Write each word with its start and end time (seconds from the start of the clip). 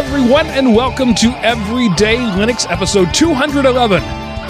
Everyone, 0.00 0.46
and 0.46 0.74
welcome 0.74 1.14
to 1.16 1.28
Everyday 1.42 2.16
Linux 2.16 2.64
episode 2.70 3.12
211 3.12 4.02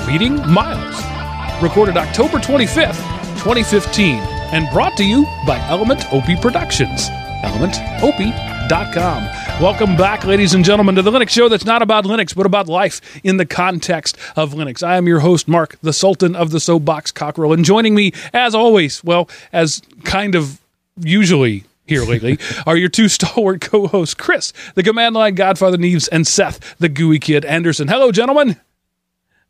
Meeting 0.07 0.37
Miles. 0.49 1.61
Recorded 1.61 1.97
October 1.97 2.39
25th, 2.39 3.03
2015, 3.43 4.21
and 4.53 4.71
brought 4.73 4.97
to 4.97 5.05
you 5.05 5.25
by 5.49 5.59
Element 5.69 6.07
OP 6.13 6.41
Productions. 6.41 7.09
ElementOP.com. 7.43 9.25
Welcome 9.61 9.97
back, 9.97 10.25
ladies 10.25 10.55
and 10.55 10.65
gentlemen, 10.65 10.95
to 10.95 11.03
the 11.03 11.11
Linux 11.11 11.31
show 11.31 11.49
that's 11.49 11.65
not 11.65 11.83
about 11.83 12.05
Linux, 12.05 12.33
but 12.33 12.47
about 12.47 12.69
life 12.69 13.01
in 13.25 13.37
the 13.37 13.45
context 13.45 14.17
of 14.37 14.55
Linux. 14.55 14.87
I 14.87 14.99
am 14.99 15.09
your 15.09 15.19
host, 15.19 15.49
Mark, 15.49 15.77
the 15.83 15.93
Sultan 15.93 16.37
of 16.37 16.53
the 16.53 16.61
Soapbox 16.61 17.11
Cockerel, 17.11 17.53
and 17.53 17.65
joining 17.65 17.97
me, 17.97 18.13
as 18.33 18.55
always, 18.55 19.03
well, 19.03 19.29
as 19.53 19.83
kind 20.05 20.37
of 20.37 20.61
usually 21.03 21.65
here 21.91 22.05
lately 22.05 22.39
are 22.67 22.77
your 22.77 22.89
two 22.89 23.09
stalwart 23.09 23.61
co-hosts, 23.61 24.15
Chris, 24.15 24.53
the 24.77 24.83
command 24.83 25.15
line 25.15 25.35
Godfather 25.35 25.77
Neves, 25.77 26.09
and 26.13 26.25
Seth, 26.27 26.79
the 26.79 26.89
GUI 26.89 27.19
kid 27.19 27.45
Anderson. 27.45 27.89
Hello, 27.89 28.13
gentlemen. 28.13 28.61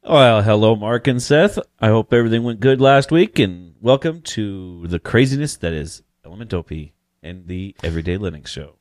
Well, 0.03 0.41
hello, 0.43 0.75
Mark 0.75 1.07
and 1.07 1.23
Seth. 1.23 1.59
I 1.79 1.89
hope 1.89 2.15
everything 2.15 2.43
went 2.43 2.61
good 2.61 2.81
last 2.81 3.13
week, 3.13 3.39
and 3.39 3.75
welcome 3.83 4.23
to 4.23 4.87
the 4.87 4.99
craziness 4.99 5.59
that 5.59 5.75
is 5.75 6.03
Element 6.25 6.55
OP 6.55 6.71
and 7.23 7.47
the 7.47 7.77
Everyday 7.85 8.17
Linux 8.17 8.47
Show. 8.47 8.77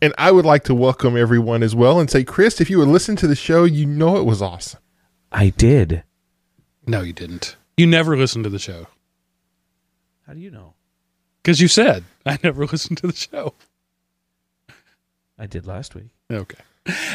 And 0.00 0.14
I 0.16 0.32
would 0.32 0.46
like 0.46 0.64
to 0.64 0.74
welcome 0.74 1.14
everyone 1.14 1.62
as 1.62 1.74
well 1.76 2.00
and 2.00 2.10
say, 2.10 2.24
Chris, 2.24 2.58
if 2.62 2.70
you 2.70 2.78
would 2.78 2.88
listen 2.88 3.16
to 3.16 3.26
the 3.26 3.36
show, 3.36 3.64
you 3.64 3.84
know 3.84 4.16
it 4.16 4.24
was 4.24 4.40
awesome. 4.40 4.80
I 5.30 5.50
did. 5.50 6.04
No, 6.86 7.02
you 7.02 7.12
didn't. 7.12 7.56
You 7.76 7.86
never 7.86 8.16
listened 8.16 8.44
to 8.44 8.50
the 8.50 8.58
show 8.58 8.86
How 10.26 10.32
do 10.32 10.40
you 10.40 10.50
know? 10.50 10.72
because 11.42 11.60
you 11.60 11.68
said 11.68 12.04
I 12.28 12.38
never 12.42 12.66
listened 12.66 12.98
to 12.98 13.06
the 13.06 13.14
show. 13.14 13.54
I 15.38 15.46
did 15.46 15.66
last 15.66 15.94
week. 15.94 16.08
Okay. 16.30 16.58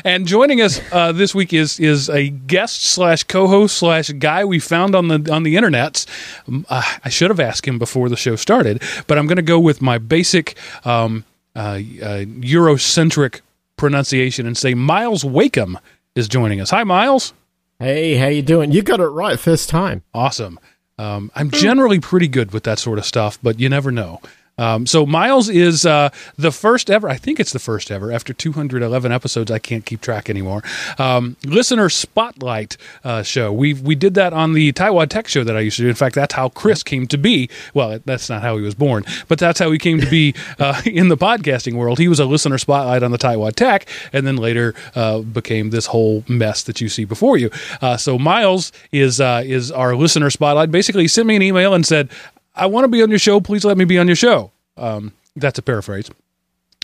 And 0.04 0.28
joining 0.28 0.62
us 0.62 0.82
uh, 0.92 1.12
this 1.12 1.34
week 1.34 1.54
is 1.54 1.80
is 1.80 2.10
a 2.10 2.30
guest 2.30 2.84
slash 2.86 3.24
co-host 3.24 3.78
slash 3.78 4.10
guy 4.10 4.44
we 4.44 4.60
found 4.60 4.96
on 4.96 5.08
the 5.08 5.32
on 5.32 5.44
the 5.44 5.56
internets. 5.56 6.08
Um, 6.48 6.66
uh, 6.70 6.84
I 7.04 7.10
should 7.10 7.30
have 7.30 7.40
asked 7.40 7.66
him 7.68 7.80
before 7.80 8.10
the 8.10 8.18
show 8.18 8.36
started, 8.36 8.82
but 9.08 9.18
I'm 9.18 9.28
going 9.28 9.38
to 9.38 9.42
go 9.42 9.60
with 9.60 9.82
my 9.82 9.98
basic 9.98 10.58
um, 10.84 11.24
uh, 11.56 11.60
uh, 11.60 11.78
Eurocentric 12.26 13.42
pronunciation 13.78 14.46
and 14.46 14.58
say 14.58 14.74
Miles 14.74 15.24
Wakeham 15.24 15.80
is 16.16 16.28
joining 16.28 16.60
us. 16.60 16.70
Hi, 16.72 16.84
Miles. 16.84 17.34
Hey, 17.80 18.16
how 18.16 18.28
you 18.28 18.42
doing? 18.42 18.72
You 18.72 18.82
got 18.82 19.00
it 19.00 19.08
right 19.08 19.40
first 19.40 19.70
time. 19.70 20.04
Awesome. 20.14 20.60
Um, 20.98 21.32
I'm 21.34 21.50
generally 21.50 22.00
pretty 22.00 22.28
good 22.28 22.52
with 22.52 22.64
that 22.66 22.78
sort 22.78 23.00
of 23.00 23.06
stuff, 23.06 23.40
but 23.42 23.60
you 23.60 23.70
never 23.70 23.90
know. 23.92 24.22
Um, 24.62 24.86
so 24.86 25.08
Miles 25.08 25.50
is 25.50 25.88
uh, 25.88 26.10
the 26.38 26.52
first 26.52 26.92
ever. 26.92 27.10
I 27.10 27.16
think 27.18 27.40
it's 27.40 27.52
the 27.52 27.60
first 27.60 27.90
ever. 27.90 28.12
After 28.12 28.32
211 28.32 29.12
episodes, 29.12 29.50
I 29.50 29.58
can't 29.58 29.84
keep 29.86 30.02
track 30.02 30.30
anymore. 30.30 30.62
Um, 31.00 31.36
listener 31.44 31.90
spotlight 31.90 32.78
uh, 33.04 33.24
show. 33.24 33.52
We 33.52 33.74
we 33.74 33.96
did 33.96 34.14
that 34.14 34.34
on 34.34 34.54
the 34.54 34.72
Taiwan 34.72 35.10
Tech 35.10 35.28
show 35.28 35.44
that 35.44 35.58
I 35.58 35.62
used 35.62 35.78
to 35.78 35.84
do. 35.84 35.90
In 35.90 35.96
fact, 35.96 36.14
that's 36.14 36.36
how 36.36 36.50
Chris 36.50 36.84
came 36.84 37.08
to 37.08 37.18
be. 37.18 37.50
Well, 37.74 38.00
that's 38.06 38.30
not 38.30 38.44
how 38.44 38.56
he 38.58 38.62
was 38.62 38.76
born, 38.76 39.04
but 39.28 39.40
that's 39.40 39.58
how 39.58 39.72
he 39.72 39.80
came 39.80 40.00
to 40.00 40.10
be 40.10 40.36
uh, 40.60 40.80
in 40.86 41.08
the 41.08 41.18
podcasting 41.18 41.74
world. 41.74 41.98
He 41.98 42.08
was 42.08 42.20
a 42.20 42.26
listener 42.26 42.60
spotlight 42.60 43.02
on 43.02 43.10
the 43.10 43.18
Taiwan 43.18 43.54
Tech, 43.54 43.90
and 44.14 44.28
then 44.28 44.38
later 44.38 44.76
uh, 44.94 45.22
became 45.22 45.72
this 45.72 45.88
whole 45.88 46.24
mess 46.28 46.62
that 46.64 46.80
you 46.80 46.88
see 46.88 47.06
before 47.06 47.38
you. 47.38 47.50
Uh, 47.82 47.98
so 47.98 48.20
Miles 48.20 48.72
is 48.92 49.20
uh, 49.20 49.42
is 49.44 49.72
our 49.72 49.96
listener 49.96 50.30
spotlight. 50.30 50.70
Basically, 50.70 51.04
he 51.04 51.08
sent 51.08 51.28
me 51.28 51.36
an 51.36 51.42
email 51.42 51.74
and 51.74 51.84
said. 51.84 52.10
I 52.54 52.66
want 52.66 52.84
to 52.84 52.90
be 52.90 53.02
on 53.02 53.10
your 53.10 53.18
show. 53.18 53.40
Please 53.40 53.64
let 53.64 53.78
me 53.78 53.86
be 53.86 53.98
on 53.98 54.08
your 54.08 54.16
show. 54.18 54.52
Um, 54.78 55.14
that's 55.36 55.60
a 55.60 55.62
paraphrase. 55.62 56.10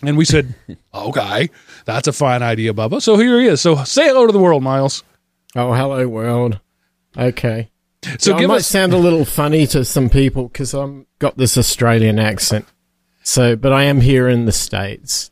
And 0.03 0.17
we 0.17 0.25
said, 0.25 0.53
okay, 0.93 1.49
that's 1.85 2.07
a 2.07 2.13
fine 2.13 2.43
idea, 2.43 2.73
Bubba. 2.73 3.01
So 3.01 3.17
here 3.17 3.39
he 3.39 3.47
is. 3.47 3.61
So 3.61 3.83
say 3.83 4.07
hello 4.07 4.27
to 4.27 4.33
the 4.33 4.39
world, 4.39 4.63
Miles. 4.63 5.03
Oh, 5.55 5.73
hello 5.73 6.07
world. 6.07 6.59
Okay. 7.17 7.69
So 8.19 8.35
I 8.35 8.39
give 8.39 8.47
might 8.47 8.57
us. 8.57 8.67
sound 8.67 8.93
a 8.93 8.97
little 8.97 9.25
funny 9.25 9.65
to 9.67 9.83
some 9.83 10.09
people 10.09 10.47
because 10.47 10.73
I'm 10.73 11.07
got 11.19 11.37
this 11.37 11.57
Australian 11.57 12.19
accent. 12.19 12.65
So, 13.23 13.55
but 13.55 13.73
I 13.73 13.83
am 13.83 13.99
here 14.01 14.29
in 14.29 14.45
the 14.45 14.51
states. 14.51 15.31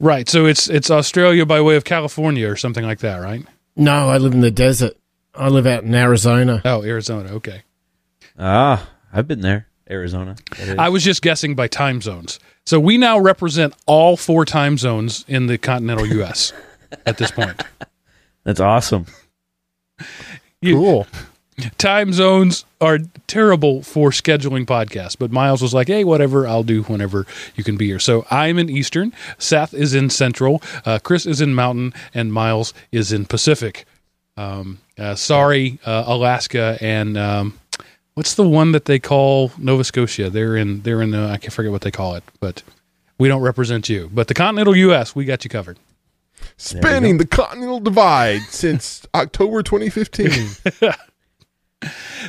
Right. 0.00 0.28
So 0.28 0.46
it's 0.46 0.68
it's 0.68 0.90
Australia 0.90 1.46
by 1.46 1.60
way 1.60 1.76
of 1.76 1.84
California 1.84 2.50
or 2.50 2.56
something 2.56 2.84
like 2.84 2.98
that, 3.00 3.18
right? 3.18 3.46
No, 3.76 4.10
I 4.10 4.18
live 4.18 4.34
in 4.34 4.40
the 4.40 4.50
desert. 4.50 4.94
I 5.34 5.48
live 5.48 5.66
out 5.66 5.84
in 5.84 5.94
Arizona. 5.94 6.60
Oh, 6.64 6.82
Arizona. 6.82 7.30
Okay. 7.34 7.62
Ah, 8.38 8.90
I've 9.12 9.28
been 9.28 9.40
there. 9.40 9.68
Arizona. 9.90 10.36
I 10.78 10.88
was 10.88 11.02
just 11.04 11.22
guessing 11.22 11.54
by 11.54 11.66
time 11.68 12.00
zones. 12.00 12.38
So 12.66 12.78
we 12.78 12.96
now 12.98 13.18
represent 13.18 13.74
all 13.86 14.16
four 14.16 14.44
time 14.44 14.78
zones 14.78 15.24
in 15.28 15.46
the 15.46 15.58
continental 15.58 16.06
U.S. 16.18 16.52
at 17.06 17.18
this 17.18 17.30
point. 17.30 17.62
That's 18.44 18.60
awesome. 18.60 19.06
You- 20.62 20.74
Cool. 20.76 21.06
time 21.78 22.12
zones 22.12 22.64
are 22.80 22.98
terrible 23.26 23.82
for 23.82 24.10
scheduling 24.10 24.64
podcasts, 24.64 25.16
but 25.18 25.30
Miles 25.30 25.60
was 25.60 25.74
like, 25.74 25.88
"Hey, 25.88 26.04
whatever, 26.04 26.46
I'll 26.46 26.62
do 26.62 26.82
whenever 26.84 27.26
you 27.54 27.64
can 27.64 27.76
be 27.76 27.86
here." 27.86 27.98
So 27.98 28.26
I'm 28.30 28.58
in 28.58 28.70
Eastern, 28.70 29.12
Seth 29.38 29.74
is 29.74 29.94
in 29.94 30.08
Central, 30.10 30.62
uh, 30.86 30.98
Chris 31.02 31.26
is 31.26 31.40
in 31.42 31.54
Mountain, 31.54 31.92
and 32.14 32.32
Miles 32.32 32.72
is 32.92 33.12
in 33.12 33.26
Pacific. 33.26 33.84
Um, 34.38 34.78
uh, 34.98 35.14
sorry, 35.16 35.78
uh, 35.84 36.04
Alaska, 36.06 36.78
and 36.80 37.18
um, 37.18 37.58
what's 38.14 38.34
the 38.34 38.48
one 38.48 38.72
that 38.72 38.84
they 38.84 38.98
call 38.98 39.52
Nova 39.58 39.84
Scotia? 39.84 40.30
They're 40.30 40.56
in 40.56 40.82
they're 40.82 41.02
in 41.02 41.10
the, 41.10 41.28
I 41.28 41.36
can't 41.36 41.52
forget 41.52 41.72
what 41.72 41.82
they 41.82 41.90
call 41.90 42.14
it, 42.14 42.24
but 42.40 42.62
we 43.18 43.28
don't 43.28 43.42
represent 43.42 43.88
you. 43.88 44.10
But 44.12 44.28
the 44.28 44.34
continental 44.34 44.76
U.S. 44.76 45.14
we 45.14 45.24
got 45.24 45.44
you 45.44 45.50
covered. 45.50 45.78
Spanning 46.56 47.18
the 47.18 47.26
continental 47.26 47.80
divide 47.80 48.40
since 48.42 49.06
October 49.14 49.62
2015. 49.62 50.48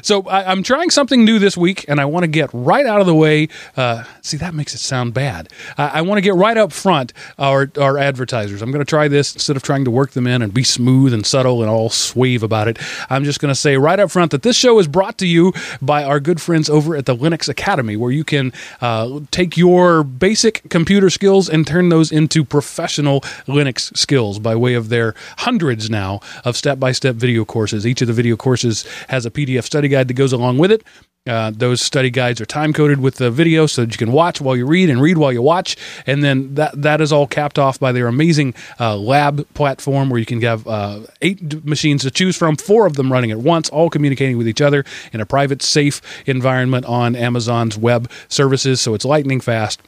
So 0.01 0.23
I, 0.23 0.49
I'm 0.49 0.63
trying 0.63 0.89
something 0.91 1.25
new 1.25 1.37
this 1.37 1.57
week, 1.57 1.83
and 1.89 1.99
I 1.99 2.05
want 2.05 2.23
to 2.23 2.27
get 2.27 2.49
right 2.53 2.85
out 2.85 3.01
of 3.01 3.05
the 3.05 3.13
way. 3.13 3.49
Uh, 3.75 4.05
see, 4.21 4.37
that 4.37 4.53
makes 4.53 4.73
it 4.73 4.77
sound 4.77 5.13
bad. 5.13 5.49
I, 5.77 5.87
I 5.87 6.01
want 6.03 6.17
to 6.17 6.21
get 6.21 6.35
right 6.35 6.55
up 6.55 6.71
front 6.71 7.11
our 7.37 7.69
our 7.79 7.97
advertisers. 7.97 8.61
I'm 8.61 8.71
going 8.71 8.83
to 8.83 8.89
try 8.89 9.09
this 9.09 9.33
instead 9.33 9.57
of 9.57 9.63
trying 9.63 9.83
to 9.85 9.91
work 9.91 10.11
them 10.11 10.25
in 10.25 10.41
and 10.41 10.53
be 10.53 10.63
smooth 10.63 11.13
and 11.13 11.25
subtle 11.25 11.61
and 11.61 11.69
all 11.69 11.89
swave 11.89 12.43
about 12.43 12.69
it. 12.69 12.79
I'm 13.09 13.25
just 13.25 13.41
going 13.41 13.51
to 13.51 13.59
say 13.59 13.75
right 13.75 13.99
up 13.99 14.09
front 14.09 14.31
that 14.31 14.43
this 14.43 14.55
show 14.55 14.79
is 14.79 14.87
brought 14.87 15.17
to 15.17 15.27
you 15.27 15.51
by 15.81 16.05
our 16.05 16.21
good 16.21 16.41
friends 16.41 16.69
over 16.69 16.95
at 16.95 17.05
the 17.05 17.15
Linux 17.15 17.49
Academy, 17.49 17.97
where 17.97 18.11
you 18.11 18.23
can 18.23 18.53
uh, 18.79 19.19
take 19.31 19.57
your 19.57 20.03
basic 20.03 20.69
computer 20.69 21.09
skills 21.09 21.49
and 21.49 21.67
turn 21.67 21.89
those 21.89 22.09
into 22.09 22.45
professional 22.45 23.19
Linux 23.47 23.95
skills 23.97 24.39
by 24.39 24.55
way 24.55 24.75
of 24.75 24.87
their 24.87 25.13
hundreds 25.39 25.89
now 25.89 26.21
of 26.45 26.55
step 26.55 26.79
by 26.79 26.93
step 26.93 27.15
video 27.15 27.43
courses. 27.43 27.85
Each 27.85 28.01
of 28.01 28.07
the 28.07 28.13
video 28.13 28.37
courses 28.37 28.85
has 29.09 29.25
a 29.25 29.40
PDF 29.45 29.63
study 29.63 29.87
guide 29.87 30.07
that 30.07 30.13
goes 30.13 30.33
along 30.33 30.57
with 30.57 30.71
it. 30.71 30.83
Uh, 31.27 31.51
those 31.53 31.81
study 31.81 32.09
guides 32.09 32.41
are 32.41 32.47
time 32.47 32.73
coded 32.73 32.99
with 32.99 33.15
the 33.15 33.29
video 33.29 33.67
so 33.67 33.83
that 33.83 33.91
you 33.91 33.97
can 33.97 34.11
watch 34.11 34.41
while 34.41 34.57
you 34.57 34.65
read 34.65 34.89
and 34.89 34.99
read 34.99 35.19
while 35.19 35.31
you 35.31 35.41
watch. 35.41 35.77
And 36.07 36.23
then 36.23 36.55
that 36.55 36.81
that 36.81 36.99
is 36.99 37.13
all 37.13 37.27
capped 37.27 37.59
off 37.59 37.79
by 37.79 37.91
their 37.91 38.07
amazing 38.07 38.55
uh, 38.79 38.97
lab 38.97 39.47
platform 39.53 40.09
where 40.09 40.19
you 40.19 40.25
can 40.25 40.41
have 40.41 40.67
uh, 40.67 41.01
eight 41.21 41.63
machines 41.63 42.01
to 42.01 42.11
choose 42.11 42.35
from, 42.35 42.55
four 42.55 42.87
of 42.87 42.95
them 42.95 43.11
running 43.11 43.29
at 43.29 43.37
once, 43.37 43.69
all 43.69 43.89
communicating 43.91 44.35
with 44.35 44.47
each 44.47 44.61
other 44.61 44.83
in 45.13 45.21
a 45.21 45.25
private, 45.25 45.61
safe 45.61 46.01
environment 46.25 46.85
on 46.85 47.15
Amazon's 47.15 47.77
web 47.77 48.09
services. 48.27 48.81
So 48.81 48.95
it's 48.95 49.05
lightning 49.05 49.41
fast. 49.41 49.79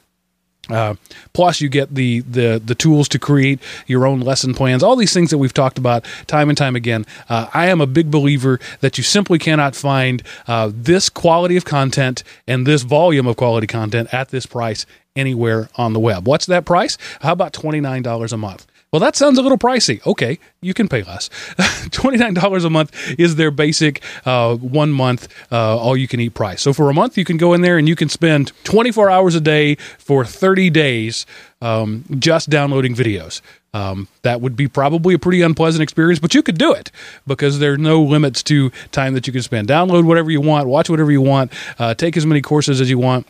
Uh, 0.70 0.96
plus, 1.34 1.60
you 1.60 1.68
get 1.68 1.94
the, 1.94 2.22
the 2.22 2.62
the 2.64 2.74
tools 2.74 3.10
to 3.10 3.20
create 3.20 3.60
your 3.86 4.08
own 4.08 4.22
lesson 4.22 4.54
plans. 4.54 4.82
All 4.82 4.96
these 4.96 5.14
things 5.14 5.30
that 5.30 5.38
we've 5.38 5.54
talked 5.54 5.78
about 5.78 6.06
time 6.26 6.48
and 6.48 6.58
time 6.58 6.76
again. 6.76 7.06
Uh, 7.28 7.48
I 7.54 7.68
am 7.68 7.82
a 7.82 7.86
big 7.86 8.10
believer 8.10 8.60
that 8.80 8.98
you 8.98 9.04
simply 9.04 9.40
cannot 9.40 9.76
find 9.76 10.24
uh, 10.48 10.72
this 10.74 11.10
quality 11.10 11.58
of 11.58 11.66
content 11.66 12.24
and 12.48 12.66
this 12.66 12.84
volume 12.84 13.28
of 13.28 13.36
quality 13.36 13.68
content 13.68 14.14
at 14.14 14.30
this 14.30 14.46
price 14.46 14.86
anywhere 15.18 15.70
on 15.76 15.92
the 15.92 16.00
web. 16.00 16.28
What's 16.28 16.46
that 16.46 16.66
price? 16.66 16.98
How 17.20 17.34
about 17.34 17.52
twenty 17.52 17.82
nine 17.82 18.02
dollars 18.02 18.32
a 18.32 18.38
month? 18.38 18.66
Well, 18.94 19.00
that 19.00 19.16
sounds 19.16 19.40
a 19.40 19.42
little 19.42 19.58
pricey. 19.58 20.06
Okay, 20.06 20.38
you 20.62 20.76
can 20.76 20.88
pay 20.88 21.02
less. 21.02 21.28
$29 21.58 22.64
a 22.64 22.70
month 22.70 23.20
is 23.20 23.38
their 23.38 23.50
basic 23.50 24.04
uh, 24.24 24.56
one 24.56 24.92
month, 24.92 25.28
uh, 25.52 25.76
all 25.80 25.98
you 25.98 26.08
can 26.08 26.20
eat 26.20 26.36
price. 26.36 26.62
So 26.62 26.74
for 26.74 26.92
a 26.92 26.94
month, 26.94 27.18
you 27.18 27.26
can 27.26 27.38
go 27.38 27.54
in 27.54 27.62
there 27.62 27.80
and 27.80 27.90
you 27.90 27.96
can 27.96 28.08
spend 28.08 28.52
24 28.66 29.10
hours 29.10 29.34
a 29.34 29.42
day 29.42 29.76
for 29.98 30.24
30 30.24 30.70
days 30.70 31.26
um, 31.60 32.06
just 32.20 32.52
downloading 32.52 32.94
videos. 32.94 33.42
Um, 33.74 34.10
that 34.22 34.42
would 34.42 34.56
be 34.56 34.68
probably 34.68 35.16
a 35.16 35.20
pretty 35.20 35.42
unpleasant 35.42 35.82
experience, 35.82 36.20
but 36.20 36.36
you 36.36 36.44
could 36.44 36.60
do 36.60 36.72
it 36.72 36.92
because 37.26 37.58
there 37.58 37.74
are 37.74 37.78
no 37.78 38.00
limits 38.00 38.44
to 38.44 38.70
time 38.92 39.16
that 39.16 39.26
you 39.26 39.34
can 39.34 39.42
spend. 39.42 39.70
Download 39.70 40.04
whatever 40.04 40.30
you 40.30 40.40
want, 40.40 40.68
watch 40.68 40.88
whatever 40.92 41.12
you 41.12 41.22
want, 41.22 41.52
uh, 41.80 41.96
take 41.96 42.16
as 42.16 42.28
many 42.28 42.42
courses 42.42 42.80
as 42.80 42.92
you 42.92 43.00
want 43.00 43.26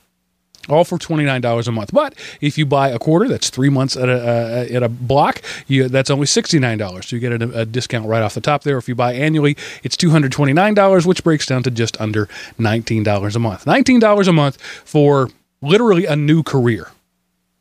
all 0.69 0.83
for 0.83 0.98
$29 0.98 1.68
a 1.68 1.71
month. 1.71 1.92
But 1.94 2.15
if 2.42 2.57
you 2.57 2.65
buy 2.65 2.89
a 2.89 3.00
quarter, 3.00 3.27
that's 3.27 3.50
three 3.50 3.69
months 3.69 3.95
at 3.95 4.10
a, 4.10 4.13
uh, 4.13 4.75
at 4.75 4.83
a 4.83 4.89
block, 4.89 5.42
you, 5.68 5.88
that's 5.89 6.10
only 6.10 6.25
$69. 6.25 7.04
So 7.04 7.15
you 7.15 7.19
get 7.19 7.42
a, 7.42 7.62
a 7.62 7.65
discount 7.65 8.07
right 8.07 8.21
off 8.21 8.33
the 8.33 8.42
top 8.42 8.63
there. 8.63 8.77
If 8.77 8.88
you 8.88 8.95
buy 8.95 9.13
annually, 9.13 9.57
it's 9.83 9.95
$229, 9.98 11.06
which 11.06 11.24
breaks 11.24 11.45
down 11.45 11.63
to 11.63 11.71
just 11.71 12.00
under 12.00 12.27
$19 12.60 13.36
a 13.36 13.39
month. 13.39 13.65
$19 13.65 14.27
a 14.27 14.33
month 14.33 14.62
for 14.62 15.30
literally 15.62 16.06
a 16.06 16.15
new 16.15 16.44
career. 16.44 16.92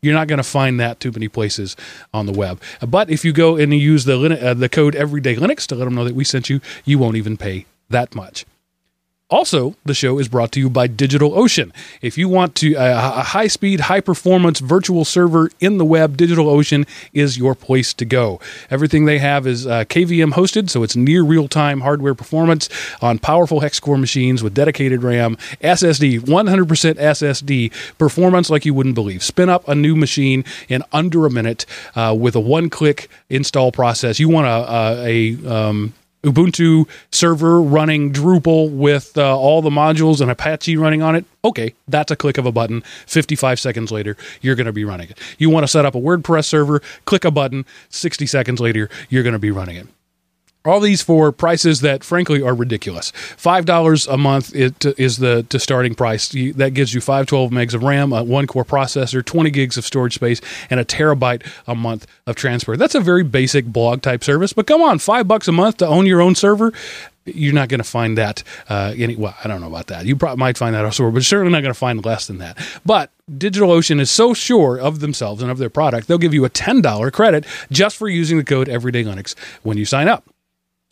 You're 0.01 0.13
not 0.13 0.27
going 0.27 0.37
to 0.37 0.43
find 0.43 0.79
that 0.81 0.99
too 0.99 1.13
many 1.13 1.29
places 1.29 1.77
on 2.13 2.25
the 2.25 2.33
web. 2.33 2.61
But 2.85 3.09
if 3.09 3.23
you 3.23 3.31
go 3.31 3.55
and 3.55 3.73
you 3.73 3.79
use 3.79 4.03
the 4.03 4.19
uh, 4.19 4.53
the 4.53 4.67
code 4.67 4.95
Everyday 4.95 5.35
Linux 5.37 5.65
to 5.67 5.75
let 5.75 5.85
them 5.85 5.95
know 5.95 6.03
that 6.03 6.13
we 6.13 6.25
sent 6.25 6.49
you, 6.49 6.59
you 6.83 6.99
won't 6.99 7.15
even 7.15 7.37
pay 7.37 7.65
that 7.89 8.13
much. 8.13 8.45
Also, 9.33 9.75
the 9.83 9.95
show 9.95 10.19
is 10.19 10.27
brought 10.27 10.51
to 10.51 10.59
you 10.59 10.69
by 10.69 10.87
DigitalOcean. 10.87 11.71
If 12.03 12.19
you 12.19 12.29
want 12.29 12.53
to 12.55 12.75
uh, 12.75 13.13
a 13.15 13.23
high 13.23 13.47
speed, 13.47 13.79
high 13.79 13.99
performance 13.99 14.59
virtual 14.59 15.05
server 15.05 15.49
in 15.59 15.79
the 15.79 15.85
web, 15.85 16.17
DigitalOcean 16.17 16.87
is 17.13 17.35
your 17.35 17.55
place 17.55 17.95
to 17.95 18.05
go. 18.05 18.39
Everything 18.69 19.05
they 19.05 19.17
have 19.17 19.47
is 19.47 19.65
uh, 19.65 19.85
KVM 19.85 20.33
hosted, 20.33 20.69
so 20.69 20.83
it's 20.83 20.95
near 20.95 21.23
real 21.23 21.47
time 21.47 21.81
hardware 21.81 22.13
performance 22.13 22.69
on 23.01 23.17
powerful 23.17 23.61
hex 23.61 23.79
core 23.79 23.97
machines 23.97 24.43
with 24.43 24.53
dedicated 24.53 25.01
RAM, 25.01 25.37
SSD, 25.63 26.19
100% 26.19 26.93
SSD 26.93 27.97
performance 27.97 28.51
like 28.51 28.65
you 28.65 28.73
wouldn't 28.75 28.93
believe. 28.93 29.23
Spin 29.23 29.49
up 29.49 29.67
a 29.67 29.73
new 29.73 29.95
machine 29.95 30.45
in 30.69 30.83
under 30.91 31.25
a 31.25 31.31
minute 31.31 31.65
uh, 31.95 32.15
with 32.15 32.35
a 32.35 32.39
one 32.39 32.69
click 32.69 33.09
install 33.31 33.71
process. 33.71 34.19
You 34.19 34.29
want 34.29 34.45
a, 34.45 34.71
a, 34.71 35.35
a 35.41 35.51
um, 35.51 35.93
Ubuntu 36.23 36.87
server 37.11 37.61
running 37.61 38.11
Drupal 38.11 38.71
with 38.71 39.17
uh, 39.17 39.37
all 39.37 39.61
the 39.61 39.69
modules 39.69 40.21
and 40.21 40.31
Apache 40.31 40.77
running 40.77 41.01
on 41.01 41.15
it. 41.15 41.25
Okay, 41.43 41.73
that's 41.87 42.11
a 42.11 42.15
click 42.15 42.37
of 42.37 42.45
a 42.45 42.51
button. 42.51 42.81
55 43.07 43.59
seconds 43.59 43.91
later, 43.91 44.15
you're 44.41 44.55
going 44.55 44.65
to 44.65 44.73
be 44.73 44.85
running 44.85 45.09
it. 45.09 45.19
You 45.37 45.49
want 45.49 45.63
to 45.63 45.67
set 45.67 45.85
up 45.85 45.95
a 45.95 45.99
WordPress 45.99 46.45
server, 46.45 46.81
click 47.05 47.25
a 47.25 47.31
button. 47.31 47.65
60 47.89 48.25
seconds 48.25 48.59
later, 48.61 48.89
you're 49.09 49.23
going 49.23 49.33
to 49.33 49.39
be 49.39 49.51
running 49.51 49.75
it. 49.75 49.87
All 50.65 50.79
these 50.79 51.01
for 51.01 51.33
prices 51.33 51.81
that, 51.81 52.05
frankly, 52.05 52.41
are 52.41 52.55
ridiculous. 52.55 53.11
Five 53.35 53.65
dollars 53.65 54.07
a 54.07 54.17
month 54.17 54.55
it, 54.55 54.85
is 54.97 55.17
the, 55.17 55.45
the 55.49 55.59
starting 55.59 55.93
price. 55.93 56.29
That 56.29 56.73
gives 56.73 56.93
you 56.93 57.01
five 57.01 57.25
twelve 57.25 57.51
megs 57.51 57.73
of 57.73 57.83
RAM, 57.83 58.13
a 58.13 58.23
one 58.23 58.47
core 58.47 58.63
processor, 58.63 59.23
twenty 59.25 59.51
gigs 59.51 59.77
of 59.77 59.85
storage 59.85 60.15
space, 60.15 60.39
and 60.69 60.79
a 60.79 60.85
terabyte 60.85 61.45
a 61.67 61.75
month 61.75 62.07
of 62.27 62.37
transfer. 62.37 62.77
That's 62.77 62.95
a 62.95 63.01
very 63.01 63.23
basic 63.23 63.65
blog 63.65 64.01
type 64.01 64.23
service. 64.23 64.53
But 64.53 64.65
come 64.65 64.81
on, 64.81 64.99
five 64.99 65.27
bucks 65.27 65.49
a 65.49 65.51
month 65.51 65.77
to 65.77 65.87
own 65.87 66.05
your 66.05 66.21
own 66.21 66.33
server. 66.33 66.71
You're 67.25 67.53
not 67.53 67.69
going 67.69 67.79
to 67.79 67.85
find 67.85 68.17
that 68.17 68.43
uh, 68.69 68.93
any. 68.97 69.17
Well, 69.17 69.35
I 69.43 69.49
don't 69.49 69.59
know 69.59 69.67
about 69.67 69.87
that. 69.87 70.05
You 70.05 70.15
probably 70.15 70.39
might 70.39 70.57
find 70.57 70.75
that 70.75 70.85
elsewhere, 70.85 71.11
but 71.11 71.23
certainly 71.23 71.51
not 71.51 71.61
going 71.61 71.73
to 71.73 71.79
find 71.79 72.03
less 72.05 72.27
than 72.27 72.37
that. 72.37 72.57
But 72.85 73.11
DigitalOcean 73.31 73.99
is 73.99 74.11
so 74.11 74.33
sure 74.33 74.79
of 74.79 75.01
themselves 75.01 75.41
and 75.41 75.51
of 75.51 75.57
their 75.57 75.69
product, 75.69 76.07
they'll 76.07 76.17
give 76.17 76.33
you 76.33 76.45
a 76.45 76.49
ten 76.49 76.81
dollar 76.81 77.11
credit 77.11 77.45
just 77.69 77.97
for 77.97 78.07
using 78.07 78.37
the 78.37 78.43
code 78.45 78.69
Everyday 78.69 79.03
Linux 79.03 79.35
when 79.63 79.77
you 79.77 79.85
sign 79.85 80.07
up. 80.07 80.23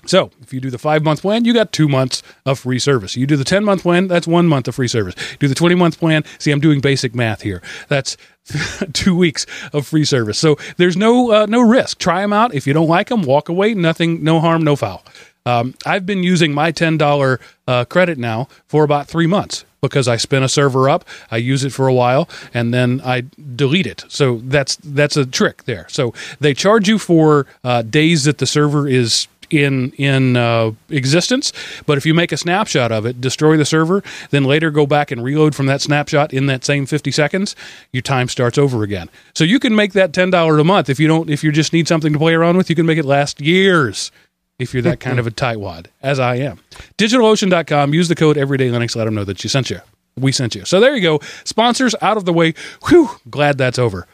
So, 0.06 0.32
if 0.42 0.54
you 0.54 0.60
do 0.60 0.70
the 0.70 0.78
five 0.78 1.04
month 1.04 1.22
plan, 1.22 1.46
you 1.46 1.54
got 1.54 1.72
two 1.72 1.88
months 1.88 2.24
of 2.46 2.60
free 2.60 2.80
service. 2.80 3.16
You 3.16 3.28
do 3.28 3.38
the 3.38 3.44
10 3.44 3.64
month 3.64 3.84
plan, 3.84 4.08
that's 4.08 4.28
one 4.28 4.48
month 4.48 4.68
of 4.68 4.76
free 4.76 4.88
service. 4.88 5.16
Do 5.40 5.48
the 5.48 5.56
20 5.56 5.76
month 5.76 6.00
plan, 6.00 6.24
see, 6.40 6.52
I'm 6.52 6.60
doing 6.60 6.82
basic 6.82 7.14
math 7.14 7.42
here. 7.42 7.62
That's 7.88 8.18
two 8.94 9.16
weeks 9.16 9.46
of 9.74 9.86
free 9.86 10.06
service. 10.06 10.40
So, 10.40 10.58
there's 10.78 10.98
no, 10.98 11.32
uh, 11.32 11.46
no 11.46 11.62
risk. 11.62 12.00
Try 12.00 12.22
them 12.22 12.34
out. 12.34 12.54
If 12.54 12.66
you 12.66 12.74
don't 12.74 12.88
like 12.88 13.10
them, 13.10 13.24
walk 13.24 13.50
away. 13.50 13.74
Nothing, 13.74 14.24
no 14.24 14.40
harm, 14.40 14.64
no 14.64 14.76
foul. 14.76 15.04
Um, 15.46 15.74
I've 15.86 16.06
been 16.06 16.24
using 16.24 16.54
my 16.54 16.72
$10 16.72 17.40
uh, 17.68 17.86
credit 17.86 18.18
now 18.18 18.48
for 18.68 18.84
about 18.84 19.08
three 19.08 19.28
months 19.28 19.66
because 19.82 20.08
I 20.08 20.18
spin 20.18 20.44
a 20.44 20.50
server 20.50 20.88
up, 20.88 21.04
I 21.32 21.38
use 21.38 21.64
it 21.64 21.72
for 21.72 21.88
a 21.88 21.94
while, 21.94 22.30
and 22.54 22.74
then 22.74 23.02
I 23.04 23.24
delete 23.56 23.88
it. 23.88 24.06
So 24.08 24.38
that's 24.44 24.76
that's 24.78 25.18
a 25.18 25.26
trick 25.26 25.64
there. 25.64 25.88
So 25.90 26.14
they 26.40 26.54
charge 26.54 26.88
you 26.88 27.00
for 27.00 27.48
uh, 27.64 27.82
days 27.82 28.26
that 28.26 28.38
the 28.38 28.46
server 28.46 28.88
is 28.88 29.28
in 29.52 29.92
in 29.92 30.38
uh, 30.38 30.72
existence. 30.90 31.54
But 31.86 31.98
if 31.98 32.06
you 32.06 32.14
make 32.14 32.32
a 32.32 32.38
snapshot 32.38 32.92
of 32.92 33.06
it, 33.06 33.22
destroy 33.22 33.58
the 33.58 33.66
server, 33.66 34.04
then 34.32 34.44
later 34.44 34.72
go 34.72 34.86
back 34.86 35.12
and 35.12 35.24
reload 35.24 35.56
from 35.56 35.66
that 35.68 35.82
snapshot 35.82 36.34
in 36.34 36.46
that 36.48 36.64
same 36.64 36.86
50 36.86 37.12
seconds, 37.12 37.56
your 37.92 38.02
time 38.02 38.28
starts 38.28 38.58
over 38.58 38.84
again. 38.84 39.10
So 39.34 39.44
you 39.44 39.60
can 39.60 39.76
make 39.76 39.94
that 39.94 40.14
ten 40.14 40.30
dollars 40.30 40.60
a 40.60 40.64
month 40.64 40.90
if 40.90 41.00
you 41.00 41.08
don't 41.08 41.30
if 41.30 41.44
you 41.44 41.52
just 41.52 41.74
need 41.74 41.88
something 41.88 42.14
to 42.14 42.20
play 42.20 42.34
around 42.34 42.58
with. 42.58 42.70
You 42.70 42.76
can 42.76 42.86
make 42.86 42.98
it 42.98 43.06
last 43.06 43.42
years 43.42 44.12
if 44.60 44.74
you're 44.74 44.84
that 44.84 45.00
kind 45.00 45.20
of 45.20 45.26
a 45.26 45.32
tightwad, 45.32 45.88
as 46.02 46.20
I 46.20 46.36
am. 46.36 46.60
DigitalOcean.com. 46.98 47.94
Use 47.94 48.08
the 48.08 48.16
code 48.16 48.38
Everyday 48.38 48.70
Linux. 48.70 48.96
Let 48.96 49.06
them 49.06 49.16
know 49.16 49.24
that 49.24 49.44
you 49.44 49.50
sent 49.50 49.70
you. 49.70 49.80
We 50.18 50.32
sent 50.32 50.56
you. 50.56 50.66
So 50.66 50.80
there 50.80 50.96
you 50.96 51.02
go. 51.02 51.20
Sponsors 51.46 51.96
out 52.02 52.18
of 52.18 52.26
the 52.26 52.34
way. 52.34 52.54
Whew. 52.88 53.10
Glad 53.30 53.58
that's 53.58 53.80
over. 53.80 54.08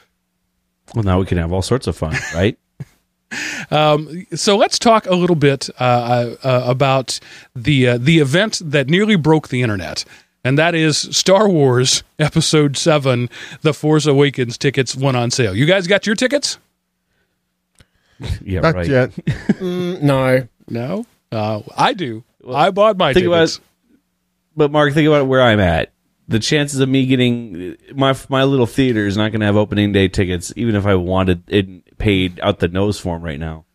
Well, 0.96 1.04
now 1.04 1.20
we 1.20 1.26
can 1.26 1.38
have 1.38 1.52
all 1.52 1.62
sorts 1.62 1.88
of 1.88 1.98
fun, 1.98 2.16
right? 2.34 2.58
Um, 3.72 4.26
so 4.34 4.56
let's 4.56 4.80
talk 4.80 5.06
a 5.06 5.16
little 5.16 5.36
bit 5.36 5.70
uh, 5.80 6.36
uh, 6.44 6.64
about 6.66 7.20
the 7.56 7.88
uh, 7.90 7.98
the 7.98 8.20
event 8.20 8.62
that 8.64 8.88
nearly 8.90 9.16
broke 9.18 9.50
the 9.50 9.62
internet, 9.62 10.06
and 10.44 10.58
that 10.58 10.74
is 10.76 10.98
Star 10.98 11.50
Wars 11.50 12.04
Episode 12.20 12.78
Seven: 12.78 13.30
The 13.62 13.74
Force 13.74 14.06
Awakens 14.06 14.58
tickets 14.58 14.96
went 14.96 15.18
on 15.18 15.32
sale. 15.32 15.54
You 15.56 15.66
guys 15.66 15.88
got 15.88 16.06
your 16.06 16.16
tickets? 16.16 16.58
yeah, 18.42 18.62
Not 18.62 18.76
right. 18.76 18.88
yet. 18.88 19.12
Mm, 19.58 20.02
no. 20.02 20.48
No, 20.70 21.06
uh, 21.32 21.62
I 21.76 21.94
do. 21.94 22.24
I 22.48 22.72
bought 22.72 22.98
my 22.98 23.14
think 23.14 23.26
about 23.26 23.48
tickets. 23.48 23.58
it, 23.58 23.98
but 24.56 24.72
Mark, 24.72 24.94
think 24.94 25.08
about 25.08 25.28
where 25.28 25.42
I'm 25.42 25.60
at. 25.60 25.92
The 26.30 26.40
chances 26.40 26.80
of 26.82 26.90
me 26.90 27.06
getting 27.06 27.78
my 27.96 28.16
my 28.30 28.44
little 28.44 28.66
theater 28.66 29.06
is 29.08 29.16
not 29.16 29.32
going 29.32 29.40
to 29.40 29.46
have 29.46 29.56
opening 29.56 29.92
day 29.94 30.08
tickets, 30.10 30.52
even 30.56 30.76
if 30.76 30.86
I 30.86 30.96
wanted 30.96 31.44
it 31.48 31.98
paid 31.98 32.40
out 32.42 32.60
the 32.60 32.68
nose 32.68 33.00
for 33.00 33.16
'em 33.16 33.22
right 33.22 33.40
now. 33.40 33.66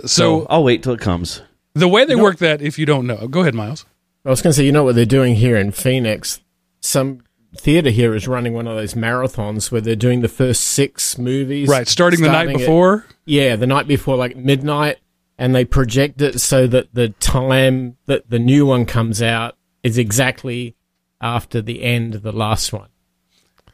So, 0.00 0.06
So 0.06 0.46
I'll 0.50 0.64
wait 0.64 0.82
till 0.82 0.92
it 0.92 1.00
comes. 1.00 1.42
the 1.74 1.88
way 1.88 2.04
they 2.04 2.16
work 2.16 2.38
that, 2.38 2.60
if 2.62 2.78
you 2.78 2.86
don't 2.86 3.06
know, 3.06 3.28
go 3.28 3.40
ahead, 3.42 3.54
Miles. 3.54 3.84
I 4.24 4.30
was 4.30 4.42
going 4.42 4.50
to 4.52 4.56
say, 4.56 4.64
you 4.64 4.72
know 4.72 4.82
what 4.82 4.96
they're 4.96 5.04
doing 5.06 5.36
here 5.36 5.56
in 5.56 5.70
Phoenix? 5.70 6.40
Some 6.80 7.20
theater 7.56 7.90
here 7.90 8.14
is 8.14 8.26
running 8.26 8.52
one 8.52 8.66
of 8.66 8.74
those 8.76 8.94
marathons 8.94 9.70
where 9.70 9.80
they're 9.80 9.94
doing 9.94 10.20
the 10.20 10.28
first 10.28 10.62
six 10.62 11.16
movies. 11.16 11.68
Right, 11.68 11.86
starting, 11.86 12.20
the 12.22 12.28
night 12.28 12.48
at- 12.48 12.56
before. 12.58 13.06
yeah, 13.24 13.54
the 13.56 13.66
night 13.68 13.86
before, 13.86 14.16
like 14.16 14.36
midnight, 14.36 14.96
and 15.38 15.54
they 15.54 15.64
project 15.64 16.20
it 16.20 16.40
so 16.40 16.66
that 16.66 16.92
the 16.92 17.10
time 17.10 17.96
that 18.06 18.28
the 18.30 18.38
new 18.40 18.66
one 18.66 18.84
comes 18.84 19.22
out 19.22 19.56
is 19.84 19.96
exactly 19.96 20.74
after 21.20 21.60
the 21.62 21.82
end 21.82 22.14
of 22.14 22.22
the 22.22 22.32
last 22.32 22.72
one. 22.72 22.88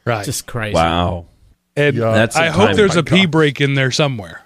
Right. 0.04 0.24
Just 0.24 0.46
crazy. 0.46 0.74
Wow, 0.74 1.26
and 1.76 1.96
Yeah. 1.96 2.12
That's 2.12 2.36
I 2.36 2.48
hope 2.48 2.74
there's 2.76 2.94
My 2.96 3.00
a 3.00 3.04
pee 3.04 3.22
God. 3.22 3.30
break 3.30 3.60
in 3.60 3.74
there 3.74 3.90
somewhere. 3.90 4.42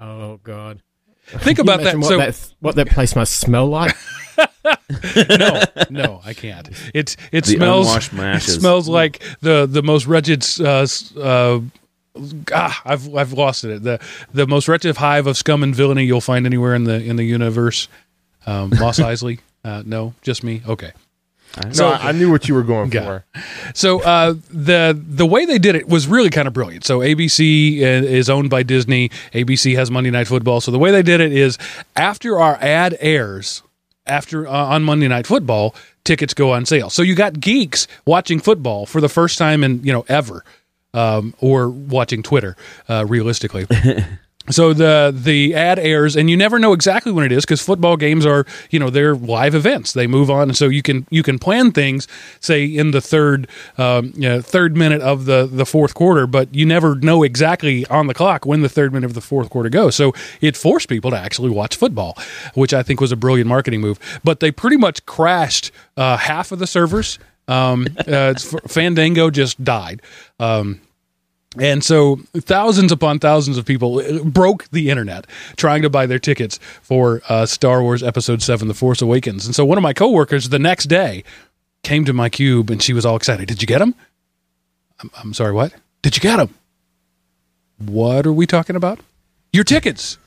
Oh 0.00 0.38
God. 0.42 0.82
Think 1.26 1.58
Can 1.58 1.66
about 1.68 1.82
that. 1.82 1.96
What, 1.96 2.06
So 2.08 2.16
that 2.18 2.54
what 2.60 2.76
that 2.76 2.88
place 2.90 3.14
must 3.14 3.36
smell 3.38 3.66
like? 3.66 3.94
no, 5.38 5.62
no, 5.90 6.20
I 6.24 6.32
can't. 6.32 6.68
It 6.94 7.16
it 7.32 7.44
The 7.44 7.56
smells 7.56 7.96
it 8.12 8.40
smells 8.42 8.88
like 8.88 9.22
the 9.40 9.66
the 9.66 9.82
most 9.82 10.06
wretched. 10.06 10.44
Uh, 10.58 10.86
uh, 11.20 11.60
ah, 12.54 12.82
I've 12.84 13.14
I've 13.14 13.32
lost 13.32 13.64
it. 13.64 13.82
The 13.82 14.00
the 14.32 14.46
most 14.46 14.68
wretched 14.68 14.96
hive 14.96 15.26
of 15.26 15.36
scum 15.36 15.62
and 15.62 15.74
villainy 15.74 16.04
you'll 16.04 16.20
find 16.20 16.46
anywhere 16.46 16.74
in 16.74 16.84
the 16.84 16.94
in 17.02 17.16
the 17.16 17.24
universe. 17.24 17.88
Um, 18.46 18.70
Mos 18.78 18.98
Eisley. 19.00 19.40
Uh, 19.64 19.82
no, 19.84 20.14
just 20.22 20.42
me. 20.42 20.62
Okay. 20.66 20.92
No, 21.76 21.88
I 21.88 22.08
I 22.08 22.12
knew 22.12 22.30
what 22.30 22.48
you 22.48 22.54
were 22.54 22.62
going 22.62 22.90
Got 22.90 23.04
for. 23.04 23.24
So 23.74 24.02
uh, 24.02 24.34
the 24.50 24.98
the 24.98 25.26
way 25.26 25.44
they 25.44 25.58
did 25.58 25.74
it 25.74 25.88
was 25.88 26.06
really 26.06 26.30
kind 26.30 26.46
of 26.46 26.54
brilliant. 26.54 26.84
So 26.84 27.00
ABC 27.00 27.78
is 27.78 28.30
owned 28.30 28.50
by 28.50 28.62
Disney. 28.62 29.08
ABC 29.32 29.74
has 29.76 29.90
Monday 29.90 30.10
Night 30.10 30.26
Football. 30.26 30.60
So 30.60 30.70
the 30.70 30.78
way 30.78 30.90
they 30.90 31.02
did 31.02 31.20
it 31.20 31.32
is 31.32 31.58
after 31.96 32.38
our 32.38 32.56
ad 32.56 32.96
airs, 33.00 33.62
after 34.06 34.46
uh, 34.46 34.52
on 34.52 34.84
Monday 34.84 35.08
Night 35.08 35.26
Football, 35.26 35.74
tickets 36.04 36.34
go 36.34 36.52
on 36.52 36.66
sale. 36.66 36.90
So 36.90 37.02
you 37.02 37.14
got 37.14 37.40
geeks 37.40 37.86
watching 38.06 38.40
football 38.40 38.86
for 38.86 39.00
the 39.00 39.08
first 39.08 39.38
time 39.38 39.64
in 39.64 39.82
you 39.82 39.92
know 39.92 40.04
ever, 40.08 40.44
um, 40.94 41.34
or 41.40 41.68
watching 41.68 42.22
Twitter, 42.22 42.56
uh, 42.88 43.04
realistically. 43.06 43.66
So 44.50 44.72
the 44.72 45.12
the 45.14 45.54
ad 45.54 45.78
airs, 45.78 46.16
and 46.16 46.30
you 46.30 46.36
never 46.36 46.58
know 46.58 46.72
exactly 46.72 47.12
when 47.12 47.24
it 47.24 47.32
is 47.32 47.44
because 47.44 47.60
football 47.60 47.96
games 47.96 48.24
are 48.26 48.46
you 48.70 48.78
know 48.78 48.90
they're 48.90 49.14
live 49.14 49.54
events. 49.54 49.92
They 49.92 50.06
move 50.06 50.30
on, 50.30 50.48
and 50.48 50.56
so 50.56 50.68
you 50.68 50.82
can 50.82 51.06
you 51.10 51.22
can 51.22 51.38
plan 51.38 51.72
things 51.72 52.08
say 52.40 52.64
in 52.64 52.90
the 52.92 53.00
third 53.00 53.48
um, 53.76 54.12
you 54.14 54.28
know, 54.28 54.40
third 54.40 54.76
minute 54.76 55.02
of 55.02 55.24
the 55.24 55.46
the 55.46 55.66
fourth 55.66 55.94
quarter, 55.94 56.26
but 56.26 56.54
you 56.54 56.66
never 56.66 56.94
know 56.96 57.22
exactly 57.22 57.86
on 57.86 58.06
the 58.06 58.14
clock 58.14 58.46
when 58.46 58.62
the 58.62 58.68
third 58.68 58.92
minute 58.92 59.06
of 59.06 59.14
the 59.14 59.20
fourth 59.20 59.50
quarter 59.50 59.68
goes. 59.68 59.94
So 59.94 60.12
it 60.40 60.56
forced 60.56 60.88
people 60.88 61.10
to 61.10 61.18
actually 61.18 61.50
watch 61.50 61.76
football, 61.76 62.16
which 62.54 62.72
I 62.74 62.82
think 62.82 63.00
was 63.00 63.12
a 63.12 63.16
brilliant 63.16 63.48
marketing 63.48 63.80
move. 63.80 63.98
But 64.24 64.40
they 64.40 64.50
pretty 64.50 64.76
much 64.76 65.04
crashed 65.06 65.70
uh, 65.96 66.16
half 66.16 66.52
of 66.52 66.58
the 66.58 66.66
servers. 66.66 67.18
Um, 67.46 67.86
uh, 68.06 68.34
Fandango 68.66 69.30
just 69.30 69.62
died. 69.62 70.02
Um, 70.38 70.80
and 71.56 71.82
so 71.82 72.16
thousands 72.36 72.92
upon 72.92 73.18
thousands 73.18 73.56
of 73.56 73.64
people 73.64 73.98
uh, 73.98 74.22
broke 74.24 74.68
the 74.70 74.90
internet 74.90 75.26
trying 75.56 75.82
to 75.82 75.90
buy 75.90 76.04
their 76.04 76.18
tickets 76.18 76.58
for 76.82 77.22
uh, 77.28 77.46
Star 77.46 77.82
Wars 77.82 78.02
Episode 78.02 78.42
7 78.42 78.68
The 78.68 78.74
Force 78.74 79.00
Awakens. 79.00 79.46
And 79.46 79.54
so 79.54 79.64
one 79.64 79.78
of 79.78 79.82
my 79.82 79.94
coworkers 79.94 80.50
the 80.50 80.58
next 80.58 80.86
day 80.86 81.24
came 81.82 82.04
to 82.04 82.12
my 82.12 82.28
cube 82.28 82.70
and 82.70 82.82
she 82.82 82.92
was 82.92 83.06
all 83.06 83.16
excited. 83.16 83.48
Did 83.48 83.62
you 83.62 83.66
get 83.66 83.78
them? 83.78 83.94
I'm, 85.00 85.10
I'm 85.16 85.34
sorry, 85.34 85.52
what? 85.52 85.72
Did 86.02 86.16
you 86.16 86.20
get 86.20 86.36
them? 86.36 86.54
What 87.78 88.26
are 88.26 88.32
we 88.32 88.46
talking 88.46 88.76
about? 88.76 89.00
Your 89.52 89.64
tickets. 89.64 90.18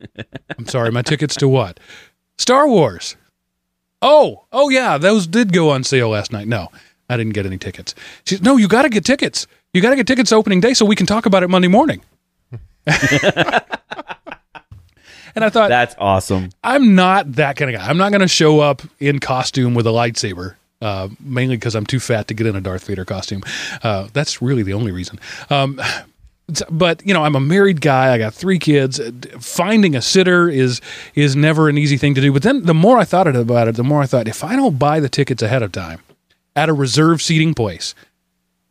I'm 0.58 0.66
sorry, 0.66 0.90
my 0.90 1.02
tickets 1.02 1.36
to 1.36 1.48
what? 1.48 1.78
Star 2.38 2.66
Wars. 2.66 3.16
Oh, 4.00 4.44
oh 4.52 4.68
yeah, 4.68 4.98
those 4.98 5.26
did 5.26 5.52
go 5.52 5.70
on 5.70 5.84
sale 5.84 6.10
last 6.10 6.32
night. 6.32 6.46
No, 6.46 6.68
I 7.08 7.16
didn't 7.16 7.32
get 7.32 7.46
any 7.46 7.58
tickets. 7.58 7.94
She 8.24 8.36
said, 8.36 8.44
no, 8.44 8.56
you 8.56 8.68
got 8.68 8.82
to 8.82 8.88
get 8.88 9.04
tickets. 9.04 9.46
You 9.74 9.82
got 9.82 9.90
to 9.90 9.96
get 9.96 10.06
tickets 10.06 10.32
opening 10.32 10.60
day 10.60 10.72
so 10.72 10.86
we 10.86 10.94
can 10.94 11.04
talk 11.04 11.26
about 11.26 11.42
it 11.42 11.48
Monday 11.48 11.66
morning. 11.68 12.00
and 12.86 12.94
I 15.36 15.50
thought, 15.50 15.68
That's 15.68 15.96
awesome. 15.98 16.50
I'm 16.62 16.94
not 16.94 17.32
that 17.32 17.56
kind 17.56 17.74
of 17.74 17.80
guy. 17.80 17.86
I'm 17.86 17.98
not 17.98 18.10
going 18.10 18.20
to 18.20 18.28
show 18.28 18.60
up 18.60 18.82
in 19.00 19.18
costume 19.18 19.74
with 19.74 19.86
a 19.88 19.90
lightsaber, 19.90 20.54
uh, 20.80 21.08
mainly 21.18 21.56
because 21.56 21.74
I'm 21.74 21.86
too 21.86 21.98
fat 21.98 22.28
to 22.28 22.34
get 22.34 22.46
in 22.46 22.54
a 22.54 22.60
Darth 22.60 22.86
Vader 22.86 23.04
costume. 23.04 23.42
Uh, 23.82 24.06
that's 24.12 24.40
really 24.40 24.62
the 24.62 24.74
only 24.74 24.92
reason. 24.92 25.18
Um, 25.50 25.80
but 26.70 27.04
you 27.04 27.12
know, 27.12 27.24
I'm 27.24 27.34
a 27.34 27.40
married 27.40 27.80
guy. 27.80 28.14
I 28.14 28.18
got 28.18 28.32
three 28.32 28.60
kids. 28.60 29.00
Finding 29.40 29.96
a 29.96 30.02
sitter 30.02 30.48
is 30.48 30.80
is 31.16 31.34
never 31.34 31.68
an 31.68 31.78
easy 31.78 31.96
thing 31.96 32.14
to 32.14 32.20
do. 32.20 32.32
But 32.32 32.42
then, 32.42 32.62
the 32.62 32.74
more 32.74 32.98
I 32.98 33.04
thought 33.04 33.26
about 33.26 33.66
it, 33.66 33.74
the 33.74 33.82
more 33.82 34.02
I 34.02 34.06
thought, 34.06 34.28
if 34.28 34.44
I 34.44 34.54
don't 34.54 34.78
buy 34.78 35.00
the 35.00 35.08
tickets 35.08 35.42
ahead 35.42 35.64
of 35.64 35.72
time 35.72 35.98
at 36.54 36.68
a 36.68 36.72
reserved 36.72 37.22
seating 37.22 37.54
place, 37.54 37.94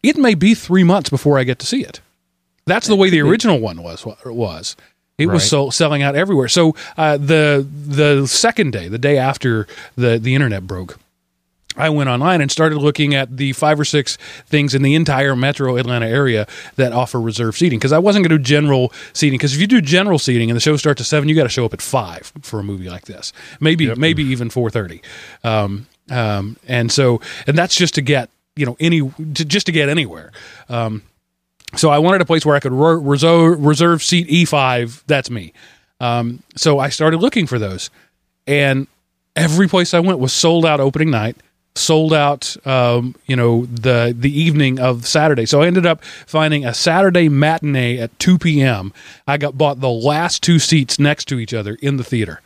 it 0.03 0.17
may 0.17 0.36
be 0.36 0.53
three 0.53 0.83
months 0.83 1.10
before 1.10 1.39
I 1.39 1.43
get 1.43 1.60
to 1.60 1.65
see 1.65 1.81
it. 1.81 2.01
That's 2.65 2.88
the 2.88 2.95
way 2.95 3.10
the 3.10 3.22
original 3.22 3.60
one 3.60 3.81
was. 3.81 4.05
Was 4.25 4.75
it 5.17 5.27
was 5.27 5.48
so 5.50 5.69
selling 5.69 6.01
out 6.01 6.15
everywhere. 6.15 6.48
So 6.48 6.75
uh, 6.98 7.17
the 7.17 7.67
the 7.88 8.27
second 8.27 8.72
day, 8.72 8.88
the 8.88 8.98
day 8.98 9.17
after 9.17 9.67
the 9.95 10.17
the 10.17 10.33
internet 10.33 10.65
broke, 10.65 10.98
I 11.77 11.89
went 11.89 12.10
online 12.10 12.41
and 12.41 12.51
started 12.51 12.77
looking 12.77 13.13
at 13.13 13.38
the 13.38 13.53
five 13.53 13.79
or 13.79 13.86
six 13.86 14.17
things 14.48 14.74
in 14.74 14.81
the 14.81 14.95
entire 14.95 15.36
metro 15.36 15.77
Atlanta 15.77 16.07
area 16.07 16.48
that 16.75 16.93
offer 16.93 17.19
reserved 17.22 17.57
seating 17.57 17.79
because 17.79 17.91
I 17.91 18.00
wasn't 18.00 18.24
going 18.24 18.31
to 18.31 18.38
do 18.38 18.43
general 18.43 18.91
seating 19.13 19.38
because 19.38 19.53
if 19.53 19.62
you 19.62 19.67
do 19.67 19.81
general 19.81 20.19
seating 20.19 20.50
and 20.50 20.55
the 20.55 20.62
show 20.62 20.77
starts 20.77 21.01
at 21.01 21.07
seven, 21.07 21.29
you 21.29 21.36
got 21.36 21.43
to 21.43 21.50
show 21.50 21.65
up 21.65 21.74
at 21.74 21.81
five 21.81 22.31
for 22.41 22.60
a 22.60 22.63
movie 22.63 22.89
like 22.89 23.05
this, 23.05 23.33
maybe 23.60 23.93
maybe 23.95 24.24
even 24.24 24.50
four 24.50 24.69
thirty, 24.69 25.01
um, 25.43 25.88
um, 26.10 26.57
and 26.67 26.91
so 26.91 27.22
and 27.45 27.57
that's 27.57 27.75
just 27.75 27.95
to 27.95 28.01
get 28.01 28.29
you 28.55 28.65
know 28.65 28.75
any 28.79 29.01
to, 29.01 29.45
just 29.45 29.65
to 29.67 29.72
get 29.72 29.89
anywhere. 29.89 30.31
Um, 30.69 31.03
so 31.75 31.89
I 31.89 32.00
wanted 32.00 32.22
a 32.22 32.25
place 32.25 32.45
where 32.45 32.55
I 32.55 32.60
could 32.60 32.72
re- 32.72 33.01
reserve, 33.01 33.63
reserve 33.63 34.03
seat 34.03 34.27
E5. 34.27 35.03
That's 35.07 35.29
me. 35.29 35.53
Um, 36.00 36.43
so 36.55 36.79
I 36.79 36.89
started 36.89 37.17
looking 37.17 37.48
for 37.48 37.57
those, 37.57 37.89
and 38.45 38.88
every 39.36 39.67
place 39.67 39.93
I 39.93 40.00
went 40.00 40.19
was 40.19 40.33
sold 40.33 40.65
out 40.65 40.79
opening 40.79 41.10
night, 41.10 41.38
sold 41.75 42.13
out. 42.13 42.55
Um, 42.67 43.15
you 43.25 43.36
know 43.36 43.65
the 43.65 44.15
the 44.17 44.31
evening 44.31 44.79
of 44.79 45.07
Saturday. 45.07 45.45
So 45.45 45.62
I 45.62 45.67
ended 45.67 45.86
up 45.86 46.03
finding 46.03 46.65
a 46.65 46.74
Saturday 46.74 47.29
matinee 47.29 47.98
at 47.98 48.17
2 48.19 48.38
p.m. 48.38 48.93
I 49.27 49.38
got 49.38 49.57
bought 49.57 49.79
the 49.79 49.89
last 49.89 50.43
two 50.43 50.60
seats 50.60 51.00
next 51.00 51.25
to 51.29 51.39
each 51.39 51.53
other 51.53 51.75
in 51.81 51.98
the 51.98 52.03
theater. 52.03 52.41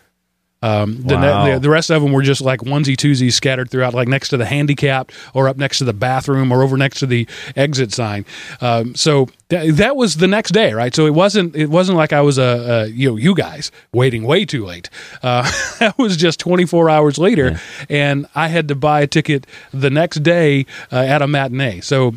Um, 0.64 1.04
the, 1.04 1.16
Wow. 1.16 1.54
the, 1.54 1.60
the 1.60 1.70
rest 1.70 1.92
of 1.92 2.02
them 2.02 2.12
were 2.12 2.24
just 2.24 2.42
like 2.42 2.62
onesie 2.62 2.96
twosies 2.98 3.34
scattered 3.34 3.70
throughout, 3.70 3.94
like 3.94 4.08
next 4.08 4.30
to 4.30 4.38
the 4.38 4.46
handicap 4.46 5.12
or 5.36 5.48
up 5.48 5.58
next 5.58 5.78
to 5.80 5.84
the 5.84 5.94
bathroom 5.94 6.52
or 6.52 6.64
over 6.64 6.78
next 6.78 7.00
to 7.02 7.06
the 7.06 7.28
exit 7.56 7.94
sign. 7.94 8.26
Um, 8.60 8.96
so 8.96 9.28
th- 9.50 9.76
that 9.76 9.96
was 9.96 10.16
the 10.16 10.28
next 10.28 10.52
day, 10.52 10.74
right? 10.74 10.96
So 10.96 11.06
it 11.06 11.14
wasn't 11.14 11.56
it 11.56 11.70
wasn't 11.70 11.98
like 11.98 12.12
I 12.12 12.22
was 12.22 12.38
a, 12.40 12.42
a 12.42 12.88
you 12.88 13.10
know 13.12 13.18
you 13.18 13.36
guys 13.36 13.72
waiting 13.94 14.24
way 14.24 14.46
too 14.46 14.66
late. 14.66 14.90
Uh, 15.22 15.44
that 15.80 15.98
was 16.00 16.18
just 16.18 16.40
24 16.40 16.90
hours 16.90 17.18
later, 17.20 17.60
and 17.88 18.26
I 18.34 18.48
had 18.48 18.68
to 18.70 18.76
buy 18.76 19.02
a 19.02 19.08
ticket 19.08 19.46
the 19.72 19.92
next 19.92 20.24
day 20.24 20.66
uh, 20.92 20.96
at 20.98 21.22
a 21.22 21.28
matinee. 21.28 21.82
So 21.82 22.16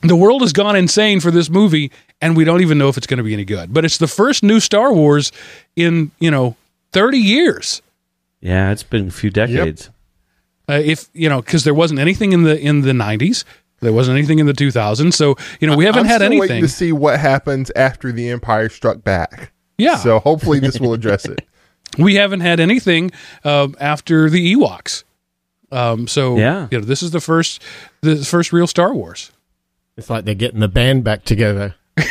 the 0.00 0.16
world 0.16 0.40
has 0.40 0.52
gone 0.52 0.76
insane 0.76 1.20
for 1.20 1.30
this 1.30 1.50
movie 1.50 1.90
and 2.20 2.36
we 2.36 2.44
don't 2.44 2.62
even 2.62 2.78
know 2.78 2.88
if 2.88 2.96
it's 2.96 3.06
going 3.06 3.18
to 3.18 3.24
be 3.24 3.32
any 3.32 3.44
good 3.44 3.74
but 3.74 3.84
it's 3.84 3.98
the 3.98 4.06
first 4.06 4.44
new 4.44 4.60
star 4.60 4.92
wars 4.92 5.32
in 5.74 6.12
you 6.20 6.30
know 6.30 6.54
30 6.92 7.18
years 7.18 7.82
Yeah, 8.40 8.70
it's 8.72 8.82
been 8.82 9.08
a 9.08 9.10
few 9.10 9.30
decades. 9.30 9.90
uh, 10.68 10.80
if 10.84 11.08
you 11.12 11.28
know 11.28 11.40
because 11.40 11.64
there 11.64 11.74
wasn't 11.74 12.00
anything 12.00 12.32
in 12.32 12.42
the 12.44 12.58
in 12.60 12.82
the 12.82 12.92
90s 12.92 13.44
there 13.80 13.92
wasn't 13.92 14.16
anything 14.18 14.38
in 14.38 14.46
the 14.46 14.52
2000s 14.52 15.12
so 15.14 15.36
you 15.60 15.68
know 15.68 15.76
we 15.76 15.84
haven't 15.84 16.00
I'm 16.00 16.06
had 16.06 16.16
still 16.20 16.30
waiting 16.30 16.42
anything 16.42 16.62
to 16.62 16.68
see 16.68 16.92
what 16.92 17.18
happens 17.20 17.70
after 17.76 18.10
the 18.12 18.28
Empire 18.30 18.68
struck 18.68 19.02
back. 19.04 19.52
yeah 19.78 19.96
So 19.96 20.18
hopefully 20.18 20.58
this 20.60 20.80
will 20.80 20.92
address 20.94 21.24
it. 21.26 21.40
we 21.98 22.16
haven't 22.16 22.40
had 22.40 22.60
anything 22.60 23.10
um, 23.44 23.74
after 23.80 24.28
the 24.30 24.54
ewoks 24.54 25.04
um, 25.70 26.06
so 26.08 26.36
Yeah. 26.36 26.68
you 26.70 26.78
know 26.78 26.84
this 26.84 27.02
is 27.02 27.10
the 27.12 27.20
first 27.20 27.62
the 28.00 28.16
first 28.24 28.52
real 28.52 28.66
star 28.66 28.92
wars 28.94 29.30
It's 29.96 30.08
like 30.10 30.24
they're 30.24 30.34
getting 30.34 30.60
the 30.60 30.68
band 30.68 31.04
back 31.04 31.24
together. 31.24 31.74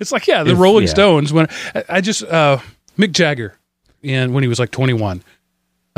It's 0.00 0.10
like 0.12 0.26
yeah, 0.26 0.42
the 0.42 0.52
If- 0.52 0.58
Rolling 0.58 0.84
yeah. 0.86 0.90
Stones. 0.90 1.32
When 1.32 1.46
I, 1.74 1.84
I 1.88 2.00
just 2.00 2.22
uh, 2.24 2.58
Mick 2.98 3.12
Jagger, 3.12 3.56
in 4.02 4.32
when 4.32 4.42
he 4.42 4.48
was 4.48 4.58
like 4.58 4.70
21, 4.70 5.22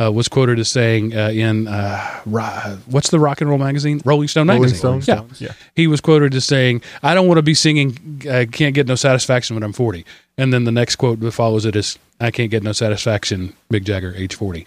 uh, 0.00 0.11
was 0.12 0.28
quoted 0.28 0.59
as 0.59 0.69
saying 0.69 1.17
uh, 1.17 1.28
in 1.31 1.67
uh, 1.69 2.21
ro- 2.26 2.78
what's 2.87 3.11
the 3.11 3.19
rock 3.19 3.40
and 3.40 3.50
roll 3.50 3.59
magazine, 3.59 4.00
Rolling 4.05 4.28
Stone 4.28 4.47
Rolling 4.49 4.62
magazine. 4.62 5.02
Stone? 5.02 5.31
Yeah. 5.38 5.49
Yeah. 5.49 5.52
he 5.75 5.87
was 5.87 6.00
quoted 6.00 6.35
as 6.35 6.45
saying, 6.45 6.83
"I 7.02 7.14
don't 7.14 7.26
want 7.26 7.38
to 7.38 7.43
be 7.43 7.55
singing. 7.55 8.23
I 8.31 8.47
can't 8.47 8.75
get 8.75 8.87
no 8.87 8.95
satisfaction 8.95 9.57
when 9.57 9.62
I'm 9.62 9.73
40." 9.73 10.05
And 10.37 10.52
then 10.52 10.64
the 10.64 10.73
next 10.73 10.97
quote 10.97 11.21
that 11.21 11.33
follows 11.33 11.64
it 11.64 11.75
is, 11.75 11.99
"I 12.21 12.31
can't 12.31 12.50
get 12.50 12.62
no 12.62 12.73
satisfaction." 12.73 13.55
Mick 13.73 13.85
Jagger, 13.85 14.14
age 14.17 14.35
40. 14.37 14.67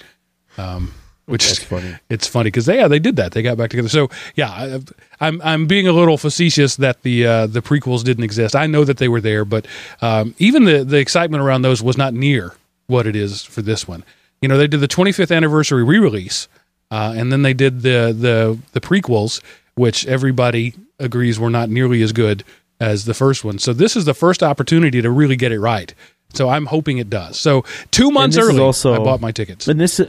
Um, 0.58 0.94
which 1.26 1.48
That's 1.48 1.64
funny. 1.64 1.96
it's 2.10 2.28
funny 2.28 2.48
because 2.48 2.66
they 2.66 2.78
yeah 2.78 2.88
they 2.88 3.00
did 3.00 3.16
that. 3.18 3.32
They 3.32 3.42
got 3.42 3.58
back 3.58 3.70
together. 3.70 3.90
So 3.90 4.10
yeah 4.36 4.50
I, 4.50 4.80
I'm 5.20 5.42
I'm 5.44 5.68
being 5.68 5.88
a 5.88 5.92
little 5.94 6.18
facetious 6.18 6.76
that 6.78 7.04
the 7.04 7.26
uh, 7.26 7.48
the 7.48 7.62
prequels 7.62 8.04
didn't 8.04 8.24
exist. 8.24 8.56
I 8.56 8.68
know 8.68 8.84
that 8.84 8.98
they 8.98 9.08
were 9.08 9.22
there 9.22 9.46
but 9.46 9.66
um, 10.02 10.36
even 10.40 10.66
the 10.66 10.84
the 10.84 10.98
excitement 10.98 11.44
around 11.44 11.62
those 11.62 11.82
was 11.84 11.98
not 11.98 12.14
near 12.14 12.54
what 12.88 13.08
it 13.08 13.16
is 13.16 13.44
for 13.44 13.62
this 13.62 13.88
one. 13.88 14.04
You 14.42 14.50
know 14.50 14.58
they 14.58 14.68
did 14.68 14.80
the 14.82 14.88
25th 14.88 15.36
anniversary 15.36 15.84
re-release 15.84 16.48
uh, 16.90 17.14
and 17.16 17.32
then 17.32 17.42
they 17.44 17.54
did 17.54 17.82
the 17.82 18.14
the 18.18 18.58
the 18.74 18.82
prequels 18.82 19.42
which 19.76 20.06
everybody 20.08 20.74
agrees 21.00 21.40
were 21.40 21.50
not 21.50 21.70
nearly 21.70 22.02
as 22.02 22.12
good 22.12 22.44
as 22.80 23.06
the 23.06 23.14
first 23.14 23.46
one. 23.46 23.60
So 23.60 23.74
this 23.74 23.96
is 23.96 24.06
the 24.06 24.14
first 24.14 24.42
opportunity 24.44 25.02
to 25.02 25.10
really 25.12 25.36
get 25.36 25.52
it 25.52 25.60
right. 25.60 25.94
So 26.34 26.50
I'm 26.50 26.66
hoping 26.66 26.98
it 26.98 27.10
does. 27.10 27.40
So 27.40 27.64
two 27.92 28.10
months 28.12 28.38
early 28.38 28.60
also- 28.60 28.94
I 28.96 28.98
bought 28.98 29.22
my 29.22 29.32
tickets. 29.32 29.68
And 29.68 29.80
this, 29.80 30.02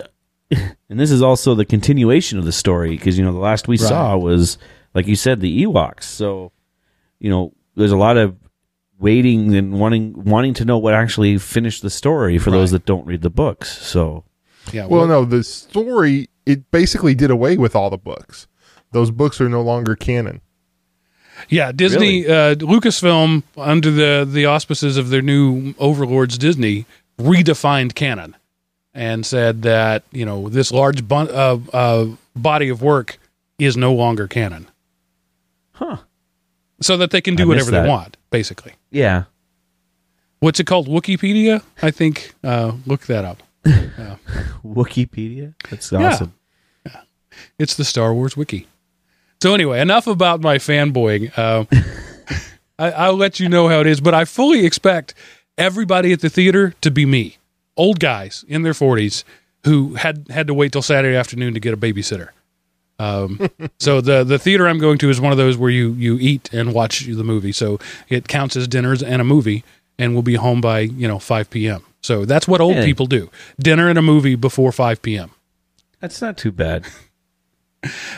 and 0.88 1.00
this 1.00 1.10
is 1.10 1.22
also 1.22 1.54
the 1.54 1.64
continuation 1.64 2.38
of 2.38 2.44
the 2.44 2.52
story 2.52 2.90
because 2.90 3.18
you 3.18 3.24
know 3.24 3.32
the 3.32 3.38
last 3.38 3.68
we 3.68 3.76
saw 3.76 4.16
was 4.16 4.58
like 4.94 5.06
you 5.06 5.16
said 5.16 5.40
the 5.40 5.64
Ewoks. 5.64 6.04
So 6.04 6.52
you 7.18 7.30
know 7.30 7.52
there's 7.74 7.92
a 7.92 7.96
lot 7.96 8.16
of 8.16 8.36
waiting 8.98 9.54
and 9.54 9.78
wanting 9.78 10.24
wanting 10.24 10.54
to 10.54 10.64
know 10.64 10.78
what 10.78 10.94
actually 10.94 11.38
finished 11.38 11.82
the 11.82 11.90
story 11.90 12.38
for 12.38 12.50
those 12.50 12.70
that 12.70 12.84
don't 12.84 13.06
read 13.06 13.22
the 13.22 13.30
books. 13.30 13.78
So 13.78 14.24
yeah 14.72 14.86
Well, 14.86 15.06
no, 15.06 15.24
the 15.24 15.42
story 15.42 16.28
it 16.46 16.70
basically 16.70 17.14
did 17.14 17.30
away 17.30 17.56
with 17.56 17.74
all 17.74 17.90
the 17.90 17.98
books. 17.98 18.46
Those 18.92 19.10
books 19.10 19.40
are 19.40 19.48
no 19.48 19.62
longer 19.62 19.96
canon. 19.96 20.40
Yeah, 21.48 21.72
Disney, 21.72 22.26
uh, 22.26 22.54
Lucasfilm, 22.56 23.42
under 23.56 23.90
the 23.90 24.28
the 24.30 24.46
auspices 24.46 24.96
of 24.96 25.08
their 25.10 25.22
new 25.22 25.74
overlords, 25.78 26.38
Disney, 26.38 26.86
redefined 27.18 27.94
canon 27.94 28.36
and 28.94 29.24
said 29.24 29.62
that 29.62 30.04
you 30.12 30.24
know 30.24 30.48
this 30.48 30.70
large 30.72 31.06
bun- 31.08 31.30
uh, 31.30 31.58
uh, 31.72 32.06
body 32.36 32.68
of 32.68 32.82
work 32.82 33.18
is 33.58 33.76
no 33.76 33.92
longer 33.94 34.26
canon. 34.28 34.68
Huh. 35.72 35.98
So 36.80 36.96
that 36.96 37.10
they 37.10 37.20
can 37.20 37.36
do 37.36 37.44
I 37.44 37.46
whatever 37.46 37.70
they 37.70 37.88
want, 37.88 38.16
basically. 38.30 38.72
yeah, 38.90 39.24
What's 40.40 40.58
it 40.58 40.64
called? 40.64 40.88
Wookieepedia, 40.88 41.62
I 41.80 41.92
think. 41.92 42.34
Uh, 42.42 42.72
look 42.86 43.02
that 43.06 43.24
up. 43.24 43.42
Wookieepedia. 44.64 45.54
That's 45.70 45.92
Yeah. 45.92 45.98
awesome. 46.08 46.34
It's 47.58 47.76
the 47.76 47.84
Star 47.84 48.12
Wars 48.12 48.36
wiki. 48.36 48.66
So 49.42 49.54
anyway, 49.54 49.80
enough 49.80 50.06
about 50.06 50.40
my 50.40 50.58
fanboying. 50.58 51.32
Uh, 51.36 51.64
I, 52.78 52.90
I'll 52.92 53.16
let 53.16 53.40
you 53.40 53.48
know 53.48 53.68
how 53.68 53.80
it 53.80 53.86
is, 53.86 54.00
but 54.00 54.14
I 54.14 54.24
fully 54.24 54.66
expect 54.66 55.14
everybody 55.56 56.12
at 56.12 56.20
the 56.20 56.28
theater 56.28 56.74
to 56.80 56.90
be 56.90 57.06
me, 57.06 57.36
old 57.76 58.00
guys 58.00 58.44
in 58.48 58.62
their 58.62 58.74
forties 58.74 59.24
who 59.64 59.94
had 59.94 60.26
had 60.30 60.46
to 60.48 60.54
wait 60.54 60.72
till 60.72 60.82
Saturday 60.82 61.16
afternoon 61.16 61.54
to 61.54 61.60
get 61.60 61.72
a 61.72 61.76
babysitter. 61.76 62.28
Um, 62.98 63.48
so 63.78 64.00
the 64.00 64.24
the 64.24 64.38
theater 64.38 64.66
I'm 64.68 64.78
going 64.78 64.98
to 64.98 65.10
is 65.10 65.20
one 65.20 65.32
of 65.32 65.38
those 65.38 65.56
where 65.56 65.70
you 65.70 65.92
you 65.92 66.18
eat 66.20 66.52
and 66.52 66.72
watch 66.74 67.00
the 67.06 67.24
movie, 67.24 67.52
so 67.52 67.78
it 68.08 68.28
counts 68.28 68.56
as 68.56 68.68
dinners 68.68 69.02
and 69.02 69.20
a 69.20 69.24
movie, 69.24 69.64
and 69.98 70.12
we'll 70.14 70.22
be 70.22 70.34
home 70.36 70.60
by 70.60 70.80
you 70.80 71.06
know 71.08 71.18
5 71.18 71.50
p.m. 71.50 71.84
So 72.02 72.24
that's 72.24 72.46
what 72.48 72.60
old 72.60 72.76
Yeah. 72.76 72.84
people 72.84 73.06
do: 73.06 73.30
dinner 73.60 73.88
and 73.88 73.98
a 73.98 74.02
movie 74.02 74.34
before 74.34 74.72
5 74.72 75.00
p.m. 75.02 75.30
That's 76.00 76.20
not 76.20 76.36
too 76.36 76.52
bad. 76.52 76.84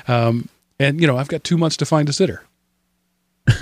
Um, 0.07 0.51
and 0.79 1.01
you 1.01 1.07
know, 1.07 1.17
I've 1.17 1.29
got 1.29 1.43
two 1.43 1.57
months 1.57 1.79
to 1.79 1.87
find 1.87 2.07
a 2.11 2.13
sitter. 2.13 2.43
Well, 3.47 3.57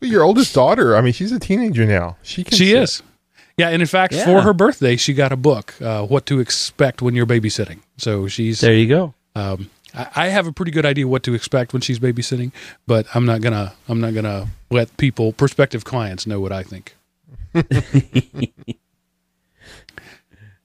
Your 0.02 0.22
oldest 0.22 0.54
daughter, 0.54 0.96
I 0.96 1.00
mean, 1.00 1.12
she's 1.14 1.32
a 1.32 1.38
teenager 1.38 1.86
now. 1.86 2.16
She 2.22 2.44
can. 2.44 2.58
She 2.58 2.70
sit. 2.70 2.82
is. 2.82 3.02
Yeah, 3.58 3.68
and 3.68 3.82
in 3.82 3.88
fact, 3.88 4.14
Yeah. 4.14 4.24
for 4.24 4.40
her 4.42 4.52
birthday, 4.54 4.96
she 4.96 5.12
got 5.14 5.30
a 5.32 5.36
book, 5.36 5.74
uh, 5.82 6.04
"What 6.06 6.24
to 6.26 6.40
Expect 6.40 7.02
When 7.02 7.14
You're 7.14 7.26
Babysitting." 7.26 7.80
So 7.98 8.26
she's. 8.28 8.60
There 8.60 8.72
you 8.74 8.88
go. 8.88 9.14
Um, 9.34 9.68
I, 9.94 10.06
I 10.16 10.28
have 10.28 10.46
a 10.46 10.52
pretty 10.52 10.72
good 10.72 10.86
idea 10.86 11.06
what 11.06 11.22
to 11.24 11.34
expect 11.34 11.72
when 11.72 11.82
she's 11.82 11.98
babysitting, 11.98 12.52
but 12.86 13.06
I'm 13.14 13.26
not 13.26 13.40
gonna. 13.42 13.74
I'm 13.88 14.00
not 14.00 14.14
gonna 14.14 14.48
let 14.70 14.96
people, 14.96 15.32
prospective 15.32 15.84
clients, 15.84 16.26
know 16.26 16.40
what 16.40 16.52
I 16.52 16.62
think. 16.62 16.94
Uh, 17.54 17.62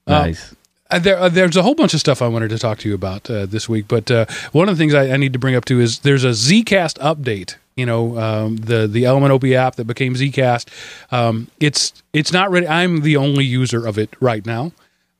Nice. 0.07 0.53
Uh, 0.53 0.55
there, 0.91 1.17
uh, 1.19 1.29
there's 1.29 1.57
a 1.57 1.63
whole 1.63 1.75
bunch 1.75 1.93
of 1.93 1.99
stuff 1.99 2.21
I 2.21 2.27
wanted 2.27 2.49
to 2.49 2.57
talk 2.57 2.79
to 2.79 2.89
you 2.89 2.95
about 2.95 3.29
uh, 3.29 3.45
this 3.45 3.67
week, 3.67 3.85
but 3.87 4.09
uh, 4.09 4.25
one 4.51 4.69
of 4.69 4.77
the 4.77 4.81
things 4.81 4.93
I, 4.93 5.09
I 5.11 5.17
need 5.17 5.33
to 5.33 5.39
bring 5.39 5.55
up 5.55 5.65
too 5.65 5.79
is 5.79 5.99
there's 5.99 6.23
a 6.23 6.29
Zcast 6.29 6.97
update. 6.99 7.55
You 7.75 7.85
know, 7.85 8.17
um, 8.17 8.55
the 8.57 8.87
the 8.87 9.05
Element 9.05 9.31
OP 9.31 9.43
app 9.45 9.75
that 9.75 9.85
became 9.85 10.15
Zcast. 10.15 10.67
Um, 11.11 11.47
it's 11.59 11.93
it's 12.13 12.31
not 12.33 12.49
ready. 12.49 12.67
I'm 12.67 13.01
the 13.01 13.17
only 13.17 13.45
user 13.45 13.85
of 13.85 13.99
it 13.99 14.09
right 14.19 14.43
now, 14.45 14.71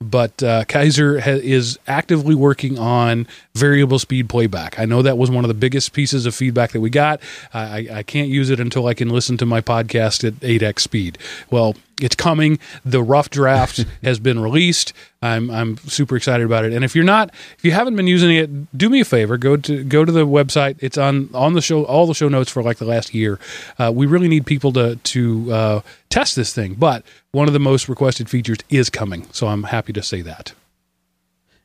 but 0.02 0.42
uh, 0.42 0.64
Kaiser 0.66 1.20
ha- 1.20 1.32
is 1.44 1.78
actively 1.88 2.34
working 2.34 2.80
on 2.80 3.28
variable 3.54 4.00
speed 4.00 4.28
playback. 4.28 4.80
I 4.80 4.86
know 4.86 5.04
that 5.04 5.20
was 5.20 5.30
one 5.30 5.44
of 5.44 5.50
the 5.50 5.54
biggest 5.54 5.94
pieces 5.94 6.26
of 6.26 6.34
feedback 6.34 6.72
that 6.72 6.82
we 6.82 6.90
got. 6.90 7.20
I- 7.54 7.88
I 7.92 8.04
can't 8.04 8.30
use 8.30 8.50
it 8.50 8.60
until 8.60 8.88
I 8.88 8.96
can 8.96 9.10
listen 9.10 9.38
to 9.38 9.46
my 9.46 9.62
podcast 9.62 10.24
at 10.28 10.34
8x 10.42 10.80
speed. 10.80 11.20
Well, 11.52 11.76
it's 12.02 12.16
coming. 12.16 12.60
The 12.86 13.02
rough 13.02 13.30
draft 13.30 13.86
has 14.04 14.20
been 14.20 14.40
released. 14.40 14.94
I'm 15.22 15.50
I'm 15.50 15.78
super 15.78 16.16
excited 16.16 16.46
about 16.46 16.66
it. 16.66 16.74
And 16.74 16.86
if 16.86 16.96
you're 16.96 17.06
not, 17.06 17.34
if 17.58 17.66
you 17.66 17.72
haven't 17.72 17.96
been 17.96 18.08
using 18.08 18.36
it, 18.36 18.78
do 18.78 18.90
me 18.90 19.02
a 19.02 19.06
favor. 19.06 19.38
Go 19.38 19.58
to 19.58 19.84
go 19.84 20.06
to 20.06 20.12
the 20.12 20.28
website. 20.28 20.78
It's 20.80 20.98
on 20.98 21.30
on 21.34 21.54
the 21.54 21.62
show, 21.62 21.84
all 21.86 22.06
the 22.06 22.14
show 22.14 22.30
notes 22.30 22.52
for 22.52 22.62
like 22.62 22.78
the 22.78 22.86
last 22.86 23.14
year. 23.14 23.40
Uh, 23.80 23.92
we 23.94 24.06
really 24.06 24.28
need 24.28 24.46
people 24.46 24.72
to 24.74 24.96
to 24.96 25.52
uh, 25.52 25.82
test 26.10 26.36
this 26.36 26.54
thing. 26.54 26.76
But 26.76 27.04
one 27.32 27.48
of 27.48 27.54
the 27.54 27.60
most 27.60 27.90
requested 27.90 28.30
features 28.30 28.58
is 28.70 28.90
coming, 28.90 29.28
so 29.32 29.48
I'm 29.48 29.64
happy 29.64 29.94
to 29.94 30.04
say 30.04 30.22
that. 30.22 30.54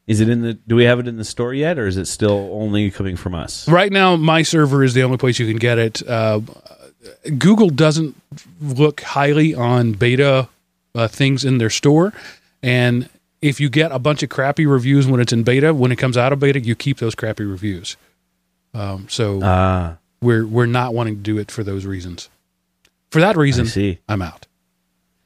Is 0.06 0.20
it 0.20 0.28
in 0.28 0.40
the? 0.42 0.54
Do 0.54 0.74
we 0.74 0.84
have 0.84 0.98
it 0.98 1.06
in 1.06 1.16
the 1.16 1.24
store 1.24 1.54
yet, 1.54 1.78
or 1.78 1.86
is 1.86 1.96
it 1.96 2.06
still 2.06 2.50
only 2.52 2.90
coming 2.90 3.16
from 3.16 3.34
us? 3.34 3.68
Right 3.68 3.92
now, 3.92 4.16
my 4.16 4.42
server 4.42 4.82
is 4.82 4.94
the 4.94 5.02
only 5.04 5.16
place 5.16 5.38
you 5.38 5.46
can 5.46 5.58
get 5.58 5.78
it. 5.78 6.06
Uh, 6.08 6.40
Google 7.38 7.70
doesn't 7.70 8.14
look 8.60 9.00
highly 9.00 9.54
on 9.54 9.92
beta 9.92 10.48
uh, 10.94 11.08
things 11.08 11.44
in 11.44 11.58
their 11.58 11.70
store, 11.70 12.12
and 12.62 13.08
if 13.40 13.58
you 13.60 13.68
get 13.68 13.90
a 13.90 13.98
bunch 13.98 14.22
of 14.22 14.28
crappy 14.28 14.66
reviews 14.66 15.06
when 15.06 15.20
it's 15.20 15.32
in 15.32 15.42
beta, 15.42 15.74
when 15.74 15.90
it 15.90 15.96
comes 15.96 16.16
out 16.16 16.32
of 16.32 16.38
beta, 16.38 16.60
you 16.60 16.74
keep 16.76 16.98
those 16.98 17.14
crappy 17.14 17.44
reviews. 17.44 17.96
Um, 18.74 19.06
so 19.08 19.40
Ah, 19.42 19.96
we're 20.20 20.46
we're 20.46 20.66
not 20.66 20.94
wanting 20.94 21.16
to 21.16 21.20
do 21.22 21.38
it 21.38 21.50
for 21.50 21.64
those 21.64 21.84
reasons. 21.86 22.28
For 23.10 23.20
that 23.20 23.36
reason, 23.36 23.66
see. 23.66 23.98
I'm 24.08 24.22
out. 24.22 24.46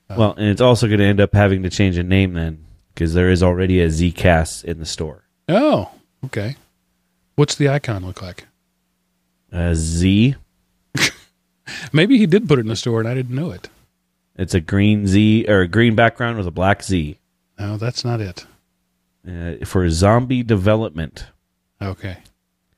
Well, 0.09 0.35
and 0.38 0.49
it's 0.49 0.61
also 0.61 0.87
going 0.87 1.00
to 1.00 1.04
end 1.04 1.21
up 1.21 1.35
having 1.35 1.62
to 1.64 1.71
change 1.71 1.99
a 1.99 2.02
name 2.02 2.33
then, 2.35 2.64
because 2.95 3.12
there 3.12 3.28
is 3.30 3.42
already 3.42 3.80
a 3.80 3.88
Zcast 3.88 4.64
in 4.64 4.78
the 4.78 4.87
store. 4.87 5.25
Oh, 5.49 5.90
okay. 6.25 6.56
What's 7.35 7.54
the 7.56 7.68
icon 7.68 8.06
look 8.06 8.23
like? 8.23 8.47
A 9.52 9.75
Z. 9.75 10.37
Maybe 11.92 12.18
he 12.18 12.26
did 12.26 12.49
put 12.49 12.58
it 12.58 12.62
in 12.62 12.68
the 12.68 12.76
store 12.76 13.00
and 13.00 13.08
I 13.08 13.14
didn't 13.14 13.35
know 13.35 13.50
it. 13.50 13.68
It's 14.37 14.54
a 14.54 14.61
green 14.61 15.06
Z 15.06 15.46
or 15.49 15.62
a 15.62 15.68
green 15.68 15.94
background 15.94 16.37
with 16.38 16.46
a 16.46 16.50
black 16.50 16.82
Z 16.82 17.18
No, 17.58 17.76
that's 17.76 18.04
not 18.04 18.20
it. 18.20 18.46
uh, 19.28 19.64
for 19.64 19.88
zombie 19.90 20.42
development. 20.42 21.26
Okay. 21.80 22.18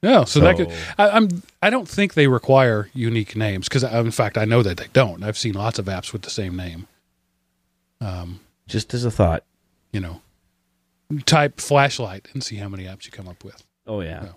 No, 0.02 0.25
so, 0.25 0.38
that 0.40 0.57
could. 0.57 0.73
I, 0.97 1.11
I'm. 1.11 1.42
I 1.61 1.71
don't 1.71 1.88
think 1.88 2.14
they 2.14 2.28
require 2.28 2.88
unique 2.95 3.35
names 3.35 3.68
because, 3.68 3.83
in 3.83 4.12
fact, 4.12 4.38
I 4.38 4.45
know 4.45 4.62
that 4.62 4.76
they 4.76 4.87
don't. 4.92 5.25
I've 5.25 5.37
seen 5.37 5.54
lots 5.54 5.80
of 5.80 5.87
apps 5.87 6.12
with 6.12 6.23
the 6.23 6.30
same 6.30 6.54
name. 6.54 6.87
Um, 8.00 8.38
Just 8.68 8.95
as 8.95 9.04
a 9.04 9.11
thought. 9.11 9.42
you 9.92 9.99
know, 9.99 10.21
type 11.26 11.61
flashlight 11.61 12.28
and 12.33 12.45
see 12.45 12.57
how 12.57 12.68
many 12.68 12.85
apps 12.85 13.07
you 13.07 13.11
come 13.11 13.26
up 13.28 13.42
with. 13.42 13.64
Oh 13.88 14.00
yeah. 14.02 14.28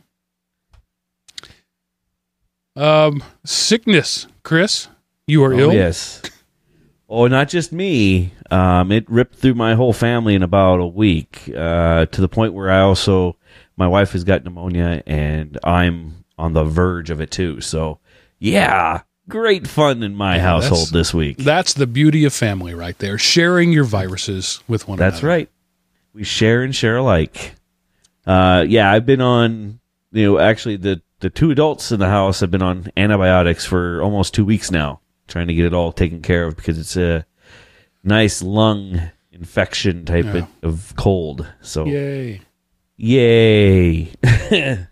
Um, 2.75 3.23
sickness, 3.45 4.27
Chris. 4.43 4.87
You 5.27 5.43
are 5.43 5.53
Oh, 5.53 5.57
ill. 5.59 5.73
yes. 5.73 6.21
Oh, 7.09 7.27
not 7.27 7.49
just 7.49 7.71
me. 7.73 8.31
Um, 8.49 8.91
it 8.91 9.09
ripped 9.09 9.35
through 9.35 9.55
my 9.55 9.75
whole 9.75 9.93
family 9.93 10.35
in 10.35 10.43
about 10.43 10.79
a 10.79 10.85
week, 10.87 11.49
uh, 11.55 12.05
to 12.05 12.21
the 12.21 12.29
point 12.29 12.53
where 12.53 12.71
I 12.71 12.79
also, 12.81 13.37
my 13.77 13.87
wife 13.87 14.11
has 14.13 14.23
got 14.23 14.43
pneumonia 14.43 15.03
and 15.05 15.57
I'm 15.63 16.23
on 16.37 16.53
the 16.53 16.63
verge 16.63 17.09
of 17.09 17.19
it 17.21 17.31
too. 17.31 17.61
So, 17.61 17.99
yeah, 18.39 19.01
great 19.29 19.67
fun 19.67 20.03
in 20.03 20.15
my 20.15 20.37
Yeah, 20.37 20.41
household 20.43 20.89
this 20.91 21.13
week. 21.13 21.37
That's 21.37 21.73
the 21.73 21.87
beauty 21.87 22.23
of 22.25 22.33
family, 22.33 22.73
right 22.73 22.97
there. 22.97 23.17
Sharing 23.17 23.71
your 23.73 23.83
viruses 23.85 24.61
with 24.67 24.87
one 24.87 24.97
That's 24.97 25.19
another. 25.21 25.27
That's 25.27 25.39
right. 25.39 25.49
We 26.13 26.23
share 26.23 26.63
and 26.63 26.75
share 26.75 26.97
alike. 26.97 27.55
Uh, 28.25 28.65
yeah, 28.67 28.91
I've 28.91 29.05
been 29.05 29.21
on, 29.21 29.79
you 30.11 30.25
know, 30.33 30.39
actually 30.39 30.77
the, 30.77 31.01
the 31.21 31.29
two 31.29 31.49
adults 31.51 31.91
in 31.91 31.99
the 31.99 32.09
house 32.09 32.39
have 32.41 32.51
been 32.51 32.61
on 32.61 32.91
antibiotics 32.97 33.65
for 33.65 34.01
almost 34.01 34.33
two 34.33 34.43
weeks 34.45 34.69
now, 34.71 34.99
trying 35.27 35.47
to 35.47 35.53
get 35.53 35.65
it 35.65 35.73
all 35.73 35.91
taken 35.91 36.21
care 36.21 36.45
of 36.45 36.55
because 36.55 36.77
it's 36.77 36.97
a 36.97 37.25
nice 38.03 38.41
lung 38.43 39.01
infection 39.31 40.05
type 40.05 40.25
Yeah. 40.25 40.47
of, 40.63 40.73
of 40.73 40.93
cold. 40.97 41.47
So, 41.61 41.85
Yay. 41.85 42.41
yay. 42.97 44.11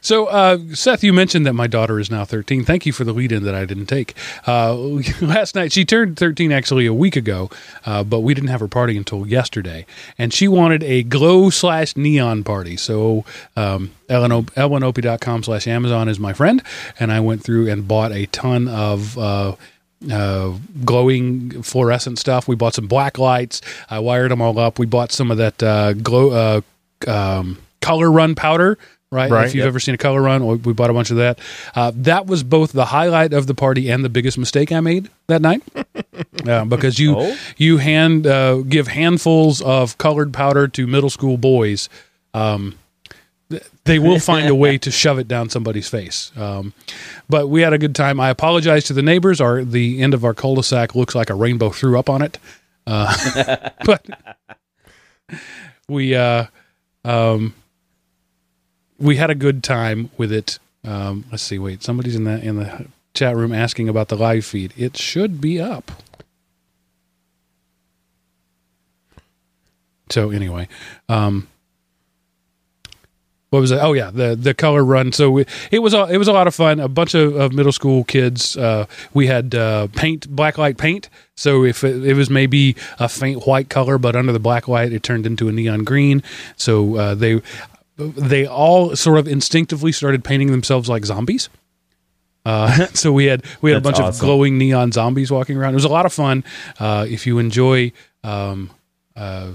So, 0.00 0.26
uh, 0.26 0.58
Seth, 0.72 1.02
you 1.02 1.12
mentioned 1.12 1.46
that 1.46 1.54
my 1.54 1.66
daughter 1.66 1.98
is 1.98 2.10
now 2.10 2.24
13. 2.24 2.64
Thank 2.64 2.86
you 2.86 2.92
for 2.92 3.04
the 3.04 3.12
lead 3.12 3.32
in 3.32 3.44
that 3.44 3.54
I 3.54 3.64
didn't 3.64 3.86
take. 3.86 4.14
Uh, 4.46 4.74
last 5.20 5.54
night, 5.54 5.72
she 5.72 5.84
turned 5.84 6.16
13 6.16 6.52
actually 6.52 6.86
a 6.86 6.94
week 6.94 7.16
ago, 7.16 7.50
uh, 7.84 8.04
but 8.04 8.20
we 8.20 8.34
didn't 8.34 8.50
have 8.50 8.60
her 8.60 8.68
party 8.68 8.96
until 8.96 9.26
yesterday. 9.26 9.86
And 10.18 10.32
she 10.32 10.48
wanted 10.48 10.82
a 10.82 11.02
glow 11.02 11.50
slash 11.50 11.96
neon 11.96 12.44
party. 12.44 12.76
So, 12.76 13.24
um, 13.56 13.92
lnop.com 14.08 15.42
slash 15.42 15.66
Amazon 15.66 16.08
is 16.08 16.18
my 16.18 16.32
friend. 16.32 16.62
And 16.98 17.12
I 17.12 17.20
went 17.20 17.42
through 17.42 17.70
and 17.70 17.86
bought 17.86 18.12
a 18.12 18.26
ton 18.26 18.68
of. 18.68 19.18
Uh, 19.18 19.56
uh, 20.12 20.52
glowing 20.84 21.62
fluorescent 21.62 22.18
stuff. 22.18 22.46
We 22.46 22.54
bought 22.54 22.74
some 22.74 22.86
black 22.86 23.18
lights. 23.18 23.62
I 23.88 23.98
wired 23.98 24.30
them 24.30 24.42
all 24.42 24.58
up. 24.58 24.78
We 24.78 24.86
bought 24.86 25.10
some 25.10 25.30
of 25.30 25.38
that 25.38 25.62
uh, 25.62 25.94
glow 25.94 26.30
uh, 27.06 27.10
um, 27.10 27.58
color 27.80 28.10
run 28.10 28.34
powder. 28.34 28.78
Right, 29.12 29.30
Right, 29.30 29.46
if 29.46 29.54
you've 29.54 29.62
yep. 29.62 29.68
ever 29.68 29.78
seen 29.78 29.94
a 29.94 29.98
color 29.98 30.20
run, 30.20 30.44
we 30.46 30.56
we 30.56 30.72
bought 30.72 30.90
a 30.90 30.92
bunch 30.92 31.10
of 31.10 31.18
that. 31.18 31.38
Uh, 31.76 31.92
that 31.94 32.26
was 32.26 32.42
both 32.42 32.72
the 32.72 32.86
highlight 32.86 33.32
of 33.32 33.46
the 33.46 33.54
party 33.54 33.88
and 33.88 34.04
the 34.04 34.08
biggest 34.08 34.36
mistake 34.36 34.72
I 34.72 34.80
made 34.80 35.08
that 35.28 35.40
night, 35.40 35.62
uh, 36.48 36.64
because 36.64 36.98
you 36.98 37.14
Oh? 37.16 37.36
you 37.56 37.76
hand 37.78 38.26
uh, 38.26 38.56
give 38.62 38.88
handfuls 38.88 39.62
of 39.62 39.96
colored 39.98 40.32
powder 40.32 40.66
to 40.68 40.86
middle 40.88 41.08
school 41.10 41.36
boys. 41.36 41.88
Um, 42.34 42.78
they 43.84 44.00
will 44.00 44.18
find 44.18 44.48
a 44.48 44.54
way 44.56 44.76
to 44.78 44.90
shove 45.02 45.20
it 45.20 45.28
down 45.28 45.50
somebody's 45.50 45.88
face. 45.88 46.32
Um, 46.36 46.72
but 47.28 47.46
we 47.48 47.60
had 47.62 47.72
a 47.72 47.78
good 47.78 47.94
time. 47.94 48.18
I 48.18 48.30
apologize 48.30 48.84
to 48.86 48.92
the 48.92 49.02
neighbors. 49.02 49.40
Our 49.40 49.64
the 49.64 50.02
end 50.02 50.14
of 50.14 50.24
our 50.24 50.34
cul-de-sac 50.34 50.96
looks 50.96 51.14
like 51.14 51.30
a 51.30 51.34
rainbow 51.34 51.70
threw 51.70 51.96
up 51.96 52.10
on 52.10 52.22
it. 52.22 52.38
Uh, 52.88 53.70
but 53.84 54.04
we 55.88 56.16
uh, 56.16 56.46
um, 57.04 57.54
we 58.98 59.16
had 59.16 59.30
a 59.30 59.34
good 59.34 59.62
time 59.62 60.10
with 60.16 60.32
it. 60.32 60.58
Um, 60.84 61.24
let's 61.30 61.42
see. 61.42 61.58
Wait, 61.58 61.82
somebody's 61.82 62.16
in 62.16 62.24
the 62.24 62.40
in 62.40 62.56
the 62.56 62.86
chat 63.14 63.36
room 63.36 63.52
asking 63.52 63.88
about 63.88 64.08
the 64.08 64.16
live 64.16 64.44
feed. 64.44 64.72
It 64.76 64.96
should 64.96 65.40
be 65.40 65.60
up. 65.60 65.90
So 70.08 70.30
anyway, 70.30 70.68
um, 71.08 71.48
what 73.50 73.60
was 73.60 73.70
it? 73.70 73.78
Oh 73.82 73.92
yeah, 73.92 74.10
the 74.10 74.36
the 74.36 74.54
color 74.54 74.84
run. 74.84 75.12
So 75.12 75.30
we, 75.30 75.46
it 75.70 75.80
was 75.80 75.94
a, 75.94 76.04
it 76.04 76.18
was 76.18 76.28
a 76.28 76.32
lot 76.32 76.46
of 76.46 76.54
fun. 76.54 76.78
A 76.78 76.88
bunch 76.88 77.14
of, 77.14 77.34
of 77.34 77.52
middle 77.52 77.72
school 77.72 78.04
kids. 78.04 78.56
Uh, 78.56 78.86
we 79.14 79.26
had 79.26 79.54
uh, 79.54 79.88
paint, 79.88 80.34
blacklight 80.34 80.78
paint. 80.78 81.08
So 81.36 81.64
if 81.64 81.82
it, 81.82 82.04
it 82.04 82.14
was 82.14 82.30
maybe 82.30 82.76
a 82.98 83.08
faint 83.08 83.46
white 83.46 83.68
color, 83.68 83.98
but 83.98 84.14
under 84.14 84.32
the 84.32 84.38
black 84.38 84.68
light, 84.68 84.92
it 84.92 85.02
turned 85.02 85.26
into 85.26 85.48
a 85.48 85.52
neon 85.52 85.84
green. 85.84 86.22
So 86.56 86.96
uh, 86.96 87.14
they 87.14 87.40
they 87.96 88.46
all 88.46 88.94
sort 88.94 89.18
of 89.18 89.26
instinctively 89.26 89.92
started 89.92 90.24
painting 90.24 90.50
themselves 90.50 90.88
like 90.88 91.04
zombies. 91.04 91.48
Uh, 92.44 92.86
so 92.94 93.12
we 93.12 93.26
had 93.26 93.44
we 93.60 93.70
had 93.70 93.78
a 93.78 93.80
That's 93.80 93.98
bunch 93.98 94.14
of 94.14 94.20
glowing 94.20 94.58
neon 94.58 94.92
zombies 94.92 95.30
walking 95.30 95.56
around. 95.56 95.72
It 95.72 95.76
was 95.76 95.84
a 95.84 95.88
lot 95.88 96.06
of 96.06 96.12
fun. 96.12 96.44
Uh, 96.78 97.06
if 97.08 97.26
you 97.26 97.38
enjoy 97.38 97.92
um, 98.22 98.70
uh, 99.16 99.52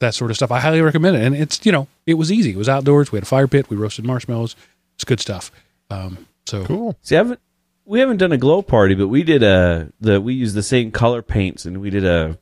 that 0.00 0.14
sort 0.14 0.30
of 0.30 0.36
stuff, 0.36 0.50
I 0.50 0.60
highly 0.60 0.80
recommend 0.80 1.16
it. 1.16 1.22
And 1.22 1.36
it's 1.36 1.64
you 1.64 1.72
know 1.72 1.86
it 2.06 2.14
was 2.14 2.32
easy. 2.32 2.50
It 2.50 2.56
was 2.56 2.68
outdoors. 2.68 3.12
We 3.12 3.16
had 3.16 3.22
a 3.24 3.26
fire 3.26 3.46
pit. 3.46 3.70
We 3.70 3.76
roasted 3.76 4.04
marshmallows. 4.04 4.56
It's 4.94 5.04
good 5.04 5.20
stuff. 5.20 5.52
Um, 5.90 6.26
so 6.46 6.64
Cool. 6.64 6.96
See, 7.02 7.14
I 7.14 7.18
haven't, 7.18 7.40
we 7.84 8.00
haven't 8.00 8.16
done 8.16 8.32
a 8.32 8.38
glow 8.38 8.62
party, 8.62 8.94
but 8.94 9.08
we 9.08 9.22
did 9.22 9.42
a 9.42 9.92
the 10.00 10.20
we 10.20 10.34
used 10.34 10.54
the 10.54 10.62
same 10.62 10.90
color 10.90 11.22
paints 11.22 11.64
and 11.64 11.80
we 11.80 11.90
did 11.90 12.04
a 12.04 12.38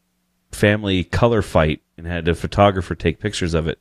family 0.53 1.05
color 1.05 1.43
fight 1.43 1.83
and 1.97 2.07
had 2.07 2.29
a 2.29 2.35
photographer 2.35 2.95
take 2.95 3.21
pictures 3.21 3.55
of 3.55 3.67
it. 3.67 3.79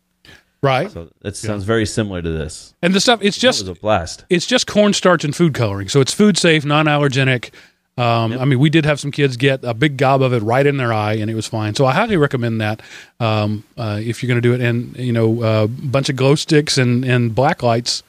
Right, 0.61 0.91
So 0.91 1.09
that 1.21 1.35
sounds 1.35 1.63
very 1.63 1.85
similar 1.85 2.21
to 2.21 2.29
this. 2.29 2.73
and 2.81 2.93
the 2.93 2.99
stuff 2.99 3.19
it's 3.21 3.37
just 3.37 3.61
was 3.61 3.69
a 3.69 3.79
blast. 3.79 4.25
it's 4.29 4.45
just 4.45 4.67
cornstarch 4.67 5.23
and 5.23 5.35
food 5.35 5.53
coloring. 5.53 5.87
So 5.89 6.01
it's 6.01 6.13
food 6.13 6.37
safe, 6.37 6.65
non 6.65 6.85
allergenic. 6.85 7.51
Um, 7.97 8.31
I 8.39 8.45
mean, 8.45 8.59
we 8.59 8.69
did 8.69 8.85
have 8.85 8.97
some 8.97 9.11
kids 9.11 9.35
get 9.35 9.61
a 9.65 9.73
big 9.73 9.97
gob 9.97 10.21
of 10.21 10.31
it 10.31 10.41
right 10.41 10.65
in 10.65 10.77
their 10.77 10.93
eye, 10.93 11.15
and 11.15 11.29
it 11.29 11.35
was 11.35 11.47
fine. 11.47 11.75
So 11.75 11.85
I 11.85 11.93
highly 11.93 12.15
recommend 12.15 12.61
that 12.61 12.81
um, 13.19 13.65
uh, 13.77 13.99
if 14.01 14.23
you're 14.23 14.27
going 14.29 14.41
to 14.41 14.47
do 14.47 14.53
it. 14.53 14.61
And 14.61 14.95
you 14.97 15.11
know, 15.11 15.43
a 15.43 15.67
bunch 15.67 16.07
of 16.09 16.15
glow 16.15 16.35
sticks 16.35 16.77
and 16.77 17.03
and 17.03 17.35
black 17.35 17.61
lights. 17.61 18.03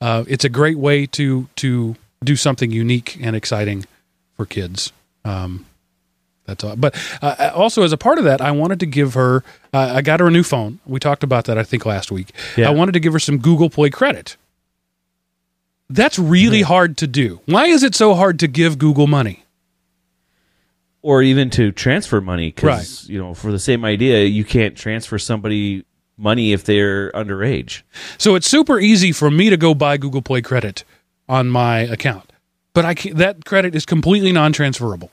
Uh, 0.00 0.22
it's 0.28 0.44
a 0.44 0.48
great 0.48 0.78
way 0.78 1.06
to 1.06 1.48
to 1.56 1.96
do 2.22 2.36
something 2.36 2.70
unique 2.70 3.18
and 3.20 3.34
exciting 3.34 3.86
for 4.36 4.46
kids. 4.46 4.92
Um, 5.24 5.66
That's 6.46 6.62
all. 6.62 6.76
But 6.76 6.94
uh, 7.22 7.52
also, 7.54 7.82
as 7.84 7.92
a 7.92 7.96
part 7.96 8.18
of 8.18 8.24
that, 8.24 8.40
I 8.40 8.50
wanted 8.50 8.80
to 8.80 8.86
give 8.86 9.14
her. 9.14 9.42
Uh, 9.72 9.92
I 9.96 10.02
got 10.02 10.20
her 10.20 10.26
a 10.26 10.30
new 10.30 10.42
phone. 10.42 10.78
We 10.86 11.00
talked 11.00 11.22
about 11.22 11.46
that, 11.46 11.56
I 11.56 11.62
think, 11.64 11.86
last 11.86 12.10
week. 12.12 12.32
Yeah. 12.56 12.68
I 12.68 12.70
wanted 12.70 12.92
to 12.92 13.00
give 13.00 13.12
her 13.14 13.18
some 13.18 13.38
Google 13.38 13.70
Play 13.70 13.88
credit. 13.90 14.36
That's 15.88 16.18
really 16.18 16.62
hard 16.62 16.96
to 16.98 17.06
do. 17.06 17.40
Why 17.46 17.66
is 17.66 17.82
it 17.82 17.94
so 17.94 18.14
hard 18.14 18.38
to 18.40 18.48
give 18.48 18.78
Google 18.78 19.06
money? 19.06 19.40
or 21.06 21.20
even 21.20 21.50
to 21.50 21.70
transfer 21.70 22.18
money 22.18 22.46
because 22.48 23.02
Right. 23.04 23.10
you 23.12 23.18
know 23.18 23.34
for 23.34 23.52
the 23.52 23.58
same 23.58 23.84
idea 23.84 24.24
you 24.24 24.42
can't 24.42 24.74
transfer 24.74 25.18
somebody 25.18 25.84
money 26.16 26.54
if 26.54 26.64
they're 26.64 27.12
underage 27.12 27.82
So 28.16 28.34
it's 28.36 28.48
super 28.48 28.80
easy 28.80 29.12
for 29.12 29.30
me 29.30 29.50
to 29.50 29.58
go 29.58 29.74
buy 29.74 29.98
Google 29.98 30.22
Play 30.22 30.40
credit 30.40 30.82
on 31.28 31.50
my 31.50 31.80
account, 31.80 32.32
but 32.72 32.86
I 32.86 32.94
can't, 32.94 33.16
that 33.18 33.44
credit 33.44 33.74
is 33.74 33.84
completely 33.84 34.32
non-transferable. 34.32 35.10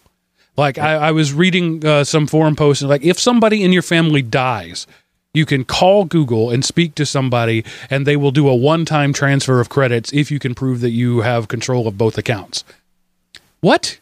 Like 0.58 0.78
I, 0.78 0.96
I 0.96 1.12
was 1.12 1.34
reading 1.34 1.86
uh, 1.86 2.04
some 2.04 2.28
forum 2.28 2.56
posts, 2.56 2.82
and 2.82 2.90
like 2.90 3.04
if 3.04 3.20
somebody 3.20 3.64
in 3.64 3.72
your 3.72 3.82
family 3.82 4.22
dies, 4.22 4.86
you 5.34 5.46
can 5.46 5.64
call 5.64 6.04
Google 6.04 6.50
and 6.50 6.64
speak 6.64 6.94
to 6.96 7.06
somebody, 7.06 7.64
and 7.90 8.06
they 8.06 8.18
will 8.18 8.32
do 8.32 8.50
a 8.50 8.56
one-time 8.56 9.14
transfer 9.14 9.62
of 9.62 9.70
credits 9.70 10.12
if 10.12 10.30
you 10.30 10.40
can 10.40 10.54
prove 10.54 10.82
that 10.82 10.90
you 10.90 11.22
have 11.22 11.48
control 11.48 11.88
of 11.88 11.98
both 11.98 12.18
accounts. 12.18 12.66
What? 13.62 14.00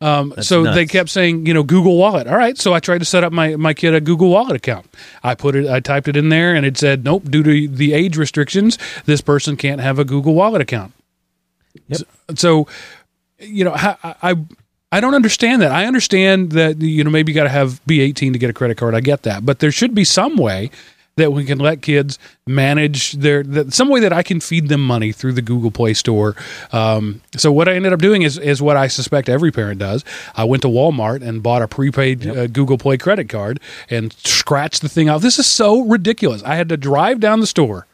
Um, 0.00 0.34
so 0.40 0.62
they 0.64 0.86
kept 0.86 1.08
saying, 1.08 1.46
you 1.46 1.54
know, 1.54 1.62
Google 1.62 1.96
Wallet. 1.96 2.26
All 2.26 2.36
right, 2.36 2.58
so 2.58 2.74
I 2.74 2.80
tried 2.80 2.98
to 2.98 3.04
set 3.04 3.24
up 3.24 3.32
my 3.32 3.56
my 3.56 3.72
kid 3.72 3.94
a 3.94 4.00
Google 4.00 4.28
Wallet 4.28 4.54
account. 4.54 4.86
I 5.22 5.34
put 5.34 5.56
it, 5.56 5.66
I 5.66 5.80
typed 5.80 6.08
it 6.08 6.16
in 6.16 6.28
there, 6.28 6.54
and 6.54 6.66
it 6.66 6.76
said, 6.76 7.04
nope, 7.04 7.24
due 7.24 7.42
to 7.42 7.68
the 7.68 7.94
age 7.94 8.16
restrictions, 8.16 8.78
this 9.06 9.20
person 9.22 9.56
can't 9.56 9.80
have 9.80 9.98
a 9.98 10.04
Google 10.04 10.34
Wallet 10.34 10.60
account. 10.60 10.92
Yep. 11.88 12.02
So, 12.36 12.68
you 13.38 13.64
know, 13.64 13.72
I, 13.74 14.14
I 14.22 14.36
I 14.94 15.00
don't 15.00 15.16
understand 15.16 15.60
that. 15.60 15.72
I 15.72 15.86
understand 15.86 16.52
that 16.52 16.80
you 16.80 17.02
know 17.02 17.10
maybe 17.10 17.32
you 17.32 17.34
got 17.34 17.44
to 17.44 17.48
have 17.48 17.84
be 17.84 18.00
18 18.00 18.32
to 18.32 18.38
get 18.38 18.48
a 18.48 18.52
credit 18.52 18.76
card. 18.76 18.94
I 18.94 19.00
get 19.00 19.24
that, 19.24 19.44
but 19.44 19.58
there 19.58 19.72
should 19.72 19.92
be 19.92 20.04
some 20.04 20.36
way 20.36 20.70
that 21.16 21.32
we 21.32 21.44
can 21.44 21.58
let 21.58 21.82
kids 21.82 22.16
manage 22.46 23.10
their 23.12 23.42
that, 23.42 23.72
some 23.72 23.88
way 23.88 23.98
that 23.98 24.12
I 24.12 24.22
can 24.22 24.38
feed 24.38 24.68
them 24.68 24.86
money 24.86 25.10
through 25.10 25.32
the 25.32 25.42
Google 25.42 25.72
Play 25.72 25.94
Store. 25.94 26.36
Um, 26.70 27.22
so 27.36 27.50
what 27.50 27.68
I 27.68 27.74
ended 27.74 27.92
up 27.92 27.98
doing 27.98 28.22
is 28.22 28.38
is 28.38 28.62
what 28.62 28.76
I 28.76 28.86
suspect 28.86 29.28
every 29.28 29.50
parent 29.50 29.80
does. 29.80 30.04
I 30.36 30.44
went 30.44 30.62
to 30.62 30.68
Walmart 30.68 31.26
and 31.26 31.42
bought 31.42 31.62
a 31.62 31.66
prepaid 31.66 32.24
uh, 32.24 32.46
Google 32.46 32.78
Play 32.78 32.96
credit 32.96 33.28
card 33.28 33.58
and 33.90 34.12
scratched 34.12 34.80
the 34.80 34.88
thing 34.88 35.08
out. 35.08 35.22
This 35.22 35.40
is 35.40 35.48
so 35.48 35.80
ridiculous. 35.80 36.44
I 36.44 36.54
had 36.54 36.68
to 36.68 36.76
drive 36.76 37.18
down 37.18 37.40
the 37.40 37.48
store 37.48 37.88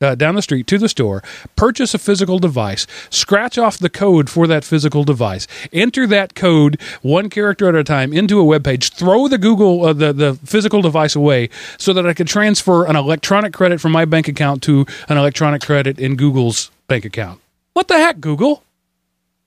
uh, 0.00 0.14
down 0.14 0.34
the 0.34 0.42
street 0.42 0.66
to 0.68 0.78
the 0.78 0.88
store, 0.88 1.22
purchase 1.56 1.94
a 1.94 1.98
physical 1.98 2.38
device, 2.38 2.86
scratch 3.10 3.58
off 3.58 3.78
the 3.78 3.90
code 3.90 4.28
for 4.28 4.46
that 4.46 4.64
physical 4.64 5.04
device, 5.04 5.46
enter 5.72 6.06
that 6.06 6.34
code 6.34 6.80
one 7.02 7.30
character 7.30 7.68
at 7.68 7.74
a 7.74 7.84
time 7.84 8.12
into 8.12 8.38
a 8.38 8.44
web 8.44 8.64
page, 8.64 8.90
throw 8.90 9.28
the 9.28 9.38
Google 9.38 9.84
uh, 9.84 9.92
the 9.92 10.12
the 10.12 10.34
physical 10.44 10.82
device 10.82 11.16
away 11.16 11.48
so 11.78 11.92
that 11.92 12.06
I 12.06 12.14
could 12.14 12.28
transfer 12.28 12.84
an 12.86 12.96
electronic 12.96 13.52
credit 13.52 13.80
from 13.80 13.92
my 13.92 14.04
bank 14.04 14.28
account 14.28 14.62
to 14.64 14.86
an 15.08 15.16
electronic 15.16 15.62
credit 15.62 15.98
in 15.98 16.16
Google's 16.16 16.70
bank 16.88 17.04
account. 17.04 17.40
What 17.72 17.88
the 17.88 17.94
heck, 17.94 18.20
Google? 18.20 18.62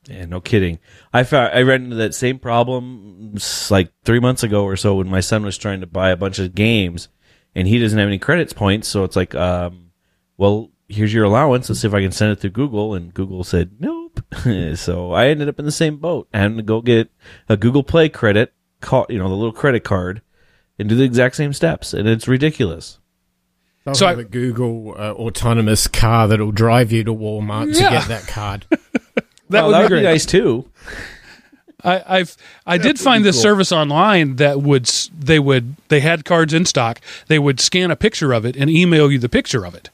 yeah 0.09 0.25
no 0.25 0.39
kidding 0.39 0.79
i 1.13 1.23
found 1.23 1.53
i 1.53 1.61
ran 1.61 1.83
into 1.83 1.95
that 1.95 2.15
same 2.15 2.39
problem 2.39 3.35
like 3.69 3.91
three 4.03 4.19
months 4.19 4.43
ago 4.43 4.63
or 4.63 4.75
so 4.75 4.95
when 4.95 5.07
my 5.09 5.19
son 5.19 5.43
was 5.43 5.57
trying 5.57 5.81
to 5.81 5.87
buy 5.87 6.09
a 6.09 6.17
bunch 6.17 6.39
of 6.39 6.55
games 6.55 7.09
and 7.55 7.67
he 7.67 7.79
doesn't 7.79 7.99
have 7.99 8.07
any 8.07 8.17
credits 8.17 8.53
points 8.53 8.87
so 8.87 9.03
it's 9.03 9.15
like 9.15 9.35
um 9.35 9.86
well 10.37 10.69
here's 10.89 11.13
your 11.13 11.25
allowance. 11.25 11.67
Let's 11.69 11.81
see 11.81 11.87
if 11.87 11.93
i 11.93 12.01
can 12.01 12.11
send 12.11 12.31
it 12.31 12.39
through 12.39 12.51
google. 12.51 12.93
And 12.93 13.13
google 13.13 13.43
said 13.43 13.71
nope. 13.79 14.21
So 14.75 15.11
i 15.13 15.27
ended 15.27 15.49
up 15.49 15.59
in 15.59 15.65
the 15.65 15.71
same 15.71 15.97
boat. 15.97 16.27
Having 16.33 16.57
to 16.57 16.63
go 16.63 16.81
get 16.81 17.09
a 17.49 17.57
google 17.57 17.83
play 17.83 18.09
credit 18.09 18.53
call 18.81 19.05
you 19.09 19.17
know 19.17 19.27
the 19.29 19.35
little 19.35 19.51
credit 19.53 19.83
card 19.83 20.21
and 20.79 20.87
do 20.87 20.95
the 20.95 21.03
exact 21.03 21.35
same 21.35 21.53
steps. 21.53 21.93
And 21.93 22.07
it's 22.07 22.27
ridiculous. 22.27 22.99
They'll 23.83 23.95
So 23.95 24.07
have 24.07 24.19
I- 24.19 24.21
a 24.21 24.25
Google 24.25 24.91
uh, 24.97 25.13
autonomous 25.13 25.87
car 25.87 26.27
that'll 26.27 26.51
drive 26.51 26.91
you 26.91 27.03
to 27.05 27.13
Walmart 27.13 27.73
to 27.73 27.79
get 27.79 28.07
that 28.07 28.27
card. 28.27 28.65
That 29.49 29.61
Well, 29.61 29.67
would 29.67 29.73
that 29.75 29.77
be 29.77 29.83
would 29.83 29.89
great. 29.89 29.99
be 30.01 30.05
nice 30.07 30.25
too. 30.25 30.69
I, 31.83 32.03
I've 32.19 32.35
I 32.65 32.77
did 32.77 32.99
find 32.99 33.23
this 33.23 33.41
service 33.41 33.71
online 33.71 34.35
that 34.37 34.61
would 34.61 34.85
they 35.17 35.39
would 35.39 35.75
they 35.87 35.99
had 36.01 36.25
cards 36.25 36.53
in 36.53 36.65
stock. 36.65 36.99
They 37.27 37.39
would 37.39 37.59
scan 37.61 37.89
a 37.91 37.95
picture 37.95 38.33
of 38.33 38.45
it 38.45 38.57
and 38.57 38.69
email 38.69 39.09
you 39.11 39.19
the 39.19 39.29
picture 39.29 39.65
of 39.65 39.73
it. 39.73 39.89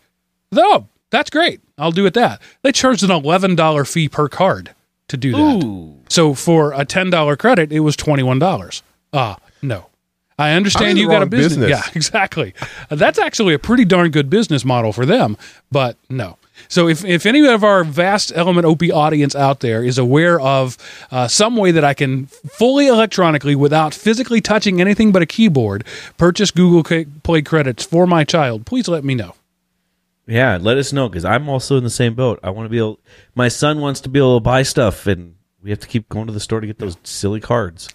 Oh, 0.57 0.87
that's 1.09 1.29
great. 1.29 1.61
I'll 1.77 1.91
do 1.91 2.05
it 2.05 2.13
that. 2.15 2.41
They 2.61 2.71
charged 2.71 3.03
an 3.03 3.11
eleven 3.11 3.55
dollar 3.55 3.85
fee 3.85 4.09
per 4.09 4.27
card 4.27 4.71
to 5.07 5.17
do 5.17 5.31
that. 5.31 5.63
Ooh. 5.63 5.95
So 6.09 6.33
for 6.33 6.73
a 6.73 6.85
ten 6.85 7.09
dollar 7.09 7.35
credit, 7.35 7.71
it 7.71 7.81
was 7.81 7.95
twenty 7.95 8.23
one 8.23 8.39
dollars. 8.39 8.83
Ah, 9.11 9.37
no. 9.61 9.87
I 10.39 10.53
understand 10.53 10.97
you 10.97 11.07
got 11.07 11.21
a 11.21 11.27
business. 11.27 11.57
business. 11.57 11.69
Yeah, 11.69 11.91
exactly. 11.95 12.53
Uh, 12.89 12.95
that's 12.95 13.19
actually 13.19 13.53
a 13.53 13.59
pretty 13.59 13.85
darn 13.85 14.09
good 14.09 14.29
business 14.29 14.65
model 14.65 14.91
for 14.91 15.05
them, 15.05 15.37
but 15.71 15.95
no. 16.09 16.37
So 16.67 16.87
if, 16.87 17.03
if 17.03 17.25
any 17.25 17.45
of 17.47 17.63
our 17.63 17.83
vast 17.83 18.31
Element 18.35 18.65
OP 18.65 18.81
audience 18.93 19.35
out 19.35 19.59
there 19.59 19.83
is 19.83 19.97
aware 19.97 20.39
of 20.39 20.77
uh, 21.11 21.27
some 21.27 21.55
way 21.57 21.71
that 21.71 21.83
I 21.83 21.93
can 21.93 22.27
fully 22.27 22.87
electronically, 22.87 23.55
without 23.55 23.93
physically 23.93 24.41
touching 24.41 24.79
anything 24.79 25.11
but 25.11 25.21
a 25.21 25.25
keyboard, 25.25 25.83
purchase 26.17 26.51
Google 26.51 27.05
Play 27.23 27.41
credits 27.41 27.83
for 27.83 28.07
my 28.07 28.23
child, 28.23 28.65
please 28.65 28.87
let 28.87 29.03
me 29.03 29.15
know. 29.15 29.35
Yeah, 30.25 30.57
let 30.61 30.77
us 30.77 30.93
know 30.93 31.09
because 31.09 31.25
I'm 31.25 31.49
also 31.49 31.77
in 31.77 31.83
the 31.83 31.89
same 31.89 32.13
boat. 32.13 32.39
I 32.43 32.49
want 32.49 32.65
to 32.65 32.69
be 32.69 32.77
able. 32.77 32.99
My 33.35 33.49
son 33.49 33.81
wants 33.81 33.99
to 34.01 34.09
be 34.09 34.19
able 34.19 34.39
to 34.39 34.43
buy 34.43 34.63
stuff, 34.63 35.05
and 35.05 35.35
we 35.61 35.69
have 35.69 35.79
to 35.79 35.87
keep 35.87 36.07
going 36.09 36.27
to 36.27 36.33
the 36.33 36.39
store 36.39 36.61
to 36.61 36.67
get 36.67 36.79
those 36.79 36.97
silly 37.03 37.41
cards. 37.41 37.89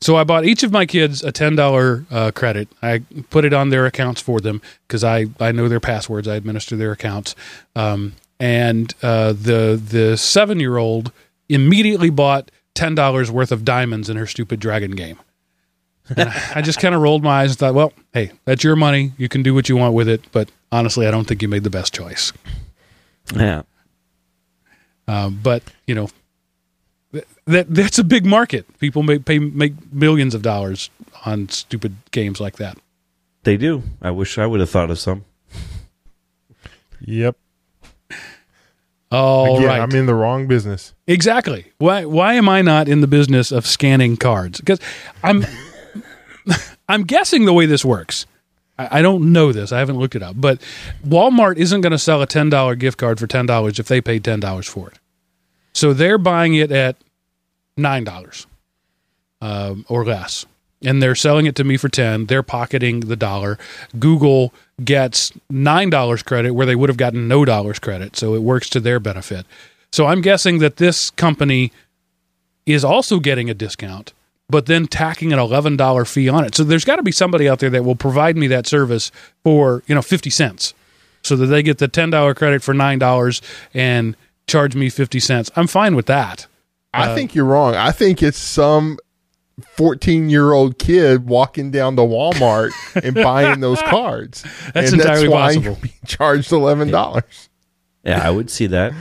So 0.00 0.16
I 0.16 0.24
bought 0.24 0.44
each 0.44 0.62
of 0.62 0.70
my 0.70 0.86
kids 0.86 1.24
a 1.24 1.32
ten 1.32 1.56
dollar 1.56 2.04
uh, 2.10 2.30
credit. 2.32 2.68
I 2.82 3.00
put 3.30 3.44
it 3.44 3.52
on 3.52 3.70
their 3.70 3.86
accounts 3.86 4.20
for 4.20 4.38
them 4.40 4.60
because 4.86 5.02
I 5.02 5.26
I 5.40 5.50
know 5.50 5.68
their 5.68 5.80
passwords. 5.80 6.28
I 6.28 6.36
administer 6.36 6.76
their 6.76 6.92
accounts. 6.92 7.34
Um, 7.74 8.14
and 8.38 8.94
uh, 9.02 9.32
the 9.32 9.80
the 9.82 10.16
seven 10.16 10.60
year 10.60 10.76
old 10.76 11.10
immediately 11.48 12.10
bought 12.10 12.50
ten 12.74 12.94
dollars 12.94 13.30
worth 13.30 13.50
of 13.50 13.64
diamonds 13.64 14.10
in 14.10 14.16
her 14.16 14.26
stupid 14.26 14.60
dragon 14.60 14.92
game. 14.92 15.18
And 16.16 16.28
I 16.28 16.52
I 16.56 16.62
just 16.62 16.80
kind 16.80 16.94
of 16.94 17.00
rolled 17.00 17.22
my 17.22 17.42
eyes 17.42 17.50
and 17.50 17.58
thought, 17.58 17.74
well, 17.74 17.92
hey, 18.12 18.30
that's 18.44 18.62
your 18.62 18.76
money. 18.76 19.12
You 19.16 19.28
can 19.28 19.42
do 19.42 19.54
what 19.54 19.68
you 19.68 19.76
want 19.76 19.94
with 19.94 20.08
it. 20.08 20.22
But 20.32 20.50
honestly, 20.70 21.06
I 21.06 21.10
don't 21.10 21.26
think 21.26 21.40
you 21.42 21.48
made 21.48 21.64
the 21.64 21.70
best 21.70 21.94
choice. 21.94 22.32
Yeah, 23.34 23.62
Um, 25.08 25.40
but 25.42 25.62
you 25.86 25.94
know, 25.94 26.10
th- 27.12 27.24
that 27.46 27.72
that's 27.74 27.98
a 27.98 28.04
big 28.04 28.26
market. 28.26 28.66
People 28.78 29.02
make 29.02 29.24
pay 29.24 29.38
make 29.38 29.72
millions 29.92 30.34
of 30.34 30.42
dollars 30.42 30.90
on 31.24 31.48
stupid 31.48 31.96
games 32.10 32.38
like 32.40 32.56
that. 32.56 32.76
they 33.44 33.56
do. 33.56 33.82
I 34.02 34.10
wish 34.10 34.36
I 34.36 34.44
would 34.46 34.60
have 34.60 34.68
thought 34.70 34.90
of 34.90 34.98
some. 34.98 35.24
Yep. 37.00 37.36
All 39.10 39.56
Again, 39.58 39.68
right. 39.68 39.80
I'm 39.80 39.92
in 39.92 40.06
the 40.06 40.14
wrong 40.14 40.46
business. 40.48 40.92
exactly. 41.06 41.72
Why 41.78 42.04
why 42.04 42.34
am 42.34 42.48
I 42.48 42.62
not 42.62 42.88
in 42.88 43.00
the 43.00 43.06
business 43.06 43.52
of 43.52 43.66
scanning 43.66 44.16
cards? 44.16 44.58
Because 44.60 44.80
I'm 45.22 45.44
I'm 46.88 47.04
guessing 47.04 47.44
the 47.44 47.52
way 47.52 47.66
this 47.66 47.84
works. 47.84 48.26
I, 48.76 49.02
don't 49.02 49.32
know 49.32 49.52
this. 49.52 49.70
I 49.70 49.78
haven't 49.78 49.98
looked 49.98 50.16
it 50.16 50.22
up. 50.22 50.34
But 50.36 50.60
Walmart 51.06 51.58
isn't 51.58 51.80
going 51.80 51.92
to 51.92 51.98
sell 51.98 52.22
a 52.22 52.26
ten 52.26 52.50
dollar 52.50 52.74
gift 52.74 52.98
card 52.98 53.20
for 53.20 53.26
ten 53.26 53.46
dollars 53.46 53.78
if 53.78 53.86
they 53.86 54.00
paid 54.00 54.24
ten 54.24 54.40
dollars 54.40 54.66
for 54.66 54.88
it. 54.88 54.98
So 55.72 55.92
they're 55.92 56.18
buying 56.18 56.54
it 56.54 56.72
at 56.72 56.96
nine 57.76 58.04
dollars 58.04 58.46
um, 59.40 59.84
or 59.88 60.04
less, 60.04 60.44
and 60.82 61.00
they're 61.00 61.14
selling 61.14 61.46
it 61.46 61.54
to 61.56 61.64
me 61.64 61.76
for 61.76 61.88
ten. 61.88 62.26
They're 62.26 62.42
pocketing 62.42 63.00
the 63.00 63.16
dollar. 63.16 63.58
Google 63.98 64.52
gets 64.84 65.32
nine 65.48 65.88
dollars 65.88 66.24
credit 66.24 66.52
where 66.52 66.66
they 66.66 66.74
would 66.74 66.88
have 66.88 66.96
gotten 66.96 67.28
no 67.28 67.44
dollars 67.44 67.78
credit, 67.78 68.16
so 68.16 68.34
it 68.34 68.42
works 68.42 68.68
to 68.70 68.80
their 68.80 68.98
benefit. 68.98 69.46
So 69.92 70.06
I'm 70.06 70.20
guessing 70.20 70.58
that 70.58 70.78
this 70.78 71.10
company 71.10 71.70
is 72.66 72.84
also 72.84 73.20
getting 73.20 73.48
a 73.48 73.54
discount, 73.54 74.12
but 74.50 74.66
then 74.66 74.86
tacking 74.86 75.32
an 75.32 75.38
eleven 75.38 75.76
dollar 75.76 76.04
fee 76.04 76.28
on 76.28 76.44
it. 76.44 76.54
So 76.54 76.64
there's 76.64 76.84
got 76.84 76.96
to 76.96 77.02
be 77.02 77.12
somebody 77.12 77.48
out 77.48 77.58
there 77.60 77.70
that 77.70 77.84
will 77.84 77.96
provide 77.96 78.36
me 78.36 78.46
that 78.48 78.66
service 78.66 79.10
for 79.42 79.82
you 79.86 79.94
know 79.94 80.02
fifty 80.02 80.30
cents, 80.30 80.74
so 81.22 81.36
that 81.36 81.46
they 81.46 81.62
get 81.62 81.78
the 81.78 81.88
ten 81.88 82.10
dollar 82.10 82.34
credit 82.34 82.62
for 82.62 82.74
nine 82.74 82.98
dollars 82.98 83.40
and 83.72 84.16
charge 84.46 84.74
me 84.76 84.88
fifty 84.90 85.20
cents. 85.20 85.50
I'm 85.56 85.66
fine 85.66 85.94
with 85.96 86.06
that. 86.06 86.46
I 86.92 87.08
Uh, 87.10 87.14
think 87.14 87.34
you're 87.34 87.44
wrong. 87.46 87.74
I 87.74 87.90
think 87.90 88.22
it's 88.22 88.38
some 88.38 88.98
14 89.76 90.30
year 90.30 90.52
old 90.52 90.78
kid 90.78 91.26
walking 91.26 91.70
down 91.70 91.96
to 91.96 92.02
Walmart 92.02 92.70
and 93.04 93.14
buying 93.14 93.60
those 93.60 93.80
cards. 93.82 94.42
That's 94.74 94.92
and 94.92 95.00
entirely 95.00 95.22
that's 95.28 95.32
why 95.32 95.46
possible. 95.46 95.64
you're 95.64 95.74
being 95.76 95.94
charged 96.06 96.50
$11. 96.50 97.22
Yeah, 98.04 98.26
I 98.26 98.30
would 98.30 98.50
see 98.50 98.66
that. 98.68 98.92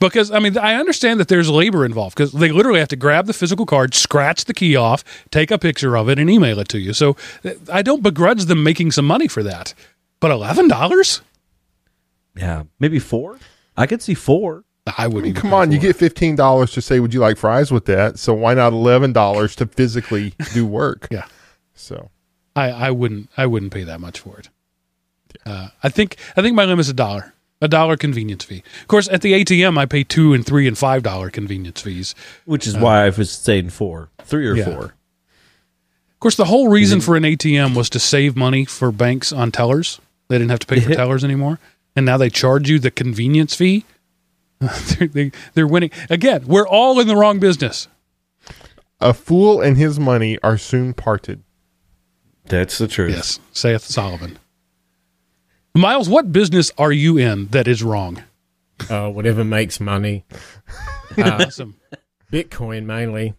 Because 0.00 0.30
I 0.30 0.38
mean, 0.38 0.58
I 0.58 0.74
understand 0.74 1.20
that 1.20 1.28
there's 1.28 1.48
labor 1.48 1.84
involved 1.84 2.16
because 2.16 2.32
they 2.32 2.50
literally 2.50 2.80
have 2.80 2.88
to 2.88 2.96
grab 2.96 3.26
the 3.26 3.32
physical 3.32 3.64
card, 3.66 3.94
scratch 3.94 4.44
the 4.44 4.54
key 4.54 4.76
off, 4.76 5.04
take 5.30 5.50
a 5.50 5.58
picture 5.58 5.96
of 5.96 6.08
it, 6.08 6.18
and 6.18 6.28
email 6.28 6.58
it 6.58 6.68
to 6.70 6.78
you. 6.78 6.92
So 6.92 7.16
uh, 7.44 7.50
I 7.72 7.82
don't 7.82 8.02
begrudge 8.02 8.44
them 8.46 8.62
making 8.62 8.92
some 8.92 9.06
money 9.06 9.28
for 9.28 9.42
that. 9.42 9.74
But 10.20 10.30
eleven 10.30 10.68
dollars? 10.68 11.22
Yeah, 12.36 12.64
maybe 12.80 12.98
four. 12.98 13.38
I 13.76 13.86
could 13.86 14.02
see 14.02 14.14
four. 14.14 14.64
I 14.96 15.06
wouldn't. 15.06 15.26
even 15.30 15.42
Come 15.42 15.50
pay 15.50 15.56
on, 15.56 15.72
you 15.72 15.78
get 15.78 15.96
fifteen 15.96 16.34
dollars 16.34 16.72
to 16.72 16.80
say, 16.80 16.98
"Would 16.98 17.14
you 17.14 17.20
like 17.20 17.36
fries 17.36 17.70
with 17.70 17.84
that?" 17.86 18.18
So 18.18 18.32
why 18.34 18.54
not 18.54 18.72
eleven 18.72 19.12
dollars 19.12 19.54
to 19.56 19.66
physically 19.66 20.34
do 20.54 20.66
work? 20.66 21.08
Yeah. 21.10 21.26
So 21.74 22.10
I, 22.56 22.70
I 22.70 22.90
wouldn't. 22.90 23.30
I 23.36 23.46
wouldn't 23.46 23.72
pay 23.72 23.84
that 23.84 24.00
much 24.00 24.18
for 24.20 24.38
it. 24.38 24.48
Uh, 25.46 25.68
I 25.82 25.88
think. 25.88 26.16
I 26.36 26.42
think 26.42 26.56
my 26.56 26.64
limit 26.64 26.80
is 26.80 26.88
a 26.88 26.94
dollar. 26.94 27.32
A 27.60 27.66
dollar 27.68 27.96
convenience 27.96 28.44
fee. 28.44 28.62
Of 28.82 28.86
course, 28.88 29.08
at 29.08 29.20
the 29.22 29.32
ATM, 29.32 29.76
I 29.78 29.84
pay 29.86 30.04
two 30.04 30.32
and 30.32 30.46
three 30.46 30.68
and 30.68 30.78
five 30.78 31.02
dollar 31.02 31.28
convenience 31.30 31.80
fees. 31.80 32.14
Which 32.44 32.66
is 32.66 32.76
uh, 32.76 32.80
why 32.80 33.04
I 33.06 33.08
was 33.10 33.32
saying 33.32 33.70
four, 33.70 34.10
three 34.22 34.46
or 34.46 34.54
Yeah. 34.54 34.64
four. 34.66 34.84
Of 34.84 36.20
course, 36.20 36.36
the 36.36 36.44
whole 36.46 36.68
reason 36.68 37.00
for 37.00 37.16
an 37.16 37.24
ATM 37.24 37.74
was 37.76 37.88
to 37.90 37.98
save 37.98 38.36
money 38.36 38.64
for 38.64 38.90
banks 38.92 39.32
on 39.32 39.50
tellers. 39.52 40.00
They 40.28 40.36
didn't 40.38 40.50
have 40.50 40.58
to 40.60 40.66
pay 40.66 40.80
for 40.80 40.94
tellers 40.94 41.24
anymore, 41.24 41.58
and 41.96 42.04
now 42.06 42.16
they 42.16 42.30
charge 42.30 42.68
you 42.70 42.78
the 42.78 42.90
convenience 42.90 43.54
fee. 43.54 43.84
they're, 44.60 45.08
they, 45.08 45.32
they're 45.54 45.66
winning 45.66 45.90
again. 46.10 46.44
We're 46.46 46.66
all 46.66 46.98
in 47.00 47.06
the 47.08 47.16
wrong 47.16 47.38
business. 47.38 47.86
a 49.00 49.14
fool 49.14 49.60
and 49.60 49.76
his 49.76 49.98
money 50.00 50.38
are 50.42 50.58
soon 50.58 50.92
parted. 50.94 51.42
That's 52.46 52.78
the 52.78 52.88
truth. 52.88 53.12
Yes, 53.14 53.40
saith 53.52 53.82
Solomon. 53.84 54.38
Miles, 55.74 56.08
what 56.08 56.32
business 56.32 56.70
are 56.78 56.92
you 56.92 57.18
in 57.18 57.46
that 57.48 57.68
is 57.68 57.82
wrong? 57.82 58.22
Uh, 58.90 59.10
whatever 59.10 59.44
makes 59.44 59.80
money. 59.80 60.24
Awesome. 61.18 61.74
Bitcoin 62.32 62.84
mainly. 62.84 63.34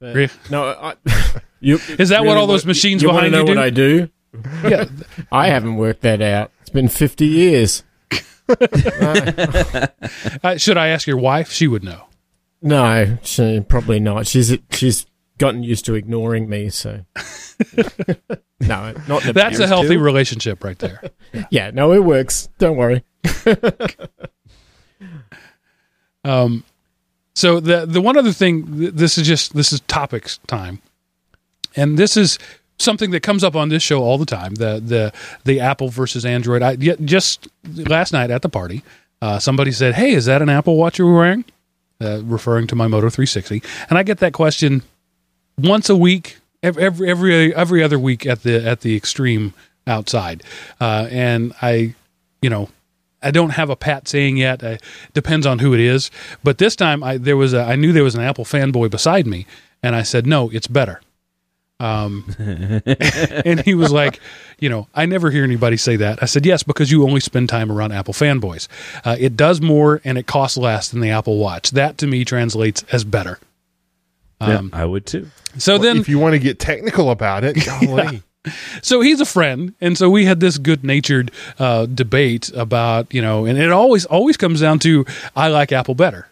But- 0.00 0.14
Really? 0.14 0.32
no, 0.50 0.64
I, 0.64 0.94
you, 1.60 1.78
Is 1.98 2.08
that 2.08 2.24
what 2.24 2.38
all 2.38 2.46
those 2.46 2.64
machines 2.64 3.02
you, 3.02 3.08
wanna 3.08 3.28
behind 3.28 3.32
know 3.32 3.38
you 3.40 3.44
what 3.44 3.54
do? 3.54 3.60
I 3.60 3.70
do? 3.70 4.08
Yeah, 4.70 4.84
I 5.32 5.48
haven't 5.48 5.76
worked 5.76 6.02
that 6.02 6.22
out. 6.22 6.52
It's 6.60 6.70
been 6.70 6.88
50 6.88 7.26
years. 7.26 7.82
Uh, 8.48 9.86
should 10.56 10.76
I 10.78 10.88
ask 10.88 11.06
your 11.06 11.16
wife? 11.16 11.50
She 11.50 11.66
would 11.66 11.82
know. 11.84 12.04
No, 12.62 13.18
she, 13.22 13.60
probably 13.60 14.00
not. 14.00 14.26
She's 14.26 14.56
she's 14.70 15.06
gotten 15.38 15.62
used 15.62 15.84
to 15.86 15.94
ignoring 15.94 16.48
me, 16.48 16.68
so. 16.70 17.04
no, 18.60 18.94
not 19.08 19.22
That's 19.22 19.58
a 19.58 19.66
healthy 19.66 19.96
too. 19.96 20.00
relationship 20.00 20.62
right 20.64 20.78
there. 20.78 21.02
Yeah, 21.50 21.70
no, 21.70 21.92
it 21.92 22.02
works. 22.04 22.48
Don't 22.58 22.76
worry. 22.76 23.04
Um, 26.24 26.64
so 27.34 27.60
the 27.60 27.86
the 27.86 28.00
one 28.00 28.16
other 28.16 28.32
thing, 28.32 28.78
th- 28.78 28.92
this 28.94 29.16
is 29.16 29.26
just 29.26 29.54
this 29.54 29.72
is 29.72 29.80
topics 29.82 30.38
time, 30.48 30.82
and 31.76 31.96
this 31.96 32.16
is 32.16 32.38
something 32.78 33.12
that 33.12 33.20
comes 33.20 33.44
up 33.44 33.54
on 33.54 33.68
this 33.68 33.82
show 33.82 34.02
all 34.02 34.18
the 34.18 34.26
time. 34.26 34.54
The 34.54 34.80
the 34.84 35.12
the 35.44 35.60
Apple 35.60 35.88
versus 35.88 36.24
Android. 36.26 36.62
I 36.62 36.74
just 36.74 37.46
last 37.64 38.12
night 38.12 38.32
at 38.32 38.42
the 38.42 38.48
party, 38.48 38.82
uh, 39.22 39.38
somebody 39.38 39.70
said, 39.70 39.94
"Hey, 39.94 40.14
is 40.14 40.24
that 40.24 40.42
an 40.42 40.48
Apple 40.48 40.76
Watch 40.76 40.98
you're 40.98 41.14
wearing?" 41.14 41.44
Uh, 42.00 42.22
referring 42.24 42.66
to 42.66 42.74
my 42.74 42.88
Moto 42.88 43.08
360, 43.08 43.62
and 43.88 43.96
I 43.98 44.02
get 44.02 44.18
that 44.18 44.32
question 44.32 44.82
once 45.58 45.88
a 45.88 45.96
week, 45.96 46.38
every 46.62 47.08
every 47.08 47.54
every 47.54 47.82
other 47.82 47.98
week 47.98 48.26
at 48.26 48.42
the 48.42 48.66
at 48.66 48.80
the 48.80 48.96
extreme 48.96 49.54
outside, 49.86 50.42
uh, 50.80 51.08
and 51.10 51.54
I, 51.62 51.94
you 52.42 52.50
know, 52.50 52.68
I 53.22 53.30
don't 53.30 53.50
have 53.50 53.70
a 53.70 53.76
pat 53.76 54.08
saying 54.08 54.36
yet. 54.36 54.62
Uh, 54.62 54.78
depends 55.14 55.46
on 55.46 55.58
who 55.58 55.74
it 55.74 55.80
is. 55.80 56.10
But 56.42 56.58
this 56.58 56.76
time, 56.76 57.02
I 57.02 57.16
there 57.18 57.36
was 57.36 57.54
a, 57.54 57.62
I 57.62 57.76
knew 57.76 57.92
there 57.92 58.04
was 58.04 58.14
an 58.14 58.22
Apple 58.22 58.44
fanboy 58.44 58.90
beside 58.90 59.26
me, 59.26 59.46
and 59.82 59.96
I 59.96 60.02
said, 60.02 60.26
"No, 60.26 60.50
it's 60.50 60.66
better." 60.66 61.00
Um, 61.78 62.34
and 62.38 63.60
he 63.60 63.74
was 63.74 63.92
like, 63.92 64.20
"You 64.58 64.68
know, 64.68 64.88
I 64.94 65.06
never 65.06 65.30
hear 65.30 65.44
anybody 65.44 65.76
say 65.76 65.96
that." 65.96 66.22
I 66.22 66.26
said, 66.26 66.46
"Yes, 66.46 66.62
because 66.62 66.90
you 66.90 67.04
only 67.04 67.20
spend 67.20 67.48
time 67.48 67.70
around 67.70 67.92
Apple 67.92 68.14
fanboys. 68.14 68.68
Uh, 69.04 69.16
it 69.18 69.36
does 69.36 69.60
more 69.60 70.00
and 70.04 70.18
it 70.18 70.26
costs 70.26 70.56
less 70.56 70.88
than 70.88 71.00
the 71.00 71.10
Apple 71.10 71.38
Watch. 71.38 71.70
That 71.72 71.98
to 71.98 72.06
me 72.06 72.24
translates 72.24 72.84
as 72.92 73.04
better." 73.04 73.38
Um, 74.40 74.70
I 74.72 74.84
would 74.84 75.06
too. 75.06 75.30
So 75.58 75.78
then, 75.78 75.96
if 75.98 76.08
you 76.08 76.18
want 76.18 76.34
to 76.34 76.38
get 76.38 76.58
technical 76.58 77.10
about 77.10 77.44
it, 77.44 77.56
golly. 77.66 78.22
so 78.82 79.00
he's 79.00 79.20
a 79.20 79.24
friend 79.26 79.74
and 79.80 79.98
so 79.98 80.08
we 80.08 80.24
had 80.24 80.38
this 80.38 80.56
good 80.56 80.84
natured 80.84 81.32
uh, 81.58 81.84
debate 81.86 82.48
about 82.54 83.12
you 83.12 83.20
know 83.20 83.44
and 83.44 83.58
it 83.58 83.72
always 83.72 84.04
always 84.04 84.36
comes 84.36 84.60
down 84.60 84.78
to 84.78 85.04
i 85.34 85.48
like 85.48 85.72
apple 85.72 85.96
better 85.96 86.28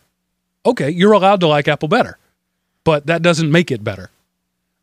okay 0.65 0.89
you're 0.89 1.11
allowed 1.11 1.41
to 1.41 1.49
like 1.49 1.67
apple 1.67 1.89
better 1.89 2.17
but 2.85 3.07
that 3.07 3.21
doesn't 3.21 3.51
make 3.51 3.73
it 3.73 3.83
better 3.83 4.11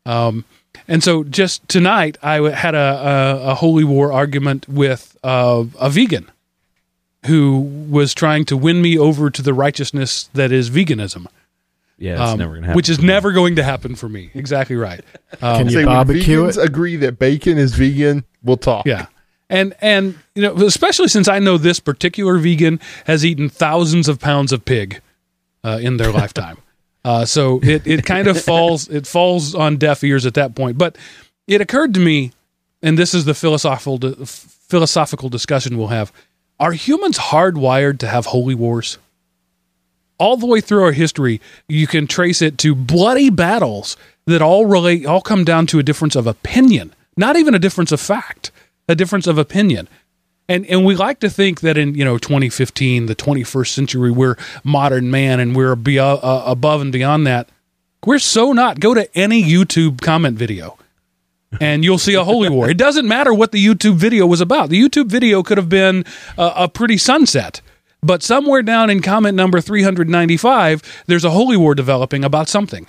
um, 0.04 0.44
and 0.88 1.02
so 1.02 1.24
just 1.24 1.66
tonight 1.68 2.18
I 2.22 2.50
had 2.50 2.74
a, 2.74 2.78
a, 2.78 3.50
a 3.50 3.54
holy 3.54 3.84
war 3.84 4.12
argument 4.12 4.68
with 4.68 5.16
uh, 5.22 5.64
a 5.78 5.88
vegan 5.90 6.30
who 7.26 7.60
was 7.88 8.14
trying 8.14 8.44
to 8.46 8.56
win 8.56 8.82
me 8.82 8.98
over 8.98 9.30
to 9.30 9.42
the 9.42 9.54
righteousness 9.54 10.28
that 10.34 10.50
is 10.50 10.70
veganism 10.70 11.26
Yeah, 12.02 12.12
it's 12.14 12.32
um, 12.32 12.38
never 12.38 12.54
gonna 12.54 12.66
happen. 12.66 12.76
which 12.76 12.88
is 12.88 13.00
never 13.00 13.32
going 13.32 13.56
to 13.56 13.62
happen 13.62 13.94
for 13.94 14.08
me 14.08 14.30
exactly 14.34 14.76
right 14.76 15.00
Can 15.40 15.66
you 15.66 15.72
Say 15.72 15.76
when 15.78 15.86
barbecue 15.86 16.42
vegans 16.42 16.58
it? 16.58 16.64
agree 16.64 16.96
that 16.96 17.18
bacon 17.18 17.58
is 17.58 17.74
vegan, 17.74 18.24
we'll 18.42 18.56
talk. 18.56 18.86
Yeah. 18.86 19.06
And 19.48 19.74
and 19.80 20.18
you 20.34 20.42
know, 20.42 20.54
especially 20.64 21.08
since 21.08 21.28
I 21.28 21.38
know 21.38 21.58
this 21.58 21.78
particular 21.78 22.38
vegan 22.38 22.80
has 23.06 23.24
eaten 23.24 23.48
thousands 23.48 24.08
of 24.08 24.18
pounds 24.18 24.50
of 24.52 24.64
pig 24.64 25.00
uh, 25.62 25.78
in 25.80 25.96
their 25.98 26.10
lifetime. 26.20 26.56
Uh, 27.04 27.24
so 27.24 27.60
it, 27.62 27.86
it 27.86 28.04
kind 28.06 28.28
of 28.28 28.40
falls 28.40 28.88
it 28.88 29.06
falls 29.06 29.54
on 29.54 29.76
deaf 29.76 30.02
ears 30.04 30.24
at 30.24 30.34
that 30.34 30.54
point. 30.54 30.78
But 30.78 30.96
it 31.46 31.60
occurred 31.60 31.92
to 31.94 32.00
me, 32.00 32.32
and 32.82 32.98
this 32.98 33.12
is 33.12 33.24
the 33.26 33.34
philosophical 33.34 33.98
philosophical 34.24 35.28
discussion 35.28 35.76
we'll 35.76 35.88
have: 35.88 36.12
Are 36.58 36.72
humans 36.72 37.18
hardwired 37.18 37.98
to 37.98 38.08
have 38.08 38.26
holy 38.26 38.54
wars? 38.54 38.98
All 40.22 40.36
the 40.36 40.46
way 40.46 40.60
through 40.60 40.84
our 40.84 40.92
history, 40.92 41.40
you 41.66 41.88
can 41.88 42.06
trace 42.06 42.40
it 42.42 42.56
to 42.58 42.76
bloody 42.76 43.28
battles 43.28 43.96
that 44.26 44.40
all 44.40 44.66
relate, 44.66 45.04
all 45.04 45.20
come 45.20 45.42
down 45.42 45.66
to 45.66 45.80
a 45.80 45.82
difference 45.82 46.14
of 46.14 46.28
opinion, 46.28 46.94
not 47.16 47.34
even 47.34 47.56
a 47.56 47.58
difference 47.58 47.90
of 47.90 48.00
fact, 48.00 48.52
a 48.88 48.94
difference 48.94 49.26
of 49.26 49.36
opinion. 49.36 49.88
And 50.48 50.64
and 50.66 50.84
we 50.84 50.94
like 50.94 51.18
to 51.20 51.28
think 51.28 51.60
that 51.62 51.76
in 51.76 51.96
you 51.96 52.04
know 52.04 52.18
2015, 52.18 53.06
the 53.06 53.16
21st 53.16 53.66
century, 53.66 54.12
we're 54.12 54.36
modern 54.62 55.10
man 55.10 55.40
and 55.40 55.56
we're 55.56 55.74
be, 55.74 55.98
uh, 55.98 56.14
uh, 56.14 56.44
above 56.46 56.80
and 56.80 56.92
beyond 56.92 57.26
that. 57.26 57.48
We're 58.06 58.20
so 58.20 58.52
not. 58.52 58.78
Go 58.78 58.94
to 58.94 59.08
any 59.18 59.42
YouTube 59.42 60.02
comment 60.02 60.38
video, 60.38 60.78
and 61.60 61.82
you'll 61.82 61.98
see 61.98 62.14
a 62.14 62.22
holy 62.22 62.48
war. 62.48 62.70
It 62.70 62.78
doesn't 62.78 63.08
matter 63.08 63.34
what 63.34 63.50
the 63.50 63.64
YouTube 63.64 63.96
video 63.96 64.24
was 64.28 64.40
about. 64.40 64.68
The 64.68 64.80
YouTube 64.80 65.08
video 65.08 65.42
could 65.42 65.58
have 65.58 65.68
been 65.68 66.04
a, 66.38 66.52
a 66.58 66.68
pretty 66.68 66.96
sunset, 66.96 67.60
but 68.02 68.22
somewhere 68.22 68.62
down 68.62 68.90
in 68.90 69.00
comment 69.00 69.36
number 69.36 69.60
395, 69.60 71.04
there's 71.06 71.24
a 71.24 71.30
holy 71.30 71.56
war 71.56 71.74
developing 71.74 72.24
about 72.24 72.48
something. 72.48 72.88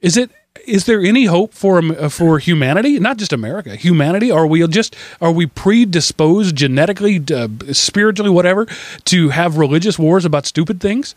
Is 0.00 0.16
it? 0.16 0.30
Is 0.66 0.84
there 0.84 1.00
any 1.00 1.24
hope 1.24 1.54
for 1.54 1.78
um, 1.78 2.10
for 2.10 2.38
humanity? 2.38 2.98
Not 2.98 3.16
just 3.16 3.32
America, 3.32 3.74
humanity. 3.74 4.30
Are 4.30 4.46
we 4.46 4.66
just 4.68 4.94
are 5.20 5.32
we 5.32 5.46
predisposed 5.46 6.56
genetically, 6.56 7.24
uh, 7.34 7.48
spiritually, 7.72 8.30
whatever, 8.30 8.66
to 9.06 9.30
have 9.30 9.56
religious 9.56 9.98
wars 9.98 10.24
about 10.24 10.46
stupid 10.46 10.80
things? 10.80 11.14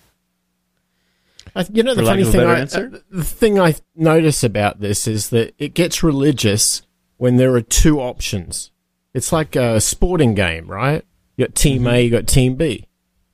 I, 1.53 1.65
you 1.71 1.83
know, 1.83 1.93
the 1.93 2.05
funny 2.05 2.23
thing, 2.23 2.47
I, 2.47 2.59
answer? 2.59 2.91
uh, 2.93 2.99
the 3.09 3.23
thing 3.25 3.59
I 3.59 3.75
notice 3.93 4.43
about 4.43 4.79
this 4.79 5.05
is 5.05 5.29
that 5.31 5.53
it 5.57 5.73
gets 5.73 6.01
religious 6.01 6.81
when 7.17 7.35
there 7.35 7.53
are 7.55 7.61
two 7.61 7.99
options. 7.99 8.71
It's 9.13 9.33
like 9.33 9.57
a 9.57 9.81
sporting 9.81 10.33
game, 10.33 10.67
right? 10.67 11.03
You 11.35 11.47
got 11.47 11.55
team 11.55 11.87
A, 11.87 12.01
you 12.01 12.09
got 12.09 12.27
team 12.27 12.55
B. 12.55 12.85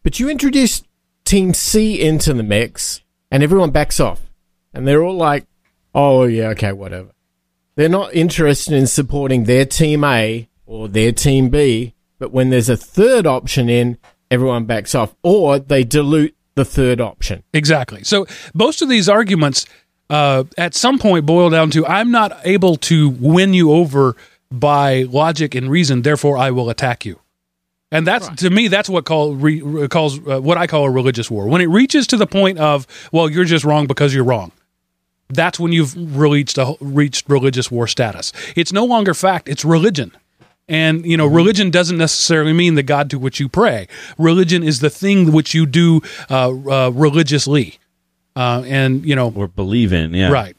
But 0.08 0.22
you 0.22 0.30
introduce 0.30 0.84
team 1.26 1.54
C 1.54 2.00
into 2.00 2.34
the 2.34 2.42
mix 2.42 3.02
and 3.30 3.44
everyone 3.44 3.72
backs 3.72 4.00
off. 4.00 4.22
And 4.74 4.88
they're 4.88 5.04
all 5.04 5.18
like, 5.18 5.46
oh, 5.94 6.24
yeah, 6.24 6.48
okay, 6.52 6.72
whatever. 6.72 7.10
They're 7.76 7.90
not 7.90 8.14
interested 8.14 8.74
in 8.74 8.88
supporting 8.88 9.44
their 9.44 9.66
team 9.66 10.06
A 10.06 10.48
or 10.66 10.88
their 10.88 11.12
team 11.12 11.50
B. 11.50 11.94
But 12.20 12.32
when 12.32 12.52
there's 12.52 12.70
a 12.70 12.78
third 12.78 13.28
option 13.28 13.68
in, 13.68 13.98
everyone 14.32 14.64
backs 14.64 14.96
off 14.96 15.14
or 15.24 15.60
they 15.60 15.84
dilute 15.84 16.38
the 16.56 16.64
third 16.64 17.02
option. 17.02 17.44
Exactly. 17.52 18.06
So 18.06 18.28
most 18.54 18.82
of 18.82 18.88
these 18.88 19.10
arguments 19.10 19.66
uh, 20.10 20.46
at 20.58 20.74
some 20.74 21.00
point 21.00 21.26
boil 21.26 21.50
down 21.50 21.70
to 21.72 21.86
I'm 21.86 22.12
not 22.12 22.32
able 22.46 22.78
to 22.78 23.10
win 23.10 23.54
you 23.54 23.74
over 23.74 24.16
by 24.50 25.04
logic 25.04 25.54
and 25.54 25.70
reason, 25.70 26.04
therefore 26.04 26.38
I 26.38 26.52
will 26.52 26.70
attack 26.70 27.06
you. 27.06 27.20
And 27.92 28.06
that's 28.06 28.28
to 28.42 28.50
me 28.50 28.68
that's 28.68 28.90
what 28.90 29.06
call 29.06 29.36
re, 29.36 29.62
re- 29.62 29.88
calls 29.88 30.20
uh, 30.28 30.42
what 30.42 30.58
I 30.58 30.68
call 30.68 30.86
a 30.86 30.92
religious 30.92 31.32
war. 31.32 31.48
When 31.48 31.62
it 31.62 31.68
reaches 31.68 32.08
to 32.08 32.18
the 32.18 32.28
point 32.28 32.60
of 32.60 32.86
well 33.12 33.30
you're 33.30 33.46
just 33.46 33.64
wrong 33.64 33.88
because 33.88 34.14
you're 34.14 34.26
wrong. 34.26 34.52
That's 35.30 35.60
when 35.60 35.72
you've 35.72 36.18
reached 36.18 36.58
a, 36.58 36.76
reached 36.80 37.30
religious 37.30 37.70
war 37.70 37.88
status. 37.88 38.32
It's 38.56 38.72
no 38.72 38.86
longer 38.86 39.14
fact, 39.14 39.50
it's 39.50 39.66
religion. 39.66 40.16
And 40.70 41.06
you 41.06 41.16
know, 41.16 41.28
religion 41.28 41.70
doesn't 41.70 41.98
necessarily 41.98 42.54
mean 42.54 42.76
the 42.76 42.84
God 42.84 43.10
to 43.12 43.20
which 43.20 43.40
you 43.40 43.48
pray. 43.48 43.88
Religion 44.18 44.64
is 44.64 44.82
the 44.82 44.90
thing 44.90 45.32
which 45.32 45.54
you 45.54 45.66
do 45.66 46.02
uh, 46.30 46.50
uh, 46.50 46.90
religiously, 46.90 47.80
uh, 48.36 48.64
and 48.66 49.06
you 49.06 49.16
know, 49.16 49.32
or 49.34 49.48
believe 49.48 49.94
in. 49.94 50.14
Yeah, 50.14 50.30
right. 50.30 50.58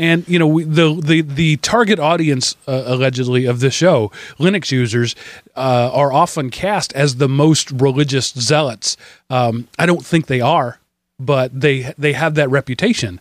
And 0.00 0.26
you 0.26 0.38
know 0.38 0.46
we, 0.46 0.64
the 0.64 0.98
the 0.98 1.20
the 1.20 1.58
target 1.58 1.98
audience 1.98 2.56
uh, 2.66 2.84
allegedly 2.86 3.44
of 3.44 3.60
this 3.60 3.74
show, 3.74 4.10
Linux 4.38 4.70
users, 4.72 5.14
uh, 5.54 5.90
are 5.92 6.10
often 6.10 6.48
cast 6.48 6.94
as 6.94 7.16
the 7.16 7.28
most 7.28 7.70
religious 7.70 8.32
zealots. 8.32 8.96
Um, 9.28 9.68
I 9.78 9.84
don't 9.84 10.04
think 10.04 10.26
they 10.26 10.40
are, 10.40 10.80
but 11.18 11.60
they 11.60 11.92
they 11.98 12.14
have 12.14 12.34
that 12.36 12.48
reputation. 12.48 13.20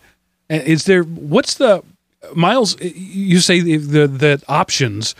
Is 0.49 0.85
there 0.85 1.03
what's 1.03 1.55
the 1.55 1.83
Miles? 2.33 2.79
You 2.79 3.41
say 3.41 3.59
the 3.59 4.07
the, 4.07 4.41
options 4.47 5.15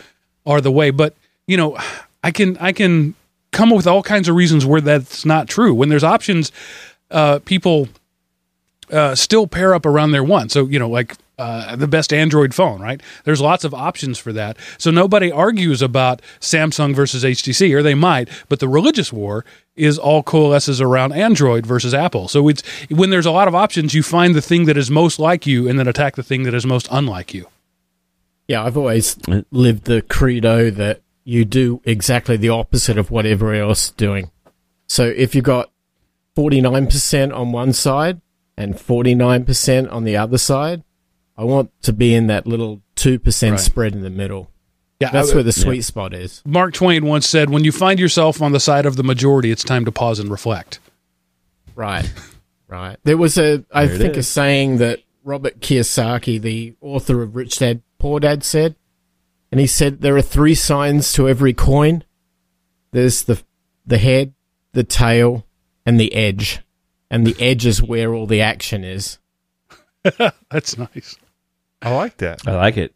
are 0.46 0.62
the 0.62 0.72
way, 0.72 0.88
but 0.88 1.14
you 1.46 1.58
know 1.58 1.76
I 2.24 2.30
can 2.30 2.56
I 2.56 2.72
can 2.72 3.14
come 3.52 3.70
up 3.70 3.76
with 3.76 3.86
all 3.86 4.02
kinds 4.02 4.28
of 4.28 4.34
reasons 4.34 4.64
where 4.64 4.80
that's 4.80 5.26
not 5.26 5.46
true. 5.46 5.74
When 5.74 5.90
there's 5.90 6.04
options, 6.04 6.52
uh, 7.10 7.40
people 7.44 7.88
uh, 8.90 9.14
still 9.14 9.46
pair 9.46 9.74
up 9.74 9.84
around 9.84 10.12
their 10.12 10.24
one. 10.24 10.48
So, 10.48 10.66
you 10.66 10.78
know, 10.78 10.88
like 10.88 11.16
uh, 11.40 11.74
the 11.74 11.88
best 11.88 12.12
Android 12.12 12.54
phone, 12.54 12.82
right? 12.82 13.02
There's 13.24 13.40
lots 13.40 13.64
of 13.64 13.72
options 13.72 14.18
for 14.18 14.30
that. 14.34 14.58
So 14.76 14.90
nobody 14.90 15.32
argues 15.32 15.80
about 15.80 16.20
Samsung 16.38 16.94
versus 16.94 17.24
HTC, 17.24 17.74
or 17.74 17.82
they 17.82 17.94
might, 17.94 18.28
but 18.50 18.60
the 18.60 18.68
religious 18.68 19.10
war 19.10 19.46
is 19.74 19.98
all 19.98 20.22
coalesces 20.22 20.82
around 20.82 21.12
Android 21.12 21.64
versus 21.64 21.94
Apple. 21.94 22.28
So 22.28 22.46
it's 22.48 22.62
when 22.90 23.08
there's 23.08 23.24
a 23.24 23.30
lot 23.30 23.48
of 23.48 23.54
options, 23.54 23.94
you 23.94 24.02
find 24.02 24.34
the 24.34 24.42
thing 24.42 24.66
that 24.66 24.76
is 24.76 24.90
most 24.90 25.18
like 25.18 25.46
you 25.46 25.66
and 25.66 25.78
then 25.78 25.88
attack 25.88 26.16
the 26.16 26.22
thing 26.22 26.42
that 26.42 26.52
is 26.52 26.66
most 26.66 26.86
unlike 26.90 27.32
you. 27.32 27.46
Yeah, 28.46 28.62
I've 28.62 28.76
always 28.76 29.16
lived 29.50 29.84
the 29.84 30.02
credo 30.02 30.70
that 30.70 31.00
you 31.24 31.46
do 31.46 31.80
exactly 31.84 32.36
the 32.36 32.50
opposite 32.50 32.98
of 32.98 33.10
what 33.10 33.24
everyone 33.24 33.56
else 33.56 33.86
is 33.86 33.90
doing. 33.92 34.30
So 34.88 35.06
if 35.06 35.34
you've 35.34 35.44
got 35.44 35.70
49% 36.36 37.34
on 37.34 37.52
one 37.52 37.72
side 37.72 38.20
and 38.58 38.74
49% 38.74 39.90
on 39.90 40.04
the 40.04 40.16
other 40.18 40.36
side, 40.36 40.82
I 41.40 41.44
want 41.44 41.70
to 41.82 41.92
be 41.94 42.14
in 42.14 42.26
that 42.26 42.46
little 42.46 42.82
2% 42.96 43.50
Right. 43.52 43.60
spread 43.60 43.94
in 43.94 44.02
the 44.02 44.10
middle. 44.10 44.50
Yeah, 45.00 45.10
That's 45.10 45.32
I- 45.32 45.36
where 45.36 45.42
the 45.42 45.52
sweet 45.52 45.82
spot 45.82 46.12
is. 46.12 46.42
Mark 46.44 46.74
Twain 46.74 47.06
once 47.06 47.26
said, 47.26 47.48
"When 47.48 47.64
you 47.64 47.72
find 47.72 47.98
yourself 47.98 48.42
on 48.42 48.52
the 48.52 48.60
side 48.60 48.84
of 48.84 48.96
the 48.96 49.02
majority, 49.02 49.50
it's 49.50 49.64
time 49.64 49.86
to 49.86 49.92
pause 49.92 50.18
and 50.18 50.30
reflect." 50.30 50.78
Right. 51.74 52.12
Right. 52.68 52.98
There 53.02 53.16
was 53.16 53.36
a, 53.36 53.64
I 53.72 53.86
There 53.86 53.94
it 53.96 53.98
think, 53.98 54.16
a 54.16 54.22
saying 54.22 54.78
that 54.78 55.00
Robert 55.24 55.58
Kiyosaki, 55.58 56.40
the 56.40 56.74
author 56.80 57.20
of 57.20 57.34
Rich 57.34 57.58
Dad 57.58 57.82
Poor 57.98 58.20
Dad, 58.20 58.44
said, 58.44 58.76
and 59.50 59.60
he 59.60 59.66
said 59.66 60.02
there 60.02 60.16
are 60.16 60.22
three 60.22 60.54
signs 60.54 61.12
to 61.14 61.28
every 61.28 61.52
coin. 61.52 62.04
There's 62.92 63.24
the 63.24 63.42
the 63.84 63.98
head, 63.98 64.34
the 64.72 64.84
tail, 64.84 65.44
and 65.84 65.98
the 65.98 66.14
edge, 66.14 66.60
and 67.10 67.26
the 67.26 67.34
edge 67.40 67.66
is 67.66 67.82
where 67.82 68.14
all 68.14 68.28
the 68.28 68.40
action 68.40 68.84
is. 68.84 69.18
That's 70.48 70.78
nice. 70.78 71.16
I 71.82 71.94
like 71.94 72.18
that. 72.18 72.46
I 72.46 72.54
like 72.54 72.76
it. 72.76 72.94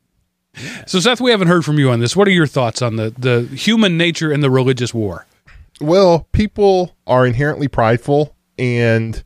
So, 0.87 1.01
Seth, 1.01 1.21
we 1.21 1.31
haven't 1.31 1.49
heard 1.49 1.65
from 1.65 1.79
you 1.79 1.91
on 1.91 2.01
this. 2.01 2.15
What 2.15 2.29
are 2.29 2.33
your 2.33 2.47
thoughts 2.47 2.81
on 2.81 2.97
the 2.97 3.11
the 3.19 3.43
human 3.57 3.97
nature 3.97 4.31
and 4.31 4.43
the 4.43 4.51
religious 4.51 4.95
war? 4.95 5.27
Well, 5.81 6.29
people 6.33 6.95
are 7.07 7.27
inherently 7.27 7.67
prideful, 7.67 8.37
and 8.57 9.25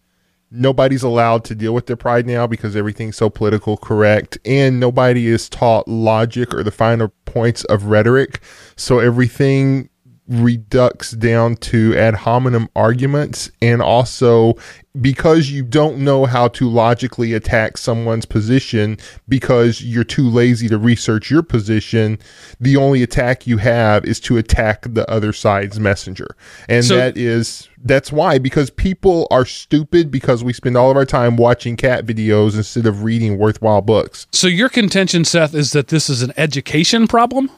nobody's 0.50 1.02
allowed 1.02 1.44
to 1.44 1.54
deal 1.54 1.74
with 1.74 1.86
their 1.86 1.96
pride 1.96 2.26
now 2.26 2.46
because 2.46 2.74
everything's 2.74 3.16
so 3.16 3.28
political 3.28 3.76
correct, 3.76 4.38
and 4.46 4.80
nobody 4.80 5.26
is 5.26 5.48
taught 5.48 5.86
logic 5.86 6.54
or 6.54 6.62
the 6.62 6.70
finer 6.70 7.08
points 7.26 7.64
of 7.64 7.84
rhetoric. 7.84 8.40
So 8.76 8.98
everything 8.98 9.90
reducts 10.28 11.12
down 11.12 11.56
to 11.56 11.96
ad 11.96 12.14
hominem 12.14 12.68
arguments 12.76 13.50
and 13.62 13.80
also 13.80 14.54
because 15.00 15.50
you 15.50 15.62
don't 15.62 15.96
know 15.98 16.26
how 16.26 16.48
to 16.48 16.68
logically 16.68 17.32
attack 17.32 17.78
someone's 17.78 18.26
position 18.26 18.98
because 19.28 19.80
you're 19.82 20.04
too 20.04 20.28
lazy 20.28 20.68
to 20.68 20.76
research 20.76 21.30
your 21.30 21.42
position 21.42 22.18
the 22.60 22.76
only 22.76 23.02
attack 23.02 23.46
you 23.46 23.56
have 23.56 24.04
is 24.04 24.20
to 24.20 24.36
attack 24.36 24.82
the 24.92 25.08
other 25.10 25.32
side's 25.32 25.80
messenger 25.80 26.26
and 26.68 26.84
So- 26.84 26.96
that 26.96 27.16
is 27.16 27.66
that's 27.84 28.12
why 28.12 28.38
because 28.38 28.68
people 28.68 29.26
are 29.30 29.46
stupid 29.46 30.10
because 30.10 30.44
we 30.44 30.52
spend 30.52 30.76
all 30.76 30.90
of 30.90 30.96
our 30.98 31.06
time 31.06 31.36
watching 31.36 31.74
cat 31.76 32.04
videos 32.04 32.54
instead 32.54 32.84
of 32.86 33.02
reading 33.02 33.38
worthwhile 33.38 33.80
books 33.80 34.26
So, 34.32 34.46
your 34.46 34.68
contention, 34.68 35.24
Seth, 35.24 35.54
is 35.54 35.72
that 35.72 35.88
this 35.88 36.10
is 36.10 36.20
an 36.22 36.32
education 36.36 37.06
problem. 37.08 37.50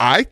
I 0.00 0.26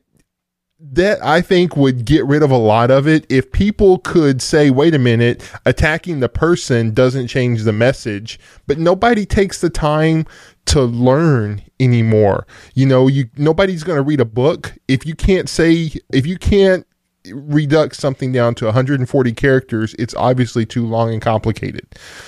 that 0.81 1.23
I 1.25 1.41
think 1.41 1.77
would 1.77 2.05
get 2.05 2.25
rid 2.25 2.43
of 2.43 2.51
a 2.51 2.57
lot 2.57 2.91
of 2.91 3.09
it 3.09 3.27
if 3.29 3.51
people 3.51 3.99
could 3.99 4.41
say, 4.41 4.71
wait 4.71 4.95
a 4.95 4.99
minute, 4.99 5.43
attacking 5.67 6.21
the 6.21 6.29
person 6.29 6.95
doesn't 6.95 7.27
change 7.27 7.65
the 7.65 7.73
message, 7.73 8.39
but 8.67 8.79
nobody 8.79 9.27
takes 9.27 9.61
the 9.61 9.71
time 9.71 10.25
to 10.67 10.83
learn 10.83 11.63
anymore. 11.81 12.47
You 12.75 12.87
know, 12.87 13.09
you 13.09 13.29
nobody's 13.37 13.83
going 13.83 13.97
to 13.97 14.03
read 14.03 14.21
a 14.21 14.25
book 14.25 14.75
if 14.87 15.05
you 15.05 15.15
can't 15.15 15.49
say 15.49 15.91
if 16.13 16.27
you 16.27 16.39
can't 16.39 16.87
redux 17.33 17.99
something 17.99 18.33
down 18.33 18.55
to 18.57 18.67
140 18.67 19.33
characters, 19.33 19.95
it's 19.99 20.15
obviously 20.15 20.65
too 20.65 20.87
long 20.87 21.13
and 21.13 21.21
complicated. 21.21 21.87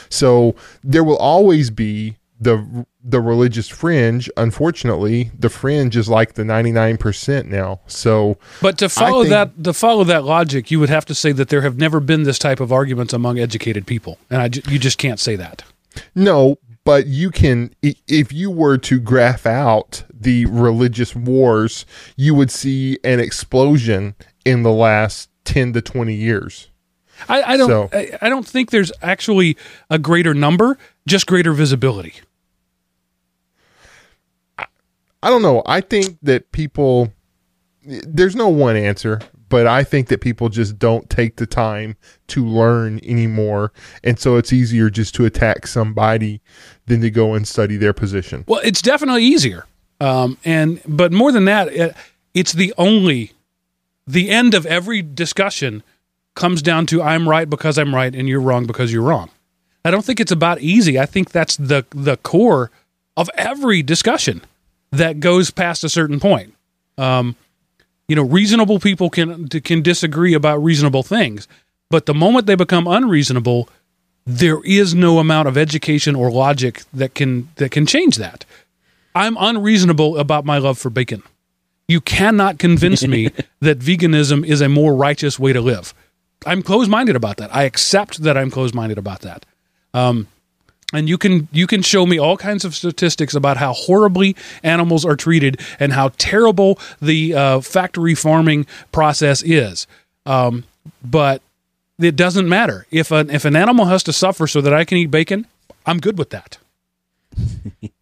So 0.08 0.56
there 0.82 1.04
will 1.04 1.18
always 1.18 1.70
be 1.70 2.16
the 2.40 2.86
the 3.02 3.20
religious 3.20 3.68
fringe. 3.68 4.28
Unfortunately, 4.36 5.30
the 5.38 5.48
fringe 5.48 5.96
is 5.96 6.08
like 6.08 6.34
the 6.34 6.42
99% 6.42 7.46
now. 7.46 7.80
So 7.86 8.36
But 8.60 8.76
to 8.78 8.88
follow 8.88 9.22
think- 9.22 9.30
that 9.30 9.64
to 9.64 9.72
follow 9.72 10.04
that 10.04 10.24
logic, 10.24 10.70
you 10.70 10.78
would 10.80 10.90
have 10.90 11.06
to 11.06 11.14
say 11.14 11.32
that 11.32 11.48
there 11.48 11.62
have 11.62 11.78
never 11.78 12.00
been 12.00 12.24
this 12.24 12.38
type 12.38 12.60
of 12.60 12.72
arguments 12.72 13.12
among 13.12 13.38
educated 13.38 13.86
people, 13.86 14.18
and 14.28 14.42
I 14.42 14.48
ju- 14.48 14.62
you 14.68 14.78
just 14.78 14.98
can't 14.98 15.18
say 15.20 15.36
that. 15.36 15.62
no, 16.14 16.56
but 16.84 17.06
you 17.06 17.30
can 17.30 17.74
if 17.82 18.32
you 18.32 18.50
were 18.50 18.76
to 18.78 19.00
graph 19.00 19.46
out 19.46 20.04
the 20.12 20.46
religious 20.46 21.14
wars, 21.16 21.86
you 22.16 22.34
would 22.34 22.50
see 22.50 22.98
an 23.04 23.18
explosion 23.20 24.14
in 24.44 24.62
the 24.62 24.72
last 24.72 25.28
10 25.44 25.72
to 25.72 25.80
20 25.80 26.14
years. 26.14 26.68
I, 27.28 27.42
I 27.42 27.56
don't. 27.56 27.68
So- 27.68 27.88
I, 27.92 28.10
I 28.22 28.28
don't 28.28 28.46
think 28.46 28.70
there's 28.70 28.92
actually 29.02 29.56
a 29.90 29.98
greater 29.98 30.32
number, 30.34 30.78
just 31.06 31.26
greater 31.26 31.52
visibility. 31.52 32.14
I 35.22 35.30
don't 35.30 35.42
know. 35.42 35.62
I 35.66 35.80
think 35.80 36.18
that 36.22 36.50
people, 36.52 37.12
there's 37.83 38.37
no 38.37 38.48
one 38.48 38.76
answer, 38.76 39.20
but 39.50 39.66
I 39.66 39.85
think 39.85 40.09
that 40.09 40.20
people 40.20 40.48
just 40.48 40.78
don't 40.78 41.11
take 41.11 41.37
the 41.37 41.46
time 41.46 41.96
to 42.28 42.46
learn 42.46 43.00
anymore. 43.02 43.72
And 44.02 44.18
so 44.18 44.37
it's 44.37 44.52
easier 44.52 44.88
just 44.88 45.14
to 45.16 45.26
attack 45.26 45.66
somebody 45.66 46.40
than 46.87 47.02
to 47.02 47.11
go 47.11 47.35
and 47.35 47.46
study 47.46 47.76
their 47.76 47.92
position. 47.92 48.44
Well, 48.48 48.61
it's 48.64 48.80
definitely 48.80 49.24
easier, 49.24 49.66
um, 50.00 50.38
and 50.44 50.80
but 50.87 51.12
more 51.12 51.33
than 51.33 51.44
that, 51.44 51.68
it, 51.68 51.94
it's 52.33 52.52
the 52.52 52.72
only. 52.78 53.33
The 54.06 54.30
end 54.30 54.54
of 54.54 54.66
every 54.66 55.02
discussion 55.02 55.85
comes 56.35 56.62
down 56.62 56.87
to 56.87 57.02
I'm 57.02 57.28
right 57.28 57.48
because 57.48 57.78
I'm 57.78 57.94
right 57.94 58.12
and 58.14 58.28
you're 58.28 58.40
wrong 58.40 58.66
because 58.66 58.92
you're 58.92 59.02
wrong. 59.02 59.30
I 59.85 59.90
don't 59.90 60.04
think 60.04 60.20
it's 60.20 60.33
about 60.33 60.61
easy. 60.61 60.98
I 60.98 61.06
think 61.06 61.30
that's 61.30 61.56
the 61.56 61.85
the 61.90 62.16
core 62.16 62.70
of 63.16 63.30
every 63.37 63.83
discussion 63.83 64.42
that 64.92 65.20
goes 65.20 65.50
past 65.50 65.85
a 65.85 65.88
certain 65.88 66.20
point. 66.20 66.55
Um, 66.98 67.37
you 68.09 68.16
know, 68.16 68.24
reasonable 68.24 68.81
people 68.81 69.09
can 69.09 69.48
can 69.48 69.83
disagree 69.83 70.35
about 70.35 70.62
reasonable 70.62 71.03
things, 71.03 71.46
but 71.90 72.07
the 72.07 72.14
moment 72.14 72.46
they 72.46 72.57
become 72.57 72.87
unreasonable, 72.87 73.68
there 74.26 74.62
is 74.64 74.94
no 74.94 75.18
amount 75.18 75.48
of 75.48 75.57
education 75.57 76.14
or 76.16 76.31
logic 76.31 76.83
that 76.92 77.14
can 77.14 77.48
that 77.57 77.70
can 77.70 77.87
change 77.87 78.16
that. 78.16 78.44
I'm 79.14 79.37
unreasonable 79.38 80.18
about 80.18 80.44
my 80.44 80.59
love 80.59 80.79
for 80.79 80.90
bacon. 80.90 81.22
You 81.88 82.00
cannot 82.00 82.59
convince 82.59 83.07
me 83.07 83.31
that 83.61 83.81
veganism 83.81 84.46
is 84.46 84.61
a 84.61 84.68
more 84.68 84.94
righteous 84.94 85.38
way 85.38 85.53
to 85.53 85.61
live. 85.61 85.94
I'm 86.46 86.62
closed-minded 86.62 87.16
about 87.16 87.37
that. 87.38 87.55
I 87.55 87.64
accept 87.64 88.22
that 88.22 88.37
I'm 88.37 88.50
closed-minded 88.50 88.96
about 88.98 89.20
that. 89.20 89.44
Um, 89.92 90.29
and 90.92 91.09
you 91.09 91.18
can 91.18 91.48
you 91.53 91.66
can 91.66 91.83
show 91.83 92.07
me 92.07 92.18
all 92.18 92.37
kinds 92.37 92.64
of 92.64 92.74
statistics 92.74 93.35
about 93.35 93.57
how 93.57 93.72
horribly 93.72 94.36
animals 94.62 95.05
are 95.05 95.16
treated 95.16 95.61
and 95.78 95.93
how 95.93 96.11
terrible 96.18 96.78
the 97.01 97.34
uh, 97.34 97.61
factory 97.61 98.14
farming 98.14 98.66
process 98.93 99.43
is. 99.43 99.86
Um, 100.26 100.64
but 101.05 101.43
it 101.99 102.16
doesn't 102.16 102.49
matter 102.49 102.86
if 102.91 103.11
an 103.11 103.30
if 103.30 103.45
an 103.45 103.57
animal 103.57 103.86
has 103.86 104.03
to 104.05 104.12
suffer 104.12 104.47
so 104.47 104.61
that 104.61 104.72
I 104.72 104.84
can 104.84 104.99
eat 104.99 105.11
bacon. 105.11 105.47
I'm 105.86 106.01
good 106.01 106.18
with 106.18 106.30
that. 106.30 106.59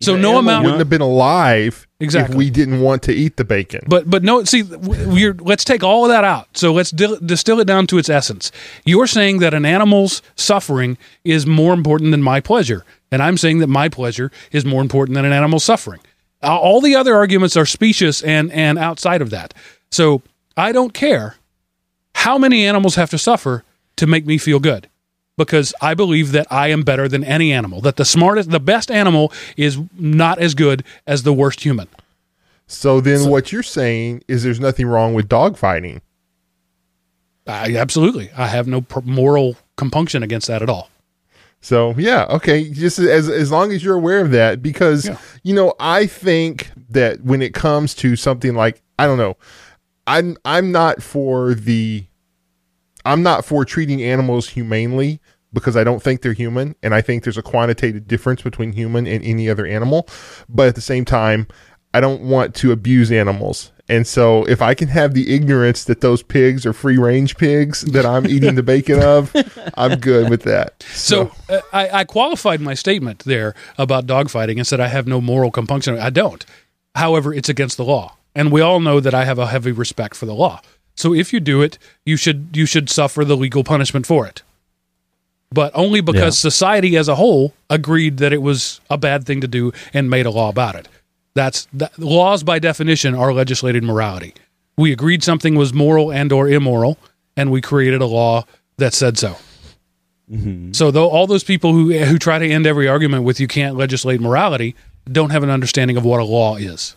So 0.00 0.16
no 0.16 0.38
amount 0.38 0.64
wouldn't 0.64 0.78
have 0.78 0.88
been 0.88 1.00
alive 1.00 1.87
Exactly. 2.00 2.34
if 2.34 2.38
we 2.38 2.48
didn't 2.50 2.80
want 2.80 3.02
to 3.04 3.12
eat 3.12 3.36
the 3.36 3.44
bacon. 3.44 3.80
But 3.88 4.08
but 4.08 4.22
no, 4.22 4.44
see, 4.44 4.62
we're 4.62 5.34
let's 5.34 5.64
take 5.64 5.82
all 5.82 6.04
of 6.04 6.10
that 6.10 6.22
out. 6.22 6.46
So 6.56 6.72
let's 6.72 6.92
di- 6.92 7.16
distill 7.26 7.58
it 7.58 7.64
down 7.64 7.88
to 7.88 7.98
its 7.98 8.08
essence. 8.08 8.52
You're 8.84 9.08
saying 9.08 9.38
that 9.40 9.52
an 9.52 9.64
animal's 9.64 10.22
suffering 10.36 10.96
is 11.24 11.44
more 11.44 11.74
important 11.74 12.12
than 12.12 12.22
my 12.22 12.40
pleasure, 12.40 12.84
and 13.10 13.20
I'm 13.20 13.36
saying 13.36 13.58
that 13.58 13.66
my 13.66 13.88
pleasure 13.88 14.30
is 14.52 14.64
more 14.64 14.80
important 14.80 15.16
than 15.16 15.24
an 15.24 15.32
animal's 15.32 15.64
suffering. 15.64 16.00
Uh, 16.40 16.56
All 16.56 16.80
the 16.80 16.94
other 16.94 17.16
arguments 17.16 17.56
are 17.56 17.66
specious 17.66 18.22
and 18.22 18.52
and 18.52 18.78
outside 18.78 19.20
of 19.20 19.30
that. 19.30 19.52
So 19.90 20.22
I 20.56 20.70
don't 20.70 20.94
care 20.94 21.34
how 22.14 22.38
many 22.38 22.64
animals 22.64 22.94
have 22.94 23.10
to 23.10 23.18
suffer 23.18 23.64
to 23.96 24.06
make 24.06 24.24
me 24.24 24.38
feel 24.38 24.60
good. 24.60 24.88
Because 25.38 25.72
I 25.80 25.94
believe 25.94 26.32
that 26.32 26.46
I 26.50 26.68
am 26.68 26.82
better 26.82 27.08
than 27.08 27.24
any 27.24 27.50
animal. 27.52 27.80
That 27.80 27.96
the 27.96 28.04
smartest, 28.04 28.50
the 28.50 28.60
best 28.60 28.90
animal 28.90 29.32
is 29.56 29.78
not 29.98 30.38
as 30.38 30.54
good 30.54 30.84
as 31.06 31.22
the 31.22 31.32
worst 31.32 31.60
human. 31.64 31.88
So 32.66 33.00
then, 33.00 33.30
what 33.30 33.50
you're 33.50 33.62
saying 33.62 34.24
is 34.28 34.42
there's 34.42 34.60
nothing 34.60 34.86
wrong 34.86 35.14
with 35.14 35.26
dogfighting. 35.26 36.02
I, 37.46 37.76
absolutely, 37.76 38.30
I 38.36 38.48
have 38.48 38.66
no 38.68 38.82
pr- 38.82 39.00
moral 39.04 39.56
compunction 39.76 40.22
against 40.22 40.48
that 40.48 40.60
at 40.60 40.68
all. 40.68 40.90
So 41.60 41.94
yeah, 41.96 42.26
okay. 42.28 42.70
Just 42.70 42.98
as 42.98 43.28
as 43.28 43.50
long 43.50 43.72
as 43.72 43.82
you're 43.82 43.96
aware 43.96 44.20
of 44.20 44.30
that, 44.32 44.62
because 44.62 45.06
Yeah. 45.08 45.16
you 45.42 45.54
know, 45.54 45.72
I 45.80 46.06
think 46.06 46.70
that 46.90 47.22
when 47.24 47.40
it 47.42 47.54
comes 47.54 47.94
to 47.96 48.16
something 48.16 48.54
like 48.54 48.82
I 48.98 49.06
don't 49.06 49.18
know, 49.18 49.36
I'm 50.06 50.36
I'm 50.44 50.70
not 50.70 51.02
for 51.02 51.54
the, 51.54 52.04
I'm 53.08 53.22
not 53.22 53.46
for 53.46 53.64
treating 53.64 54.02
animals 54.02 54.50
humanely 54.50 55.18
because 55.54 55.78
I 55.78 55.84
don't 55.84 56.02
think 56.02 56.20
they're 56.20 56.34
human, 56.34 56.76
and 56.82 56.94
I 56.94 57.00
think 57.00 57.24
there's 57.24 57.38
a 57.38 57.42
quantitative 57.42 58.06
difference 58.06 58.42
between 58.42 58.72
human 58.72 59.06
and 59.06 59.24
any 59.24 59.48
other 59.48 59.66
animal. 59.66 60.06
But 60.46 60.68
at 60.68 60.74
the 60.74 60.82
same 60.82 61.06
time, 61.06 61.46
I 61.94 62.00
don't 62.00 62.20
want 62.20 62.54
to 62.56 62.70
abuse 62.70 63.10
animals. 63.10 63.72
And 63.88 64.06
so, 64.06 64.44
if 64.44 64.60
I 64.60 64.74
can 64.74 64.88
have 64.88 65.14
the 65.14 65.34
ignorance 65.34 65.84
that 65.84 66.02
those 66.02 66.22
pigs 66.22 66.66
are 66.66 66.74
free 66.74 66.98
range 66.98 67.38
pigs 67.38 67.80
that 67.80 68.04
I'm 68.04 68.26
eating 68.26 68.56
the 68.56 68.62
bacon 68.62 69.00
of, 69.00 69.34
I'm 69.78 69.98
good 69.98 70.28
with 70.28 70.42
that. 70.42 70.82
So 70.92 71.32
uh, 71.48 71.62
I, 71.72 72.00
I 72.00 72.04
qualified 72.04 72.60
my 72.60 72.74
statement 72.74 73.20
there 73.20 73.54
about 73.78 74.04
dogfighting 74.04 74.58
and 74.58 74.66
said 74.66 74.80
I 74.80 74.88
have 74.88 75.06
no 75.06 75.22
moral 75.22 75.50
compunction. 75.50 75.98
I 75.98 76.10
don't. 76.10 76.44
However, 76.94 77.32
it's 77.32 77.48
against 77.48 77.78
the 77.78 77.84
law, 77.84 78.18
and 78.34 78.52
we 78.52 78.60
all 78.60 78.80
know 78.80 79.00
that 79.00 79.14
I 79.14 79.24
have 79.24 79.38
a 79.38 79.46
heavy 79.46 79.72
respect 79.72 80.14
for 80.14 80.26
the 80.26 80.34
law. 80.34 80.60
So 80.98 81.14
if 81.14 81.32
you 81.32 81.38
do 81.38 81.62
it, 81.62 81.78
you 82.04 82.16
should 82.16 82.50
you 82.54 82.66
should 82.66 82.90
suffer 82.90 83.24
the 83.24 83.36
legal 83.36 83.62
punishment 83.62 84.04
for 84.04 84.26
it. 84.26 84.42
But 85.50 85.70
only 85.74 86.00
because 86.00 86.36
society 86.36 86.96
as 86.96 87.06
a 87.08 87.14
whole 87.14 87.54
agreed 87.70 88.18
that 88.18 88.32
it 88.32 88.42
was 88.42 88.80
a 88.90 88.98
bad 88.98 89.24
thing 89.24 89.40
to 89.40 89.48
do 89.48 89.72
and 89.94 90.10
made 90.10 90.26
a 90.26 90.30
law 90.30 90.48
about 90.48 90.74
it. 90.74 90.88
That's 91.34 91.68
that, 91.74 91.96
laws 91.98 92.42
by 92.42 92.58
definition 92.58 93.14
are 93.14 93.32
legislated 93.32 93.84
morality. 93.84 94.34
We 94.76 94.90
agreed 94.92 95.22
something 95.22 95.54
was 95.54 95.72
moral 95.72 96.10
and 96.10 96.32
or 96.32 96.48
immoral, 96.48 96.98
and 97.36 97.52
we 97.52 97.60
created 97.60 98.02
a 98.02 98.06
law 98.06 98.44
that 98.78 98.92
said 98.92 99.16
so. 99.18 99.36
Mm-hmm. 100.28 100.72
So 100.72 100.90
though 100.90 101.08
all 101.08 101.28
those 101.28 101.44
people 101.44 101.72
who 101.72 101.92
who 101.92 102.18
try 102.18 102.40
to 102.40 102.46
end 102.46 102.66
every 102.66 102.88
argument 102.88 103.22
with 103.22 103.38
you 103.38 103.46
can't 103.46 103.76
legislate 103.76 104.20
morality 104.20 104.74
don't 105.10 105.30
have 105.30 105.44
an 105.44 105.50
understanding 105.50 105.96
of 105.96 106.04
what 106.04 106.18
a 106.18 106.24
law 106.24 106.56
is. 106.56 106.96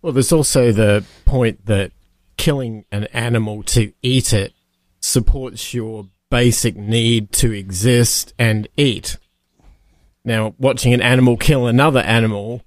Well, 0.00 0.12
there's 0.12 0.32
also 0.32 0.70
the 0.70 1.04
point 1.24 1.66
that 1.66 1.90
killing 2.36 2.84
an 2.90 3.04
animal 3.12 3.62
to 3.64 3.92
eat 4.02 4.32
it 4.32 4.52
supports 5.00 5.74
your 5.74 6.08
basic 6.30 6.76
need 6.76 7.30
to 7.32 7.52
exist 7.52 8.32
and 8.38 8.66
eat. 8.76 9.18
Now, 10.24 10.54
watching 10.58 10.94
an 10.94 11.02
animal 11.02 11.36
kill 11.36 11.66
another 11.66 12.00
animal 12.00 12.62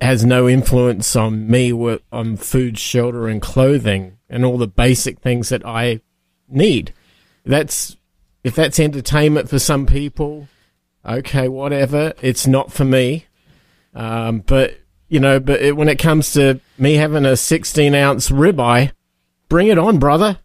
has 0.00 0.24
no 0.24 0.48
influence 0.48 1.14
on 1.16 1.48
me 1.48 1.72
on 2.12 2.36
food, 2.36 2.78
shelter, 2.78 3.28
and 3.28 3.40
clothing 3.40 4.18
and 4.28 4.44
all 4.44 4.58
the 4.58 4.66
basic 4.66 5.20
things 5.20 5.48
that 5.48 5.64
I 5.64 6.00
need. 6.48 6.92
That's 7.44 7.96
if 8.44 8.54
that's 8.54 8.78
entertainment 8.78 9.48
for 9.48 9.58
some 9.58 9.86
people, 9.86 10.48
okay, 11.04 11.48
whatever. 11.48 12.12
It's 12.20 12.46
not 12.46 12.72
for 12.72 12.84
me. 12.84 13.26
Um, 13.94 14.40
but 14.40 14.78
you 15.08 15.20
know, 15.20 15.40
but 15.40 15.60
it, 15.60 15.76
when 15.76 15.88
it 15.88 15.98
comes 15.98 16.32
to 16.34 16.60
me 16.76 16.94
having 16.94 17.24
a 17.24 17.36
16 17.36 17.94
ounce 17.94 18.30
ribeye, 18.30 18.92
bring 19.48 19.68
it 19.68 19.78
on, 19.78 19.98
brother. 19.98 20.38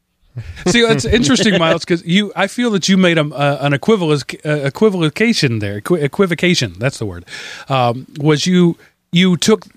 See, 0.68 0.80
it's 0.80 1.06
interesting, 1.06 1.60
Miles, 1.60 1.86
because 1.86 2.04
you. 2.06 2.32
I 2.36 2.48
feel 2.48 2.72
that 2.72 2.90
you 2.90 2.98
made 2.98 3.20
a, 3.20 3.64
an 3.64 3.74
equivalent 3.74 4.34
uh, 4.44 4.50
equivocation 4.50 5.60
there. 5.60 5.78
Equi- 5.78 6.02
equivocation. 6.02 6.74
That's 6.80 6.98
the 6.98 7.06
word. 7.06 7.26
Um, 7.70 8.08
was 8.18 8.48
you 8.48 8.76
you 9.12 9.38
took 9.38 9.68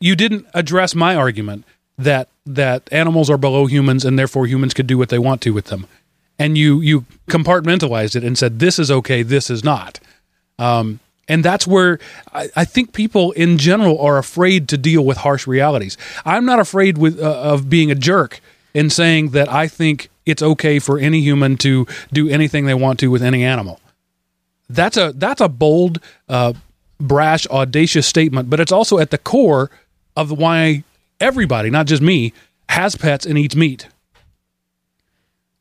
you 0.00 0.16
didn't 0.16 0.46
address 0.54 0.94
my 0.94 1.14
argument 1.14 1.64
that 1.98 2.28
that 2.46 2.88
animals 2.90 3.28
are 3.28 3.36
below 3.36 3.66
humans 3.66 4.04
and 4.04 4.18
therefore 4.18 4.46
humans 4.46 4.72
could 4.72 4.86
do 4.86 4.96
what 4.96 5.10
they 5.10 5.18
want 5.18 5.42
to 5.42 5.50
with 5.50 5.66
them, 5.66 5.86
and 6.38 6.56
you 6.56 6.80
you 6.80 7.04
compartmentalized 7.28 8.16
it 8.16 8.24
and 8.24 8.38
said 8.38 8.58
this 8.58 8.78
is 8.78 8.90
okay, 8.90 9.22
this 9.22 9.50
is 9.50 9.62
not. 9.62 10.00
Um, 10.58 11.00
and 11.28 11.44
that's 11.44 11.66
where 11.66 11.98
I, 12.32 12.48
I 12.56 12.64
think 12.64 12.94
people 12.94 13.32
in 13.32 13.58
general 13.58 14.00
are 14.00 14.16
afraid 14.16 14.68
to 14.68 14.78
deal 14.78 15.04
with 15.04 15.18
harsh 15.18 15.46
realities. 15.46 15.98
I'm 16.24 16.46
not 16.46 16.58
afraid 16.58 16.96
with 16.96 17.20
uh, 17.20 17.38
of 17.38 17.68
being 17.68 17.90
a 17.90 17.94
jerk 17.94 18.40
in 18.76 18.90
saying 18.90 19.30
that 19.30 19.48
I 19.48 19.68
think 19.68 20.10
it's 20.26 20.42
okay 20.42 20.78
for 20.78 20.98
any 20.98 21.20
human 21.20 21.56
to 21.58 21.86
do 22.12 22.28
anything 22.28 22.66
they 22.66 22.74
want 22.74 22.98
to 23.00 23.08
with 23.10 23.22
any 23.22 23.42
animal. 23.42 23.80
That's 24.68 24.96
a 24.96 25.12
that's 25.14 25.40
a 25.40 25.48
bold, 25.48 26.00
uh, 26.28 26.52
brash, 27.00 27.46
audacious 27.46 28.06
statement, 28.06 28.50
but 28.50 28.60
it's 28.60 28.72
also 28.72 28.98
at 28.98 29.10
the 29.10 29.18
core 29.18 29.70
of 30.16 30.30
why 30.30 30.84
everybody, 31.20 31.70
not 31.70 31.86
just 31.86 32.02
me, 32.02 32.32
has 32.68 32.96
pets 32.96 33.24
and 33.24 33.38
eats 33.38 33.56
meat. 33.56 33.86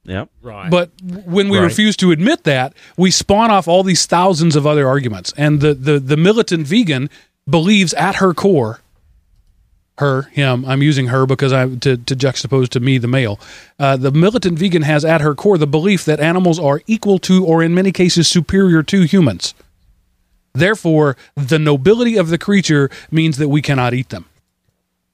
Yep. 0.06 0.30
Right. 0.42 0.70
But 0.70 0.92
when 1.04 1.50
we 1.50 1.58
Right. 1.58 1.64
refuse 1.64 1.96
to 1.98 2.12
admit 2.12 2.44
that, 2.44 2.74
we 2.98 3.12
spawn 3.12 3.50
off 3.50 3.68
all 3.68 3.84
these 3.84 4.06
thousands 4.06 4.56
of 4.56 4.68
other 4.68 4.88
arguments. 4.88 5.34
And 5.38 5.62
the, 5.62 5.74
the, 5.74 6.00
the 6.00 6.18
militant 6.18 6.68
vegan 6.68 7.10
believes 7.50 7.94
at 7.96 8.16
her 8.16 8.34
core, 8.34 8.82
her, 9.98 10.24
him, 10.24 10.66
I'm 10.66 10.82
using 10.82 11.08
her 11.08 11.26
because 11.26 11.54
I 11.54 11.68
to, 11.68 11.98
to 11.98 12.16
juxtapose 12.16 12.70
to 12.70 12.80
me, 12.80 12.98
the 12.98 13.08
male. 13.08 13.40
Uh, 13.80 13.96
the 13.98 14.12
militant 14.12 14.60
vegan 14.60 14.82
has 14.82 15.06
at 15.06 15.22
her 15.22 15.36
core 15.36 15.58
the 15.58 15.68
belief 15.68 16.06
that 16.06 16.20
animals 16.20 16.60
are 16.60 16.82
equal 16.86 17.20
to, 17.20 17.46
or 17.46 17.64
in 17.64 17.74
many 17.74 17.92
cases, 17.92 18.28
superior 18.28 18.84
to 18.84 19.04
humans. 19.04 19.54
Therefore, 20.54 21.16
the 21.36 21.60
nobility 21.60 22.18
of 22.18 22.30
the 22.30 22.38
creature 22.38 22.90
means 23.12 23.38
that 23.38 23.50
we 23.50 23.62
cannot 23.62 23.94
eat 23.94 24.10
them. 24.10 24.26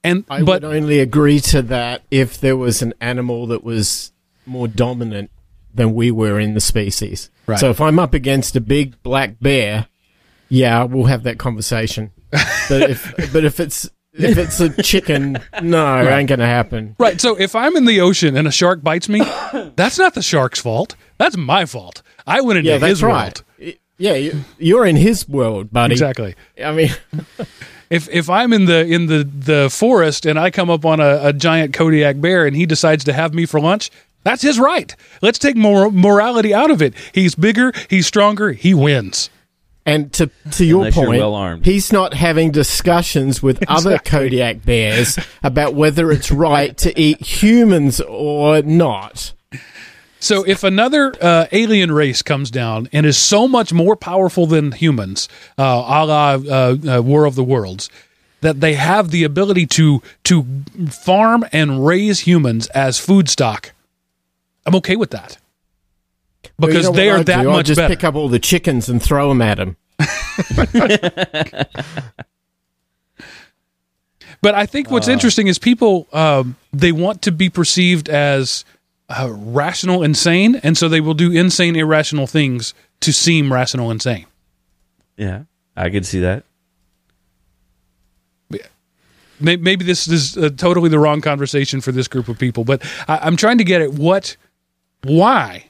And 0.04 0.26
I 0.30 0.42
but 0.42 0.64
would 0.64 0.76
only 0.76 1.00
agree 1.00 1.40
to 1.42 1.62
that 1.64 2.02
if 2.10 2.40
there 2.40 2.58
was 2.58 2.82
an 2.82 2.94
animal 3.00 3.48
that 3.48 3.64
was 3.64 4.12
more 4.46 4.68
dominant 4.68 5.30
than 5.74 5.94
we 5.94 6.12
were 6.12 6.40
in 6.40 6.54
the 6.54 6.60
species. 6.60 7.30
Right. 7.46 7.60
So 7.60 7.70
if 7.70 7.80
I'm 7.80 8.00
up 8.00 8.14
against 8.14 8.56
a 8.56 8.62
big 8.62 9.02
black 9.04 9.40
bear, 9.40 9.88
yeah, 10.50 10.84
we'll 10.84 11.06
have 11.06 11.24
that 11.24 11.38
conversation. 11.38 12.12
but 12.70 12.90
if 12.90 13.14
but 13.34 13.44
if 13.46 13.60
it's 13.60 13.90
if 14.14 14.38
it's 14.38 14.60
a 14.60 14.70
chicken, 14.84 15.40
no, 15.62 15.98
it 16.02 16.08
ain't 16.10 16.30
gonna 16.30 16.46
happen. 16.46 16.96
Right. 17.00 17.20
So 17.22 17.36
if 17.40 17.56
I'm 17.56 17.76
in 17.76 17.86
the 17.86 18.02
ocean 18.02 18.36
and 18.38 18.48
a 18.48 18.52
shark 18.52 18.84
bites 18.84 19.08
me, 19.10 19.22
that's 19.76 19.98
not 19.98 20.14
the 20.14 20.22
shark's 20.22 20.60
fault. 20.60 20.96
That's 21.18 21.38
my 21.38 21.66
fault. 21.66 22.02
I 22.28 22.42
went 22.42 22.60
into 22.60 22.70
Yeah, 22.72 22.78
that's 22.78 22.90
his 22.90 23.04
right. 23.04 23.42
world. 23.60 23.76
Yeah, 23.98 24.14
you- 24.16 24.44
you're 24.58 24.86
in 24.86 24.96
his 24.96 25.28
world, 25.30 25.72
buddy. 25.72 25.94
Exactly. 25.94 26.36
I 26.64 26.72
mean, 26.72 26.90
If 27.90 28.08
if 28.10 28.30
I'm 28.30 28.54
in 28.54 28.66
the 28.66 28.86
in 28.86 29.08
the 29.08 29.24
the 29.26 29.70
forest 29.70 30.26
and 30.26 30.40
I 30.40 30.50
come 30.50 30.70
up 30.70 30.86
on 30.86 31.02
a, 31.02 31.20
a 31.28 31.34
giant 31.34 31.74
Kodiak 31.74 32.22
bear 32.22 32.46
and 32.46 32.56
he 32.56 32.66
decides 32.66 33.04
to 33.04 33.12
have 33.14 33.34
me 33.34 33.46
for 33.46 33.60
lunch, 33.60 33.92
that's 34.24 34.42
his 34.44 34.58
right. 34.60 34.96
Let's 35.22 35.38
take 35.38 35.58
mor- 35.58 35.92
morality 35.92 36.54
out 36.54 36.72
of 36.72 36.82
it. 36.82 36.94
He's 37.14 37.36
bigger. 37.36 37.74
He's 37.90 38.08
stronger. 38.08 38.54
He 38.54 38.74
wins. 38.74 39.30
And 39.86 40.14
to 40.14 40.30
to 40.52 40.66
your 40.66 40.82
Unless 40.82 40.96
point, 40.96 41.20
well-armed. 41.20 41.66
he's 41.66 41.92
not 41.92 42.14
having 42.14 42.52
discussions 42.52 43.42
with 43.42 43.64
other 43.68 43.98
Kodiak 43.98 44.64
bears 44.64 45.18
about 45.42 45.74
whether 45.74 46.12
it's 46.12 46.32
right 46.32 46.78
to 46.78 47.00
eat 47.00 47.20
humans 47.20 48.00
or 48.00 48.62
not. 48.62 49.34
So 50.20 50.44
if 50.44 50.64
another 50.64 51.16
uh, 51.20 51.48
alien 51.52 51.92
race 51.92 52.22
comes 52.22 52.52
down 52.52 52.90
and 52.94 53.08
is 53.08 53.18
so 53.18 53.48
much 53.48 53.74
more 53.74 53.96
powerful 53.96 54.46
than 54.46 54.72
humans, 54.72 55.28
uh, 55.58 55.64
a 55.64 56.06
la 56.06 56.34
uh, 56.34 56.78
uh, 56.98 57.02
War 57.02 57.26
of 57.26 57.34
the 57.34 57.44
Worlds, 57.44 57.90
that 58.42 58.62
they 58.62 58.76
have 58.76 59.10
the 59.10 59.24
ability 59.24 59.66
to 59.66 60.04
to 60.26 60.46
farm 60.92 61.44
and 61.52 61.84
raise 61.84 62.20
humans 62.20 62.68
as 62.68 63.00
food 63.00 63.30
stock, 63.30 63.74
I'm 64.68 64.76
okay 64.76 64.96
with 64.96 65.10
that 65.10 65.38
Well, 66.60 66.70
you 66.70 66.78
because 66.78 66.90
know 66.90 66.96
they 66.96 67.10
are 67.10 67.20
I'd 67.20 67.26
that 67.28 67.44
do? 67.44 67.50
I'd 67.50 67.54
much 67.54 67.66
just 67.68 67.78
better. 67.78 67.96
pick 67.96 68.04
up 68.04 68.16
all 68.16 68.30
the 68.30 68.40
chickens 68.40 68.90
and 68.90 69.02
throw 69.02 69.30
them 69.30 69.42
at 69.42 69.60
him. 69.60 69.78
But 74.42 74.56
I 74.56 74.66
think 74.66 74.90
what's 74.90 75.08
interesting 75.08 75.46
is 75.48 75.60
people 75.60 76.08
um, 76.12 76.56
they 76.74 76.92
want 76.92 77.22
to 77.24 77.32
be 77.32 77.50
perceived 77.50 78.10
as 78.10 78.66
uh, 79.08 79.30
rational, 79.32 80.02
insane, 80.02 80.56
and 80.56 80.76
so 80.76 80.90
they 80.90 81.00
will 81.00 81.14
do 81.14 81.32
insane, 81.32 81.76
irrational 81.76 82.26
things 82.26 82.74
to 83.02 83.14
seem 83.14 83.54
rational, 83.54 83.92
insane. 83.92 84.26
Yeah. 85.16 85.44
I 85.76 85.90
could 85.90 86.06
see 86.06 86.20
that. 86.22 86.44
Maybe 89.40 89.84
this 89.84 90.08
is 90.08 90.38
uh, 90.38 90.52
totally 90.56 90.90
the 90.90 91.00
wrong 91.00 91.20
conversation 91.20 91.82
for 91.82 91.92
this 91.92 92.08
group 92.08 92.28
of 92.28 92.38
people, 92.38 92.64
but 92.64 92.84
I, 93.08 93.20
I'm 93.24 93.36
trying 93.36 93.58
to 93.58 93.64
get 93.64 93.82
at 93.82 93.92
what, 93.92 94.38
why 95.04 95.66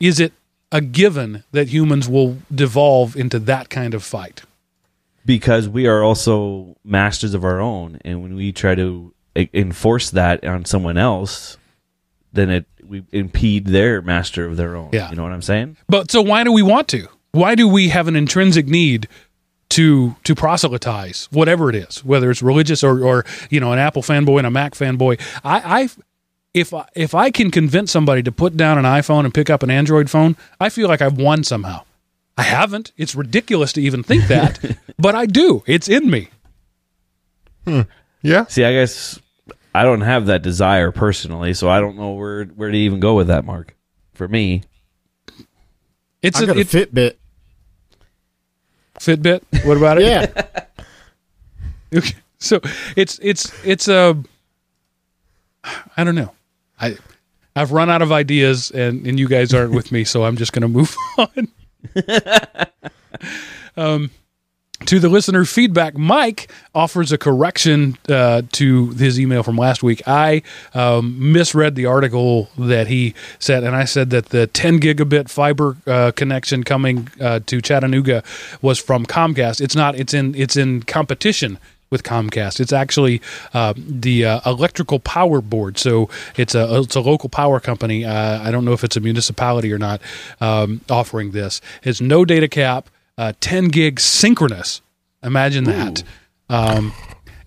is 0.00 0.20
it 0.20 0.32
a 0.72 0.80
given 0.80 1.44
that 1.52 1.68
humans 1.68 2.08
will 2.08 2.38
devolve 2.52 3.16
into 3.16 3.38
that 3.38 3.70
kind 3.70 3.94
of 3.94 4.02
fight? 4.02 4.42
because 5.26 5.68
we 5.68 5.86
are 5.86 6.02
also 6.02 6.76
masters 6.84 7.34
of 7.34 7.44
our 7.44 7.60
own 7.60 7.98
and 8.04 8.22
when 8.22 8.34
we 8.34 8.52
try 8.52 8.74
to 8.74 9.12
enforce 9.52 10.10
that 10.10 10.44
on 10.44 10.64
someone 10.64 10.98
else 10.98 11.56
then 12.32 12.50
it 12.50 12.66
we 12.86 13.02
impede 13.12 13.66
their 13.66 14.02
master 14.02 14.44
of 14.44 14.58
their 14.58 14.76
own. 14.76 14.90
Yeah. 14.92 15.08
You 15.08 15.16
know 15.16 15.22
what 15.22 15.32
I'm 15.32 15.40
saying? 15.40 15.78
But 15.88 16.10
so 16.10 16.20
why 16.20 16.44
do 16.44 16.52
we 16.52 16.62
want 16.62 16.88
to? 16.88 17.08
Why 17.32 17.54
do 17.54 17.66
we 17.66 17.88
have 17.88 18.08
an 18.08 18.16
intrinsic 18.16 18.66
need 18.66 19.08
to 19.70 20.16
to 20.24 20.34
proselytize 20.34 21.28
whatever 21.30 21.70
it 21.70 21.76
is, 21.76 22.04
whether 22.04 22.30
it's 22.30 22.42
religious 22.42 22.84
or 22.84 23.02
or 23.02 23.24
you 23.50 23.60
know 23.60 23.72
an 23.72 23.78
Apple 23.78 24.02
fanboy 24.02 24.38
and 24.38 24.46
a 24.46 24.50
Mac 24.50 24.74
fanboy? 24.74 25.18
I, 25.42 25.82
I 25.82 25.88
if 26.54 26.72
I, 26.72 26.86
if 26.94 27.14
I 27.14 27.30
can 27.30 27.50
convince 27.50 27.90
somebody 27.90 28.22
to 28.22 28.32
put 28.32 28.56
down 28.56 28.78
an 28.78 28.84
iPhone 28.84 29.24
and 29.24 29.34
pick 29.34 29.50
up 29.50 29.62
an 29.62 29.70
Android 29.70 30.08
phone, 30.08 30.36
I 30.60 30.68
feel 30.70 30.88
like 30.88 31.02
I've 31.02 31.18
won 31.18 31.42
somehow. 31.44 31.82
I 32.38 32.42
haven't. 32.44 32.92
It's 32.96 33.14
ridiculous 33.14 33.72
to 33.74 33.82
even 33.82 34.02
think 34.02 34.26
that, 34.28 34.78
but 34.98 35.14
I 35.14 35.26
do. 35.26 35.62
It's 35.66 35.88
in 35.88 36.10
me. 36.10 36.28
Hmm. 37.66 37.82
Yeah. 38.22 38.46
See, 38.46 38.64
I 38.64 38.72
guess 38.72 39.18
I 39.74 39.82
don't 39.82 40.00
have 40.00 40.26
that 40.26 40.42
desire 40.42 40.90
personally, 40.90 41.54
so 41.54 41.68
I 41.68 41.80
don't 41.80 41.96
know 41.96 42.12
where 42.12 42.44
where 42.44 42.70
to 42.70 42.76
even 42.78 43.00
go 43.00 43.14
with 43.14 43.26
that, 43.28 43.44
Mark. 43.44 43.74
For 44.14 44.28
me, 44.28 44.62
It's 46.22 46.40
I 46.40 46.44
a, 46.44 46.46
got 46.46 46.56
a 46.56 46.60
it, 46.60 46.68
Fitbit. 46.68 47.14
Fitbit. 49.00 49.42
What 49.66 49.76
about 49.76 49.98
it? 50.00 50.04
Yeah. 50.06 50.44
Okay. 51.96 52.14
So 52.38 52.60
it's 52.96 53.20
it's 53.22 53.52
it's 53.64 53.86
a 53.86 54.16
I 55.96 56.02
don't 56.02 56.16
know. 56.16 56.32
I 56.80 56.96
I've 57.56 57.72
run 57.72 57.90
out 57.90 58.02
of 58.02 58.12
ideas 58.12 58.70
and 58.70 59.06
and 59.06 59.18
you 59.18 59.28
guys 59.28 59.54
aren't 59.54 59.72
with 59.72 59.92
me, 59.92 60.04
so 60.04 60.24
I'm 60.24 60.36
just 60.36 60.52
going 60.52 60.62
to 60.62 60.68
move 60.68 60.96
on. 61.18 61.48
um 63.76 64.10
to 64.86 64.98
the 64.98 65.08
listener 65.08 65.44
feedback, 65.44 65.96
Mike 65.96 66.50
offers 66.74 67.10
a 67.12 67.18
correction 67.18 67.96
uh, 68.08 68.42
to 68.52 68.90
his 68.90 69.18
email 69.18 69.42
from 69.42 69.56
last 69.56 69.82
week. 69.82 70.02
I 70.06 70.42
um, 70.74 71.32
misread 71.32 71.74
the 71.74 71.86
article 71.86 72.50
that 72.58 72.88
he 72.88 73.14
said, 73.38 73.64
and 73.64 73.74
I 73.74 73.84
said 73.84 74.10
that 74.10 74.26
the 74.26 74.46
10 74.46 74.80
gigabit 74.80 75.30
fiber 75.30 75.76
uh, 75.86 76.12
connection 76.12 76.64
coming 76.64 77.08
uh, 77.20 77.40
to 77.46 77.62
Chattanooga 77.62 78.22
was 78.60 78.78
from 78.78 79.06
Comcast. 79.06 79.60
It's 79.60 79.76
not. 79.76 79.94
It's 79.94 80.12
in. 80.12 80.34
It's 80.34 80.56
in 80.56 80.82
competition 80.82 81.58
with 81.94 82.02
Comcast. 82.02 82.60
It's 82.60 82.72
actually 82.74 83.22
uh, 83.54 83.72
the 83.78 84.26
uh, 84.26 84.40
electrical 84.44 84.98
power 84.98 85.40
board. 85.40 85.78
So 85.78 86.10
it's 86.36 86.54
a 86.54 86.80
it's 86.82 86.96
a 86.96 87.00
local 87.00 87.30
power 87.30 87.60
company. 87.60 88.04
Uh, 88.04 88.42
I 88.42 88.50
don't 88.50 88.66
know 88.66 88.72
if 88.74 88.84
it's 88.84 88.96
a 88.96 89.00
municipality 89.00 89.72
or 89.72 89.78
not 89.78 90.02
um, 90.42 90.82
offering 90.90 91.30
this. 91.30 91.60
It's 91.84 92.00
no 92.02 92.24
data 92.26 92.48
cap, 92.48 92.90
uh, 93.16 93.32
10 93.40 93.68
gig 93.68 94.00
synchronous. 94.00 94.82
Imagine 95.22 95.64
that. 95.64 96.02
Um, 96.50 96.92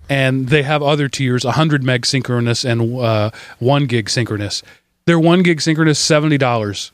and 0.09 0.47
they 0.47 0.63
have 0.63 0.81
other 0.81 1.09
tiers 1.09 1.43
100 1.45 1.83
meg 1.83 2.05
synchronous 2.05 2.63
and 2.65 2.97
uh, 2.97 3.29
1 3.59 3.85
gig 3.85 4.09
synchronous. 4.09 4.63
Their 5.05 5.19
1 5.19 5.43
gig 5.43 5.59
synchronous 5.61 5.99
$70 6.03 6.91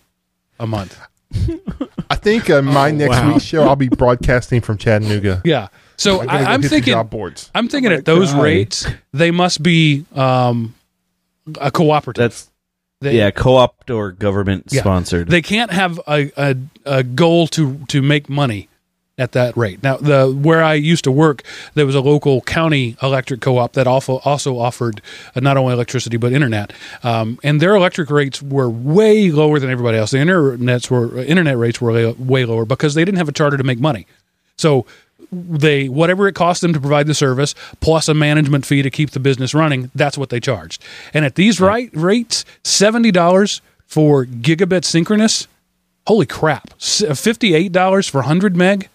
a 0.60 0.68
month. 0.68 1.00
I 2.10 2.16
think 2.16 2.50
uh, 2.50 2.62
my 2.62 2.90
Oh, 2.90 2.94
next 2.94 3.10
wow. 3.12 3.34
week's 3.34 3.46
show, 3.46 3.64
I'll 3.64 3.76
be 3.76 3.88
broadcasting 3.90 4.62
from 4.62 4.78
Chattanooga. 4.78 5.42
Yeah. 5.46 5.68
So 5.98 6.22
I'm, 6.22 6.30
I, 6.30 6.44
I'm 6.54 6.62
thinking 6.62 6.94
job 6.94 7.10
boards. 7.10 7.52
I'm 7.54 7.68
thinking 7.68 7.92
I'm 7.92 8.00
at 8.00 8.06
those 8.06 8.32
gonna 8.32 8.44
rates 8.44 8.86
they 9.14 9.32
must 9.32 9.62
be 9.64 10.06
um, 10.16 10.74
a 11.62 11.72
cooperative. 11.72 12.22
that's 12.22 12.50
They, 13.02 13.18
yeah, 13.18 13.32
co-op 13.32 13.90
or 13.90 14.12
government 14.12 14.66
Yeah. 14.72 14.82
sponsored. 14.82 15.30
They 15.30 15.42
can't 15.42 15.72
have 15.72 16.00
a, 16.08 16.32
a, 16.38 16.56
a 16.86 17.04
goal 17.04 17.48
to 17.50 17.80
to 17.90 18.02
make 18.02 18.30
money 18.30 18.70
at 19.20 19.34
that 19.34 19.56
rate. 19.56 19.84
Now, 19.84 19.98
the 19.98 20.28
where 20.32 20.64
I 20.64 20.74
used 20.74 21.04
to 21.04 21.12
work, 21.12 21.44
there 21.76 21.86
was 21.86 21.94
a 21.94 22.02
local 22.02 22.42
county 22.42 22.98
electric 23.04 23.42
co-op 23.42 23.74
that 23.74 23.86
also 23.86 24.18
also 24.26 24.58
offered 24.58 25.02
uh, 25.36 25.40
not 25.42 25.56
only 25.58 25.74
electricity 25.74 26.18
but 26.18 26.32
internet, 26.34 26.74
um, 27.04 27.38
and 27.44 27.62
their 27.62 27.76
electric 27.76 28.10
rates 28.10 28.42
were 28.42 28.68
way 28.70 29.30
lower 29.30 29.60
than 29.60 29.70
everybody 29.70 29.98
else. 30.00 30.10
The 30.12 30.18
internets 30.18 30.90
were 30.90 31.16
internet 31.20 31.58
rates 31.58 31.80
were 31.80 31.92
way- 31.92 32.14
way 32.18 32.46
lower 32.46 32.66
because 32.66 32.96
they 32.96 33.06
didn't 33.06 33.20
have 33.20 33.30
a 33.30 33.34
charter 33.34 33.56
to 33.58 33.64
make 33.64 33.80
money. 33.80 34.08
So 34.58 34.86
they 35.34 35.90
whatever 35.90 36.28
it 36.28 36.34
cost 36.34 36.62
them 36.62 36.72
to 36.74 36.80
provide 36.80 37.08
the 37.08 37.14
service 37.14 37.54
plus 37.82 38.08
a 38.08 38.14
management 38.14 38.66
fee 38.66 38.82
to 38.82 38.90
keep 38.90 39.12
the 39.12 39.20
business 39.20 39.54
running 39.54 39.92
that's 39.96 40.18
what 40.18 40.30
they 40.30 40.40
charged 40.40 40.82
and 41.14 41.26
at 41.26 41.36
these 41.36 41.60
right 41.60 41.90
rates 41.94 42.46
$70 42.64 43.62
for 43.86 44.26
gigabit 44.26 44.86
synchronous 44.86 45.48
holy 46.08 46.26
crap 46.26 46.70
$58 46.80 48.10
for 48.10 48.18
100 48.20 48.56
meg 48.56 48.90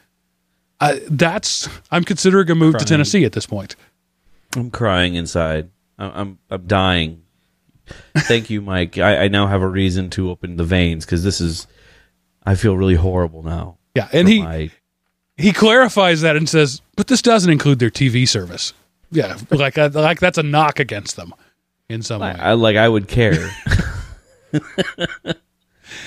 uh, 0.81 0.97
that's 1.11 1.69
i'm 1.91 2.05
considering 2.05 2.51
a 2.51 2.55
move 2.55 2.77
to 2.79 2.85
tennessee 2.85 3.25
at 3.25 3.33
this 3.33 3.47
point 3.47 3.77
I'm 4.57 4.71
crying 4.71 5.15
inside. 5.15 5.69
I'm 5.99 6.11
I'm, 6.15 6.39
I'm 6.49 6.67
dying. 6.67 7.23
Thank 8.17 8.49
you, 8.49 8.63
Mike. 8.63 8.97
I, 8.97 9.25
I 9.25 9.29
now 9.29 9.47
have 9.47 9.61
a 9.61 9.69
reason 9.69 10.09
to 10.11 10.31
open 10.31 10.57
the 10.57 10.65
veins 10.65 11.05
because 11.05 11.23
this 11.23 11.39
is. 11.41 11.67
I 12.47 12.55
feel 12.55 12.75
really 12.77 12.95
horrible 12.95 13.43
now. 13.43 13.77
yeah 13.95 14.09
and 14.11 14.27
he 14.27 14.43
my- 14.43 14.71
he 15.39 15.53
clarifies 15.53 16.21
that 16.21 16.37
and 16.37 16.49
says 16.49 16.83
but 16.97 17.07
this 17.07 17.23
doesn't 17.23 17.51
include 17.51 17.79
their 17.79 17.91
tv 17.91 18.29
service 18.29 18.75
yeah 19.11 19.39
like 19.51 19.77
like 19.77 20.21
that's 20.21 20.37
a 20.39 20.43
knock 20.43 20.79
against 20.81 21.17
them 21.17 21.33
in 21.89 22.03
some 22.03 22.21
way 22.21 22.35
I, 22.39 22.51
I 22.51 22.53
like. 22.53 22.77
I 22.77 22.87
would 22.89 23.09
care. 23.09 23.51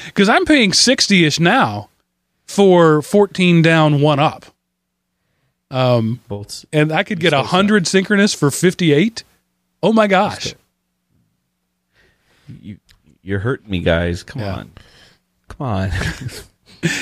because 0.06 0.30
I'm 0.30 0.46
paying 0.46 0.74
sixty 0.74 1.26
ish 1.26 1.40
now 1.40 1.90
for 2.46 3.02
fourteen 3.02 3.62
down, 3.62 4.02
one 4.02 4.20
up, 4.20 4.46
um, 5.72 6.20
Both. 6.28 6.66
and 6.74 6.92
I 6.92 7.04
could 7.04 7.20
get 7.20 7.34
a 7.34 7.44
hundred 7.44 7.88
synchronous 7.88 8.34
for 8.34 8.52
fifty 8.52 8.94
eight. 8.94 9.24
Oh 9.82 9.94
my 9.94 10.06
gosh! 10.08 10.54
You, 12.62 12.78
you're 13.24 13.40
hurting 13.40 13.70
me, 13.70 13.80
guys. 13.80 14.22
Come 14.24 14.42
Yeah. 14.42 14.56
on. 14.58 14.72
Come 15.48 15.68
on. 15.68 15.92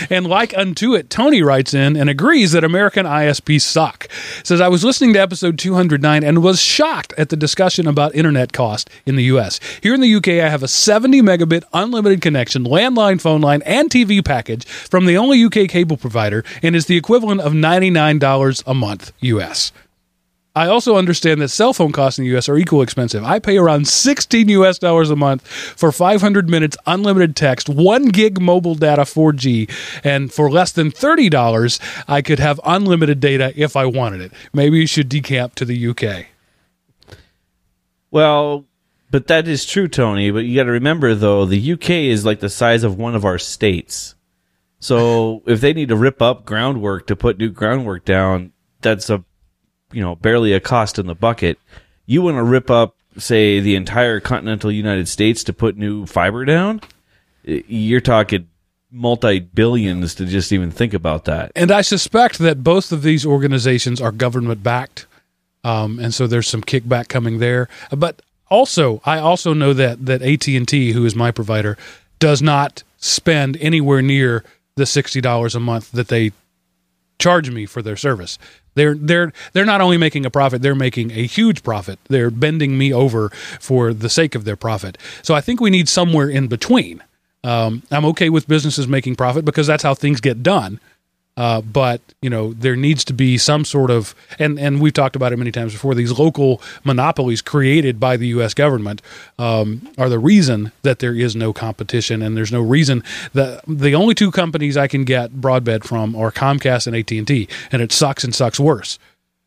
And 0.10 0.28
like 0.28 0.58
unto 0.58 0.96
it, 0.96 1.10
Tony 1.10 1.42
writes 1.42 1.74
in 1.74 1.96
and 1.96 2.10
agrees 2.10 2.52
that 2.52 2.64
American 2.64 3.06
ISPs 3.06 3.62
suck. 3.62 4.08
Says 4.44 4.62
I 4.62 4.68
was 4.68 4.84
listening 4.84 5.14
to 5.14 5.20
episode 5.20 5.58
209 5.58 6.24
and 6.24 6.44
was 6.44 6.62
shocked 6.62 7.14
at 7.18 7.30
the 7.30 7.36
discussion 7.36 7.88
about 7.88 8.16
internet 8.16 8.54
cost 8.54 8.90
in 9.06 9.16
the 9.16 9.24
US. 9.26 9.60
Here 9.82 9.94
in 9.94 10.02
the 10.02 10.16
UK, 10.16 10.28
I 10.28 10.50
have 10.50 10.64
a 10.64 10.68
70 10.68 11.22
megabit 11.22 11.64
unlimited 11.74 12.22
connection, 12.22 12.64
landline, 12.64 13.22
phone 13.22 13.42
line, 13.42 13.62
and 13.64 13.90
TV 13.90 14.24
package 14.24 14.66
from 14.66 15.06
the 15.06 15.18
only 15.18 15.44
UK 15.44 15.70
cable 15.70 15.98
provider, 15.98 16.44
and 16.62 16.76
is 16.76 16.88
the 16.88 16.98
equivalent 16.98 17.42
of 17.42 17.54
$99 17.54 18.64
a 18.66 18.74
month 18.74 19.12
US. 19.22 19.72
I 20.56 20.68
also 20.68 20.98
understand 20.98 21.42
that 21.42 21.50
cell 21.50 21.74
phone 21.74 21.92
costs 21.92 22.20
in 22.20 22.26
the 22.26 22.36
US 22.38 22.50
are 22.50 22.58
equally 22.58 22.84
expensive. 22.84 23.24
I 23.24 23.40
pay 23.40 23.58
around 23.58 23.88
16 23.88 24.50
US 24.50 24.80
dollars 24.80 25.10
a 25.10 25.16
month 25.16 25.48
for 25.48 25.92
500 25.92 26.50
minutes 26.50 26.76
unlimited 26.86 27.36
text, 27.36 27.70
1 27.70 28.06
gig 28.10 28.42
mobile 28.42 28.76
data 28.76 29.04
4G, 29.04 29.70
and 30.04 30.34
for 30.34 30.50
less 30.50 30.72
than 30.72 30.92
$30 30.92 31.80
I 32.08 32.22
could 32.22 32.40
have 32.40 32.60
unlimited 32.66 33.20
data 33.20 33.54
if 33.56 33.76
I 33.76 33.86
wanted 33.86 34.22
it. 34.22 34.32
Maybe 34.54 34.80
you 34.80 34.88
should 34.88 35.10
decamp 35.10 35.56
to 35.56 35.66
the 35.66 35.88
UK. 35.88 36.28
Well, 38.12 38.66
but 39.12 39.28
that 39.28 39.48
is 39.48 39.66
true, 39.66 39.88
Tony. 39.88 40.32
But 40.32 40.46
you 40.46 40.56
got 40.56 40.64
to 40.64 40.72
remember, 40.72 41.16
though, 41.16 41.46
the 41.46 41.74
UK 41.74 41.90
is 41.90 42.26
like 42.26 42.40
the 42.40 42.50
size 42.50 42.84
of 42.84 42.98
one 42.98 43.16
of 43.16 43.26
our 43.26 43.38
states. 43.38 44.16
So 44.80 45.44
if 45.48 45.62
they 45.62 45.74
need 45.74 45.90
to 45.90 45.96
rip 45.96 46.22
up 46.22 46.46
groundwork 46.46 47.08
to 47.08 47.16
put 47.16 47.38
new 47.38 47.50
groundwork 47.50 48.06
down, 48.06 48.52
that's 48.82 49.10
a, 49.10 49.24
you 49.92 50.02
know, 50.02 50.16
barely 50.16 50.54
a 50.54 50.60
cost 50.60 51.00
in 51.00 51.08
the 51.08 51.16
bucket. 51.16 51.60
You 52.06 52.22
want 52.22 52.38
to 52.38 52.44
rip 52.44 52.70
up, 52.70 52.96
say, 53.18 53.60
the 53.60 53.76
entire 53.76 54.20
continental 54.20 54.72
United 54.72 55.08
States 55.08 55.44
to 55.46 55.54
put 55.54 55.78
new 55.78 56.06
fiber 56.06 56.46
down? 56.46 56.82
You're 57.44 58.02
talking 58.02 58.48
multi 58.92 59.40
billions 59.40 60.16
to 60.16 60.26
just 60.26 60.52
even 60.52 60.72
think 60.72 60.94
about 60.94 61.26
that. 61.26 61.52
And 61.56 61.72
I 61.72 61.82
suspect 61.82 62.40
that 62.40 62.64
both 62.64 62.92
of 62.92 63.04
these 63.04 63.26
organizations 63.26 64.02
are 64.02 64.12
government 64.12 64.64
backed. 64.64 65.06
Um, 65.64 66.00
and 66.00 66.14
so 66.14 66.26
there's 66.26 66.48
some 66.48 66.64
kickback 66.64 67.08
coming 67.10 67.40
there. 67.40 67.68
But 67.92 68.22
also, 68.50 69.02
I 69.06 69.20
also 69.20 69.54
know 69.54 69.74
that 69.74 70.06
that 70.06 70.22
AT&T, 70.22 70.92
who 70.92 71.06
is 71.06 71.16
my 71.16 71.32
provider, 71.32 71.78
does 72.18 72.42
not 72.42 72.84
spend 72.98 73.58
anywhere 73.58 74.02
near 74.02 74.44
the 74.76 74.84
$60 74.86 75.56
a 75.56 75.60
month 75.60 75.92
that 75.92 76.08
they 76.08 76.32
charge 77.20 77.52
me 77.52 77.66
for 77.66 77.82
their 77.82 77.98
service. 77.98 78.40
They're 78.76 78.96
they're 78.96 79.34
they're 79.54 79.66
not 79.66 79.82
only 79.82 79.98
making 79.98 80.26
a 80.26 80.30
profit, 80.30 80.62
they're 80.62 80.76
making 80.76 81.12
a 81.12 81.26
huge 81.26 81.64
profit. 81.64 82.00
They're 82.08 82.32
bending 82.32 82.78
me 82.78 82.94
over 82.94 83.30
for 83.60 83.94
the 83.94 84.10
sake 84.10 84.36
of 84.36 84.46
their 84.46 84.56
profit. 84.56 84.98
So 85.22 85.34
I 85.34 85.42
think 85.42 85.60
we 85.60 85.70
need 85.70 85.90
somewhere 85.90 86.30
in 86.30 86.48
between. 86.48 87.04
Um, 87.44 87.84
I'm 87.90 88.06
okay 88.06 88.30
with 88.30 88.48
businesses 88.48 88.88
making 88.88 89.16
profit 89.16 89.46
because 89.46 89.68
that's 89.68 89.84
how 89.84 89.94
things 89.94 90.20
get 90.20 90.44
done. 90.44 90.80
Uh, 91.40 91.62
but 91.62 92.02
you 92.22 92.30
know 92.30 92.52
there 92.52 92.76
needs 92.76 93.06
to 93.06 93.14
be 93.14 93.38
some 93.38 93.64
sort 93.64 93.90
of 93.90 94.14
and 94.40 94.60
and 94.60 94.82
we've 94.82 94.92
talked 94.92 95.16
about 95.16 95.32
it 95.32 95.38
many 95.38 95.54
times 95.54 95.72
before. 95.72 95.96
These 95.96 96.20
local 96.20 96.62
monopolies 96.84 97.42
created 97.42 97.98
by 97.98 98.18
the 98.18 98.28
U.S. 98.28 98.54
government 98.54 99.02
um, 99.38 99.88
are 99.98 100.10
the 100.10 100.20
reason 100.20 100.74
that 100.82 101.00
there 101.00 101.16
is 101.16 101.38
no 101.38 101.54
competition 101.54 102.22
and 102.22 102.36
there's 102.36 102.52
no 102.52 102.60
reason 102.62 103.06
that 103.32 103.64
the 103.66 103.96
only 103.96 104.14
two 104.14 104.32
companies 104.32 104.76
I 104.76 104.88
can 104.88 105.06
get 105.06 105.32
broadband 105.32 105.86
from 105.86 106.14
are 106.14 106.30
Comcast 106.30 106.88
and 106.88 106.96
AT 106.96 107.10
and 107.12 107.26
T, 107.26 107.48
and 107.72 107.82
it 107.82 107.94
sucks 107.94 108.26
and 108.26 108.36
sucks 108.36 108.60
worse. 108.60 109.00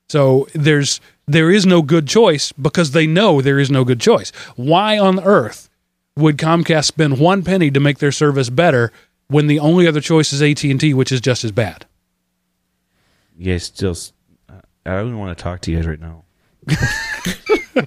So 0.08 0.48
there's 0.54 0.98
there 1.28 1.50
is 1.50 1.66
no 1.66 1.82
good 1.82 2.08
choice 2.08 2.52
because 2.52 2.92
they 2.92 3.06
know 3.06 3.42
there 3.42 3.58
is 3.58 3.70
no 3.70 3.84
good 3.84 4.00
choice. 4.00 4.30
Why 4.56 4.98
on 4.98 5.20
earth 5.20 5.68
would 6.16 6.38
Comcast 6.38 6.86
spend 6.86 7.20
one 7.20 7.42
penny 7.42 7.70
to 7.70 7.80
make 7.80 7.98
their 7.98 8.12
service 8.12 8.48
better 8.48 8.92
when 9.28 9.46
the 9.46 9.58
only 9.60 9.86
other 9.86 10.00
choice 10.00 10.32
is 10.32 10.42
AT 10.42 10.62
and 10.64 10.80
T, 10.80 10.94
which 10.94 11.12
is 11.12 11.20
just 11.20 11.44
as 11.44 11.52
bad? 11.52 11.86
Guys 13.42 13.64
still. 13.64 13.96
I 14.84 14.96
don't 14.96 15.18
want 15.18 15.36
to 15.36 15.42
talk 15.42 15.60
to 15.62 15.70
you 15.70 15.78
guys 15.78 15.86
right 15.86 16.00
now. 16.00 16.24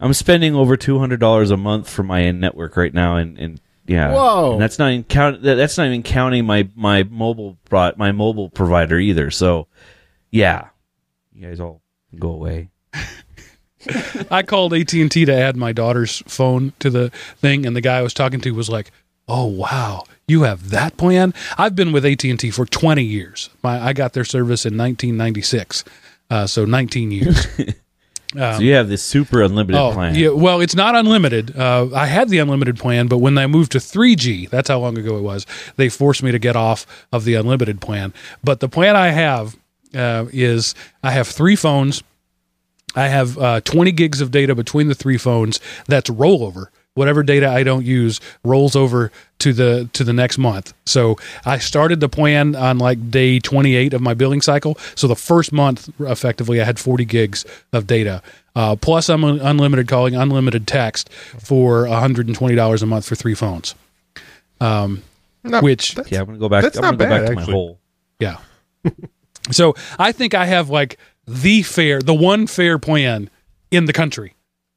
I'm 0.00 0.14
spending 0.14 0.54
over 0.54 0.76
two 0.76 0.98
hundred 0.98 1.20
dollars 1.20 1.50
a 1.50 1.56
month 1.56 1.88
for 1.88 2.02
my 2.02 2.30
network 2.32 2.76
right 2.76 2.92
now, 2.92 3.16
and, 3.16 3.38
and 3.38 3.60
yeah, 3.86 4.12
Whoa. 4.12 4.52
and 4.52 4.62
that's 4.62 4.78
not 4.78 4.90
even 4.90 5.04
count. 5.04 5.42
That's 5.42 5.78
not 5.78 5.86
even 5.86 6.02
counting 6.02 6.44
my 6.44 6.68
my 6.74 7.04
mobile 7.04 7.58
my 7.70 8.12
mobile 8.12 8.50
provider 8.50 8.98
either. 8.98 9.30
So, 9.30 9.68
yeah, 10.30 10.68
you 11.32 11.46
guys 11.46 11.60
all 11.60 11.82
go 12.18 12.30
away. 12.30 12.70
I 14.30 14.42
called 14.42 14.74
AT 14.74 14.92
and 14.92 15.10
T 15.10 15.24
to 15.24 15.34
add 15.34 15.56
my 15.56 15.72
daughter's 15.72 16.22
phone 16.26 16.72
to 16.78 16.90
the 16.90 17.10
thing, 17.38 17.66
and 17.66 17.74
the 17.74 17.80
guy 17.80 17.98
I 17.98 18.02
was 18.02 18.14
talking 18.14 18.40
to 18.42 18.50
was 18.52 18.68
like, 18.68 18.90
"Oh 19.28 19.46
wow, 19.46 20.04
you 20.26 20.42
have 20.42 20.70
that 20.70 20.96
plan?" 20.96 21.34
I've 21.58 21.74
been 21.74 21.92
with 21.92 22.04
AT 22.04 22.24
and 22.24 22.38
T 22.38 22.50
for 22.50 22.66
20 22.66 23.02
years. 23.02 23.50
My 23.62 23.80
I 23.80 23.92
got 23.92 24.12
their 24.12 24.24
service 24.24 24.64
in 24.64 24.76
1996, 24.76 25.84
uh, 26.30 26.46
so 26.46 26.64
19 26.64 27.10
years. 27.10 27.46
so 28.34 28.58
you 28.58 28.74
have 28.74 28.88
this 28.88 29.02
super 29.02 29.42
unlimited 29.42 29.80
oh, 29.80 29.92
plan. 29.92 30.14
yeah. 30.14 30.30
Well, 30.30 30.60
it's 30.60 30.74
not 30.74 30.94
unlimited. 30.94 31.56
Uh, 31.56 31.88
I 31.94 32.06
had 32.06 32.28
the 32.28 32.38
unlimited 32.38 32.78
plan, 32.78 33.06
but 33.06 33.18
when 33.18 33.36
I 33.38 33.46
moved 33.46 33.72
to 33.72 33.78
3G, 33.78 34.50
that's 34.50 34.68
how 34.68 34.78
long 34.80 34.96
ago 34.98 35.16
it 35.18 35.22
was. 35.22 35.46
They 35.76 35.88
forced 35.88 36.22
me 36.22 36.32
to 36.32 36.38
get 36.38 36.56
off 36.56 36.86
of 37.12 37.24
the 37.24 37.34
unlimited 37.34 37.80
plan. 37.80 38.12
But 38.42 38.60
the 38.60 38.68
plan 38.68 38.96
I 38.96 39.08
have 39.08 39.56
uh, 39.94 40.26
is 40.32 40.74
I 41.02 41.10
have 41.12 41.28
three 41.28 41.56
phones. 41.56 42.02
I 42.94 43.08
have 43.08 43.38
uh, 43.38 43.60
20 43.62 43.92
gigs 43.92 44.20
of 44.20 44.30
data 44.30 44.54
between 44.54 44.88
the 44.88 44.94
three 44.94 45.18
phones. 45.18 45.60
That's 45.86 46.10
rollover. 46.10 46.66
Whatever 46.94 47.22
data 47.22 47.48
I 47.48 47.62
don't 47.62 47.84
use 47.86 48.20
rolls 48.44 48.76
over 48.76 49.10
to 49.38 49.52
the 49.54 49.88
to 49.94 50.04
the 50.04 50.12
next 50.12 50.36
month. 50.36 50.74
So 50.84 51.16
I 51.46 51.58
started 51.58 52.00
the 52.00 52.08
plan 52.08 52.54
on 52.54 52.76
like 52.78 53.10
day 53.10 53.38
28 53.38 53.94
of 53.94 54.02
my 54.02 54.12
billing 54.14 54.42
cycle. 54.42 54.76
So 54.94 55.06
the 55.06 55.16
first 55.16 55.52
month, 55.52 55.88
effectively, 56.00 56.60
I 56.60 56.64
had 56.64 56.78
40 56.78 57.04
gigs 57.06 57.46
of 57.72 57.86
data. 57.86 58.20
Uh, 58.54 58.76
plus, 58.76 59.08
I'm 59.08 59.24
unlimited 59.24 59.88
calling, 59.88 60.14
unlimited 60.14 60.66
text 60.66 61.10
for 61.38 61.88
120 61.88 62.54
dollars 62.54 62.82
a 62.82 62.86
month 62.86 63.06
for 63.06 63.14
three 63.14 63.34
phones. 63.34 63.74
Um, 64.60 65.02
Not- 65.42 65.62
which 65.62 65.96
Yeah, 66.10 66.20
I'm 66.20 66.26
gonna 66.26 66.38
go 66.38 66.50
back. 66.50 66.62
That's 66.62 66.76
I'm 66.76 66.82
not 66.82 66.98
gonna 66.98 67.10
go 67.10 67.16
bad, 67.16 67.20
back 67.20 67.28
to 67.30 67.34
my 67.36 67.40
actually. 67.40 67.54
hole. 67.54 67.78
yeah. 68.20 68.36
so 69.50 69.74
I 69.98 70.12
think 70.12 70.34
I 70.34 70.44
have 70.44 70.68
like 70.68 70.98
the 71.26 71.62
fair, 71.62 72.00
the 72.00 72.14
one 72.14 72.46
fair 72.46 72.78
plan 72.78 73.30
in 73.70 73.86
the 73.86 73.92
country, 73.94 74.34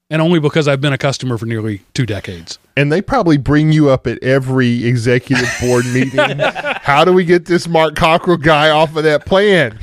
and 0.09 0.21
only 0.21 0.39
because 0.39 0.67
I've 0.67 0.81
been 0.81 0.93
a 0.93 0.97
customer 0.97 1.37
for 1.37 1.45
nearly 1.45 1.81
two 1.93 2.05
decades. 2.05 2.59
and 2.77 2.91
they 2.91 3.01
probably 3.01 3.37
bring 3.37 3.71
you 3.71 3.89
up 3.89 4.05
at 4.07 4.21
every 4.23 4.85
executive 4.85 5.49
board 5.61 5.85
meeting. 5.87 6.19
How 6.81 7.03
do 7.05 7.11
we 7.13 7.25
get 7.25 7.45
this 7.45 7.67
Mark 7.67 7.95
Cockrell 7.95 8.37
guy 8.37 8.69
off 8.69 8.95
of 8.95 9.03
that 9.03 9.25
plan? 9.25 9.77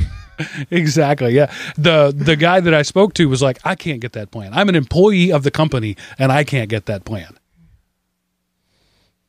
Exactly. 0.71 1.35
Yeah. 1.35 1.53
The 1.77 2.13
the 2.17 2.35
guy 2.37 2.61
that 2.61 2.75
I 2.75 2.83
spoke 2.83 3.15
to 3.15 3.29
was 3.29 3.43
like, 3.43 3.59
I 3.65 3.75
can't 3.77 4.01
get 4.01 4.13
that 4.15 4.31
plan. 4.31 4.51
I'm 4.53 4.69
an 4.69 4.75
employee 4.75 5.31
of 5.33 5.43
the 5.45 5.51
company 5.51 5.97
and 6.19 6.33
I 6.33 6.43
can't 6.45 6.69
get 6.69 6.87
that 6.87 7.05
plan. 7.05 7.37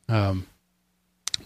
Um 0.08 0.46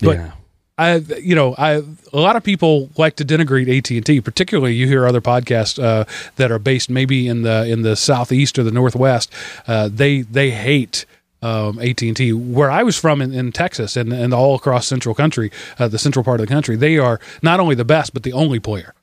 But- 0.00 0.16
yeah. 0.16 0.32
I, 0.78 0.96
you 0.96 1.34
know, 1.34 1.56
I 1.58 1.82
a 2.12 2.20
lot 2.20 2.36
of 2.36 2.44
people 2.44 2.90
like 2.96 3.16
to 3.16 3.24
denigrate 3.24 3.76
AT 3.76 3.90
and 3.90 4.06
T. 4.06 4.20
Particularly, 4.20 4.74
you 4.74 4.86
hear 4.86 5.06
other 5.06 5.20
podcasts 5.20 5.82
uh, 5.82 6.04
that 6.36 6.52
are 6.52 6.60
based 6.60 6.88
maybe 6.88 7.26
in 7.26 7.42
the 7.42 7.66
in 7.66 7.82
the 7.82 7.96
southeast 7.96 8.58
or 8.58 8.62
the 8.62 8.70
northwest. 8.70 9.32
Uh, 9.66 9.88
they 9.92 10.22
they 10.22 10.50
hate 10.50 11.04
um, 11.42 11.80
AT 11.80 12.00
and 12.02 12.16
T. 12.16 12.32
Where 12.32 12.70
I 12.70 12.84
was 12.84 12.96
from 12.96 13.20
in, 13.20 13.34
in 13.34 13.50
Texas 13.50 13.96
and 13.96 14.12
and 14.12 14.32
all 14.32 14.54
across 14.54 14.86
central 14.86 15.16
country, 15.16 15.50
uh, 15.80 15.88
the 15.88 15.98
central 15.98 16.24
part 16.24 16.40
of 16.40 16.46
the 16.46 16.52
country, 16.52 16.76
they 16.76 16.96
are 16.96 17.18
not 17.42 17.58
only 17.58 17.74
the 17.74 17.84
best 17.84 18.14
but 18.14 18.22
the 18.22 18.32
only 18.32 18.60
player. 18.60 18.94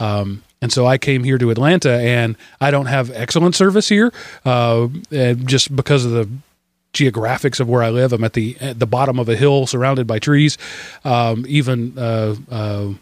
Um, 0.00 0.42
and 0.60 0.72
so 0.72 0.86
I 0.86 0.98
came 0.98 1.24
here 1.24 1.38
to 1.38 1.50
Atlanta, 1.50 1.92
and 1.98 2.36
I 2.60 2.70
don't 2.70 2.86
have 2.86 3.10
excellent 3.10 3.56
service 3.56 3.88
here, 3.88 4.12
uh, 4.44 4.88
just 5.44 5.74
because 5.74 6.04
of 6.04 6.12
the 6.12 6.28
geographics 6.92 7.60
of 7.60 7.68
where 7.68 7.82
I 7.82 7.90
live. 7.90 8.12
I'm 8.12 8.24
at 8.24 8.34
the 8.34 8.56
at 8.60 8.78
the 8.78 8.86
bottom 8.86 9.18
of 9.18 9.28
a 9.28 9.36
hill 9.36 9.66
surrounded 9.66 10.06
by 10.06 10.18
trees. 10.18 10.58
Um, 11.04 11.44
even 11.48 11.98
uh, 11.98 12.36
uh, 12.50 12.92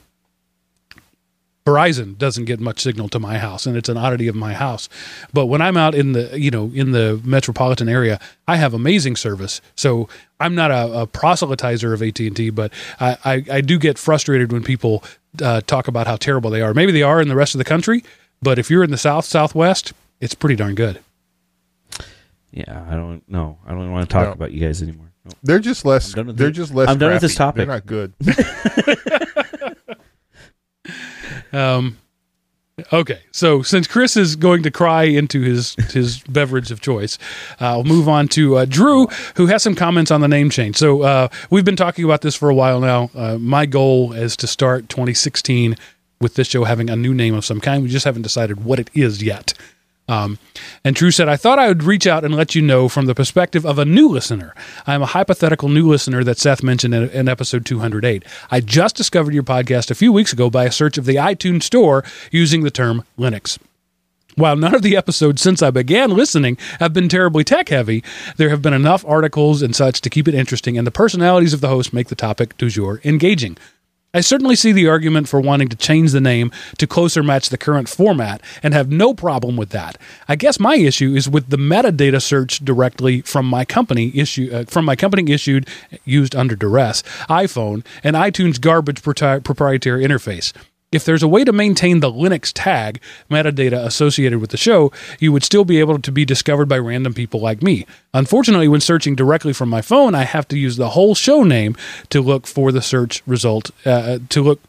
Verizon 1.67 2.17
doesn't 2.17 2.47
get 2.47 2.59
much 2.59 2.81
signal 2.81 3.09
to 3.11 3.19
my 3.19 3.39
house, 3.39 3.67
and 3.67 3.77
it's 3.77 3.89
an 3.89 3.97
oddity 3.97 4.29
of 4.29 4.35
my 4.35 4.55
house. 4.55 4.89
But 5.33 5.47
when 5.47 5.61
I'm 5.61 5.77
out 5.77 5.95
in 5.95 6.13
the 6.13 6.39
you 6.39 6.51
know 6.51 6.71
in 6.75 6.93
the 6.93 7.21
metropolitan 7.25 7.89
area, 7.89 8.19
I 8.49 8.57
have 8.57 8.75
amazing 8.75 9.17
service. 9.17 9.61
So 9.77 10.09
I'm 10.39 10.55
not 10.55 10.71
a, 10.71 11.01
a 11.01 11.07
proselytizer 11.07 11.93
of 11.93 12.03
AT 12.03 12.19
and 12.21 12.37
T, 12.37 12.51
but 12.51 12.73
I, 12.99 13.17
I, 13.25 13.45
I 13.53 13.61
do 13.61 13.79
get 13.79 13.99
frustrated 13.99 14.53
when 14.53 14.63
people 14.63 15.05
uh, 15.43 15.61
talk 15.63 15.87
about 15.87 16.07
how 16.07 16.17
terrible 16.17 16.51
they 16.51 16.63
are. 16.63 16.73
Maybe 16.73 16.93
they 16.93 17.03
are 17.03 17.21
in 17.21 17.29
the 17.29 17.37
rest 17.37 17.55
of 17.55 17.59
the 17.59 17.65
country, 17.65 18.03
but 18.41 18.59
if 18.59 18.71
you're 18.71 18.83
in 18.83 18.91
the 18.91 18.99
south 18.99 19.27
southwest, 19.27 19.93
it's 20.21 20.35
pretty 20.35 20.57
darn 20.57 20.75
good. 20.75 21.01
Yeah, 22.53 22.85
I 22.89 22.95
don't 22.95 23.29
know. 23.29 23.59
I 23.67 23.71
don't 23.71 23.91
want 23.93 24.09
to 24.09 24.13
talk 24.13 24.27
No. 24.27 24.33
about 24.33 24.53
you 24.53 24.61
guys 24.61 24.83
anymore. 24.83 25.13
No. 25.25 25.33
They're 25.43 25.59
just 25.61 25.85
less. 25.85 26.09
I'm 26.11 26.17
done 26.17 26.27
with 26.29 26.37
They're 26.39 26.49
it. 26.49 26.53
just 26.53 26.75
less. 26.75 26.89
I'm 26.89 26.99
done 26.99 27.13
with 27.13 27.23
this 27.23 27.37
crappy. 27.37 27.65
topic. 27.65 27.67
They're 27.67 27.67
not 27.67 27.87
good. 27.87 28.15
Um, 31.53 31.99
okay, 32.93 33.21
so 33.33 33.61
since 33.63 33.87
Chris 33.89 34.17
is 34.17 34.37
going 34.37 34.63
to 34.63 34.71
cry 34.71 35.03
into 35.03 35.41
his 35.43 35.75
his 35.93 36.21
beverage 36.29 36.71
of 36.71 36.81
choice, 36.81 37.19
uh, 37.61 37.67
I'll 37.67 37.85
move 37.85 38.09
on 38.09 38.29
to 38.29 38.59
uh, 38.59 38.65
Drew, 38.67 39.07
who 39.35 39.47
has 39.47 39.63
some 39.63 39.75
comments 39.75 40.11
on 40.13 40.21
the 40.21 40.29
name 40.29 40.49
change. 40.51 40.77
So 40.77 41.03
uh, 41.03 41.29
we've 41.51 41.65
been 41.65 41.77
talking 41.77 42.05
about 42.05 42.21
this 42.23 42.37
for 42.37 42.51
a 42.51 42.55
while 42.55 42.81
now. 42.81 43.11
Uh, 43.17 43.37
my 43.39 43.67
goal 43.67 44.13
is 44.13 44.37
to 44.39 44.47
start 44.47 44.89
2016 44.89 45.77
with 46.21 46.35
this 46.37 46.47
show 46.49 46.63
having 46.65 46.89
a 46.89 46.97
new 46.97 47.13
name 47.15 47.35
of 47.35 47.45
some 47.45 47.61
kind. 47.61 47.83
We 47.83 47.89
just 47.89 48.05
haven't 48.05 48.23
decided 48.23 48.65
what 48.65 48.79
it 48.79 48.91
is 48.95 49.23
yet. 49.23 49.53
Um, 50.11 50.39
and 50.85 50.97
Drew 50.97 51.13
said, 51.13 51.29
I 51.29 51.37
thought 51.37 51.61
I 51.61 51.69
would 51.69 51.85
reach 51.85 52.05
out 52.05 52.25
and 52.25 52.35
let 52.35 52.57
you 52.57 52.63
know 52.63 52.89
from 52.89 53.07
the 53.07 53.15
perspective 53.15 53.65
of 53.65 53.79
a 53.79 53.85
new 53.85 54.09
listener. 54.09 54.55
I'm 54.85 55.03
a 55.03 55.07
hypothetical 55.07 55.69
new 55.69 55.89
listener 55.89 56.25
that 56.25 56.37
Seth 56.37 56.65
mentioned 56.65 56.95
in, 56.95 57.09
in 57.11 57.29
episode 57.29 57.65
208. 57.65 58.25
I 58.51 58.61
just 58.61 58.97
discovered 58.97 59.35
your 59.35 59.45
podcast 59.45 59.89
a 59.89 59.95
few 59.95 60.13
weeks 60.13 60.33
ago 60.33 60.51
by 60.51 60.65
a 60.65 60.73
search 60.73 60.99
of 60.99 61.05
the 61.05 61.15
iTunes 61.15 61.63
store 61.63 62.03
using 62.33 62.65
the 62.65 62.73
term 62.73 63.05
Linux. 63.17 63.57
While 64.35 64.57
none 64.57 64.75
of 64.75 64.83
the 64.83 64.97
episodes 64.97 65.43
since 65.43 65.63
I 65.63 65.71
began 65.71 66.11
listening 66.11 66.57
have 66.81 66.93
been 66.93 67.09
terribly 67.09 67.45
tech 67.45 67.69
heavy, 67.69 68.03
there 68.37 68.51
have 68.51 68.63
been 68.63 68.75
enough 68.75 69.05
articles 69.07 69.63
and 69.63 69.77
such 69.77 70.01
to 70.01 70.11
keep 70.11 70.27
it 70.27 70.35
interesting, 70.35 70.77
and 70.77 70.87
the 70.87 70.93
personalities 70.93 71.53
of 71.53 71.61
the 71.61 71.69
host 71.69 71.93
make 71.93 72.09
the 72.09 72.15
topic 72.17 72.57
du 72.57 72.69
jour 72.69 73.01
engaging. 73.05 73.57
I 74.13 74.23
certainly 74.23 74.57
see 74.57 74.73
the 74.73 74.89
argument 74.89 75.29
for 75.29 75.41
wanting 75.41 75.69
to 75.69 75.77
change 75.77 76.11
the 76.11 76.21
name 76.21 76.51
to 76.79 76.87
closer 76.89 77.23
match 77.23 77.49
the 77.49 77.57
current 77.57 77.89
format 77.89 78.43
and 78.61 78.75
have 78.75 78.91
no 78.91 79.15
problem 79.15 79.57
with 79.57 79.71
that. 79.71 79.97
I 80.27 80.35
guess 80.35 80.59
my 80.59 80.75
issue 80.75 81.15
is 81.15 81.29
with 81.29 81.51
the 81.51 81.57
metadata 81.57 82.21
search 82.21 82.59
directly 82.59 83.21
from 83.21 83.47
my 83.47 83.65
company 83.65 84.11
issue 84.13 84.51
uh, 84.53 84.65
from 84.65 84.85
my 84.85 84.97
company 84.97 85.31
issued 85.31 85.69
used 86.05 86.35
under 86.35 86.57
duress 86.57 87.05
iPhone 87.29 87.85
and 88.03 88.17
iTunes 88.17 88.61
garbage 88.61 89.01
proprietary 89.01 90.05
interface. 90.05 90.53
If 90.93 91.05
there's 91.05 91.23
a 91.23 91.29
way 91.29 91.45
to 91.45 91.53
maintain 91.53 92.01
the 92.01 92.11
Linux 92.11 92.51
tag 92.53 93.01
metadata 93.31 93.85
associated 93.85 94.41
with 94.41 94.51
the 94.51 94.57
show, 94.57 94.91
you 95.21 95.31
would 95.31 95.45
still 95.45 95.65
be 95.65 95.79
able 95.79 96.01
to 96.01 96.11
be 96.11 96.25
discovered 96.25 96.69
by 96.69 96.79
random 96.79 97.15
people 97.15 97.39
like 97.39 97.63
me. 97.63 97.87
Unfortunately, 98.13 98.67
when 98.67 98.81
searching 98.81 99.15
directly 99.15 99.53
from 99.53 99.69
my 99.69 99.83
phone, 99.83 100.17
I 100.17 100.25
have 100.25 100.49
to 100.49 100.59
use 100.59 100.77
the 100.77 100.91
whole 100.91 101.15
show 101.15 101.45
name 101.45 101.77
to 102.09 102.21
look 102.21 102.45
for 102.45 102.73
the 102.73 102.83
search 102.83 103.23
result. 103.25 103.71
Uh, 103.87 104.19
to 104.31 104.43
look 104.43 104.61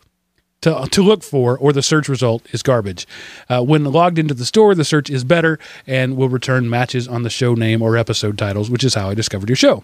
to, 0.61 0.87
to 0.91 1.01
look 1.01 1.23
for, 1.23 1.57
or 1.57 1.73
the 1.73 1.81
search 1.81 2.07
result 2.07 2.45
is 2.53 2.61
garbage. 2.61 3.07
Uh, 3.49 3.63
when 3.63 3.83
logged 3.83 4.19
into 4.19 4.35
the 4.35 4.45
store, 4.45 4.75
the 4.75 4.85
search 4.85 5.09
is 5.09 5.23
better 5.23 5.57
and 5.87 6.15
will 6.15 6.29
return 6.29 6.69
matches 6.69 7.07
on 7.07 7.23
the 7.23 7.31
show 7.31 7.55
name 7.55 7.81
or 7.81 7.97
episode 7.97 8.37
titles, 8.37 8.69
which 8.69 8.83
is 8.83 8.93
how 8.93 9.09
I 9.09 9.15
discovered 9.15 9.49
your 9.49 9.55
show. 9.55 9.83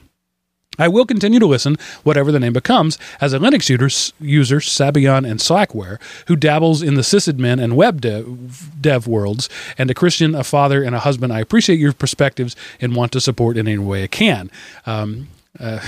I 0.77 0.87
will 0.87 1.05
continue 1.05 1.39
to 1.39 1.45
listen, 1.45 1.77
whatever 2.03 2.31
the 2.31 2.39
name 2.39 2.53
becomes, 2.53 2.97
as 3.19 3.33
a 3.33 3.39
Linux 3.39 3.69
user, 3.69 4.13
user 4.19 4.59
Sabian 4.59 5.29
and 5.29 5.39
Slackware, 5.39 5.99
who 6.27 6.35
dabbles 6.35 6.81
in 6.81 6.95
the 6.95 7.01
sysadmin 7.01 7.61
and 7.61 7.75
web 7.75 8.01
dev, 8.01 8.81
dev 8.81 9.07
worlds, 9.07 9.49
and 9.77 9.89
a 9.89 9.93
Christian, 9.93 10.35
a 10.35 10.43
father, 10.43 10.83
and 10.83 10.95
a 10.95 10.99
husband. 10.99 11.33
I 11.33 11.39
appreciate 11.39 11.79
your 11.79 11.93
perspectives 11.93 12.55
and 12.79 12.95
want 12.95 13.11
to 13.13 13.21
support 13.21 13.57
in 13.57 13.67
any 13.67 13.77
way 13.77 14.03
I 14.03 14.07
can. 14.07 14.51
Um, 14.85 15.29
uh, 15.59 15.79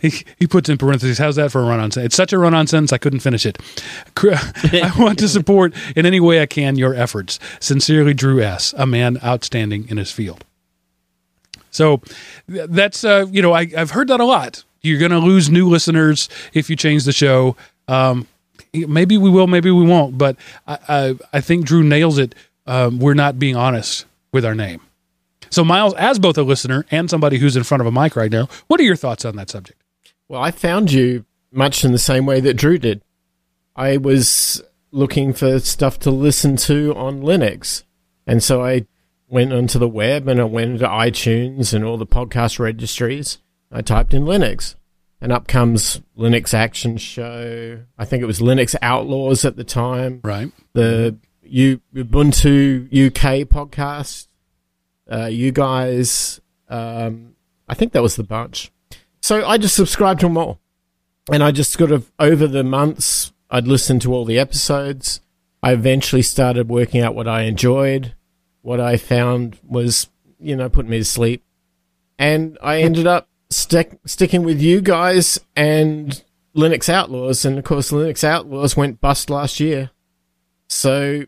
he, 0.00 0.24
he 0.38 0.46
puts 0.46 0.68
in 0.68 0.78
parentheses, 0.78 1.18
how's 1.18 1.36
that 1.36 1.50
for 1.50 1.60
a 1.60 1.64
run 1.64 1.80
on 1.80 1.90
sentence? 1.90 2.06
It's 2.06 2.16
such 2.16 2.32
a 2.32 2.38
run 2.38 2.54
on 2.54 2.66
sentence, 2.66 2.92
I 2.92 2.98
couldn't 2.98 3.20
finish 3.20 3.46
it. 3.46 3.58
I 4.22 4.92
want 4.98 5.18
to 5.18 5.28
support 5.28 5.74
in 5.96 6.06
any 6.06 6.20
way 6.20 6.40
I 6.40 6.46
can 6.46 6.76
your 6.76 6.94
efforts. 6.94 7.38
Sincerely, 7.60 8.14
Drew 8.14 8.40
S., 8.40 8.74
a 8.76 8.86
man 8.86 9.18
outstanding 9.24 9.88
in 9.88 9.96
his 9.96 10.12
field. 10.12 10.44
So 11.72 12.00
that's 12.46 13.02
uh, 13.04 13.26
you 13.30 13.42
know 13.42 13.52
I, 13.52 13.68
I've 13.76 13.90
heard 13.90 14.08
that 14.08 14.20
a 14.20 14.24
lot. 14.24 14.62
You're 14.82 14.98
going 14.98 15.10
to 15.12 15.18
lose 15.18 15.50
new 15.50 15.68
listeners 15.68 16.28
if 16.54 16.70
you 16.70 16.76
change 16.76 17.04
the 17.04 17.12
show. 17.12 17.56
Um, 17.88 18.26
maybe 18.72 19.16
we 19.16 19.30
will, 19.30 19.46
maybe 19.46 19.70
we 19.70 19.84
won't. 19.84 20.16
But 20.16 20.36
I 20.66 20.78
I, 20.88 21.14
I 21.32 21.40
think 21.40 21.66
Drew 21.66 21.82
nails 21.82 22.18
it. 22.18 22.34
Um, 22.66 23.00
we're 23.00 23.14
not 23.14 23.38
being 23.40 23.56
honest 23.56 24.06
with 24.32 24.44
our 24.44 24.54
name. 24.54 24.80
So, 25.50 25.64
Miles, 25.64 25.92
as 25.94 26.18
both 26.18 26.38
a 26.38 26.42
listener 26.42 26.86
and 26.90 27.10
somebody 27.10 27.36
who's 27.36 27.56
in 27.56 27.62
front 27.62 27.82
of 27.82 27.86
a 27.86 27.92
mic 27.92 28.16
right 28.16 28.30
now, 28.30 28.48
what 28.68 28.80
are 28.80 28.84
your 28.84 28.96
thoughts 28.96 29.24
on 29.24 29.36
that 29.36 29.50
subject? 29.50 29.82
Well, 30.28 30.40
I 30.40 30.50
found 30.50 30.90
you 30.90 31.26
much 31.52 31.84
in 31.84 31.92
the 31.92 31.98
same 31.98 32.24
way 32.24 32.40
that 32.40 32.54
Drew 32.54 32.78
did. 32.78 33.02
I 33.76 33.98
was 33.98 34.62
looking 34.92 35.34
for 35.34 35.58
stuff 35.58 35.98
to 36.00 36.10
listen 36.10 36.56
to 36.56 36.94
on 36.94 37.20
Linux. 37.20 37.82
And 38.26 38.42
so 38.42 38.64
I 38.64 38.86
went 39.32 39.50
onto 39.50 39.78
the 39.78 39.88
web 39.88 40.28
and 40.28 40.38
I 40.38 40.44
went 40.44 40.72
into 40.72 40.86
iTunes 40.86 41.72
and 41.72 41.82
all 41.84 41.96
the 41.96 42.06
podcast 42.06 42.58
registries. 42.58 43.38
I 43.72 43.80
typed 43.80 44.12
in 44.12 44.24
Linux 44.24 44.74
and 45.22 45.32
up 45.32 45.48
comes 45.48 46.02
Linux 46.18 46.52
Action 46.52 46.98
Show. 46.98 47.80
I 47.96 48.04
think 48.04 48.22
it 48.22 48.26
was 48.26 48.40
Linux 48.40 48.76
Outlaws 48.82 49.46
at 49.46 49.56
the 49.56 49.64
time. 49.64 50.20
Right. 50.22 50.52
The 50.74 51.16
U- 51.44 51.80
Ubuntu 51.94 52.86
UK 52.92 53.48
podcast. 53.48 54.28
Uh, 55.10 55.26
you 55.26 55.50
guys, 55.50 56.38
um, 56.68 57.34
I 57.66 57.74
think 57.74 57.92
that 57.92 58.02
was 58.02 58.16
the 58.16 58.24
bunch. 58.24 58.70
So 59.22 59.46
I 59.46 59.56
just 59.56 59.74
subscribed 59.74 60.20
to 60.20 60.26
them 60.26 60.36
all. 60.36 60.60
And 61.32 61.42
I 61.42 61.52
just 61.52 61.72
sort 61.72 61.90
of, 61.92 62.12
over 62.18 62.46
the 62.46 62.64
months, 62.64 63.32
I'd 63.48 63.66
listened 63.66 64.02
to 64.02 64.12
all 64.12 64.26
the 64.26 64.38
episodes. 64.38 65.22
I 65.62 65.72
eventually 65.72 66.22
started 66.22 66.68
working 66.68 67.00
out 67.00 67.14
what 67.14 67.28
I 67.28 67.42
enjoyed. 67.42 68.14
What 68.62 68.80
I 68.80 68.96
found 68.96 69.58
was, 69.62 70.08
you 70.38 70.56
know, 70.56 70.68
putting 70.68 70.90
me 70.90 70.98
to 70.98 71.04
sleep. 71.04 71.44
And 72.18 72.58
I 72.62 72.82
ended 72.82 73.06
up 73.06 73.28
stick, 73.50 73.98
sticking 74.06 74.44
with 74.44 74.60
you 74.60 74.80
guys 74.80 75.38
and 75.56 76.22
Linux 76.56 76.88
Outlaws. 76.88 77.44
And 77.44 77.58
of 77.58 77.64
course, 77.64 77.90
Linux 77.90 78.24
Outlaws 78.24 78.76
went 78.76 79.00
bust 79.00 79.30
last 79.30 79.60
year. 79.60 79.90
So 80.68 81.24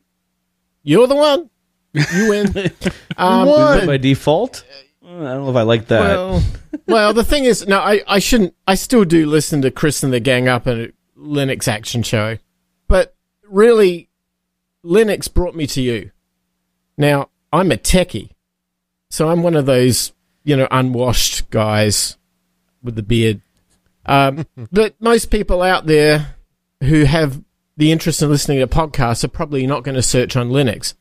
you're 0.82 1.06
the 1.06 1.16
one. 1.16 1.50
You 1.92 2.28
win. 2.28 2.46
um, 3.16 3.46
won. 3.46 3.86
by 3.86 3.96
default. 3.96 4.64
I 5.02 5.08
don't 5.08 5.44
know 5.44 5.50
if 5.50 5.56
I 5.56 5.62
like 5.62 5.86
that. 5.88 6.00
well, 6.00 6.42
well, 6.86 7.12
the 7.12 7.24
thing 7.24 7.44
is, 7.44 7.66
no, 7.66 7.78
I, 7.78 8.02
I 8.06 8.18
shouldn't. 8.18 8.54
I 8.66 8.74
still 8.74 9.04
do 9.04 9.26
listen 9.26 9.62
to 9.62 9.70
Chris 9.70 10.02
and 10.02 10.12
the 10.12 10.20
gang 10.20 10.48
up 10.48 10.66
at 10.66 10.92
Linux 11.16 11.68
Action 11.68 12.02
Show, 12.02 12.38
but 12.88 13.14
really, 13.48 14.08
Linux 14.84 15.32
brought 15.32 15.54
me 15.54 15.66
to 15.68 15.82
you. 15.82 16.10
Now 16.96 17.30
I'm 17.52 17.72
a 17.72 17.76
techie, 17.76 18.30
so 19.10 19.28
I'm 19.28 19.42
one 19.42 19.56
of 19.56 19.66
those 19.66 20.12
you 20.44 20.56
know 20.56 20.68
unwashed 20.70 21.50
guys 21.50 22.16
with 22.82 22.96
the 22.96 23.02
beard. 23.02 23.40
Um, 24.06 24.46
but 24.72 24.94
most 25.00 25.30
people 25.30 25.62
out 25.62 25.86
there 25.86 26.36
who 26.80 27.04
have 27.04 27.42
the 27.76 27.90
interest 27.90 28.22
in 28.22 28.28
listening 28.30 28.58
to 28.60 28.66
podcasts 28.66 29.24
are 29.24 29.28
probably 29.28 29.66
not 29.66 29.82
going 29.82 29.96
to 29.96 30.02
search 30.02 30.36
on 30.36 30.50
Linux. 30.50 30.94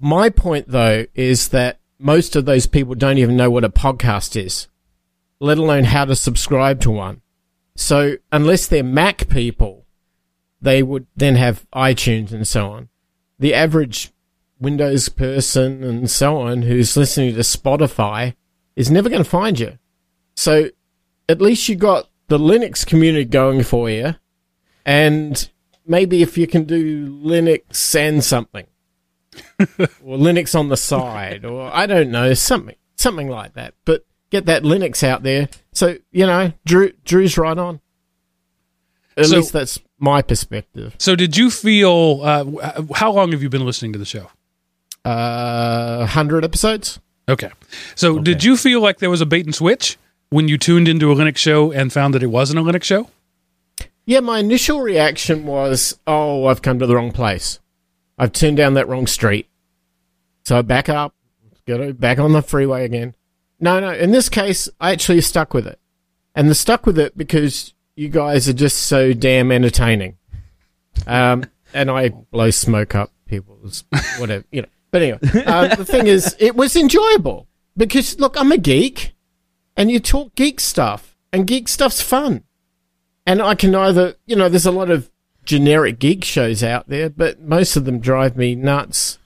My 0.00 0.30
point, 0.30 0.68
though, 0.68 1.04
is 1.14 1.48
that 1.48 1.78
most 1.98 2.34
of 2.36 2.46
those 2.46 2.66
people 2.66 2.94
don't 2.94 3.18
even 3.18 3.36
know 3.36 3.50
what 3.50 3.64
a 3.64 3.68
podcast 3.68 4.42
is, 4.42 4.68
let 5.40 5.58
alone 5.58 5.84
how 5.84 6.06
to 6.06 6.16
subscribe 6.16 6.80
to 6.80 6.90
one. 6.90 7.20
So 7.76 8.16
unless 8.32 8.66
they're 8.66 8.82
Mac 8.82 9.28
people, 9.28 9.84
they 10.62 10.82
would 10.82 11.06
then 11.16 11.36
have 11.36 11.66
iTunes 11.74 12.32
and 12.32 12.48
so 12.48 12.70
on. 12.70 12.88
The 13.38 13.54
average 13.54 14.10
Windows 14.60 15.08
person 15.08 15.82
and 15.82 16.10
so 16.10 16.36
on 16.38 16.62
who's 16.62 16.96
listening 16.96 17.34
to 17.34 17.40
Spotify 17.40 18.34
is 18.76 18.90
never 18.90 19.08
going 19.08 19.24
to 19.24 19.28
find 19.28 19.58
you. 19.58 19.78
So 20.36 20.68
at 21.28 21.40
least 21.40 21.68
you 21.68 21.76
got 21.76 22.08
the 22.28 22.38
Linux 22.38 22.86
community 22.86 23.24
going 23.24 23.62
for 23.62 23.88
you. 23.90 24.14
And 24.86 25.48
maybe 25.86 26.22
if 26.22 26.36
you 26.38 26.46
can 26.46 26.64
do 26.64 27.08
Linux 27.22 27.94
and 27.94 28.22
something, 28.22 28.66
or 29.60 30.16
Linux 30.18 30.58
on 30.58 30.68
the 30.68 30.76
side, 30.76 31.44
or 31.44 31.70
I 31.74 31.86
don't 31.86 32.10
know, 32.10 32.34
something, 32.34 32.76
something 32.96 33.28
like 33.28 33.54
that. 33.54 33.74
But 33.84 34.04
get 34.30 34.46
that 34.46 34.62
Linux 34.62 35.02
out 35.02 35.22
there. 35.22 35.48
So 35.72 35.96
you 36.10 36.26
know, 36.26 36.52
Drew, 36.64 36.92
Drew's 37.04 37.36
right 37.38 37.56
on. 37.58 37.80
At 39.16 39.26
So- 39.26 39.36
least 39.36 39.52
that's 39.52 39.78
my 39.98 40.22
perspective. 40.22 40.94
So, 40.98 41.14
did 41.14 41.36
you 41.36 41.50
feel, 41.50 42.20
uh, 42.22 42.82
how 42.94 43.12
long 43.12 43.32
have 43.32 43.42
you 43.42 43.50
been 43.50 43.66
listening 43.66 43.92
to 43.92 43.98
the 43.98 44.06
show? 44.06 44.30
Uh, 45.04 46.06
hundred 46.06 46.44
episodes. 46.44 47.00
Okay. 47.28 47.50
So, 47.94 48.18
did 48.18 48.44
you 48.44 48.56
feel 48.56 48.80
like 48.80 48.98
there 48.98 49.10
was 49.10 49.20
a 49.20 49.26
bait 49.26 49.46
and 49.46 49.54
switch 49.54 49.98
when 50.30 50.48
you 50.48 50.58
tuned 50.58 50.88
into 50.88 51.10
a 51.10 51.14
Linux 51.14 51.36
show 51.38 51.72
and 51.72 51.92
found 51.92 52.14
that 52.14 52.22
it 52.22 52.26
wasn't 52.28 52.58
a 52.58 52.62
Linux 52.62 52.82
show? 52.84 53.08
Yeah, 54.04 54.20
my 54.20 54.38
initial 54.40 54.80
reaction 54.80 55.46
was, 55.46 55.98
"Oh, 56.06 56.46
I've 56.46 56.62
come 56.62 56.78
to 56.80 56.86
the 56.86 56.96
wrong 56.96 57.12
place. 57.12 57.60
I've 58.18 58.32
turned 58.32 58.56
down 58.56 58.74
that 58.74 58.88
wrong 58.88 59.06
street." 59.06 59.48
So 60.44 60.62
back 60.62 60.88
up, 60.88 61.14
go 61.66 61.92
back 61.92 62.18
on 62.18 62.32
the 62.32 62.42
freeway 62.42 62.84
again. 62.84 63.14
No, 63.60 63.78
no. 63.78 63.92
In 63.92 64.10
this 64.10 64.28
case, 64.28 64.68
I 64.80 64.90
actually 64.92 65.20
stuck 65.20 65.54
with 65.54 65.66
it, 65.66 65.78
and 66.34 66.50
the 66.50 66.54
stuck 66.54 66.86
with 66.86 66.98
it 66.98 67.16
because 67.16 67.72
you 67.94 68.08
guys 68.08 68.48
are 68.48 68.54
just 68.54 68.78
so 68.78 69.12
damn 69.12 69.52
entertaining. 69.52 70.16
Um, 71.06 71.44
and 71.72 71.90
I 71.90 72.08
blow 72.08 72.50
smoke 72.50 72.94
up 72.94 73.12
people's 73.26 73.84
whatever, 74.18 74.44
you 74.50 74.62
know. 74.62 74.68
But 74.90 75.02
anyway, 75.02 75.18
uh, 75.46 75.74
the 75.76 75.84
thing 75.84 76.06
is, 76.06 76.36
it 76.38 76.56
was 76.56 76.76
enjoyable 76.76 77.46
because 77.76 78.18
look, 78.18 78.38
I'm 78.38 78.52
a 78.52 78.58
geek, 78.58 79.14
and 79.76 79.90
you 79.90 80.00
talk 80.00 80.34
geek 80.34 80.60
stuff, 80.60 81.16
and 81.32 81.46
geek 81.46 81.68
stuff's 81.68 82.02
fun. 82.02 82.44
And 83.26 83.40
I 83.40 83.54
can 83.54 83.74
either, 83.74 84.14
you 84.26 84.34
know, 84.34 84.48
there's 84.48 84.66
a 84.66 84.72
lot 84.72 84.90
of 84.90 85.10
generic 85.44 85.98
geek 85.98 86.24
shows 86.24 86.62
out 86.62 86.88
there, 86.88 87.08
but 87.10 87.40
most 87.40 87.76
of 87.76 87.84
them 87.84 88.00
drive 88.00 88.36
me 88.36 88.54
nuts. 88.54 89.18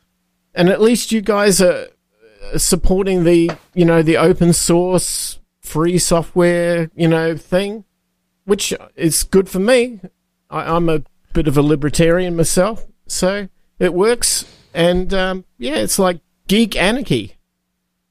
And 0.54 0.68
at 0.68 0.80
least 0.80 1.12
you 1.12 1.20
guys 1.20 1.60
are 1.60 1.88
uh, 2.52 2.58
supporting 2.58 3.24
the, 3.24 3.50
you 3.74 3.84
know, 3.84 4.02
the 4.02 4.16
open 4.16 4.52
source 4.52 5.38
free 5.60 5.98
software, 5.98 6.90
you 6.94 7.08
know, 7.08 7.36
thing, 7.36 7.84
which 8.44 8.74
is 8.94 9.24
good 9.24 9.48
for 9.48 9.58
me. 9.58 10.00
I, 10.50 10.76
I'm 10.76 10.88
a 10.88 11.02
bit 11.32 11.48
of 11.48 11.56
a 11.56 11.62
libertarian 11.62 12.36
myself, 12.36 12.86
so 13.06 13.48
it 13.78 13.94
works. 13.94 14.44
And 14.74 15.14
um, 15.14 15.44
yeah, 15.58 15.76
it's 15.76 15.98
like 15.98 16.20
geek 16.48 16.76
anarchy. 16.76 17.36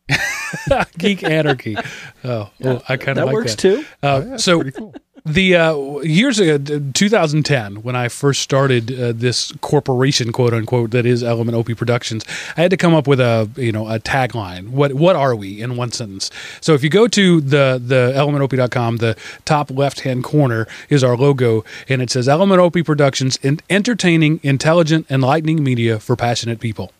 Geek 0.98 1.24
Anarchy. 1.24 1.76
Oh, 2.24 2.50
well, 2.60 2.84
I 2.88 2.98
kind 2.98 3.10
of 3.10 3.16
that 3.16 3.26
like 3.26 3.34
works 3.34 3.56
that. 3.56 3.60
too. 3.60 3.86
Uh, 4.04 4.38
so 4.38 4.62
Pretty 4.62 4.78
cool. 4.78 4.94
The 5.26 5.56
uh, 5.56 6.00
years 6.00 6.40
ago, 6.40 6.58
2010, 6.94 7.78
when 7.78 7.96
I 7.96 8.10
first 8.10 8.42
started 8.42 8.92
uh, 8.92 9.14
this 9.16 9.54
corporation, 9.62 10.34
quote 10.34 10.54
unquote, 10.54 10.92
that 10.92 11.06
is 11.06 11.24
Element 11.24 11.56
OP 11.56 11.78
Productions, 11.78 12.26
I 12.58 12.62
had 12.62 12.72
to 12.72 12.78
come 12.78 12.94
up 12.94 13.08
with 13.08 13.20
a 13.22 13.50
you 13.56 13.72
know 13.72 13.88
a 13.88 14.00
tagline. 14.00 14.70
What 14.70 14.94
what 14.94 15.16
are 15.16 15.36
we 15.36 15.62
in 15.62 15.78
one 15.78 15.92
sentence? 15.92 16.30
So 16.60 16.74
if 16.74 16.84
you 16.84 16.90
go 16.90 17.08
to 17.08 17.40
the 17.40 17.82
the 17.84 18.14
elementop.com, 18.16 18.98
the 18.98 19.16
top 19.46 19.72
left 19.72 20.02
hand 20.02 20.24
corner 20.24 20.68
is 20.90 21.04
our 21.04 21.16
logo, 21.16 21.64
and 21.88 22.02
it 22.02 22.10
says 22.10 22.28
Element 22.28 22.60
OP 22.60 22.86
Productions, 22.86 23.40
entertaining, 23.70 24.42
intelligent, 24.44 25.10
enlightening 25.10 25.64
media 25.64 26.00
for 26.00 26.16
passionate 26.18 26.60
people. 26.60 26.92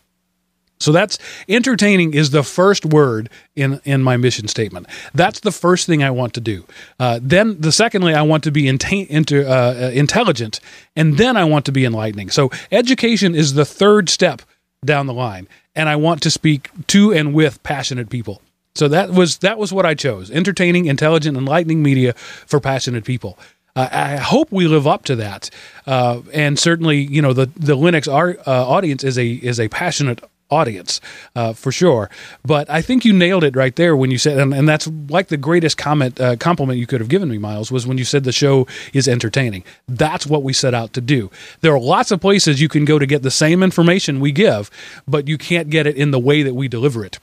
So 0.84 0.92
that's 0.92 1.18
entertaining 1.48 2.14
is 2.14 2.30
the 2.30 2.42
first 2.42 2.84
word 2.84 3.30
in 3.56 3.80
in 3.84 4.02
my 4.02 4.16
mission 4.16 4.48
statement. 4.48 4.86
That's 5.14 5.40
the 5.40 5.52
first 5.52 5.86
thing 5.86 6.02
I 6.02 6.10
want 6.10 6.34
to 6.34 6.40
do. 6.40 6.64
Uh, 7.00 7.18
then 7.22 7.60
the 7.60 7.72
secondly, 7.72 8.14
I 8.14 8.22
want 8.22 8.44
to 8.44 8.50
be 8.50 8.64
inte- 8.64 9.06
inter, 9.08 9.44
uh, 9.46 9.86
uh, 9.86 9.90
intelligent, 9.90 10.60
and 10.94 11.16
then 11.16 11.36
I 11.36 11.44
want 11.44 11.64
to 11.66 11.72
be 11.72 11.84
enlightening. 11.84 12.30
So 12.30 12.50
education 12.70 13.34
is 13.34 13.54
the 13.54 13.64
third 13.64 14.08
step 14.08 14.42
down 14.84 15.06
the 15.06 15.14
line, 15.14 15.48
and 15.74 15.88
I 15.88 15.96
want 15.96 16.22
to 16.22 16.30
speak 16.30 16.70
to 16.88 17.12
and 17.12 17.32
with 17.34 17.62
passionate 17.62 18.10
people. 18.10 18.42
So 18.74 18.88
that 18.88 19.10
was 19.10 19.38
that 19.38 19.58
was 19.58 19.72
what 19.72 19.86
I 19.86 19.94
chose: 19.94 20.30
entertaining, 20.30 20.86
intelligent, 20.86 21.36
enlightening 21.36 21.82
media 21.82 22.12
for 22.46 22.60
passionate 22.60 23.04
people. 23.04 23.38
Uh, 23.76 23.88
I 23.90 24.16
hope 24.16 24.52
we 24.52 24.68
live 24.68 24.86
up 24.86 25.04
to 25.06 25.16
that, 25.16 25.50
uh, 25.86 26.20
and 26.32 26.58
certainly, 26.58 26.98
you 26.98 27.22
know, 27.22 27.32
the 27.32 27.46
the 27.56 27.76
Linux 27.76 28.12
ar- 28.12 28.38
uh, 28.46 28.68
audience 28.68 29.02
is 29.02 29.18
a 29.18 29.26
is 29.26 29.58
a 29.58 29.68
passionate 29.68 30.22
audience 30.54 31.00
uh, 31.34 31.52
for 31.52 31.72
sure. 31.72 32.08
But 32.44 32.68
I 32.70 32.80
think 32.82 33.04
you 33.04 33.12
nailed 33.12 33.44
it 33.44 33.56
right 33.56 33.74
there 33.76 33.96
when 33.96 34.10
you 34.10 34.18
said, 34.18 34.38
and, 34.38 34.54
and 34.54 34.68
that's 34.68 34.86
like 35.08 35.28
the 35.28 35.36
greatest 35.36 35.76
comment 35.76 36.20
uh, 36.20 36.36
compliment 36.36 36.78
you 36.78 36.86
could 36.86 37.00
have 37.00 37.08
given 37.08 37.28
me, 37.28 37.38
Miles, 37.38 37.70
was 37.70 37.86
when 37.86 37.98
you 37.98 38.04
said 38.04 38.24
the 38.24 38.32
show 38.32 38.66
is 38.92 39.08
entertaining. 39.08 39.64
That's 39.88 40.26
what 40.26 40.42
we 40.42 40.52
set 40.52 40.74
out 40.74 40.92
to 40.94 41.00
do. 41.00 41.30
There 41.60 41.74
are 41.74 41.80
lots 41.80 42.10
of 42.10 42.20
places 42.20 42.60
you 42.60 42.68
can 42.68 42.84
go 42.84 42.98
to 42.98 43.06
get 43.06 43.22
the 43.22 43.30
same 43.30 43.62
information 43.62 44.20
we 44.20 44.32
give, 44.32 44.70
but 45.06 45.28
you 45.28 45.38
can't 45.38 45.70
get 45.70 45.86
it 45.86 45.96
in 45.96 46.10
the 46.10 46.18
way 46.18 46.42
that 46.42 46.54
we 46.54 46.68
deliver 46.68 47.04
it. 47.04 47.18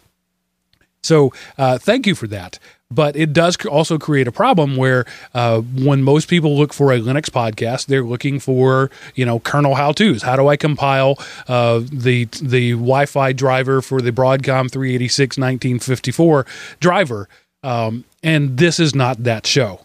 So 1.04 1.34
uh, 1.58 1.78
thank 1.78 2.06
you 2.06 2.16
for 2.16 2.28
that. 2.28 2.60
But 2.92 3.16
it 3.16 3.34
does 3.34 3.58
also 3.66 3.98
create 3.98 4.28
a 4.28 4.32
problem 4.32 4.76
where 4.76 5.06
uh, 5.34 5.62
when 5.62 6.04
most 6.04 6.28
people 6.28 6.58
look 6.58 6.74
for 6.74 6.92
a 6.92 7.00
Linux 7.00 7.30
podcast, 7.30 7.86
they're 7.86 8.04
looking 8.04 8.40
for 8.40 8.92
you 9.16 9.26
know 9.26 9.40
kernel 9.40 9.76
how 9.76 9.94
tos. 9.94 10.22
How 10.22 10.36
do 10.36 10.48
I 10.48 10.58
compile 10.58 11.18
uh, 11.48 11.82
the 11.92 12.26
the 12.42 12.72
Wi-Fi 12.72 13.34
driver 13.34 13.82
for 13.82 14.02
the 14.02 14.12
Broadcom 14.12 14.70
386 14.70 15.38
1954 15.38 16.46
driver? 16.80 17.30
Um, 17.64 18.04
and 18.24 18.58
this 18.58 18.80
is 18.80 18.94
not 18.94 19.24
that 19.24 19.48
show 19.48 19.82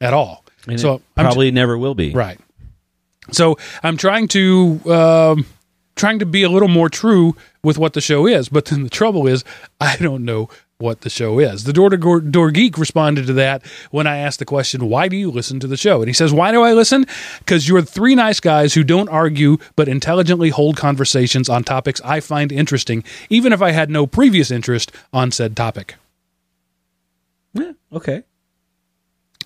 at 0.00 0.14
all. 0.14 0.44
And 0.66 0.80
so 0.80 0.94
it 0.94 1.02
I'm 1.16 1.24
probably 1.26 1.50
never 1.50 1.76
will 1.76 1.94
be. 1.94 2.12
Right. 2.12 2.38
So 3.30 3.58
I'm 3.82 3.96
trying 3.96 4.28
to 4.28 4.80
um, 4.90 5.46
trying 5.96 6.18
to 6.20 6.26
be 6.26 6.42
a 6.42 6.48
little 6.48 6.68
more 6.68 6.88
true 6.88 7.36
with 7.62 7.76
what 7.76 7.92
the 7.92 8.00
show 8.00 8.26
is. 8.26 8.48
But 8.48 8.66
then 8.66 8.82
the 8.82 8.90
trouble 8.90 9.26
is, 9.26 9.44
I 9.80 9.96
don't 9.96 10.24
know 10.24 10.48
what 10.80 11.00
the 11.00 11.10
show 11.10 11.40
is. 11.40 11.64
The 11.64 11.72
Door 11.72 11.90
to 11.90 12.20
Door 12.20 12.52
Geek 12.52 12.78
responded 12.78 13.26
to 13.26 13.32
that 13.32 13.66
when 13.90 14.06
I 14.06 14.18
asked 14.18 14.38
the 14.38 14.44
question, 14.44 14.88
Why 14.88 15.08
do 15.08 15.16
you 15.16 15.28
listen 15.28 15.58
to 15.58 15.66
the 15.66 15.76
show? 15.76 15.98
And 15.98 16.08
he 16.08 16.12
says, 16.12 16.32
Why 16.32 16.52
do 16.52 16.62
I 16.62 16.72
listen? 16.72 17.04
Because 17.40 17.68
you're 17.68 17.82
three 17.82 18.14
nice 18.14 18.38
guys 18.38 18.74
who 18.74 18.84
don't 18.84 19.08
argue 19.08 19.58
but 19.74 19.88
intelligently 19.88 20.50
hold 20.50 20.76
conversations 20.76 21.48
on 21.48 21.64
topics 21.64 22.00
I 22.04 22.20
find 22.20 22.52
interesting, 22.52 23.02
even 23.28 23.52
if 23.52 23.60
I 23.60 23.72
had 23.72 23.90
no 23.90 24.06
previous 24.06 24.52
interest 24.52 24.92
on 25.12 25.32
said 25.32 25.56
topic. 25.56 25.96
Yeah, 27.54 27.72
okay. 27.92 28.22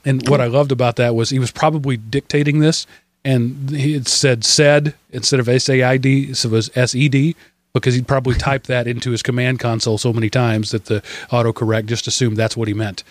And 0.05 0.29
what 0.29 0.43
I 0.43 0.49
loved 0.49 0.71
about 0.71 0.97
that 0.97 1.15
was 1.15 1.31
he 1.31 1.39
was 1.39 1.51
probably 1.51 1.97
dictating 1.97 2.59
this, 2.59 2.87
and 3.25 3.71
he 3.71 3.95
had 3.95 4.07
sed 4.07 4.45
said 4.45 4.97
instead 5.11 5.41
of 5.41 5.49
S 5.49 5.71
A 5.71 5.83
I 5.83 5.97
D, 5.97 6.35
so 6.35 6.51
it 6.51 6.53
was 6.53 6.71
S 6.75 6.95
E 6.95 7.09
D, 7.09 7.37
because 7.75 7.95
he'd 7.95 8.07
probably 8.09 8.35
typed 8.35 8.67
that 8.67 8.87
into 8.87 9.11
his 9.11 9.23
command 9.23 9.59
console 9.61 9.99
so 9.99 10.13
many 10.13 10.29
times 10.31 10.71
that 10.73 10.87
the 10.87 11.01
autocorrect 11.31 11.87
just 11.87 12.07
assumed 12.07 12.37
that's 12.37 12.57
what 12.57 12.69
he 12.69 12.75
meant. 12.75 13.05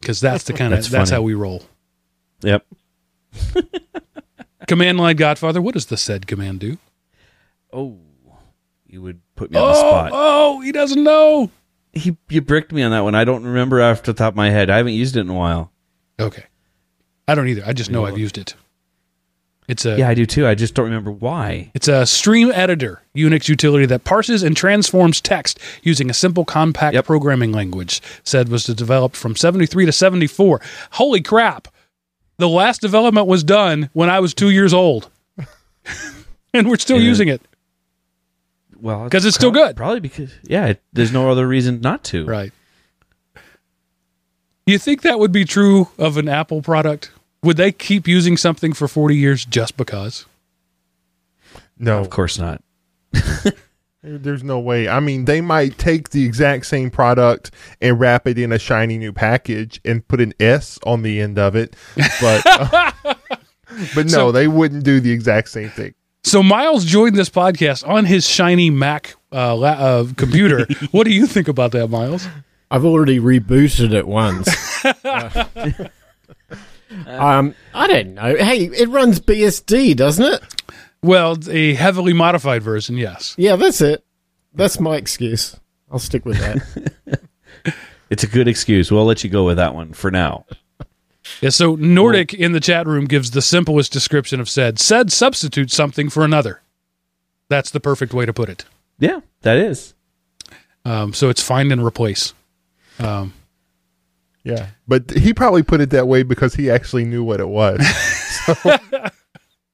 Because 0.00 0.20
that's 0.20 0.44
the 0.44 0.52
kind 0.52 0.72
of 0.74 0.78
That's 0.80 0.88
that's, 0.90 1.10
how 1.10 1.22
we 1.22 1.34
roll. 1.34 1.62
Yep. 2.42 2.66
Command 4.68 4.98
line 4.98 5.16
Godfather, 5.16 5.60
what 5.60 5.74
does 5.74 5.86
the 5.86 5.96
sed 5.96 6.26
command 6.26 6.60
do? 6.60 6.78
Oh, 7.72 7.98
you 8.86 9.02
would 9.02 9.20
put 9.34 9.50
me 9.50 9.58
on 9.58 9.66
the 9.66 9.74
Oh, 9.74 9.80
spot. 9.80 10.10
oh, 10.12 10.60
he 10.60 10.72
doesn't 10.72 11.02
know. 11.02 11.50
He 11.92 12.16
you 12.28 12.40
bricked 12.40 12.72
me 12.72 12.82
on 12.82 12.90
that 12.92 13.00
one. 13.00 13.14
I 13.14 13.24
don't 13.24 13.44
remember 13.44 13.82
off 13.82 14.02
the 14.02 14.12
top 14.14 14.32
of 14.32 14.36
my 14.36 14.50
head. 14.50 14.70
I 14.70 14.78
haven't 14.78 14.94
used 14.94 15.16
it 15.16 15.20
in 15.20 15.28
a 15.28 15.34
while. 15.34 15.70
Okay. 16.18 16.44
I 17.28 17.34
don't 17.34 17.48
either. 17.48 17.62
I 17.66 17.72
just 17.72 17.90
know 17.90 18.04
I've 18.06 18.18
used 18.18 18.36
it. 18.38 18.54
It's 19.66 19.86
a 19.86 19.96
Yeah, 19.98 20.08
I 20.10 20.14
do 20.14 20.26
too. 20.26 20.46
I 20.46 20.54
just 20.54 20.74
don't 20.74 20.84
remember 20.84 21.10
why. 21.10 21.70
It's 21.74 21.88
a 21.88 22.04
stream 22.04 22.52
editor 22.52 23.00
Unix 23.16 23.48
utility 23.48 23.86
that 23.86 24.04
parses 24.04 24.42
and 24.42 24.54
transforms 24.56 25.20
text 25.22 25.58
using 25.82 26.10
a 26.10 26.14
simple 26.14 26.44
compact 26.44 26.94
Yep. 26.94 27.06
programming 27.06 27.50
language. 27.52 28.02
Sed 28.24 28.48
was 28.50 28.64
developed 28.66 29.16
from 29.16 29.34
73 29.36 29.86
to 29.86 29.92
74. 29.92 30.60
Holy 30.92 31.20
crap. 31.22 31.68
The 32.36 32.48
last 32.48 32.80
development 32.82 33.26
was 33.26 33.42
done 33.44 33.88
when 33.94 34.10
I 34.10 34.20
was 34.20 34.34
2 34.34 34.50
years 34.50 34.74
old. 34.74 35.08
and 36.52 36.68
we're 36.68 36.76
still 36.78 36.98
Yeah. 37.00 37.08
using 37.08 37.28
it. 37.28 37.40
Well, 38.80 39.08
cuz 39.08 39.24
it's 39.24 39.36
still 39.36 39.50
prob- 39.52 39.68
good. 39.68 39.76
Probably 39.76 40.00
because 40.00 40.30
yeah, 40.42 40.66
it, 40.66 40.82
there's 40.92 41.12
no 41.12 41.30
other 41.30 41.48
reason 41.48 41.80
not 41.80 42.04
to. 42.04 42.26
Right. 42.26 42.52
You 44.66 44.78
think 44.78 45.02
that 45.02 45.18
would 45.18 45.32
be 45.32 45.44
true 45.44 45.88
of 45.98 46.16
an 46.18 46.28
Apple 46.28 46.60
product? 46.62 47.10
Would 47.44 47.56
they 47.58 47.70
keep 47.72 48.08
using 48.08 48.36
something 48.36 48.72
for 48.72 48.88
40 48.88 49.16
years 49.16 49.44
just 49.44 49.76
because? 49.76 50.26
No, 51.78 52.00
Of 52.00 52.10
course 52.10 52.38
not. 52.38 52.62
There's 54.02 54.42
no 54.44 54.58
way. 54.58 54.86
I 54.86 55.00
mean, 55.00 55.24
they 55.24 55.40
might 55.40 55.78
take 55.78 56.10
the 56.10 56.24
exact 56.26 56.66
same 56.66 56.90
product 56.90 57.50
and 57.80 57.98
wrap 57.98 58.26
it 58.26 58.38
in 58.38 58.52
a 58.52 58.58
shiny 58.58 58.98
new 58.98 59.14
package 59.14 59.80
and 59.82 60.06
put 60.06 60.20
an 60.20 60.34
S 60.38 60.78
on 60.84 61.00
the 61.02 61.20
end 61.22 61.38
of 61.38 61.56
it, 61.56 61.74
but 62.20 62.42
uh, 62.46 62.92
but 63.94 64.04
no, 64.04 64.08
So- 64.08 64.32
they 64.32 64.46
wouldn't 64.46 64.84
do 64.84 65.00
the 65.00 65.10
exact 65.10 65.48
same 65.48 65.70
thing. 65.70 65.94
So 66.22 66.42
Miles 66.42 66.84
joined 66.84 67.16
this 67.16 67.30
podcast 67.30 67.86
on 67.88 68.04
his 68.06 68.26
shiny 68.28 68.68
Mac 68.70 69.14
uh, 69.32 69.54
la- 69.56 69.68
uh, 69.70 70.06
computer. 70.16 70.66
what 70.90 71.04
do 71.04 71.10
you 71.12 71.26
think 71.26 71.48
about 71.48 71.72
that, 71.72 71.88
Miles? 71.88 72.26
I've 72.70 72.84
already 72.84 73.18
rebooted 73.20 73.92
it 73.94 74.06
once. 74.06 74.48
um, 77.06 77.54
I 77.72 77.86
don't 77.86 78.14
know. 78.14 78.36
Hey, 78.36 78.64
it 78.64 78.88
runs 78.88 79.20
BSD, 79.20 79.96
doesn't 79.96 80.24
it? 80.24 80.42
Well, 81.02 81.36
a 81.50 81.74
heavily 81.74 82.12
modified 82.12 82.62
version, 82.62 82.96
yes. 82.96 83.34
Yeah, 83.36 83.56
that's 83.56 83.80
it. 83.80 84.04
That's 84.54 84.80
my 84.80 84.96
excuse. 84.96 85.56
I'll 85.90 85.98
stick 85.98 86.24
with 86.24 86.38
that. 86.38 87.20
It's 88.10 88.22
a 88.22 88.28
good 88.28 88.46
excuse. 88.46 88.92
We'll 88.92 89.04
let 89.06 89.24
you 89.24 89.30
go 89.30 89.44
with 89.44 89.56
that 89.56 89.74
one 89.74 89.92
for 89.92 90.10
now. 90.10 90.44
Yeah, 91.40 91.50
so 91.50 91.74
Nordic 91.74 92.32
in 92.34 92.52
the 92.52 92.60
chat 92.60 92.86
room 92.86 93.06
gives 93.06 93.32
the 93.32 93.42
simplest 93.42 93.92
description 93.92 94.40
of 94.40 94.48
sed. 94.48 94.78
Sed 94.78 95.10
substitutes 95.10 95.74
something 95.74 96.10
for 96.10 96.24
another. 96.24 96.60
That's 97.48 97.70
the 97.70 97.80
perfect 97.80 98.14
way 98.14 98.26
to 98.26 98.32
put 98.32 98.48
it. 98.48 98.66
Yeah, 98.98 99.20
that 99.42 99.56
is. 99.56 99.94
Um, 100.84 101.12
so 101.12 101.28
it's 101.28 101.42
find 101.42 101.72
and 101.72 101.84
replace. 101.84 102.34
Um, 103.00 103.32
Yeah, 104.44 104.66
but 104.86 105.10
he 105.10 105.32
probably 105.32 105.62
put 105.62 105.80
it 105.80 105.90
that 105.90 106.06
way 106.06 106.22
because 106.22 106.54
he 106.54 106.70
actually 106.70 107.04
knew 107.06 107.24
what 107.24 107.40
it 107.40 107.48
was. 107.48 107.80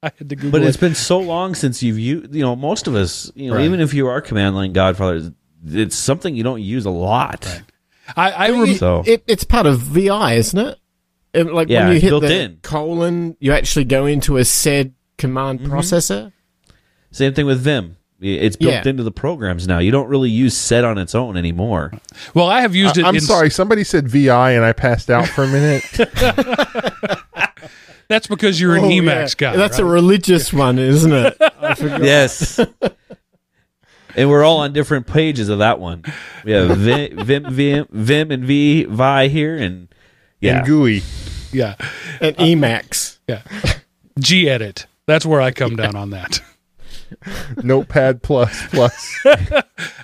I 0.03 0.11
had 0.17 0.29
to 0.31 0.37
Google 0.37 0.53
But 0.53 0.63
it's 0.63 0.77
it. 0.77 0.81
been 0.81 0.95
so 0.95 1.19
long 1.19 1.55
since 1.55 1.83
you've 1.83 1.99
used. 1.99 2.35
You 2.35 2.43
know, 2.43 2.57
most 2.57 2.87
of 2.87 2.95
us. 2.95 3.31
You 3.35 3.51
know, 3.51 3.57
Right. 3.57 3.65
even 3.65 3.81
if 3.81 3.93
you 3.93 4.07
are 4.07 4.21
command 4.21 4.55
line 4.57 4.73
Godfather, 4.73 5.33
it's 5.67 5.97
something 5.97 6.35
you 6.35 6.43
don't 6.43 6.63
use 6.63 6.87
a 6.87 6.91
lot. 6.91 7.63
I, 8.17 8.31
I 8.31 8.51
rem- 8.51 8.75
So- 8.77 9.03
it, 9.07 9.23
it's 9.27 9.45
part 9.45 9.67
of 9.67 9.79
VI, 9.81 10.35
isn't 10.35 10.59
it? 10.59 10.79
And, 11.35 11.51
like 11.53 11.69
Yeah, 11.69 11.85
when 11.87 11.95
you 11.97 12.01
hit 12.01 12.09
built 12.11 12.23
the 12.23 12.41
in. 12.41 12.59
colon, 12.63 13.37
you 13.41 13.53
actually 13.53 13.85
go 13.85 14.07
into 14.07 14.37
a 14.39 14.45
sed 14.45 14.95
command 15.19 15.61
Mm-hmm. 15.61 15.73
processor. 15.73 16.33
Same 17.13 17.35
thing 17.35 17.47
with 17.47 17.61
Vim. 17.61 17.97
It's 18.23 18.57
built 18.57 18.73
Yeah. 18.75 18.83
into 18.89 19.03
the 19.03 19.11
programs 19.11 19.67
now. 19.67 19.79
You 19.79 19.91
don't 19.91 20.09
really 20.09 20.29
use 20.31 20.55
set 20.57 20.85
on 20.85 20.99
its 20.99 21.15
own 21.15 21.37
anymore. 21.39 21.93
well, 22.35 22.47
I 22.49 22.61
have 22.61 22.75
used 22.75 22.99
it. 22.99 23.05
I, 23.05 23.09
am 23.09 23.15
in, 23.15 23.21
sorry, 23.23 23.49
somebody 23.51 23.83
said 23.83 24.09
VI 24.09 24.51
and 24.53 24.65
I 24.65 24.73
passed 24.73 25.09
out 25.11 25.27
for 25.27 25.45
a 25.45 25.49
minute. 25.49 25.85
That's 28.09 28.27
because 28.27 28.61
you're 28.61 28.75
an 28.77 28.85
Oh, 28.85 28.89
Emacs 28.89 29.41
yeah. 29.41 29.53
guy. 29.53 29.57
That's 29.57 29.79
a 29.79 29.85
religious 29.85 30.53
one, 30.53 30.79
isn't 30.79 31.13
it? 31.13 31.37
I. 31.41 31.75
Yes. 32.03 32.59
and 34.17 34.29
we're 34.29 34.43
all 34.43 34.59
on 34.59 34.73
different 34.73 35.07
pages 35.07 35.49
of 35.49 35.61
that 35.61 35.79
one. 35.79 36.05
We 36.45 36.51
have 36.53 36.69
Vim, 36.77 37.25
Vim, 37.25 37.55
Vim, 37.55 37.87
Vim 37.91 38.31
and 38.33 38.45
V, 38.45 38.85
Vi 38.85 39.29
here, 39.29 39.57
and 39.57 39.89
yeah, 40.41 40.59
And 40.59 40.67
GUI. 40.67 41.03
yeah, 41.53 41.77
And 42.21 42.37
uh, 42.37 42.43
Emacs. 42.43 43.19
yeah. 43.29 43.43
gedit. 44.19 44.87
That's 45.07 45.25
where 45.25 45.41
I 45.41 45.53
come 45.53 45.77
down 45.77 45.95
on 45.97 46.11
that. 46.11 46.41
Notepad 47.63 48.23
plus 48.23 48.67
plus. 48.69 49.19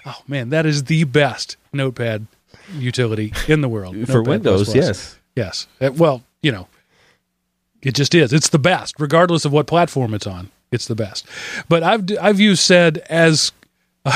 Oh 0.09 0.23
man, 0.29 0.51
that 0.51 0.67
is 0.67 0.85
the 0.85 1.03
best 1.03 1.57
Notepad 1.73 2.27
utility 2.75 3.33
in 3.49 3.61
the 3.61 3.69
world 3.69 3.95
for 4.07 4.23
Notepad++. 4.23 4.29
Windows, 4.29 4.73
yes. 4.73 5.19
yes. 5.35 5.67
Uh, 5.81 5.91
well, 5.93 6.23
you 6.43 6.53
know, 6.53 6.69
it 7.83 7.95
just 7.95 8.15
is. 8.15 8.33
It's 8.33 8.49
the 8.49 8.59
best, 8.59 9.01
regardless 9.01 9.45
of 9.45 9.53
what 9.53 9.67
platform 9.67 10.15
it's 10.15 10.27
on. 10.27 10.51
It's 10.71 10.87
the 10.87 10.95
best. 10.95 11.27
But 11.69 11.83
I've 11.83 12.05
I've 12.21 12.41
used 12.41 12.63
sed 12.63 12.99
as. 13.11 13.53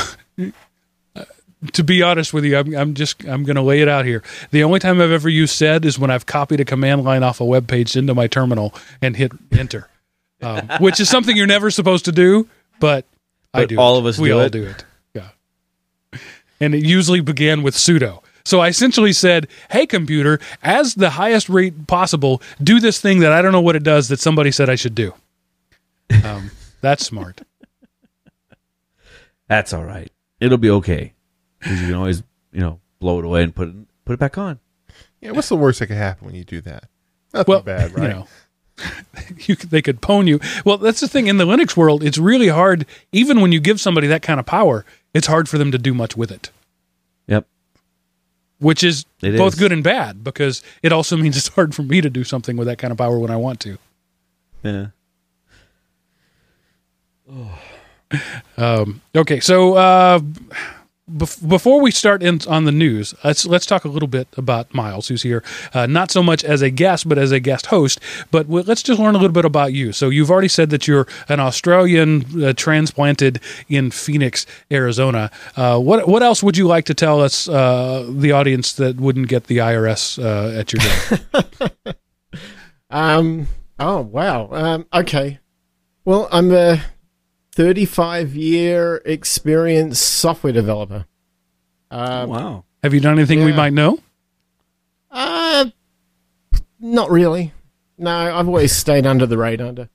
Uh, 1.13 1.25
to 1.73 1.83
be 1.83 2.01
honest 2.01 2.33
with 2.33 2.45
you, 2.45 2.57
I'm, 2.57 2.73
I'm 2.73 2.93
just 2.93 3.23
I'm 3.25 3.43
going 3.43 3.57
to 3.57 3.61
lay 3.61 3.81
it 3.81 3.87
out 3.87 4.05
here. 4.05 4.23
The 4.51 4.63
only 4.63 4.79
time 4.79 5.01
I've 5.01 5.11
ever 5.11 5.29
used 5.29 5.53
sed 5.53 5.85
is 5.85 5.99
when 5.99 6.09
I've 6.09 6.25
copied 6.25 6.59
a 6.61 6.65
command 6.65 7.03
line 7.03 7.21
off 7.21 7.39
a 7.41 7.45
web 7.45 7.67
page 7.67 7.95
into 7.95 8.15
my 8.15 8.27
terminal 8.27 8.73
and 9.01 9.15
hit 9.15 9.33
enter, 9.51 9.89
um, 10.41 10.67
which 10.79 10.99
is 10.99 11.09
something 11.09 11.35
you're 11.35 11.45
never 11.45 11.69
supposed 11.69 12.05
to 12.05 12.11
do, 12.13 12.47
but, 12.81 13.05
I 13.53 13.65
do. 13.65 13.77
all 13.77 13.95
it. 13.95 13.99
of 13.99 14.05
us 14.07 14.17
we 14.17 14.29
do 14.29 14.35
all 14.35 14.41
it. 14.41 14.51
do 14.51 14.63
it. 14.63 14.85
Yeah, 15.13 16.19
and 16.59 16.75
it 16.75 16.83
usually 16.83 17.21
began 17.21 17.63
with 17.63 17.75
sudo. 17.75 18.21
So 18.43 18.59
I 18.59 18.67
essentially 18.67 19.13
said, 19.13 19.47
"Hey, 19.69 19.85
computer, 19.85 20.39
as 20.63 20.95
the 20.95 21.11
highest 21.11 21.47
rate 21.47 21.87
possible, 21.87 22.41
do 22.61 22.79
this 22.79 22.99
thing 22.99 23.19
that 23.19 23.31
I 23.31 23.41
don't 23.41 23.51
know 23.51 23.61
what 23.61 23.75
it 23.75 23.83
does 23.83 24.07
that 24.09 24.19
somebody 24.19 24.51
said 24.51 24.69
I 24.69 24.75
should 24.75 24.95
do." 24.95 25.13
Um, 26.23 26.51
that's 26.81 27.05
smart. 27.05 27.41
That's 29.47 29.73
all 29.73 29.83
right. 29.83 30.11
It'll 30.39 30.57
be 30.57 30.69
okay 30.69 31.13
because 31.59 31.81
you 31.81 31.87
can 31.87 31.95
always, 31.95 32.23
you 32.51 32.61
know, 32.61 32.79
blow 32.99 33.19
it 33.19 33.25
away 33.25 33.43
and 33.43 33.53
put 33.53 33.67
it 33.67 33.75
put 34.05 34.13
it 34.13 34.19
back 34.19 34.37
on. 34.37 34.59
Yeah, 35.19 35.31
what's 35.31 35.49
the 35.49 35.55
worst 35.55 35.79
that 35.79 35.87
could 35.87 35.97
happen 35.97 36.25
when 36.25 36.35
you 36.35 36.43
do 36.43 36.61
that? 36.61 36.85
Nothing 37.33 37.51
well, 37.51 37.61
bad, 37.61 37.93
right? 37.97 38.03
You 38.03 38.09
know, 38.09 38.27
you 39.37 39.55
they 39.55 39.81
could 39.81 40.01
pwn 40.01 40.27
you. 40.27 40.39
Well, 40.65 40.77
that's 40.77 40.99
the 41.01 41.07
thing 41.07 41.27
in 41.27 41.37
the 41.37 41.45
Linux 41.45 41.75
world. 41.77 42.03
It's 42.03 42.17
really 42.17 42.47
hard, 42.47 42.85
even 43.11 43.41
when 43.41 43.51
you 43.51 43.59
give 43.59 43.79
somebody 43.79 44.07
that 44.07 44.21
kind 44.21 44.39
of 44.39 44.45
power. 44.45 44.85
It's 45.13 45.27
hard 45.27 45.49
for 45.49 45.57
them 45.57 45.71
to 45.71 45.77
do 45.77 45.93
much 45.93 46.15
with 46.15 46.31
it, 46.31 46.51
Yep. 47.27 47.45
which 48.59 48.81
is 48.83 49.05
It 49.21 49.37
both 49.37 49.53
is. 49.53 49.59
good 49.59 49.71
and 49.73 49.83
bad 49.83 50.23
because 50.23 50.63
it 50.81 50.91
also 50.93 51.17
means 51.21 51.35
it's 51.37 51.49
hard 51.49 51.75
for 51.75 51.83
me 51.83 51.99
to 52.01 52.09
do 52.09 52.23
something 52.23 52.55
with 52.57 52.67
that 52.67 52.77
kind 52.77 52.91
of 52.91 52.97
power 52.97 53.19
when 53.19 53.29
I 53.31 53.35
want 53.37 53.59
to. 53.61 53.77
Yeah. 54.63 54.87
Um, 58.57 59.01
okay, 59.15 59.39
so 59.39 59.75
uh, 59.75 60.19
bef- 61.11 61.47
before 61.47 61.81
we 61.81 61.91
start 61.91 62.23
in 62.23 62.39
on 62.47 62.65
the 62.65 62.71
news, 62.71 63.13
let's 63.23 63.45
let's 63.45 63.65
talk 63.65 63.85
a 63.85 63.87
little 63.87 64.07
bit 64.07 64.27
about 64.37 64.73
Miles, 64.73 65.07
who's 65.07 65.23
here, 65.23 65.43
uh, 65.73 65.85
not 65.85 66.11
so 66.11 66.23
much 66.23 66.43
as 66.43 66.61
a 66.61 66.69
guest, 66.69 67.07
but 67.07 67.17
as 67.17 67.31
a 67.31 67.39
guest 67.39 67.67
host. 67.67 67.99
But 68.31 68.43
w- 68.47 68.63
let's 68.65 68.83
just 68.83 68.99
learn 68.99 69.15
a 69.15 69.17
little 69.17 69.33
bit 69.33 69.45
about 69.45 69.73
you. 69.73 69.91
So 69.91 70.09
you've 70.09 70.31
already 70.31 70.47
said 70.47 70.69
that 70.69 70.87
you're 70.87 71.07
an 71.29 71.39
Australian 71.39 72.43
uh, 72.43 72.53
transplanted 72.53 73.39
in 73.69 73.91
Phoenix, 73.91 74.45
Arizona. 74.71 75.31
Uh, 75.55 75.79
what 75.79 76.07
what 76.07 76.23
else 76.23 76.41
would 76.43 76.57
you 76.57 76.67
like 76.67 76.85
to 76.85 76.93
tell 76.93 77.21
us, 77.21 77.47
uh, 77.49 78.05
the 78.09 78.31
audience 78.31 78.73
that 78.73 78.97
wouldn't 78.97 79.27
get 79.27 79.45
the 79.45 79.57
IRS 79.57 80.17
uh, 80.23 80.59
at 80.59 80.73
your 80.73 80.81
door? 80.81 81.93
Um. 82.89 83.47
Oh 83.79 84.01
wow. 84.01 84.49
Um. 84.51 84.85
Okay. 84.93 85.39
Well, 86.03 86.27
I'm 86.31 86.51
uh, 86.51 86.77
35 87.61 88.35
year 88.35 89.03
experience 89.05 89.99
software 89.99 90.51
developer. 90.51 91.05
Oh, 91.91 92.25
wow. 92.25 92.65
Have 92.81 92.95
you 92.95 92.99
done 92.99 93.19
anything 93.19 93.45
we 93.45 93.53
might 93.53 93.71
know? 93.71 93.99
Uh, 95.11 95.67
not 96.79 97.11
really. 97.11 97.53
No, 97.99 98.35
I've 98.35 98.47
always 98.47 98.75
stayed 98.75 99.05
under 99.05 99.27
the 99.27 99.37
radar. 99.37 99.89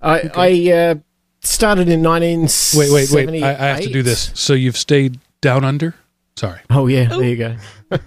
I 0.00 0.30
I 0.32 0.72
uh, 0.72 0.94
started 1.40 1.88
in 1.88 2.04
1978. 2.04 2.78
Wait, 2.78 3.10
wait, 3.10 3.32
wait. 3.32 3.42
I, 3.42 3.50
I 3.50 3.66
have 3.74 3.80
to 3.80 3.92
do 3.92 4.04
this. 4.04 4.30
So 4.34 4.52
you've 4.52 4.76
stayed 4.76 5.18
down 5.40 5.64
under? 5.64 5.96
Sorry. 6.36 6.60
Oh 6.70 6.86
yeah, 6.86 7.08
there 7.08 7.24
you 7.24 7.36
go. 7.36 7.56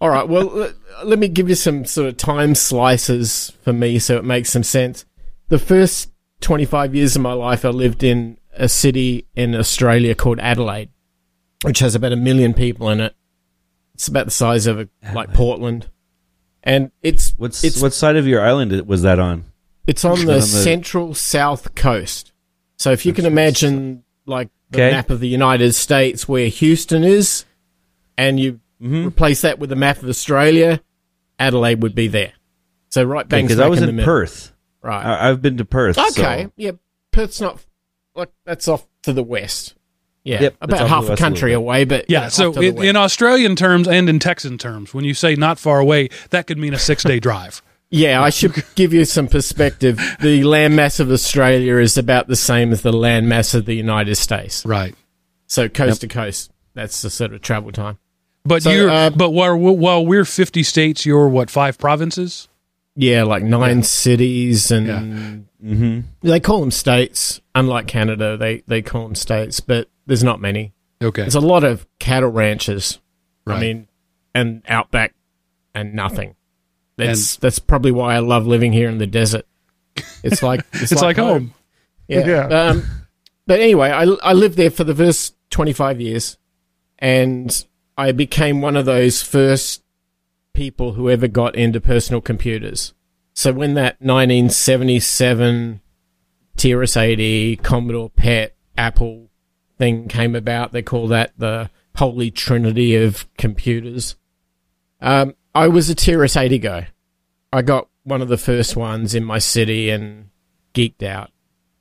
All 0.00 0.10
right. 0.10 0.28
Well, 0.28 0.44
let, 0.44 0.74
let 1.04 1.18
me 1.18 1.26
give 1.26 1.48
you 1.48 1.56
some 1.56 1.84
sort 1.84 2.10
of 2.10 2.16
time 2.16 2.54
slices 2.54 3.52
for 3.62 3.72
me, 3.72 3.98
so 3.98 4.18
it 4.18 4.24
makes 4.24 4.50
some 4.50 4.62
sense. 4.62 5.04
The 5.48 5.58
first 5.58 6.12
25 6.40 6.94
years 6.94 7.16
of 7.16 7.22
my 7.22 7.32
life, 7.32 7.64
I 7.64 7.68
lived 7.70 8.02
in 8.02 8.38
a 8.54 8.68
city 8.68 9.26
in 9.34 9.54
Australia 9.54 10.14
called 10.14 10.38
Adelaide, 10.40 10.90
which 11.62 11.78
has 11.80 11.94
about 11.94 12.12
a 12.12 12.16
million 12.16 12.54
people 12.54 12.88
in 12.90 13.00
it. 13.00 13.14
It's 13.94 14.08
about 14.08 14.26
the 14.26 14.30
size 14.30 14.66
of 14.66 14.78
a, 14.78 14.88
like 15.12 15.32
Portland, 15.34 15.88
and 16.62 16.92
it's 17.02 17.34
What's 17.36 17.64
it's 17.64 17.82
what 17.82 17.92
side 17.92 18.14
of 18.16 18.26
your 18.28 18.40
island 18.40 18.70
was 18.86 19.02
that 19.02 19.18
on? 19.18 19.44
It's 19.86 20.04
on 20.04 20.20
on 20.20 20.26
the 20.26 20.34
the- 20.34 20.42
central 20.42 21.14
south 21.14 21.74
coast. 21.74 22.32
So 22.76 22.92
if 22.92 23.04
you 23.04 23.12
can 23.12 23.26
imagine 23.26 24.04
like 24.26 24.50
the 24.70 24.78
Okay. 24.84 24.90
map 24.94 25.10
of 25.10 25.18
the 25.18 25.26
United 25.28 25.72
States 25.74 26.28
where 26.28 26.46
Houston 26.48 27.02
is, 27.04 27.44
and 28.16 28.38
you 28.38 28.60
Mm-hmm. 28.80 29.08
replace 29.08 29.40
that 29.40 29.58
with 29.58 29.70
the 29.70 29.74
map 29.76 30.00
of 30.04 30.08
Australia, 30.08 30.80
Adelaide 31.40 31.82
would 31.82 31.96
be 31.96 32.06
there. 32.06 32.34
So 32.90 33.02
right 33.02 33.28
bang 33.28 33.44
Because 33.46 33.58
I 33.58 33.66
was 33.66 33.82
in, 33.82 33.88
in 33.88 33.96
the. 33.96 34.04
Perth. 34.04 34.52
Right. 34.82 35.04
I, 35.04 35.30
I've 35.30 35.42
been 35.42 35.56
to 35.58 35.64
Perth. 35.64 35.98
okay. 35.98 36.44
so- 36.44 36.52
Yeah. 36.56 36.72
Perth's 37.10 37.40
not 37.40 37.64
like 38.14 38.30
that's 38.44 38.68
off 38.68 38.86
to 39.02 39.12
the 39.12 39.22
west. 39.22 39.74
Yeah. 40.24 40.42
Yep, 40.42 40.56
about 40.60 40.88
half 40.88 41.04
a 41.04 41.08
west 41.10 41.20
a 41.20 41.22
country 41.22 41.52
away, 41.52 41.84
but 41.84 42.06
Yeah. 42.08 42.26
off 42.26 42.32
so 42.32 42.52
in, 42.52 42.82
in 42.82 42.96
Australian 42.96 43.56
terms 43.56 43.88
and 43.88 44.08
in 44.10 44.18
Texan 44.18 44.58
terms, 44.58 44.92
when 44.92 45.04
you 45.04 45.14
say 45.14 45.34
not 45.36 45.58
far 45.58 45.78
away, 45.80 46.10
that 46.30 46.46
could 46.46 46.58
mean 46.58 46.74
a 46.74 46.78
six 46.78 47.02
day 47.02 47.18
drive. 47.28 47.62
Yeah, 47.90 48.20
I 48.22 48.28
should 48.28 48.62
give 48.74 48.92
you 48.92 49.06
some 49.06 49.28
perspective. 49.28 49.96
The 50.20 50.42
landmass 50.42 51.00
of 51.00 51.10
Australia 51.10 51.76
is 51.78 51.96
about 51.96 52.28
the 52.28 52.36
same 52.36 52.70
as 52.72 52.82
the 52.82 52.92
landmass 52.92 53.54
of 53.54 53.64
the 53.64 53.72
United 53.74 54.16
States. 54.16 54.66
Right. 54.66 54.94
So 55.46 55.70
coast 55.70 56.02
to 56.02 56.08
coast, 56.08 56.50
that's 56.74 57.00
the 57.00 57.08
sort 57.08 57.32
of 57.32 57.40
travel 57.40 57.72
time. 57.72 57.98
But 58.44 58.62
So, 58.64 58.70
you're 58.70 58.90
uh, 58.90 59.08
but 59.10 59.30
while, 59.30 59.56
while 59.56 60.04
we're 60.04 60.26
50 60.26 60.62
states, 60.62 61.06
you're 61.06 61.28
what, 61.28 61.48
five 61.48 61.78
provinces? 61.78 62.48
Yeah, 63.00 63.22
like 63.22 63.44
nine 63.44 63.84
cities, 63.84 64.72
and 64.72 65.46
Mhm. 65.64 66.02
they 66.20 66.40
call 66.40 66.58
them 66.60 66.72
states. 66.72 67.40
Unlike 67.54 67.86
Canada, 67.86 68.36
they 68.36 68.64
they 68.66 68.82
call 68.82 69.04
them 69.04 69.14
states, 69.14 69.60
but 69.60 69.88
there's 70.06 70.24
not 70.24 70.40
many. 70.40 70.72
Okay. 71.00 71.22
There's 71.22 71.36
a 71.36 71.40
lot 71.40 71.62
of 71.62 71.86
cattle 72.00 72.30
ranches. 72.30 72.98
I 73.46 73.60
mean, 73.60 73.86
and 74.34 74.62
outback, 74.68 75.14
and 75.74 75.94
nothing. 75.94 76.34
That's 76.96 77.36
that's 77.36 77.60
probably 77.60 77.92
why 77.92 78.16
I 78.16 78.18
love 78.18 78.46
living 78.48 78.72
here 78.72 78.88
in 78.88 78.98
the 78.98 79.06
desert. 79.06 79.46
It's 80.24 80.42
like 80.42 80.60
it's, 80.72 80.90
It's 80.92 81.00
like 81.02 81.16
home. 81.18 81.54
Yeah. 82.08 82.26
Yeah. 82.26 82.46
Um, 82.48 82.82
but 83.46 83.60
anyway, 83.60 83.90
I, 83.90 84.02
I 84.22 84.32
lived 84.32 84.56
there 84.56 84.70
for 84.70 84.82
the 84.84 84.94
first 84.94 85.34
25 85.50 86.00
years 86.00 86.36
and 86.98 87.64
I 87.96 88.10
became 88.12 88.60
one 88.60 88.76
of 88.76 88.84
those 88.86 89.22
first 89.22 89.82
people 90.58 90.94
who 90.94 91.08
ever 91.08 91.28
got 91.28 91.54
into 91.54 91.80
personal 91.80 92.20
computers. 92.20 92.92
So 93.32 93.52
when 93.52 93.74
that 93.74 94.00
1977 94.00 95.80
TRS-80, 96.56 97.62
Commodore 97.62 98.10
PET, 98.10 98.56
Apple 98.76 99.30
thing 99.78 100.08
came 100.08 100.34
about, 100.34 100.72
they 100.72 100.82
call 100.82 101.06
that 101.06 101.32
the 101.38 101.70
holy 101.94 102.32
trinity 102.32 102.96
of 102.96 103.28
computers. 103.36 104.16
Um, 105.00 105.36
I 105.54 105.68
was 105.68 105.88
a 105.90 105.94
TRS-80 105.94 106.60
guy. 106.60 106.88
I 107.52 107.62
got 107.62 107.88
one 108.02 108.20
of 108.20 108.26
the 108.26 108.36
first 108.36 108.76
ones 108.76 109.14
in 109.14 109.24
my 109.24 109.38
city 109.38 109.90
and 109.90 110.28
geeked 110.74 111.04
out. 111.04 111.30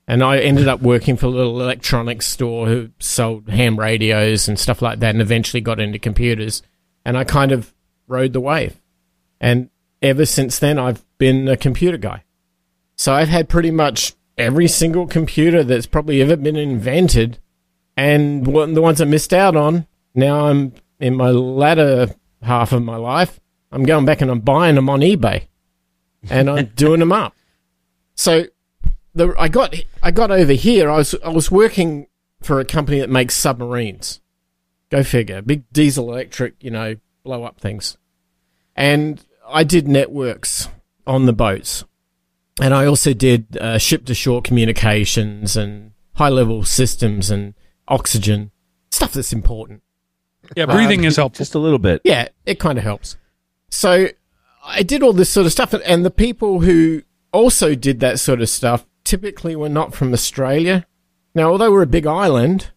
And 0.07 0.23
I 0.23 0.37
ended 0.37 0.67
up 0.67 0.83
working 0.83 1.17
for 1.17 1.25
a 1.25 1.29
little 1.29 1.59
electronics 1.59 2.27
store 2.27 2.67
who 2.67 2.91
sold 2.99 3.49
ham 3.49 3.79
radios 3.79 4.47
and 4.47 4.59
stuff 4.59 4.83
like 4.83 4.99
that 4.99 5.15
and 5.15 5.21
eventually 5.21 5.61
got 5.61 5.79
into 5.79 5.97
computers. 5.97 6.61
And 7.03 7.17
I 7.17 7.23
kind 7.23 7.51
of 7.51 7.73
rode 8.07 8.33
the 8.33 8.39
wave. 8.39 8.79
And 9.39 9.69
ever 10.01 10.25
since 10.25 10.59
then, 10.59 10.79
I've 10.79 11.03
been 11.17 11.47
a 11.47 11.57
computer 11.57 11.97
guy. 11.97 12.23
So 12.95 13.13
I've 13.13 13.29
had 13.29 13.49
pretty 13.49 13.71
much 13.71 14.13
every 14.37 14.67
single 14.67 15.07
computer 15.07 15.63
that's 15.63 15.85
probably 15.85 16.21
ever 16.21 16.35
been 16.35 16.55
invented. 16.55 17.39
And 17.95 18.45
the 18.45 18.81
ones 18.81 19.01
I 19.01 19.05
missed 19.05 19.33
out 19.33 19.55
on, 19.55 19.87
now 20.13 20.47
I'm 20.47 20.73
in 20.99 21.15
my 21.15 21.29
latter 21.29 22.15
half 22.41 22.71
of 22.71 22.83
my 22.83 22.95
life, 22.95 23.39
I'm 23.71 23.83
going 23.83 24.05
back 24.05 24.21
and 24.21 24.31
I'm 24.31 24.39
buying 24.39 24.75
them 24.75 24.89
on 24.89 25.01
eBay. 25.01 25.47
And 26.29 26.49
I'm 26.49 26.65
doing 26.75 26.99
them 26.99 27.11
up. 27.11 27.35
So 28.15 28.45
the 29.13 29.33
I 29.37 29.47
got 29.47 29.75
I 30.01 30.11
got 30.11 30.31
over 30.31 30.53
here. 30.53 30.89
I 30.89 30.97
was 30.97 31.15
I 31.23 31.29
was 31.29 31.51
working 31.51 32.07
for 32.41 32.59
a 32.59 32.65
company 32.65 32.99
that 32.99 33.09
makes 33.09 33.35
submarines. 33.35 34.21
Go 34.89 35.03
figure. 35.03 35.41
Big 35.41 35.63
diesel 35.71 36.11
electric, 36.11 36.63
you 36.63 36.71
know, 36.71 36.95
blow 37.27 37.43
up 37.43 37.59
things. 37.59 37.97
And 38.75 39.23
I 39.47 39.63
did 39.65 39.85
networks 39.87 40.69
on 41.05 41.25
the 41.25 41.33
boats. 41.33 41.83
And 42.61 42.73
I 42.73 42.85
also 42.85 43.13
did 43.13 43.57
uh, 43.57 43.77
ship 43.77 44.05
to 44.05 44.13
shore 44.15 44.41
communications 44.41 45.57
and 45.57 45.91
high 46.15 46.29
level 46.29 46.63
systems 46.63 47.29
and 47.29 47.53
oxygen 47.87 48.51
stuff 48.91 49.11
that's 49.11 49.33
important. 49.33 49.83
Yeah, 50.55 50.65
breathing 50.67 51.03
is 51.03 51.17
helpful. 51.17 51.39
Just 51.43 51.53
a 51.55 51.59
little 51.59 51.79
bit. 51.79 52.01
Yeah, 52.05 52.29
it 52.45 52.59
kind 52.59 52.77
of 52.77 52.83
helps. 52.85 53.17
So 53.69 54.07
I 54.65 54.83
did 54.83 55.03
all 55.03 55.11
this 55.13 55.29
sort 55.29 55.45
of 55.45 55.51
stuff, 55.51 55.73
and- 55.73 55.83
and 55.83 56.05
the 56.05 56.09
people 56.11 56.61
who 56.61 57.03
also 57.33 57.75
did 57.75 57.99
that 57.99 58.19
sort 58.19 58.41
of 58.41 58.47
stuff 58.49 58.85
typically 59.03 59.55
were 59.55 59.69
not 59.69 59.93
from 59.93 60.13
Australia. 60.13 60.85
Now, 61.35 61.49
although 61.51 61.71
we're 61.71 61.81
a 61.83 61.87
big 61.87 62.07
island, 62.07 62.71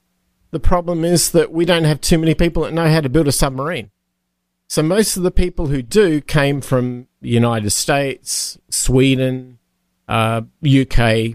the 0.50 0.60
problem 0.60 1.04
is 1.04 1.30
that 1.30 1.52
we 1.52 1.64
don't 1.64 1.84
have 1.84 2.00
too 2.00 2.18
many 2.18 2.34
people 2.34 2.64
that 2.64 2.74
know 2.74 2.88
how 2.90 3.00
to 3.00 3.08
build 3.08 3.28
a 3.28 3.32
submarine. 3.32 3.90
So 4.70 4.84
most 4.84 5.16
of 5.16 5.24
the 5.24 5.32
people 5.32 5.66
who 5.66 5.82
do 5.82 6.20
came 6.20 6.60
from 6.60 7.08
the 7.20 7.28
United 7.28 7.70
States, 7.70 8.56
Sweden, 8.68 9.58
uh, 10.06 10.42
UK, 10.64 11.34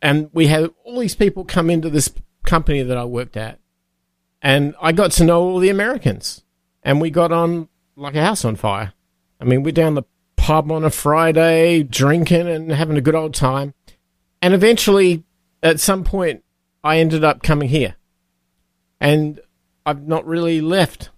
and 0.00 0.30
we 0.32 0.46
had 0.46 0.70
all 0.82 1.00
these 1.00 1.14
people 1.14 1.44
come 1.44 1.68
into 1.68 1.90
this 1.90 2.10
company 2.46 2.82
that 2.82 2.96
I 2.96 3.04
worked 3.04 3.36
at, 3.36 3.58
and 4.40 4.74
I 4.80 4.92
got 4.92 5.10
to 5.12 5.24
know 5.24 5.42
all 5.42 5.58
the 5.58 5.68
Americans, 5.68 6.44
and 6.82 6.98
we 6.98 7.10
got 7.10 7.30
on 7.30 7.68
like 7.94 8.14
a 8.14 8.24
house 8.24 8.42
on 8.42 8.56
fire. 8.56 8.94
I 9.38 9.44
mean, 9.44 9.62
we're 9.62 9.72
down 9.72 9.92
the 9.92 10.04
pub 10.36 10.72
on 10.72 10.82
a 10.82 10.88
Friday, 10.88 11.82
drinking 11.82 12.48
and 12.48 12.72
having 12.72 12.96
a 12.96 13.02
good 13.02 13.14
old 13.14 13.34
time, 13.34 13.74
and 14.40 14.54
eventually, 14.54 15.24
at 15.62 15.78
some 15.78 16.04
point, 16.04 16.42
I 16.82 17.00
ended 17.00 17.22
up 17.22 17.42
coming 17.42 17.68
here, 17.68 17.96
and 18.98 19.40
I've 19.84 20.08
not 20.08 20.26
really 20.26 20.62
left. 20.62 21.10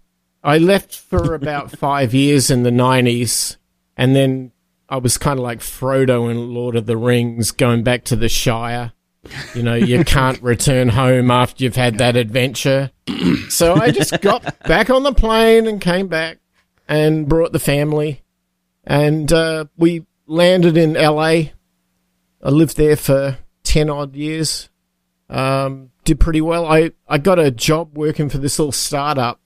I 0.44 0.58
left 0.58 0.94
for 0.94 1.34
about 1.34 1.70
five 1.78 2.14
years 2.14 2.50
in 2.50 2.62
the 2.62 2.70
nineties, 2.70 3.56
and 3.96 4.14
then 4.14 4.52
I 4.88 4.98
was 4.98 5.16
kind 5.16 5.38
of 5.38 5.42
like 5.42 5.60
Frodo 5.60 6.30
in 6.30 6.52
Lord 6.52 6.76
of 6.76 6.86
the 6.86 6.96
Rings, 6.96 7.50
going 7.50 7.82
back 7.82 8.04
to 8.04 8.16
the 8.16 8.28
Shire. 8.28 8.92
You 9.54 9.62
know, 9.62 9.74
you 9.74 10.04
can't 10.04 10.40
return 10.42 10.90
home 10.90 11.30
after 11.30 11.64
you've 11.64 11.76
had 11.76 11.98
that 11.98 12.16
adventure. 12.16 12.90
So 13.48 13.74
I 13.74 13.92
just 13.92 14.20
got 14.20 14.58
back 14.64 14.90
on 14.90 15.04
the 15.04 15.12
plane 15.12 15.68
and 15.68 15.80
came 15.80 16.08
back 16.08 16.38
and 16.88 17.28
brought 17.28 17.52
the 17.52 17.60
family. 17.60 18.22
And 18.82 19.32
uh, 19.32 19.66
we 19.76 20.06
landed 20.26 20.76
in 20.76 20.94
LA. 20.94 21.52
I 22.42 22.50
lived 22.50 22.76
there 22.76 22.96
for 22.96 23.38
10 23.62 23.90
odd 23.90 24.16
years. 24.16 24.70
Um, 25.28 25.90
did 26.04 26.18
pretty 26.18 26.40
well. 26.40 26.66
I, 26.66 26.92
I 27.06 27.18
got 27.18 27.38
a 27.38 27.52
job 27.52 27.96
working 27.96 28.28
for 28.28 28.38
this 28.38 28.58
little 28.58 28.72
startup 28.72 29.40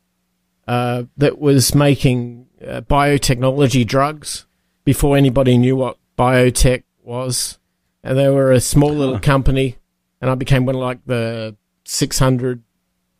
uh, 0.69 1.05
that 1.17 1.39
was 1.39 1.75
making 1.75 2.47
uh, 2.65 2.83
biotechnology 2.83 3.87
drugs 3.87 4.45
before 4.85 5.17
anybody 5.17 5.57
knew 5.57 5.75
what 5.75 5.97
biotech 6.19 6.83
was. 7.03 7.59
And 8.05 8.19
they 8.19 8.29
were 8.29 8.53
a 8.53 8.61
small 8.61 8.93
little 8.95 9.19
company, 9.19 9.77
and 10.21 10.31
I 10.31 10.35
became 10.35 10.67
one 10.67 10.75
of 10.77 10.81
like 10.83 11.05
the 11.07 11.57
600 11.85 12.63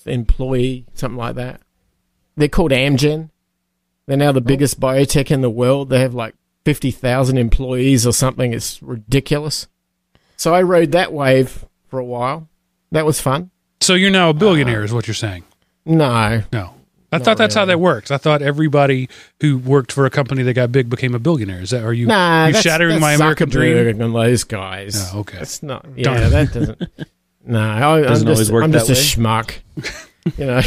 employee, 0.05 0.85
something 0.93 1.17
like 1.17 1.37
that. 1.37 1.63
They're 2.37 2.49
called 2.49 2.71
Amgen. 2.71 3.31
They're 4.07 4.17
now 4.17 4.33
the 4.33 4.41
biggest 4.41 4.79
biotech 4.79 5.31
in 5.31 5.41
the 5.41 5.51
world. 5.51 5.89
They 5.89 6.01
have 6.01 6.15
like 6.15 6.35
50,000 6.65 7.39
employees 7.39 8.07
or 8.07 8.13
something. 8.13 8.53
It's 8.53 8.83
ridiculous. 8.83 9.69
So 10.37 10.55
I 10.55 10.63
rode 10.63 10.93
that 10.93 11.13
wave 11.13 11.65
for 11.89 11.99
a 11.99 12.05
while. 12.05 12.49
That 12.93 13.07
was 13.07 13.21
fun. 13.21 13.51
So 13.81 13.95
you're 13.95 14.11
now 14.11 14.31
a 14.31 14.35
billionaire, 14.35 14.85
is 14.85 14.93
what 14.93 15.07
you're 15.07 15.15
saying? 15.15 15.45
No, 15.85 16.43
No. 16.53 16.75
I 17.11 17.19
thought 17.19 17.39
that's 17.39 17.55
how 17.55 17.65
that 17.65 17.81
works. 17.81 18.11
I 18.11 18.19
thought 18.19 18.43
everybody 18.43 19.09
who 19.41 19.57
worked 19.59 19.93
for 19.93 20.05
a 20.05 20.11
company 20.11 20.43
that 20.43 20.53
got 20.55 20.71
big 20.71 20.91
became 20.91 21.15
a 21.15 21.19
billionaire. 21.19 21.61
Is 21.63 21.71
that 21.71 21.83
are 21.83 21.93
you, 21.93 22.07
Nah, 22.07 22.47
you 22.47 22.53
that's, 22.53 22.63
shattering 22.63 22.97
that's 22.97 23.01
my 23.01 23.15
American 23.15 23.49
dream? 23.49 23.77
Zuckerberg 23.77 24.03
And 24.05 24.15
those 24.15 24.45
guys. 24.45 25.11
Oh, 25.15 25.21
okay. 25.21 25.39
That's 25.39 25.63
not. 25.63 25.83
Darn 25.85 25.97
Yeah, 25.97 26.27
it. 26.27 26.31
that 26.31 26.53
doesn't. 26.53 26.83
no, 27.47 27.59
I, 27.61 27.97
I'm 27.97 28.03
Doesn't 28.03 28.27
just, 28.27 28.37
always 28.37 28.53
work 28.53 28.65
I'm 28.65 28.73
just 28.73 28.89
that 28.89 28.99
a 28.99 29.01
schmuck. 29.01 29.55
you 30.39 30.45
know, 30.47 30.61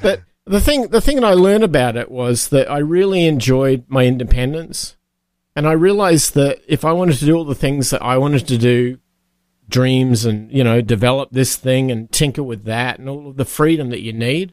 but 0.00 0.22
the 0.46 0.60
thing, 0.60 0.88
the 0.88 1.00
thing 1.00 1.16
that 1.16 1.24
I 1.24 1.34
learned 1.34 1.64
about 1.64 1.96
it 1.96 2.10
was 2.10 2.48
that 2.50 2.70
I 2.70 2.78
really 2.78 3.26
enjoyed 3.26 3.84
my 3.88 4.04
independence, 4.06 4.96
and 5.56 5.66
I 5.66 5.72
realized 5.72 6.34
that 6.34 6.60
if 6.68 6.84
I 6.84 6.92
wanted 6.92 7.16
to 7.18 7.24
do 7.24 7.34
all 7.34 7.44
the 7.44 7.54
things 7.56 7.90
that 7.90 8.02
I 8.02 8.16
wanted 8.16 8.46
to 8.46 8.58
do, 8.58 8.98
dreams 9.68 10.24
and 10.24 10.50
you 10.52 10.62
know 10.64 10.80
develop 10.80 11.30
this 11.32 11.54
thing 11.56 11.90
and 11.92 12.10
tinker 12.10 12.42
with 12.42 12.64
that 12.64 12.98
and 12.98 13.08
all 13.08 13.28
of 13.28 13.36
the 13.36 13.44
freedom 13.44 13.90
that 13.90 14.02
you 14.02 14.12
need, 14.12 14.52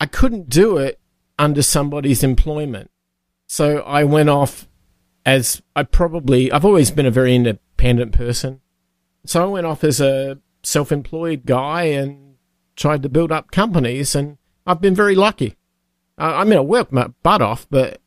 I 0.00 0.06
couldn't 0.06 0.48
do 0.48 0.76
it 0.76 1.00
under 1.38 1.62
somebody's 1.62 2.22
employment. 2.22 2.90
So 3.46 3.78
I 3.78 4.04
went 4.04 4.28
off 4.28 4.68
as 5.24 5.62
I 5.74 5.82
probably 5.82 6.50
I've 6.52 6.64
always 6.64 6.90
been 6.90 7.06
a 7.06 7.10
very 7.10 7.34
independent 7.34 8.12
person. 8.12 8.60
So 9.24 9.42
I 9.42 9.46
went 9.46 9.66
off 9.66 9.82
as 9.82 10.00
a 10.00 10.38
self-employed 10.62 11.46
guy 11.46 11.84
and 11.84 12.36
tried 12.76 13.02
to 13.02 13.08
build 13.08 13.32
up 13.32 13.50
companies, 13.50 14.14
and 14.14 14.38
I've 14.66 14.80
been 14.80 14.94
very 14.94 15.14
lucky. 15.14 15.56
Uh, 16.18 16.34
I 16.36 16.44
mean, 16.44 16.58
I 16.58 16.62
worked 16.62 16.92
my 16.92 17.08
butt 17.22 17.42
off, 17.42 17.66
but 17.70 18.00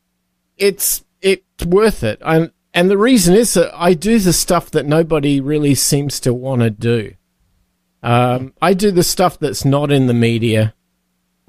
it's 0.58 1.04
it's 1.22 1.66
worth 1.66 2.04
it. 2.04 2.22
And 2.24 2.52
and 2.74 2.90
the 2.90 2.98
reason 2.98 3.36
is 3.36 3.54
that 3.56 3.72
I 3.76 3.94
do 3.94 4.20
the 4.20 4.34
stuff 4.34 4.72
that 4.72 4.86
nobody 4.86 5.42
really 5.42 5.76
seems 5.76 6.20
to 6.22 6.34
want 6.34 6.62
to 6.62 6.70
do. 6.70 7.14
Um, 8.02 8.54
I 8.62 8.74
do 8.74 8.92
the 8.92 9.04
stuff 9.04 9.38
that's 9.40 9.66
not 9.66 9.92
in 9.92 10.08
the 10.08 10.14
media. 10.14 10.74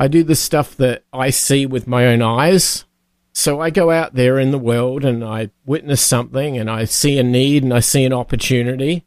I 0.00 0.08
do 0.08 0.24
the 0.24 0.34
stuff 0.34 0.78
that 0.78 1.04
I 1.12 1.28
see 1.28 1.66
with 1.66 1.86
my 1.86 2.06
own 2.06 2.22
eyes. 2.22 2.86
So 3.34 3.60
I 3.60 3.68
go 3.68 3.90
out 3.90 4.14
there 4.14 4.38
in 4.38 4.50
the 4.50 4.58
world 4.58 5.04
and 5.04 5.22
I 5.22 5.50
witness 5.66 6.00
something 6.00 6.56
and 6.56 6.70
I 6.70 6.86
see 6.86 7.18
a 7.18 7.22
need 7.22 7.64
and 7.64 7.74
I 7.74 7.80
see 7.80 8.06
an 8.06 8.14
opportunity. 8.14 9.04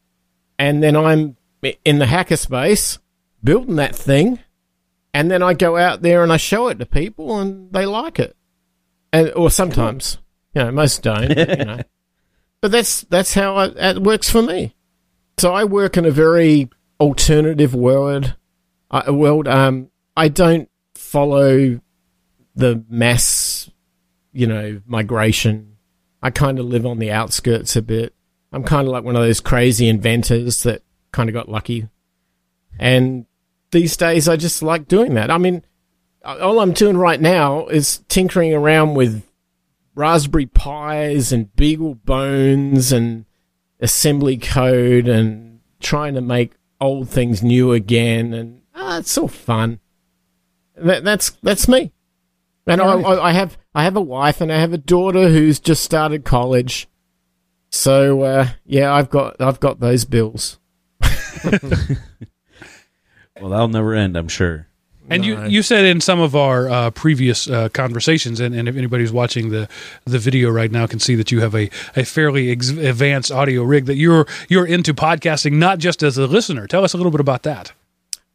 And 0.59 0.83
then 0.83 0.95
I'm 0.95 1.35
in 1.83 1.97
the 1.97 2.05
hackerspace 2.05 2.99
building 3.43 3.77
that 3.77 3.95
thing. 3.95 4.37
And 5.15 5.31
then 5.31 5.41
I 5.41 5.55
go 5.55 5.77
out 5.77 6.03
there 6.03 6.21
and 6.21 6.31
I 6.31 6.37
show 6.37 6.67
it 6.67 6.77
to 6.77 6.85
people 6.85 7.39
and 7.39 7.73
they 7.73 7.87
like 7.87 8.19
it. 8.19 8.37
And, 9.11 9.31
or 9.31 9.49
sometimes, 9.49 10.19
you 10.53 10.61
know, 10.61 10.71
most 10.71 11.01
don't, 11.01 11.35
you 11.35 11.65
know. 11.65 11.79
But 12.61 12.71
that's, 12.71 13.01
that's 13.01 13.33
how 13.33 13.59
it, 13.59 13.75
it 13.75 14.03
works 14.03 14.29
for 14.29 14.41
me. 14.41 14.73
So 15.37 15.53
I 15.53 15.65
work 15.65 15.97
in 15.97 16.05
a 16.05 16.11
very 16.11 16.69
alternative 16.97 17.75
world. 17.75 18.37
Uh, 18.89 19.03
world. 19.09 19.49
Um, 19.49 19.89
I 20.15 20.29
don't 20.29 20.69
follow 21.13 21.79
the 22.55 22.83
mass, 22.89 23.69
you 24.31 24.47
know, 24.47 24.81
migration. 24.87 25.77
I 26.23 26.31
kind 26.31 26.57
of 26.57 26.65
live 26.65 26.87
on 26.87 26.97
the 26.97 27.11
outskirts 27.11 27.75
a 27.75 27.83
bit. 27.83 28.15
I'm 28.51 28.63
kind 28.63 28.87
of 28.87 28.91
like 28.91 29.03
one 29.03 29.15
of 29.15 29.21
those 29.21 29.39
crazy 29.39 29.87
inventors 29.87 30.63
that 30.63 30.81
kind 31.11 31.29
of 31.29 31.33
got 31.35 31.49
lucky. 31.49 31.87
And 32.79 33.27
these 33.69 33.95
days, 33.95 34.27
I 34.27 34.37
just 34.37 34.63
like 34.63 34.87
doing 34.87 35.13
that. 35.13 35.29
I 35.29 35.37
mean, 35.37 35.63
all 36.25 36.59
I'm 36.59 36.73
doing 36.73 36.97
right 36.97 37.21
now 37.21 37.67
is 37.67 38.03
tinkering 38.09 38.51
around 38.51 38.95
with 38.95 39.23
Raspberry 39.93 40.47
Pis 40.47 41.31
and 41.31 41.55
BeagleBones 41.55 42.91
and 42.91 43.25
assembly 43.79 44.37
code 44.37 45.07
and 45.07 45.59
trying 45.79 46.15
to 46.15 46.21
make 46.21 46.53
old 46.81 47.07
things 47.07 47.43
new 47.43 47.71
again. 47.71 48.33
And 48.33 48.61
ah, 48.73 48.97
it's 48.97 49.15
all 49.15 49.27
fun. 49.27 49.79
That, 50.75 51.03
that's 51.03 51.31
that's 51.43 51.67
me. 51.67 51.91
And 52.65 52.81
I, 52.81 52.85
I, 52.99 53.29
I 53.29 53.31
have 53.33 53.57
I 53.75 53.83
have 53.83 53.95
a 53.95 54.01
wife 54.01 54.41
and 54.41 54.51
I 54.51 54.59
have 54.59 54.73
a 54.73 54.77
daughter 54.77 55.29
who's 55.29 55.59
just 55.59 55.83
started 55.83 56.23
college. 56.25 56.87
So 57.69 58.21
uh, 58.21 58.47
yeah, 58.65 58.93
I've 58.93 59.09
got 59.09 59.39
I've 59.41 59.59
got 59.59 59.79
those 59.79 60.05
bills. 60.05 60.59
Well, 63.41 63.49
that'll 63.49 63.67
never 63.67 63.93
end, 63.93 64.15
I'm 64.15 64.27
sure. 64.27 64.67
And 65.09 65.21
No. 65.23 65.27
you, 65.27 65.43
you 65.49 65.63
said 65.63 65.83
in 65.85 65.99
some 65.99 66.19
of 66.21 66.35
our 66.35 66.69
uh, 66.69 66.91
previous 66.91 67.49
uh, 67.49 67.67
conversations, 67.69 68.39
and, 68.39 68.55
and 68.55 68.69
if 68.69 68.77
anybody's 68.77 69.11
watching 69.11 69.49
the, 69.49 69.67
the 70.05 70.19
video 70.19 70.49
right 70.49 70.71
now, 70.71 70.85
can 70.87 70.99
see 70.99 71.15
that 71.15 71.31
you 71.31 71.41
have 71.41 71.53
a, 71.55 71.69
a 71.95 72.05
fairly 72.05 72.51
ex- 72.51 72.69
advanced 72.69 73.31
audio 73.31 73.63
rig. 73.63 73.85
That 73.87 73.95
you're 73.95 74.27
you're 74.47 74.65
into 74.67 74.93
podcasting, 74.93 75.53
not 75.53 75.79
just 75.79 76.03
as 76.03 76.17
a 76.17 76.27
listener. 76.27 76.67
Tell 76.67 76.85
us 76.85 76.93
a 76.93 76.97
little 76.97 77.11
bit 77.11 77.19
about 77.19 77.43
that. 77.43 77.73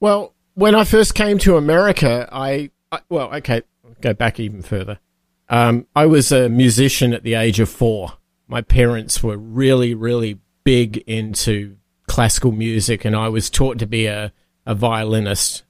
Well, 0.01 0.35
when 0.59 0.75
I 0.75 0.83
first 0.83 1.15
came 1.15 1.39
to 1.39 1.57
America, 1.57 2.29
I, 2.33 2.71
I 2.91 2.99
well, 3.09 3.33
okay, 3.37 3.63
go 4.01 4.13
back 4.13 4.41
even 4.41 4.61
further. 4.63 4.99
Um, 5.49 5.87
I 5.95 6.07
was 6.07 6.33
a 6.33 6.49
musician 6.49 7.15
at 7.15 7.23
the 7.23 7.35
age 7.35 7.61
of 7.61 7.69
four. 7.69 8.15
My 8.49 8.63
parents 8.63 9.23
were 9.23 9.37
really, 9.37 9.95
really 9.95 10.41
big 10.65 10.97
into 11.07 11.77
classical 12.09 12.51
music, 12.51 13.05
and 13.05 13.15
I 13.15 13.29
was 13.29 13.49
taught 13.49 13.79
to 13.79 13.87
be 13.87 14.07
a, 14.07 14.33
a 14.67 14.75
violinist. 14.75 15.63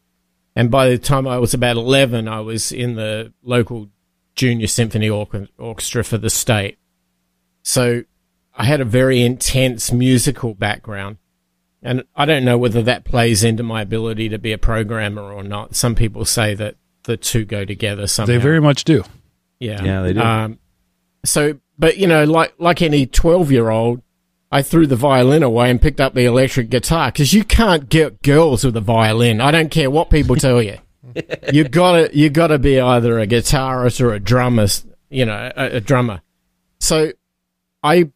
And 0.56 0.70
by 0.70 0.88
the 0.88 0.98
time 0.98 1.28
I 1.28 1.36
was 1.36 1.52
about 1.52 1.76
11, 1.76 2.26
I 2.26 2.40
was 2.40 2.72
in 2.72 2.94
the 2.94 3.34
local 3.42 3.90
junior 4.36 4.68
symphony 4.68 5.08
orch- 5.08 5.48
orchestra 5.58 6.02
for 6.02 6.16
the 6.16 6.30
state. 6.30 6.78
So 7.62 8.04
I 8.56 8.64
had 8.64 8.80
a 8.80 8.86
very 8.86 9.20
intense 9.20 9.92
musical 9.92 10.54
background. 10.54 11.18
And 11.82 12.04
I 12.16 12.24
don't 12.24 12.44
know 12.44 12.58
whether 12.58 12.82
that 12.82 13.04
plays 13.04 13.44
into 13.44 13.62
my 13.62 13.82
ability 13.82 14.28
to 14.30 14.38
be 14.38 14.52
a 14.52 14.58
programmer 14.58 15.22
or 15.22 15.42
not. 15.42 15.76
Some 15.76 15.94
people 15.94 16.24
say 16.24 16.54
that 16.54 16.76
the 17.04 17.16
two 17.16 17.44
go 17.44 17.64
together 17.64 18.06
somehow. 18.06 18.32
They 18.32 18.38
very 18.38 18.60
much 18.60 18.84
do. 18.84 19.04
yeah, 19.60 19.82
Yeah, 19.82 20.02
they 20.02 20.12
do. 20.12 20.20
Um, 20.20 20.58
so, 21.24 21.58
but 21.78 21.96
you 21.96 22.06
know, 22.06 22.24
like 22.24 22.54
like 22.58 22.82
any 22.82 23.06
twelve-year-old, 23.06 24.02
I 24.50 24.62
threw 24.62 24.86
the 24.86 24.96
violin 24.96 25.42
away 25.42 25.70
and 25.70 25.80
picked 25.80 26.00
up 26.00 26.14
the 26.14 26.24
electric 26.24 26.70
guitar 26.70 27.12
because 27.12 27.32
you 27.32 27.44
can't 27.44 27.88
get 27.88 28.22
girls 28.22 28.64
with 28.64 28.76
a 28.76 28.80
violin. 28.80 29.40
I 29.40 29.50
don't 29.50 29.70
care 29.70 29.90
what 29.90 30.10
people 30.10 30.36
tell 30.36 30.60
you. 30.62 30.78
you 31.52 31.64
gotta 31.64 32.10
you 32.12 32.28
gotta 32.28 32.58
be 32.58 32.80
either 32.80 33.18
a 33.18 33.26
guitarist 33.26 34.00
or 34.00 34.12
a 34.12 34.20
drummer. 34.20 34.66
You 35.10 35.26
know, 35.26 35.52
a, 35.56 35.76
a 35.76 35.80
drummer. 35.80 36.22
So, 36.80 37.12
I 37.82 38.10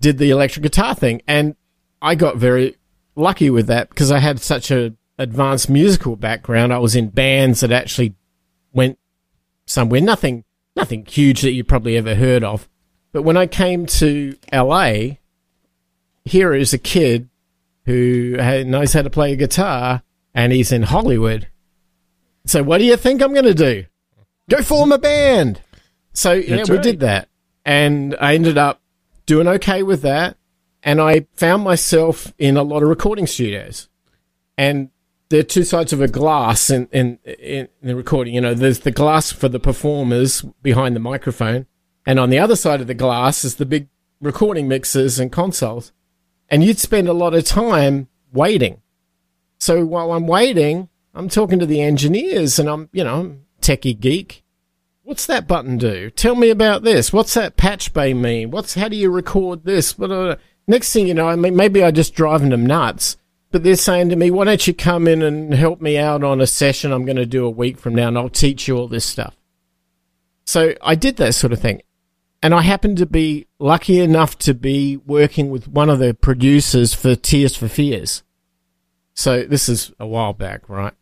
did 0.00 0.18
the 0.18 0.30
electric 0.30 0.62
guitar 0.64 0.94
thing, 0.94 1.22
and 1.26 1.56
I 2.02 2.14
got 2.14 2.36
very 2.36 2.76
lucky 3.18 3.50
with 3.50 3.66
that 3.66 3.90
because 3.90 4.10
I 4.10 4.18
had 4.18 4.40
such 4.40 4.70
a 4.70 4.94
advanced 5.18 5.68
musical 5.68 6.16
background. 6.16 6.72
I 6.72 6.78
was 6.78 6.96
in 6.96 7.08
bands 7.08 7.60
that 7.60 7.72
actually 7.72 8.14
went 8.72 8.98
somewhere. 9.66 10.00
Nothing, 10.00 10.44
nothing 10.76 11.04
huge 11.04 11.42
that 11.42 11.52
you 11.52 11.64
probably 11.64 11.96
ever 11.96 12.14
heard 12.14 12.44
of. 12.44 12.68
But 13.12 13.22
when 13.22 13.36
I 13.36 13.46
came 13.46 13.86
to 13.86 14.36
LA, 14.52 15.16
here 16.24 16.54
is 16.54 16.72
a 16.72 16.78
kid 16.78 17.28
who 17.84 18.36
knows 18.64 18.92
how 18.92 19.02
to 19.02 19.10
play 19.10 19.32
a 19.32 19.36
guitar, 19.36 20.02
and 20.34 20.52
he's 20.52 20.72
in 20.72 20.82
Hollywood. 20.82 21.48
So 22.46 22.62
what 22.62 22.78
do 22.78 22.84
you 22.84 22.96
think 22.96 23.20
I'm 23.20 23.32
going 23.32 23.44
to 23.44 23.54
do? 23.54 23.84
Go 24.48 24.62
form 24.62 24.92
a 24.92 24.98
band. 24.98 25.60
So 26.12 26.32
yeah, 26.32 26.56
That's 26.56 26.70
we 26.70 26.76
right. 26.76 26.82
did 26.82 27.00
that, 27.00 27.28
and 27.64 28.16
I 28.20 28.34
ended 28.34 28.56
up 28.56 28.80
doing 29.26 29.48
okay 29.48 29.82
with 29.82 30.02
that. 30.02 30.36
And 30.82 31.00
I 31.00 31.26
found 31.34 31.64
myself 31.64 32.32
in 32.38 32.56
a 32.56 32.62
lot 32.62 32.82
of 32.82 32.88
recording 32.88 33.26
studios, 33.26 33.88
and 34.56 34.90
there 35.28 35.40
are 35.40 35.44
two 35.44 35.64
sides 35.64 35.92
of 35.92 36.00
a 36.00 36.08
glass 36.08 36.70
in, 36.70 36.88
in, 36.92 37.18
in 37.24 37.68
the 37.82 37.96
recording. 37.96 38.34
You 38.34 38.40
know, 38.40 38.54
there's 38.54 38.80
the 38.80 38.90
glass 38.90 39.32
for 39.32 39.48
the 39.48 39.60
performers 39.60 40.42
behind 40.62 40.94
the 40.94 41.00
microphone, 41.00 41.66
and 42.06 42.18
on 42.18 42.30
the 42.30 42.38
other 42.38 42.56
side 42.56 42.80
of 42.80 42.86
the 42.86 42.94
glass 42.94 43.44
is 43.44 43.56
the 43.56 43.66
big 43.66 43.88
recording 44.20 44.68
mixers 44.68 45.18
and 45.18 45.32
consoles. 45.32 45.92
And 46.48 46.64
you'd 46.64 46.78
spend 46.78 47.08
a 47.08 47.12
lot 47.12 47.34
of 47.34 47.44
time 47.44 48.08
waiting. 48.32 48.80
So 49.58 49.84
while 49.84 50.12
I'm 50.12 50.26
waiting, 50.26 50.88
I'm 51.14 51.28
talking 51.28 51.58
to 51.58 51.66
the 51.66 51.82
engineers, 51.82 52.58
and 52.58 52.68
I'm, 52.68 52.88
you 52.92 53.04
know, 53.04 53.36
techie 53.60 53.98
geek. 53.98 54.44
What's 55.02 55.26
that 55.26 55.48
button 55.48 55.78
do? 55.78 56.10
Tell 56.10 56.34
me 56.34 56.50
about 56.50 56.82
this. 56.82 57.12
What's 57.12 57.34
that 57.34 57.56
patch 57.56 57.92
bay 57.92 58.14
mean? 58.14 58.50
What's 58.50 58.74
how 58.74 58.88
do 58.88 58.96
you 58.96 59.10
record 59.10 59.64
this? 59.64 59.92
Blah, 59.92 60.08
blah, 60.08 60.24
blah. 60.24 60.34
Next 60.68 60.92
thing 60.92 61.08
you 61.08 61.14
know, 61.14 61.28
I 61.28 61.34
mean, 61.34 61.56
maybe 61.56 61.82
I 61.82 61.90
just 61.90 62.14
driving 62.14 62.50
them 62.50 62.64
nuts. 62.64 63.16
But 63.50 63.64
they're 63.64 63.76
saying 63.76 64.10
to 64.10 64.16
me, 64.16 64.30
"Why 64.30 64.44
don't 64.44 64.66
you 64.66 64.74
come 64.74 65.08
in 65.08 65.22
and 65.22 65.54
help 65.54 65.80
me 65.80 65.96
out 65.96 66.22
on 66.22 66.42
a 66.42 66.46
session 66.46 66.92
I'm 66.92 67.06
going 67.06 67.16
to 67.16 67.24
do 67.24 67.46
a 67.46 67.50
week 67.50 67.78
from 67.78 67.94
now, 67.94 68.08
and 68.08 68.18
I'll 68.18 68.28
teach 68.28 68.68
you 68.68 68.76
all 68.76 68.88
this 68.88 69.06
stuff." 69.06 69.34
So 70.44 70.74
I 70.82 70.94
did 70.94 71.16
that 71.16 71.34
sort 71.34 71.54
of 71.54 71.58
thing, 71.58 71.80
and 72.42 72.52
I 72.52 72.60
happened 72.60 72.98
to 72.98 73.06
be 73.06 73.46
lucky 73.58 74.00
enough 74.00 74.38
to 74.40 74.52
be 74.52 74.98
working 74.98 75.48
with 75.48 75.66
one 75.66 75.88
of 75.88 75.98
the 75.98 76.12
producers 76.12 76.92
for 76.92 77.14
Tears 77.14 77.56
for 77.56 77.68
Fears. 77.68 78.22
So 79.14 79.44
this 79.44 79.66
is 79.66 79.92
a 79.98 80.06
while 80.06 80.34
back, 80.34 80.68
right? 80.68 80.92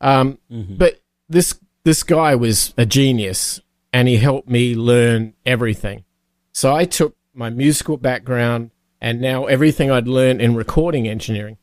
Um, 0.00 0.38
But 0.78 1.00
this 1.28 1.58
this 1.82 2.04
guy 2.04 2.36
was 2.36 2.72
a 2.78 2.86
genius, 2.86 3.60
and 3.92 4.06
he 4.06 4.18
helped 4.18 4.48
me 4.48 4.76
learn 4.76 5.34
everything. 5.44 6.04
So 6.52 6.72
I 6.72 6.84
took 6.84 7.16
my 7.34 7.50
musical 7.50 7.96
background 7.96 8.70
and 9.00 9.20
now 9.20 9.46
everything 9.46 9.90
I'd 9.90 10.08
learned 10.08 10.40
in 10.40 10.54
recording 10.54 11.06
engineering. 11.06 11.58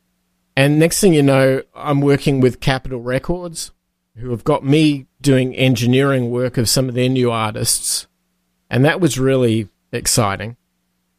And 0.56 0.78
next 0.78 1.00
thing 1.02 1.14
you 1.14 1.24
know, 1.24 1.64
I'm 1.76 2.02
working 2.02 2.40
with 2.40 2.60
Capitol 2.60 3.02
Records, 3.02 3.72
who 4.16 4.30
have 4.32 4.44
got 4.44 4.64
me 4.64 5.08
doing 5.22 5.56
engineering 5.56 6.30
work 6.30 6.58
of 6.58 6.70
some 6.70 6.88
of 6.88 6.96
their 6.96 7.10
new 7.10 7.32
artists, 7.32 8.08
and 8.70 8.86
that 8.86 9.00
was 9.00 9.18
really 9.18 9.70
exciting. 9.92 10.58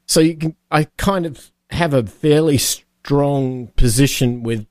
So 0.06 0.20
you 0.20 0.36
can, 0.36 0.56
I 0.70 0.84
kind 0.96 1.26
of 1.26 1.50
have 1.70 1.94
a 1.94 2.06
fairly 2.06 2.58
strong 2.58 3.68
position 3.68 4.42
with 4.42 4.66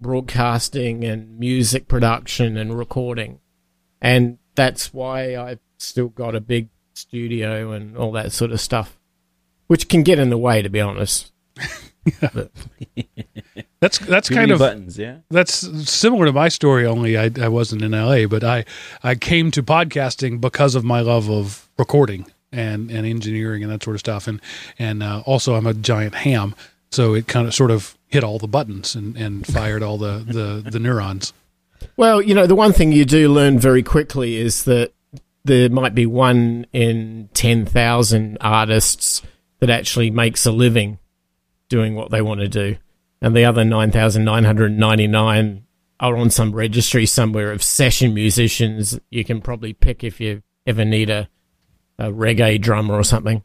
broadcasting 0.00 1.04
and 1.04 1.38
music 1.38 1.86
production 1.86 2.56
and 2.56 2.76
recording, 2.76 3.38
and 4.00 4.38
that's 4.56 4.92
why 4.92 5.36
I've 5.36 5.60
still 5.78 6.08
got 6.08 6.34
a 6.34 6.40
big 6.40 6.68
studio 6.94 7.70
and 7.72 7.96
all 7.96 8.12
that 8.12 8.32
sort 8.32 8.50
of 8.50 8.60
stuff, 8.60 8.98
which 9.72 9.88
can 9.88 10.02
get 10.02 10.18
in 10.18 10.28
the 10.28 10.36
way, 10.36 10.60
to 10.60 10.68
be 10.68 10.82
honest. 10.82 11.32
That's 13.80 13.98
that's 13.98 14.28
Too 14.28 14.34
kind 14.34 14.50
of 14.50 14.58
buttons, 14.58 14.98
yeah. 14.98 15.16
that's 15.30 15.54
similar 15.90 16.26
to 16.26 16.32
my 16.32 16.48
story. 16.48 16.86
Only 16.86 17.16
I, 17.18 17.30
I 17.40 17.48
wasn't 17.48 17.82
in 17.82 17.90
LA, 17.90 18.26
but 18.26 18.44
I 18.44 18.64
I 19.02 19.16
came 19.16 19.50
to 19.52 19.62
podcasting 19.62 20.40
because 20.40 20.76
of 20.76 20.84
my 20.84 21.00
love 21.00 21.28
of 21.28 21.68
recording 21.78 22.26
and 22.52 22.92
and 22.92 23.04
engineering 23.04 23.64
and 23.64 23.72
that 23.72 23.82
sort 23.82 23.96
of 23.96 24.00
stuff. 24.00 24.28
And 24.28 24.40
and 24.78 25.02
uh, 25.02 25.24
also 25.26 25.54
I'm 25.54 25.66
a 25.66 25.74
giant 25.74 26.14
ham, 26.14 26.54
so 26.92 27.14
it 27.14 27.26
kind 27.26 27.48
of 27.48 27.54
sort 27.54 27.72
of 27.72 27.98
hit 28.06 28.22
all 28.22 28.38
the 28.38 28.46
buttons 28.46 28.94
and, 28.94 29.16
and 29.16 29.44
fired 29.54 29.82
all 29.82 29.98
the, 29.98 30.18
the 30.18 30.70
the 30.70 30.78
neurons. 30.78 31.32
Well, 31.96 32.22
you 32.22 32.36
know, 32.36 32.46
the 32.46 32.54
one 32.54 32.72
thing 32.72 32.92
you 32.92 33.04
do 33.04 33.32
learn 33.32 33.58
very 33.58 33.82
quickly 33.82 34.36
is 34.36 34.62
that 34.64 34.92
there 35.44 35.68
might 35.70 35.94
be 35.94 36.06
one 36.06 36.66
in 36.72 37.28
10,000 37.34 38.38
artists 38.40 39.22
that 39.62 39.70
actually 39.70 40.10
makes 40.10 40.44
a 40.44 40.50
living 40.50 40.98
doing 41.68 41.94
what 41.94 42.10
they 42.10 42.20
want 42.20 42.40
to 42.40 42.48
do. 42.48 42.76
And 43.20 43.36
the 43.36 43.44
other 43.44 43.64
9,999 43.64 45.64
are 46.00 46.16
on 46.16 46.30
some 46.30 46.52
registry 46.52 47.06
somewhere 47.06 47.52
of 47.52 47.62
session 47.62 48.12
musicians 48.12 48.98
you 49.08 49.24
can 49.24 49.40
probably 49.40 49.72
pick 49.72 50.02
if 50.02 50.20
you 50.20 50.42
ever 50.66 50.84
need 50.84 51.10
a, 51.10 51.28
a 51.96 52.06
reggae 52.06 52.60
drummer 52.60 52.94
or 52.94 53.04
something. 53.04 53.44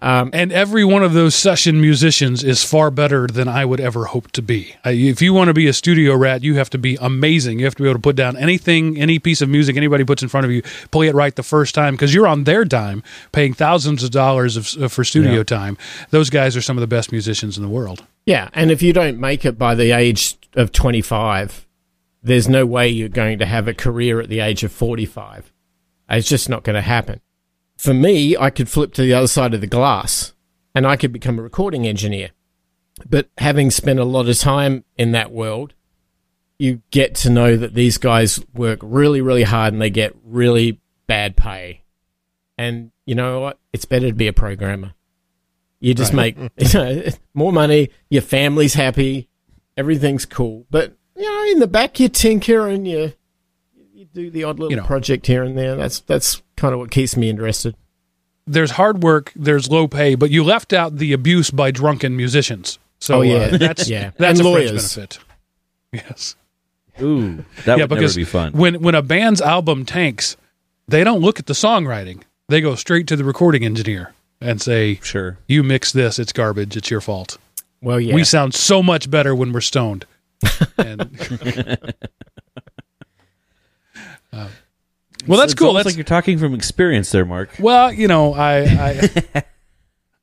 Um, 0.00 0.30
And 0.34 0.52
every 0.52 0.84
one 0.84 1.02
of 1.02 1.12
those 1.14 1.34
session 1.34 1.80
musicians 1.80 2.42
is 2.44 2.62
far 2.64 2.90
better 2.90 3.26
than 3.26 3.48
I 3.48 3.64
would 3.64 3.80
ever 3.80 4.06
hope 4.06 4.30
to 4.32 4.42
be. 4.42 4.74
I, 4.84 4.90
if 4.90 5.22
you 5.22 5.32
want 5.32 5.48
to 5.48 5.54
be 5.54 5.66
a 5.68 5.72
studio 5.72 6.14
rat, 6.16 6.42
you 6.42 6.56
have 6.56 6.68
to 6.70 6.78
be 6.78 6.98
amazing. 7.00 7.58
You 7.60 7.64
have 7.66 7.76
to 7.76 7.82
be 7.82 7.88
able 7.88 7.98
to 8.00 8.02
put 8.02 8.16
down 8.16 8.36
anything, 8.36 9.00
any 9.00 9.18
piece 9.18 9.40
of 9.40 9.48
music 9.48 9.76
anybody 9.76 10.04
puts 10.04 10.22
in 10.22 10.28
front 10.28 10.44
of 10.46 10.50
you, 10.52 10.62
play 10.90 11.06
it 11.06 11.14
right 11.14 11.34
the 11.34 11.42
first 11.44 11.74
time 11.74 11.94
because 11.94 12.12
you're 12.12 12.26
on 12.26 12.44
their 12.44 12.64
dime, 12.64 13.02
paying 13.32 13.54
thousands 13.54 14.02
of 14.02 14.10
dollars 14.10 14.56
of, 14.56 14.82
uh, 14.82 14.88
for 14.88 15.04
studio 15.04 15.32
Yeah. 15.38 15.42
time. 15.44 15.78
Those 16.10 16.28
guys 16.28 16.56
are 16.56 16.62
some 16.62 16.76
of 16.76 16.80
the 16.82 16.86
best 16.88 17.12
musicians 17.12 17.56
in 17.56 17.62
the 17.62 17.68
world. 17.70 18.02
Yeah, 18.26 18.48
and 18.52 18.70
if 18.70 18.82
you 18.82 18.92
don't 18.92 19.18
make 19.20 19.44
it 19.44 19.58
by 19.58 19.74
the 19.74 19.92
age 19.92 20.36
of 20.54 20.72
25, 20.72 21.66
there's 22.22 22.48
no 22.48 22.66
way 22.66 22.88
you're 22.88 23.08
going 23.08 23.38
to 23.38 23.46
have 23.46 23.68
a 23.68 23.74
career 23.74 24.20
at 24.20 24.28
the 24.28 24.40
age 24.40 24.64
of 24.64 24.72
45. 24.72 25.52
It's 26.10 26.28
just 26.28 26.48
not 26.48 26.62
going 26.64 26.74
to 26.74 26.82
happen. 26.82 27.20
For 27.76 27.94
me, 27.94 28.36
I 28.36 28.50
could 28.50 28.68
flip 28.68 28.92
to 28.94 29.02
the 29.02 29.14
other 29.14 29.26
side 29.26 29.54
of 29.54 29.60
the 29.60 29.66
glass 29.66 30.32
and 30.74 30.86
I 30.86 30.96
could 30.96 31.12
become 31.12 31.38
a 31.38 31.42
recording 31.42 31.86
engineer. 31.86 32.30
But 33.08 33.28
having 33.38 33.70
spent 33.70 33.98
a 33.98 34.04
lot 34.04 34.28
of 34.28 34.38
time 34.38 34.84
in 34.96 35.12
that 35.12 35.32
world, 35.32 35.74
you 36.58 36.82
get 36.90 37.14
to 37.16 37.30
know 37.30 37.56
that 37.56 37.74
these 37.74 37.98
guys 37.98 38.44
work 38.54 38.78
really, 38.82 39.20
really 39.20 39.42
hard 39.42 39.72
and 39.72 39.82
they 39.82 39.90
get 39.90 40.14
really 40.24 40.80
bad 41.06 41.36
pay. 41.36 41.82
And 42.56 42.92
you 43.04 43.14
know 43.16 43.40
what? 43.40 43.58
It's 43.72 43.84
better 43.84 44.08
to 44.08 44.14
be 44.14 44.28
a 44.28 44.32
programmer. 44.32 44.94
You 45.80 45.92
just 45.92 46.14
make 46.14 46.38
you 46.56 46.72
know, 46.74 47.02
more 47.34 47.52
money, 47.52 47.90
your 48.08 48.22
family's 48.22 48.74
happy, 48.74 49.28
everything's 49.76 50.24
cool. 50.24 50.64
But 50.70 50.96
you 51.16 51.24
know, 51.24 51.52
in 51.52 51.58
the 51.58 51.66
back 51.66 51.98
you 52.00 52.08
tinker 52.08 52.68
and 52.68 52.86
you 52.86 53.12
you 53.92 54.06
do 54.06 54.30
the 54.30 54.44
odd 54.44 54.58
little 54.58 54.70
You 54.70 54.76
know. 54.78 54.86
project 54.86 55.26
here 55.26 55.42
and 55.42 55.58
there. 55.58 55.74
That's 55.76 56.00
that's 56.00 56.42
kind 56.56 56.72
of 56.74 56.80
what 56.80 56.90
keeps 56.90 57.16
me 57.16 57.28
interested. 57.30 57.74
There's 58.46 58.72
hard 58.72 59.02
work, 59.02 59.32
there's 59.34 59.70
low 59.70 59.88
pay, 59.88 60.14
but 60.14 60.30
you 60.30 60.44
left 60.44 60.72
out 60.72 60.98
the 60.98 61.12
abuse 61.12 61.50
by 61.50 61.70
drunken 61.70 62.16
musicians. 62.16 62.78
So 62.98 63.18
Oh, 63.18 63.22
yeah. 63.22 63.34
uh, 63.36 63.56
that's 63.58 63.88
Yeah. 63.88 64.10
that's 64.18 64.38
And 64.40 64.48
a 64.48 64.52
fringe 64.52 64.70
benefit. 64.70 65.18
Yes. 65.92 66.36
Ooh, 67.02 67.44
that 67.64 67.78
yeah, 67.78 67.84
would 67.84 67.88
because 67.90 68.16
never 68.16 68.24
be 68.26 68.30
fun. 68.30 68.52
when 68.52 68.80
when 68.82 68.94
a 68.94 69.02
band's 69.02 69.40
album 69.40 69.84
tanks, 69.84 70.36
they 70.86 71.02
don't 71.02 71.20
look 71.20 71.38
at 71.40 71.46
the 71.46 71.52
songwriting. 71.54 72.22
They 72.48 72.60
go 72.60 72.74
straight 72.76 73.06
to 73.08 73.16
the 73.16 73.24
recording 73.24 73.64
engineer 73.64 74.12
and 74.40 74.60
say, 74.62 75.00
sure. 75.02 75.38
"You 75.48 75.62
mix 75.64 75.90
this, 75.92 76.18
it's 76.18 76.32
garbage. 76.32 76.76
It's 76.76 76.90
your 76.90 77.00
fault." 77.00 77.38
Well, 77.80 77.98
yeah. 77.98 78.14
We 78.14 78.22
sound 78.24 78.54
so 78.54 78.82
much 78.82 79.10
better 79.10 79.34
when 79.34 79.52
we're 79.52 79.60
stoned. 79.60 80.06
and, 80.78 81.10
well, 85.26 85.38
that's 85.38 85.52
It's 85.52 85.58
cool. 85.60 85.72
That's 85.74 85.86
like 85.86 85.96
you're 85.96 86.04
talking 86.04 86.38
from 86.38 86.54
experience 86.54 87.10
there, 87.10 87.24
Mark. 87.24 87.50
well, 87.58 87.92
you 87.92 88.08
know, 88.08 88.34
I, 88.34 88.58
I 89.34 89.44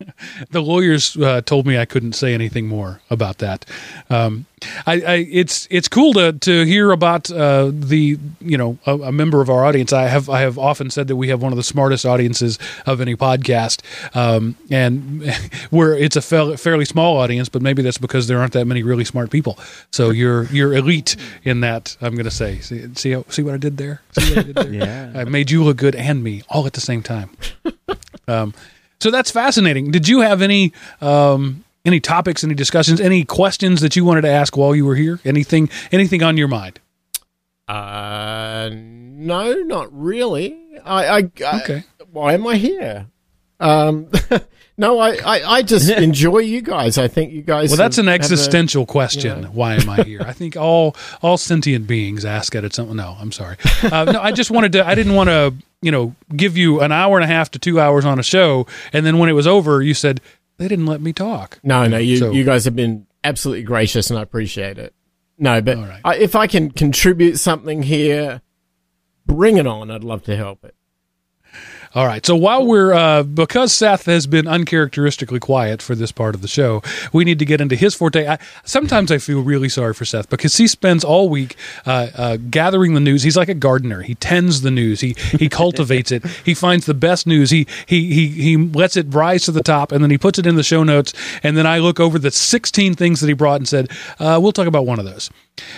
the 0.52 0.62
lawyers 0.62 1.16
uh, 1.18 1.42
told 1.42 1.66
me 1.66 1.78
I 1.78 1.86
couldn't 1.86 2.14
say 2.14 2.34
anything 2.34 2.68
more 2.68 3.02
about 3.10 3.40
that. 3.40 3.66
Um, 4.10 4.46
I, 4.86 5.02
I, 5.02 5.16
it's 5.32 5.68
it's 5.72 5.88
cool 5.88 6.14
to 6.14 6.34
to 6.34 6.64
hear 6.66 6.92
about 6.92 7.32
uh, 7.32 7.72
the 7.74 8.20
you 8.40 8.58
know 8.58 8.78
a, 8.86 8.94
a 8.94 9.12
member 9.12 9.42
of 9.42 9.50
our 9.50 9.66
audience. 9.66 9.92
I 9.92 10.04
have 10.04 10.30
I 10.30 10.42
have 10.42 10.58
often 10.58 10.90
said 10.90 11.08
that 11.08 11.16
we 11.16 11.30
have 11.30 11.42
one 11.42 11.52
of 11.52 11.58
the 11.58 11.64
smartest 11.64 12.06
audiences 12.06 12.60
of 12.86 13.02
any 13.02 13.16
podcast, 13.16 13.82
um, 14.16 14.56
and 14.70 15.34
we're 15.72 15.96
it's 15.98 16.16
a 16.16 16.22
fairly, 16.22 16.58
fairly 16.58 16.86
small 16.86 17.18
audience, 17.18 17.50
but 17.50 17.62
maybe 17.62 17.82
that's 17.82 17.98
because 17.98 18.28
there 18.28 18.40
aren't 18.40 18.54
that 18.54 18.66
many 18.66 18.84
really 18.84 19.06
smart 19.06 19.32
people. 19.32 19.58
So 19.92 20.12
you're 20.12 20.44
you're 20.46 20.74
elite 20.74 21.16
in 21.44 21.62
that. 21.62 21.98
I'm 22.02 22.14
going 22.14 22.26
to 22.26 22.32
say. 22.32 22.60
See 22.60 22.94
see, 22.96 23.12
how, 23.12 23.26
see 23.30 23.42
what 23.42 23.54
I 23.54 23.58
did 23.58 23.78
there. 23.78 24.02
See 24.12 24.30
what 24.36 24.38
I 24.38 24.44
did 24.44 24.56
there? 24.56 24.72
Yeah. 24.82 25.12
I 25.14 25.26
made 25.26 25.52
you 25.52 25.64
look 25.64 25.78
good 25.78 25.96
and 25.96 26.24
me 26.24 26.44
all 26.50 26.66
at 26.66 26.74
the 26.74 26.82
same 26.82 27.04
time. 27.04 27.30
um, 28.28 28.54
so 29.02 29.12
that's 29.12 29.32
fascinating. 29.32 29.92
Did 29.92 30.08
you 30.08 30.22
have 30.22 30.42
any 30.42 30.72
um, 31.02 31.64
any 31.84 32.00
topics, 32.00 32.44
any 32.44 32.54
discussions, 32.54 33.02
any 33.02 33.26
questions 33.26 33.82
that 33.82 33.96
you 33.96 34.06
wanted 34.06 34.22
to 34.22 34.30
ask 34.30 34.56
while 34.56 34.76
you 34.76 34.86
were 34.86 34.96
here? 34.96 35.20
Anything 35.26 35.70
anything 35.92 36.22
on 36.24 36.38
your 36.38 36.48
mind? 36.48 36.80
Uh, 37.68 38.70
no, 38.74 39.54
not 39.64 39.88
really. 39.92 40.58
I, 40.86 41.06
I, 41.06 41.18
I 41.46 41.62
Okay. 41.62 41.84
Why 42.12 42.34
am 42.34 42.46
I 42.46 42.56
here? 42.56 43.08
Um, 43.60 44.10
no, 44.78 45.00
I, 45.00 45.12
I, 45.24 45.44
I 45.58 45.62
just 45.62 45.90
enjoy 46.08 46.40
you 46.40 46.62
guys. 46.62 46.98
I 46.98 47.08
think 47.08 47.32
you 47.32 47.42
guys. 47.42 47.70
Well, 47.70 47.78
that's 47.78 47.96
have- 47.98 48.04
an 48.06 48.08
have 48.08 48.14
a- 48.20 48.24
existential 48.24 48.86
question. 48.86 49.44
yeah. 49.44 49.50
Why 49.50 49.76
am 49.76 49.90
I 49.90 50.04
here? 50.04 50.22
I 50.22 50.34
think 50.34 50.58
all 50.58 50.96
all 51.22 51.38
sentient 51.38 51.88
beings 51.88 52.26
ask 52.26 52.54
it 52.56 52.64
at 52.64 52.74
some. 52.74 52.96
No, 52.96 53.16
I'm 53.20 53.32
sorry. 53.32 53.58
Uh, 53.84 54.06
no, 54.06 54.22
I 54.22 54.32
just 54.32 54.52
wanted 54.52 54.74
to. 54.74 54.86
I 54.86 54.94
didn't 54.96 55.14
want 55.16 55.30
to. 55.30 55.54
You 55.82 55.92
know, 55.92 56.16
give 56.36 56.58
you 56.58 56.82
an 56.82 56.92
hour 56.92 57.18
and 57.18 57.24
a 57.24 57.28
half 57.28 57.50
to 57.52 57.60
two 57.60 57.80
hours 57.80 58.06
on 58.06 58.20
a 58.20 58.24
show, 58.24 58.68
and 58.94 59.06
then 59.06 59.18
when 59.18 59.30
it 59.30 59.34
was 59.34 59.48
over, 59.48 59.82
you 59.82 59.94
said 59.94 60.22
they 60.58 60.68
didn't 60.68 60.86
let 60.86 61.02
me 61.02 61.12
talk. 61.12 61.60
No, 61.64 61.88
no, 61.88 61.98
you, 61.98 62.18
So- 62.18 62.32
you 62.32 62.44
guys 62.44 62.66
have 62.66 62.76
been 62.76 63.08
absolutely 63.24 63.64
gracious, 63.64 64.10
and 64.10 64.20
I 64.20 64.22
appreciate 64.22 64.78
it. 64.78 64.94
No, 65.40 65.60
but 65.60 65.78
right. 65.78 66.02
I, 66.06 66.16
if 66.18 66.36
I 66.36 66.46
can 66.46 66.70
contribute 66.70 67.38
something 67.38 67.82
here, 67.82 68.42
bring 69.26 69.58
it 69.58 69.66
on. 69.66 69.90
I'd 69.90 70.04
love 70.04 70.24
to 70.26 70.36
help 70.36 70.64
it. 70.64 70.76
All 71.94 72.06
right. 72.06 72.26
So 72.26 72.38
while 72.38 72.66
we're 72.66 72.94
uh, 72.94 73.24
because 73.24 73.74
Seth 73.74 74.06
has 74.06 74.26
been 74.26 74.48
uncharacteristically 74.48 75.40
quiet 75.42 75.82
for 75.82 75.94
this 75.94 76.12
part 76.14 76.36
of 76.36 76.42
the 76.42 76.48
show, 76.48 76.82
we 77.12 77.26
need 77.26 77.38
to 77.40 77.46
get 77.46 77.60
into 77.60 77.76
his 77.76 77.94
forte. 77.94 78.26
I, 78.26 78.40
sometimes 78.64 79.12
I 79.12 79.18
feel 79.18 79.42
really 79.42 79.68
sorry 79.68 79.94
for 79.94 80.06
Seth 80.06 80.30
because 80.30 80.56
he 80.56 80.68
spends 80.68 81.04
all 81.04 81.28
week 81.28 81.58
uh, 81.86 82.08
uh, 82.16 82.38
gathering 82.50 82.94
the 82.94 83.02
news. 83.02 83.24
He's 83.24 83.36
like 83.36 83.50
a 83.50 83.54
gardener. 83.54 84.04
He 84.04 84.16
tends 84.16 84.62
the 84.62 84.72
news. 84.72 85.02
He 85.02 85.18
he 85.38 85.50
cultivates 85.50 86.14
it. 86.14 86.26
He 86.46 86.54
finds 86.54 86.86
the 86.86 86.94
best 86.94 87.28
news. 87.28 87.50
He 87.50 87.68
he 87.86 88.14
he 88.14 88.28
he 88.30 88.58
lets 88.58 88.96
it 88.96 89.14
rise 89.14 89.44
to 89.44 89.52
the 89.52 89.64
top, 89.64 89.92
and 89.92 90.02
then 90.02 90.12
he 90.12 90.18
puts 90.18 90.40
it 90.40 90.48
in 90.48 90.56
the 90.56 90.64
show 90.64 90.84
notes. 90.84 91.14
And 91.44 91.58
then 91.58 91.68
I 91.68 91.80
look 91.80 92.00
over 92.00 92.18
the 92.18 92.32
sixteen 92.32 92.94
things 92.94 93.20
that 93.20 93.28
he 93.28 93.34
brought 93.34 93.60
and 93.60 93.68
said, 93.68 93.92
uh, 94.18 94.40
"We'll 94.42 94.54
talk 94.54 94.68
about 94.68 94.86
one 94.86 95.00
of 95.00 95.04
those." 95.06 95.30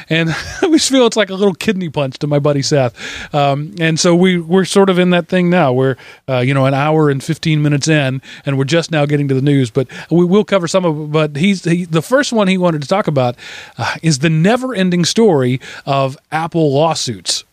And 0.09 0.29
I 0.31 0.59
always 0.61 0.87
feel 0.87 1.07
it's 1.07 1.17
like 1.17 1.31
a 1.31 1.35
little 1.35 1.55
kidney 1.55 1.89
punch 1.89 2.19
to 2.19 2.27
my 2.27 2.37
buddy 2.37 2.61
Seth. 2.61 2.93
Um, 3.33 3.73
and 3.79 3.99
so 3.99 4.15
we 4.15 4.37
we're 4.37 4.65
sort 4.65 4.91
of 4.91 4.99
in 4.99 5.09
that 5.09 5.27
thing 5.27 5.49
now 5.49 5.73
where 5.73 5.97
uh, 6.29 6.39
you 6.39 6.53
know 6.53 6.65
an 6.65 6.73
hour 6.73 7.09
and 7.09 7.23
fifteen 7.23 7.61
minutes 7.61 7.87
in, 7.87 8.21
and 8.45 8.57
we're 8.57 8.63
just 8.63 8.91
now 8.91 9.05
getting 9.05 9.27
to 9.27 9.33
the 9.33 9.41
news. 9.41 9.71
But 9.71 9.87
we 10.09 10.25
will 10.25 10.43
cover 10.43 10.67
some 10.67 10.85
of 10.85 10.99
it. 10.99 11.11
But 11.11 11.35
he's 11.35 11.63
he, 11.63 11.85
the 11.85 12.01
first 12.01 12.33
one 12.33 12.47
he 12.47 12.57
wanted 12.57 12.81
to 12.81 12.87
talk 12.87 13.07
about 13.07 13.35
uh, 13.77 13.95
is 14.01 14.19
the 14.19 14.29
never-ending 14.29 15.05
story 15.05 15.59
of 15.85 16.17
Apple 16.31 16.73
lawsuits. 16.73 17.43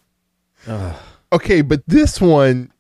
Okay, 1.32 1.62
but 1.62 1.82
this 1.86 2.20
one 2.20 2.70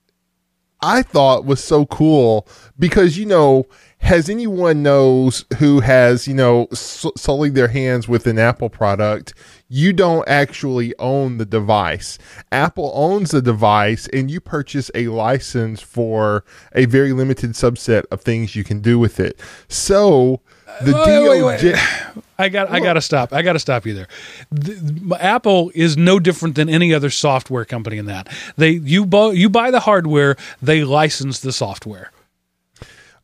I 0.82 1.02
thought 1.02 1.44
was 1.44 1.62
so 1.62 1.86
cool 1.86 2.46
because 2.78 3.18
you 3.18 3.26
know, 3.26 3.66
has 4.00 4.28
anyone 4.28 4.82
knows 4.82 5.44
who 5.58 5.80
has 5.80 6.26
you 6.28 6.34
know 6.34 6.68
sullied 6.72 7.54
their 7.54 7.68
hands 7.68 8.08
with 8.08 8.26
an 8.26 8.38
Apple 8.38 8.68
product? 8.68 9.34
you 9.72 9.92
don't 9.92 10.28
actually 10.28 10.92
own 10.98 11.38
the 11.38 11.46
device. 11.46 12.18
Apple 12.50 12.90
owns 12.92 13.30
the 13.30 13.40
device 13.40 14.08
and 14.12 14.28
you 14.28 14.40
purchase 14.40 14.90
a 14.96 15.06
license 15.06 15.80
for 15.80 16.44
a 16.74 16.86
very 16.86 17.12
limited 17.12 17.52
subset 17.52 18.02
of 18.10 18.20
things 18.20 18.56
you 18.56 18.64
can 18.64 18.80
do 18.80 18.98
with 18.98 19.20
it. 19.20 19.38
So 19.68 20.40
the 20.82 20.96
uh, 20.96 21.06
Wait, 21.06 21.42
wait, 21.42 21.60
DOJ 21.60 21.72
wait. 22.16 22.24
I 22.38 22.48
got. 22.48 22.70
I 22.70 22.80
got 22.80 22.94
to 22.94 23.00
stop. 23.00 23.32
I 23.32 23.42
got 23.42 23.52
to 23.52 23.58
stop 23.60 23.86
you 23.86 23.94
there. 23.94 24.08
The- 24.50 25.16
Apple 25.20 25.70
is 25.74 25.96
no 25.96 26.18
different 26.18 26.56
than 26.56 26.68
any 26.68 26.92
other 26.92 27.10
software 27.10 27.64
company 27.64 27.98
in 27.98 28.06
that 28.06 28.28
they 28.56 28.70
you 28.70 29.06
buy 29.06 29.30
you 29.32 29.48
buy 29.48 29.70
the 29.70 29.80
hardware, 29.80 30.36
they 30.60 30.82
license 30.82 31.38
the 31.38 31.52
software. 31.52 32.10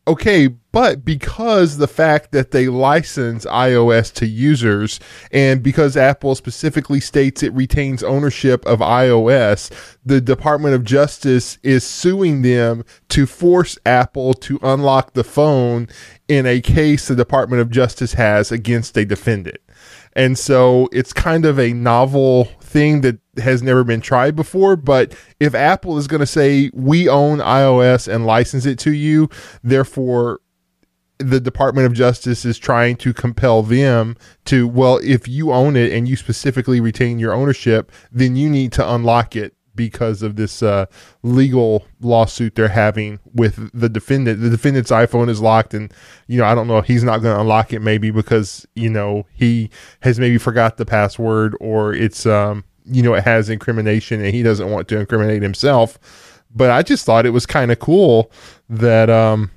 Okay, 0.08 0.46
but 0.46 1.04
because 1.04 1.78
the 1.78 1.88
fact 1.88 2.30
that 2.30 2.52
they 2.52 2.68
license 2.68 3.44
iOS 3.44 4.12
to 4.14 4.26
users 4.26 5.00
and 5.32 5.64
because 5.64 5.96
Apple 5.96 6.36
specifically 6.36 7.00
states 7.00 7.42
it 7.42 7.52
retains 7.54 8.04
ownership 8.04 8.64
of 8.66 8.78
iOS, 8.78 9.96
the 10.04 10.20
Department 10.20 10.76
of 10.76 10.84
Justice 10.84 11.58
is 11.64 11.82
suing 11.82 12.42
them 12.42 12.84
to 13.08 13.26
force 13.26 13.78
Apple 13.84 14.32
to 14.34 14.60
unlock 14.62 15.14
the 15.14 15.24
phone 15.24 15.88
in 16.28 16.46
a 16.46 16.60
case 16.60 17.08
the 17.08 17.16
Department 17.16 17.60
of 17.60 17.70
Justice 17.70 18.12
has 18.12 18.52
against 18.52 18.96
a 18.96 19.04
defendant. 19.04 19.58
And 20.12 20.38
so 20.38 20.88
it's 20.92 21.12
kind 21.12 21.44
of 21.44 21.58
a 21.58 21.72
novel 21.72 22.48
thing 22.66 23.00
that 23.02 23.18
has 23.38 23.62
never 23.62 23.84
been 23.84 24.00
tried 24.00 24.36
before. 24.36 24.76
But 24.76 25.14
if 25.40 25.54
Apple 25.54 25.96
is 25.98 26.06
going 26.06 26.20
to 26.20 26.26
say, 26.26 26.70
we 26.74 27.08
own 27.08 27.38
iOS 27.38 28.12
and 28.12 28.26
license 28.26 28.66
it 28.66 28.78
to 28.80 28.92
you, 28.92 29.30
therefore 29.62 30.40
the 31.18 31.40
Department 31.40 31.86
of 31.86 31.94
Justice 31.94 32.44
is 32.44 32.58
trying 32.58 32.96
to 32.96 33.14
compel 33.14 33.62
them 33.62 34.16
to, 34.44 34.68
well, 34.68 35.00
if 35.02 35.26
you 35.26 35.52
own 35.52 35.76
it 35.76 35.92
and 35.92 36.06
you 36.06 36.16
specifically 36.16 36.80
retain 36.80 37.18
your 37.18 37.32
ownership, 37.32 37.90
then 38.12 38.36
you 38.36 38.50
need 38.50 38.72
to 38.72 38.92
unlock 38.94 39.34
it 39.34 39.55
because 39.76 40.22
of 40.22 40.36
this 40.36 40.62
uh, 40.62 40.86
legal 41.22 41.84
lawsuit 42.00 42.54
they're 42.54 42.68
having 42.68 43.20
with 43.34 43.70
the 43.78 43.88
defendant. 43.88 44.40
The 44.40 44.50
defendant's 44.50 44.90
iPhone 44.90 45.28
is 45.28 45.40
locked, 45.40 45.74
and 45.74 45.92
you 46.26 46.38
know 46.38 46.44
I 46.44 46.54
don't 46.54 46.66
know 46.66 46.80
he's 46.80 47.04
not 47.04 47.18
going 47.22 47.34
to 47.34 47.40
unlock 47.40 47.72
it 47.72 47.80
maybe 47.80 48.10
because 48.10 48.66
you 48.74 48.90
know 48.90 49.26
he 49.32 49.70
has 50.00 50.18
maybe 50.18 50.38
forgot 50.38 50.76
the 50.76 50.86
password 50.86 51.56
or 51.60 51.92
it's 51.92 52.26
um 52.26 52.64
you 52.84 53.02
know 53.02 53.14
it 53.14 53.24
has 53.24 53.48
incrimination 53.48 54.20
and 54.24 54.34
he 54.34 54.42
doesn't 54.42 54.70
want 54.70 54.88
to 54.88 54.98
incriminate 54.98 55.42
himself. 55.42 55.98
But 56.54 56.70
I 56.70 56.82
just 56.82 57.04
thought 57.04 57.26
it 57.26 57.30
was 57.30 57.44
kind 57.44 57.70
of 57.70 57.78
cool 57.78 58.30
that 58.68 59.10
um 59.10 59.50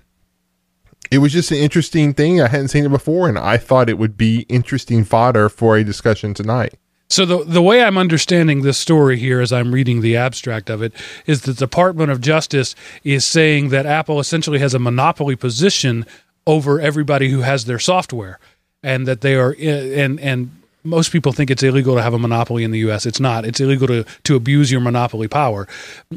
it 1.11 1.19
was 1.19 1.33
just 1.33 1.51
an 1.51 1.57
interesting 1.57 2.13
thing. 2.13 2.41
I 2.41 2.47
hadn't 2.47 2.67
seen 2.67 2.85
it 2.85 2.89
before, 2.89 3.27
and 3.27 3.39
I 3.39 3.57
thought 3.57 3.89
it 3.89 3.97
would 3.97 4.17
be 4.17 4.45
interesting 4.49 5.03
fodder 5.03 5.49
for 5.49 5.75
a 5.75 5.83
discussion 5.83 6.33
tonight. 6.33 6.75
So 7.09 7.25
the 7.25 7.43
the 7.43 7.61
way 7.61 7.81
I'm 7.83 7.97
understanding 7.97 8.61
this 8.61 8.77
story 8.77 9.17
here, 9.17 9.41
as 9.41 9.51
I'm 9.51 9.73
reading 9.73 10.01
the 10.01 10.15
abstract 10.15 10.69
of 10.69 10.83
it, 10.83 10.93
is 11.25 11.41
the 11.41 11.53
Department 11.53 12.11
of 12.11 12.21
Justice 12.21 12.75
is 13.03 13.25
saying 13.25 13.69
that 13.69 13.87
Apple 13.87 14.19
essentially 14.19 14.59
has 14.59 14.75
a 14.75 14.79
monopoly 14.79 15.35
position 15.35 16.05
over 16.45 16.79
everybody 16.79 17.29
who 17.29 17.41
has 17.41 17.65
their 17.65 17.79
software, 17.79 18.39
and 18.83 19.07
that 19.07 19.21
they 19.21 19.33
are 19.33 19.55
and 19.59 20.19
and 20.19 20.51
most 20.83 21.11
people 21.11 21.31
think 21.31 21.49
it's 21.49 21.63
illegal 21.63 21.95
to 21.95 22.01
have 22.01 22.13
a 22.13 22.19
monopoly 22.19 22.63
in 22.63 22.69
the 22.69 22.79
U.S. 22.79 23.07
It's 23.07 23.19
not. 23.19 23.43
It's 23.43 23.59
illegal 23.59 23.87
to 23.87 24.05
to 24.25 24.35
abuse 24.35 24.71
your 24.71 24.81
monopoly 24.81 25.27
power, 25.27 25.67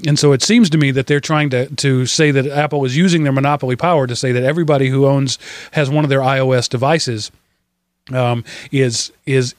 and 0.06 0.18
so 0.18 0.32
it 0.32 0.42
seems 0.42 0.68
to 0.70 0.78
me 0.78 0.90
that 0.90 1.06
they're 1.06 1.20
trying 1.20 1.48
to 1.50 1.74
to 1.76 2.04
say 2.04 2.30
that 2.32 2.46
Apple 2.46 2.84
is 2.84 2.98
using 2.98 3.22
their 3.22 3.32
monopoly 3.32 3.76
power 3.76 4.06
to 4.06 4.14
say 4.14 4.30
that 4.32 4.42
everybody 4.42 4.88
who 4.88 5.06
owns 5.06 5.38
has 5.70 5.88
one 5.88 6.04
of 6.04 6.10
their 6.10 6.20
iOS 6.20 6.68
devices 6.68 7.30
um, 8.12 8.44
is 8.70 9.10
is 9.24 9.54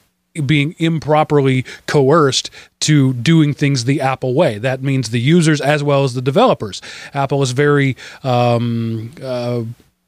being 0.46 0.74
improperly 0.78 1.64
coerced 1.86 2.50
to 2.80 3.14
doing 3.14 3.54
things 3.54 3.84
the 3.84 4.00
Apple 4.00 4.34
way. 4.34 4.58
That 4.58 4.82
means 4.82 5.10
the 5.10 5.20
users 5.20 5.60
as 5.60 5.82
well 5.82 6.04
as 6.04 6.14
the 6.14 6.22
developers. 6.22 6.82
Apple 7.12 7.42
is 7.42 7.52
very 7.52 7.96
um, 8.22 9.12
uh, 9.22 9.62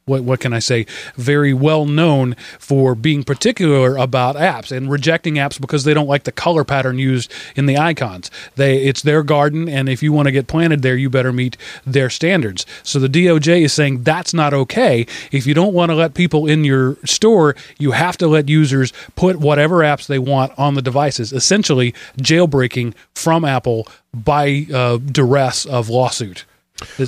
what 0.06 0.22
what 0.22 0.38
can 0.38 0.52
I 0.52 0.60
say? 0.60 0.86
Very 1.16 1.52
well 1.52 1.84
known 1.84 2.36
for 2.60 2.94
being 2.94 3.24
particular 3.24 3.96
about 3.96 4.36
apps 4.36 4.70
and 4.70 4.88
rejecting 4.88 5.34
apps 5.34 5.60
because 5.60 5.82
they 5.82 5.94
don't 5.94 6.06
like 6.06 6.22
the 6.22 6.30
color 6.30 6.62
pattern 6.62 6.96
used 6.96 7.32
in 7.56 7.66
the 7.66 7.76
icons. 7.76 8.30
They 8.54 8.84
it's 8.84 9.02
their 9.02 9.24
garden, 9.24 9.68
and 9.68 9.88
if 9.88 10.04
you 10.04 10.12
want 10.12 10.26
to 10.26 10.32
get 10.32 10.46
planted 10.46 10.82
there, 10.82 10.94
you 10.94 11.10
better 11.10 11.32
meet 11.32 11.56
their 11.84 12.08
standards. 12.08 12.64
So 12.84 13.00
the 13.00 13.08
DOJ 13.08 13.62
is 13.62 13.72
saying 13.72 14.04
that's 14.04 14.32
not 14.32 14.54
okay. 14.54 15.08
If 15.32 15.44
you 15.44 15.54
don't 15.54 15.74
want 15.74 15.90
to 15.90 15.96
let 15.96 16.14
people 16.14 16.46
in 16.46 16.62
your 16.62 16.98
store, 17.04 17.56
you 17.80 17.90
have 17.90 18.16
to 18.18 18.28
let 18.28 18.48
users 18.48 18.92
put 19.16 19.40
whatever 19.40 19.78
apps 19.78 20.06
they 20.06 20.20
want 20.20 20.56
on 20.56 20.74
the 20.74 20.82
devices. 20.82 21.32
Essentially, 21.32 21.92
jailbreaking 22.18 22.94
from 23.16 23.44
Apple 23.44 23.88
by 24.14 24.68
uh, 24.72 24.98
duress 24.98 25.66
of 25.66 25.88
lawsuit. 25.88 26.44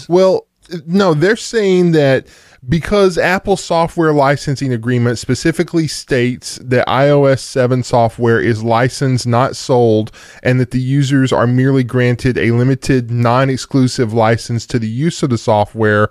Well, 0.08 0.46
no, 0.86 1.14
they're 1.14 1.36
saying 1.36 1.92
that 1.92 2.26
because 2.66 3.18
Apple 3.18 3.56
software 3.56 4.12
licensing 4.12 4.72
agreement 4.72 5.18
specifically 5.18 5.86
states 5.86 6.56
that 6.62 6.86
iOS 6.86 7.40
7 7.40 7.82
software 7.82 8.40
is 8.40 8.64
licensed, 8.64 9.26
not 9.26 9.56
sold, 9.56 10.10
and 10.42 10.58
that 10.58 10.72
the 10.72 10.80
users 10.80 11.32
are 11.32 11.46
merely 11.46 11.84
granted 11.84 12.36
a 12.36 12.50
limited, 12.50 13.10
non 13.10 13.48
exclusive 13.50 14.12
license 14.12 14.66
to 14.66 14.78
the 14.78 14.88
use 14.88 15.22
of 15.22 15.30
the 15.30 15.38
software. 15.38 16.10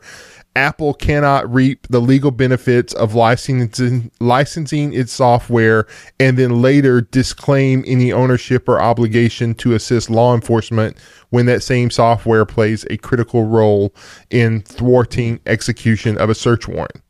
Apple 0.58 0.96
cannot 0.96 1.54
reap 1.54 1.86
the 1.88 2.02
legal 2.02 2.32
benefits 2.32 2.92
of 2.94 3.14
licensing, 3.14 4.10
licensing 4.20 4.92
its 4.92 5.14
software 5.14 5.86
and 6.20 6.36
then 6.36 6.64
later 6.64 7.02
disclaim 7.02 7.84
any 7.86 8.12
ownership 8.12 8.68
or 8.68 8.82
obligation 8.82 9.54
to 9.54 9.76
assist 9.76 10.10
law 10.10 10.34
enforcement 10.34 10.98
when 11.30 11.46
that 11.46 11.62
same 11.62 11.92
software 11.92 12.44
plays 12.44 12.88
a 12.90 12.98
critical 12.98 13.46
role 13.46 13.94
in 14.32 14.62
thwarting 14.64 15.40
execution 15.46 16.18
of 16.18 16.28
a 16.28 16.36
search 16.36 16.68
warrant. 16.68 17.04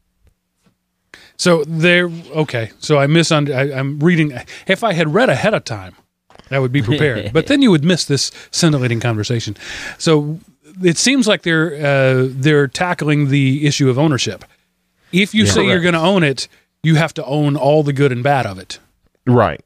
So 1.38 1.64
there, 1.64 2.12
okay. 2.36 2.72
So 2.80 3.00
I 3.00 3.08
misunder. 3.08 3.56
I, 3.56 3.80
I'm 3.80 3.98
reading. 4.00 4.38
If 4.68 4.84
I 4.84 4.92
had 4.92 5.14
read 5.14 5.30
ahead 5.30 5.54
of 5.54 5.64
time, 5.64 5.96
I 6.52 6.60
would 6.60 6.74
be 6.74 6.82
prepared. 6.82 7.32
but 7.34 7.48
then 7.48 7.62
you 7.62 7.72
would 7.72 7.86
miss 7.86 8.04
this 8.04 8.30
scintillating 8.52 9.00
conversation. 9.00 9.56
So 9.98 10.40
it 10.84 10.98
seems 10.98 11.28
like 11.28 11.44
they're 11.44 11.74
uh, 11.76 12.28
they're 12.30 12.68
tackling 12.68 13.30
the 13.30 13.66
issue 13.66 13.90
of 13.90 13.98
ownership. 13.98 14.44
If 15.12 15.34
you 15.34 15.46
say 15.46 15.66
you're 15.66 15.82
going 15.82 15.94
to 15.94 16.00
own 16.00 16.24
it, 16.24 16.48
you 16.84 16.96
have 16.96 17.14
to 17.16 17.26
own 17.26 17.56
all 17.56 17.84
the 17.84 17.94
good 17.94 18.12
and 18.12 18.24
bad 18.24 18.46
of 18.46 18.60
it. 18.60 18.80
Right. 19.26 19.62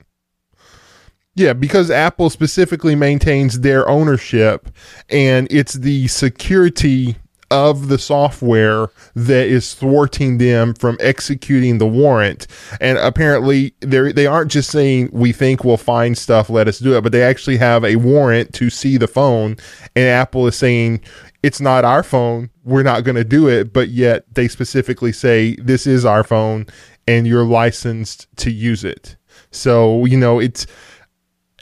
Yeah, 1.34 1.54
because 1.54 1.90
Apple 1.90 2.30
specifically 2.30 2.94
maintains 2.96 3.62
their 3.62 3.88
ownership 3.88 4.70
and 5.10 5.48
it's 5.50 5.74
the 5.74 6.08
security 6.08 7.16
of 7.52 7.90
the 7.90 7.98
software 7.98 8.88
that 9.16 9.48
is 9.48 9.74
thwarting 9.74 10.38
them 10.38 10.74
from 10.74 10.98
executing 11.00 11.78
the 11.78 11.88
warrant. 11.88 12.48
And 12.80 12.98
apparently 12.98 13.76
they 13.82 14.12
they 14.12 14.26
aren't 14.26 14.52
just 14.52 14.72
saying 14.72 15.10
we 15.12 15.32
think 15.32 15.64
we'll 15.64 15.78
find 15.78 16.18
stuff, 16.18 16.50
let 16.50 16.68
us 16.68 16.80
do 16.80 16.98
it, 16.98 17.02
but 17.02 17.12
they 17.12 17.24
actually 17.24 17.58
have 17.58 17.84
a 17.84 17.98
warrant 17.98 18.54
to 18.56 18.70
see 18.70 18.98
the 18.98 19.08
phone 19.08 19.58
and 19.96 20.06
Apple 20.06 20.48
is 20.48 20.56
saying 20.56 21.02
it's 21.44 21.60
not 21.60 21.86
our 21.86 22.04
phone, 22.04 22.50
we're 22.64 22.84
not 22.84 23.04
going 23.04 23.16
to 23.16 23.24
do 23.24 23.48
it, 23.48 23.74
but 23.74 23.90
yet 23.90 24.26
they 24.34 24.48
specifically 24.48 25.12
say 25.12 25.56
this 25.56 25.86
is 25.88 26.06
our 26.06 26.24
phone 26.24 26.68
and 27.08 27.28
you're 27.28 27.46
licensed 27.46 28.28
to 28.38 28.52
use 28.52 28.84
it. 28.84 29.18
So, 29.52 30.06
you 30.06 30.18
know, 30.18 30.40
it's 30.40 30.66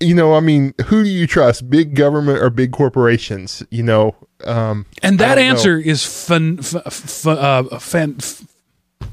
you 0.01 0.15
know, 0.15 0.33
I 0.33 0.39
mean, 0.39 0.73
who 0.85 1.03
do 1.03 1.09
you 1.09 1.27
trust, 1.27 1.69
big 1.69 1.93
government 1.95 2.39
or 2.39 2.49
big 2.49 2.71
corporations? 2.71 3.63
You 3.69 3.83
know, 3.83 4.15
um, 4.45 4.85
And 5.03 5.19
that 5.19 5.35
don't 5.35 5.43
know. 5.43 5.49
answer 5.51 5.77
is 5.77 6.05
fun. 6.05 6.59
F- 6.59 6.75
f- 6.85 7.27
uh, 7.27 7.63
fan, 7.79 8.15
f- 8.19 8.43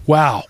wow. 0.06 0.44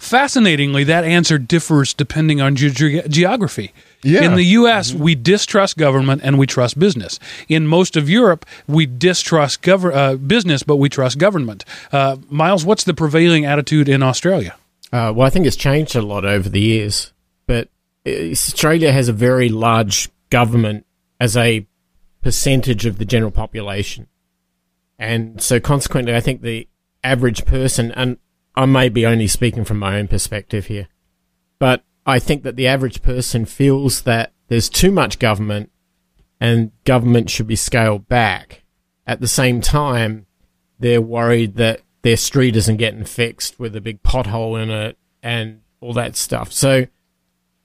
Fascinatingly, 0.00 0.82
that 0.84 1.04
answer 1.04 1.38
differs 1.38 1.94
depending 1.94 2.40
on 2.40 2.56
ge- 2.56 2.72
ge- 2.74 3.06
geography. 3.08 3.72
Yeah. 4.02 4.22
In 4.24 4.34
the 4.34 4.42
U.S., 4.58 4.92
we 4.92 5.14
distrust 5.14 5.76
government 5.76 6.22
and 6.24 6.38
we 6.40 6.46
trust 6.46 6.76
business. 6.76 7.20
In 7.48 7.68
most 7.68 7.96
of 7.96 8.10
Europe, 8.10 8.44
we 8.66 8.84
distrust 8.84 9.62
gov- 9.62 9.94
uh, 9.94 10.16
business, 10.16 10.64
but 10.64 10.76
we 10.76 10.88
trust 10.88 11.18
government. 11.18 11.64
Uh, 11.92 12.16
Miles, 12.28 12.64
what's 12.64 12.82
the 12.82 12.94
prevailing 12.94 13.44
attitude 13.44 13.88
in 13.88 14.02
Australia? 14.02 14.56
Uh, 14.92 15.12
well, 15.14 15.26
I 15.26 15.30
think 15.30 15.46
it's 15.46 15.54
changed 15.56 15.94
a 15.94 16.02
lot 16.02 16.24
over 16.24 16.48
the 16.48 16.60
years, 16.60 17.12
but 17.46 17.68
uh, 18.04 18.10
Australia 18.10 18.90
has 18.90 19.08
a 19.08 19.12
very 19.12 19.48
large 19.48 20.10
government 20.30 20.84
as 21.20 21.36
a 21.36 21.64
percentage 22.22 22.86
of 22.86 22.98
the 22.98 23.04
general 23.04 23.30
population. 23.30 24.06
And 24.98 25.42
so 25.42 25.60
consequently, 25.60 26.14
I 26.14 26.20
think 26.20 26.40
the 26.40 26.68
average 27.04 27.44
person, 27.44 27.92
and 27.92 28.18
I 28.54 28.66
may 28.66 28.88
be 28.88 29.04
only 29.04 29.26
speaking 29.26 29.64
from 29.64 29.78
my 29.78 29.98
own 29.98 30.08
perspective 30.08 30.66
here, 30.66 30.88
but 31.58 31.84
I 32.06 32.18
think 32.18 32.42
that 32.44 32.56
the 32.56 32.66
average 32.66 33.02
person 33.02 33.44
feels 33.44 34.02
that 34.02 34.32
there's 34.48 34.68
too 34.68 34.90
much 34.90 35.18
government 35.18 35.70
and 36.40 36.72
government 36.84 37.30
should 37.30 37.46
be 37.46 37.56
scaled 37.56 38.08
back. 38.08 38.64
At 39.06 39.20
the 39.20 39.28
same 39.28 39.60
time, 39.60 40.26
they're 40.78 41.00
worried 41.00 41.56
that 41.56 41.82
their 42.02 42.16
street 42.16 42.56
isn't 42.56 42.76
getting 42.76 43.04
fixed 43.04 43.58
with 43.58 43.74
a 43.76 43.80
big 43.80 44.02
pothole 44.02 44.60
in 44.60 44.70
it 44.70 44.98
and 45.22 45.60
all 45.80 45.92
that 45.94 46.16
stuff. 46.16 46.52
So 46.52 46.86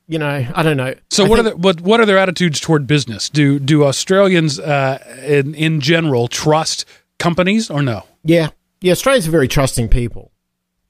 you 0.07 0.17
know, 0.19 0.47
I 0.55 0.63
don't 0.63 0.77
know. 0.77 0.93
So 1.09 1.25
I 1.25 1.27
what 1.29 1.35
think- 1.37 1.47
are 1.47 1.49
the, 1.51 1.57
what 1.57 1.81
what 1.81 1.99
are 1.99 2.05
their 2.05 2.17
attitudes 2.17 2.59
toward 2.59 2.87
business? 2.87 3.29
Do 3.29 3.59
do 3.59 3.83
Australians 3.85 4.59
uh, 4.59 4.99
in 5.25 5.53
in 5.55 5.81
general 5.81 6.27
trust 6.27 6.85
companies 7.19 7.69
or 7.69 7.81
no? 7.81 8.03
Yeah, 8.23 8.49
yeah. 8.81 8.91
Australians 8.93 9.27
are 9.27 9.31
very 9.31 9.47
trusting 9.47 9.89
people. 9.89 10.31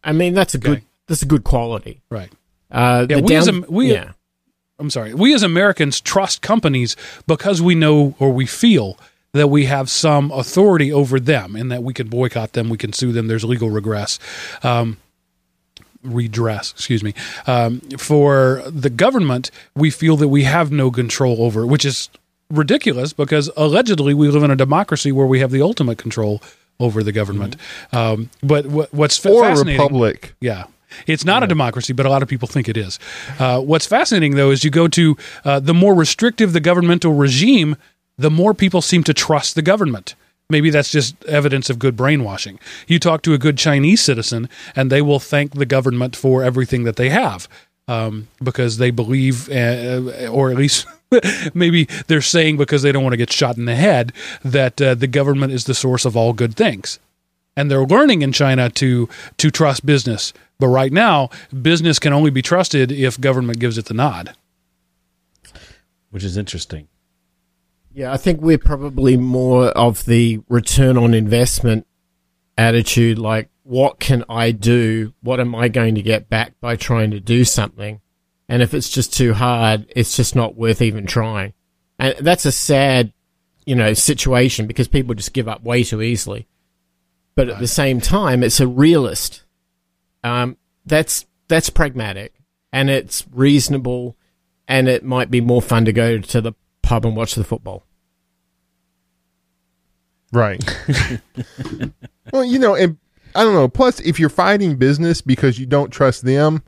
I 0.04 0.12
mean, 0.14 0.34
that's 0.34 0.54
a 0.54 0.58
good 0.60 0.84
that's 1.08 1.22
a 1.22 1.26
good 1.26 1.44
quality. 1.44 2.02
Right. 2.10 2.32
Uh, 2.72 3.06
Yeah, 3.10 3.22
we 3.22 3.36
as 3.36 3.48
a- 3.48 3.62
we- 3.68 3.92
yeah. 3.94 4.12
I'm 4.80 4.92
sorry. 4.92 5.14
We 5.16 5.34
as 5.34 5.42
Americans 5.42 6.00
trust 6.00 6.44
companies 6.44 6.96
because 7.26 7.62
we 7.64 7.74
know 7.74 8.14
or 8.20 8.32
we 8.32 8.46
feel 8.46 9.00
that 9.34 9.48
we 9.48 9.66
have 9.66 9.90
some 9.90 10.32
authority 10.32 10.94
over 10.94 11.20
them 11.20 11.56
and 11.56 11.72
that 11.72 11.82
we 11.82 11.94
can 11.96 12.08
boycott 12.10 12.54
them, 12.54 12.70
we 12.70 12.78
can 12.78 12.94
sue 12.94 13.12
them. 13.12 13.28
There's 13.28 13.44
legal 13.44 13.72
regress. 13.72 14.20
Um, 14.62 14.98
redress, 16.04 16.72
excuse 16.72 17.04
me. 17.04 17.14
Um, 17.46 17.82
for 17.98 18.64
the 18.68 18.90
government, 18.90 19.52
we 19.76 19.90
feel 19.90 20.18
that 20.18 20.28
we 20.30 20.44
have 20.44 20.72
no 20.72 20.92
control 20.92 21.42
over 21.42 21.66
which 21.66 21.86
is 21.86 22.10
ridiculous 22.50 23.14
because 23.14 23.50
allegedly 23.58 24.14
we 24.14 24.30
live 24.30 24.44
in 24.44 24.52
a 24.52 24.56
democracy 24.56 25.12
where 25.12 25.28
we 25.28 25.40
have 25.40 25.52
the 25.52 25.62
ultimate 25.62 25.98
control 25.98 26.42
over 26.80 27.04
the 27.04 27.12
government. 27.12 27.56
Um, 27.92 28.30
but 28.42 28.68
what, 28.68 28.94
what's 28.94 29.24
or 29.26 29.44
fascinating, 29.44 29.82
republic. 29.82 30.36
yeah. 30.40 30.66
It's 31.06 31.26
not 31.26 31.44
a 31.44 31.48
democracy, 31.48 31.92
but 31.92 32.06
a 32.06 32.10
lot 32.10 32.24
of 32.24 32.30
people 32.30 32.48
think 32.48 32.70
it 32.70 32.78
is. 32.78 32.98
Uh, 33.40 33.60
what's 33.60 33.86
fascinating, 33.86 34.36
though, 34.36 34.52
is 34.52 34.64
you 34.64 34.72
go 34.72 34.88
to 34.88 35.18
uh, 35.44 35.60
the 35.60 35.74
more 35.74 35.94
restrictive 35.94 36.54
the 36.54 36.62
governmental 36.62 37.14
regime, 37.14 37.76
the 38.18 38.32
more 38.32 38.54
people 38.54 38.82
seem 38.82 39.04
to 39.04 39.14
trust 39.14 39.56
the 39.56 39.62
government. 39.62 40.16
Maybe 40.50 40.70
that's 40.70 40.92
just 40.92 41.24
evidence 41.26 41.70
of 41.70 41.78
good 41.78 41.98
brainwashing. 41.98 42.60
You 42.88 43.00
talk 43.00 43.22
to 43.24 43.34
a 43.34 43.38
good 43.38 43.58
Chinese 43.58 44.02
citizen, 44.02 44.48
and 44.76 44.90
they 44.90 45.02
will 45.02 45.20
thank 45.20 45.54
the 45.54 45.66
government 45.66 46.16
for 46.16 46.44
everything 46.44 46.84
that 46.84 46.96
they 46.96 47.10
have 47.10 47.50
um, 47.88 48.30
because 48.42 48.78
they 48.78 48.92
believe, 48.92 49.50
uh, 49.50 50.28
or 50.32 50.50
at 50.50 50.58
least 50.58 50.86
maybe 51.54 51.86
they're 52.08 52.22
saying 52.22 52.58
because 52.58 52.82
they 52.82 52.94
don't 52.94 53.04
want 53.04 53.14
to 53.14 53.18
get 53.18 53.32
shot 53.32 53.58
in 53.58 53.66
the 53.66 53.76
head, 53.76 54.14
that 54.44 54.82
uh, 54.82 54.96
the 54.96 55.08
government 55.08 55.52
is 55.52 55.66
the 55.66 55.76
source 55.76 56.06
of 56.06 56.16
all 56.16 56.32
good 56.32 56.56
things 56.56 57.00
and 57.58 57.72
they're 57.72 57.84
learning 57.86 58.22
in 58.22 58.32
China 58.32 58.70
to 58.70 59.10
to 59.38 59.52
trust 59.52 59.86
business. 59.86 60.32
But 60.60 60.68
right 60.68 60.94
now, 60.94 61.30
business 61.62 62.00
can 62.00 62.14
only 62.14 62.30
be 62.30 62.42
trusted 62.42 62.92
if 62.92 63.20
government 63.20 63.60
gives 63.60 63.78
it 63.78 63.86
the 63.86 63.94
nod. 63.94 64.34
which 66.10 66.24
is 66.24 66.38
interesting. 66.38 66.88
Yeah, 67.92 68.12
I 68.12 68.18
think 68.18 68.42
we're 68.42 68.58
probably 68.58 69.18
more 69.18 69.66
of 69.70 70.06
the 70.06 70.42
return 70.50 70.98
on 70.98 71.14
investment 71.14 71.88
attitude 72.58 73.18
like, 73.18 73.50
what 73.64 74.00
can 74.00 74.24
I 74.30 74.52
do? 74.52 75.14
What 75.22 75.40
am 75.40 75.54
I 75.54 75.68
going 75.68 75.96
to 75.96 76.02
get 76.02 76.30
back 76.30 76.54
by 76.62 76.76
trying 76.76 77.12
to 77.12 77.20
do 77.20 77.44
something? 77.44 78.02
And 78.48 78.62
if 78.62 78.74
it's 78.74 78.90
just 78.90 79.14
too 79.14 79.34
hard, 79.34 79.92
it's 79.96 80.16
just 80.16 80.36
not 80.36 80.56
worth 80.56 80.82
even 80.82 81.06
trying. 81.06 81.54
And 82.00 82.16
that's 82.20 82.46
a 82.46 82.52
sad, 82.52 83.12
you 83.66 83.76
know, 83.76 83.94
situation 83.94 84.68
because 84.68 84.88
people 84.88 85.16
just 85.16 85.34
give 85.34 85.48
up 85.48 85.64
way 85.64 85.84
too 85.84 86.02
easily. 86.02 86.48
But 87.36 87.50
at 87.50 87.60
the 87.60 87.68
same 87.68 88.00
time, 88.00 88.42
it's 88.42 88.60
a 88.60 88.68
realist. 88.68 89.44
Um, 90.24 90.58
that's, 90.86 91.26
that's 91.48 91.70
pragmatic 91.70 92.34
and 92.72 92.90
it's 92.90 93.26
reasonable 93.34 94.16
and 94.68 94.88
it 94.88 95.04
might 95.04 95.30
be 95.30 95.42
more 95.42 95.62
fun 95.62 95.86
to 95.86 95.94
go 95.94 96.20
to 96.20 96.42
the 96.42 96.54
pub 96.88 97.06
and 97.06 97.18
watch 97.18 97.36
the 97.36 97.44
football. 97.44 97.84
Right. 100.32 100.64
well, 102.32 102.46
you 102.46 102.60
know, 102.60 102.76
and 102.76 102.98
I 103.36 103.44
don't 103.44 103.54
know. 103.54 103.68
Plus, 103.68 104.00
if 104.00 104.20
you're 104.20 104.30
fighting 104.30 104.78
business 104.78 105.22
because 105.22 105.60
you 105.60 105.66
don't 105.66 105.92
trust 105.92 106.24
them, 106.24 106.64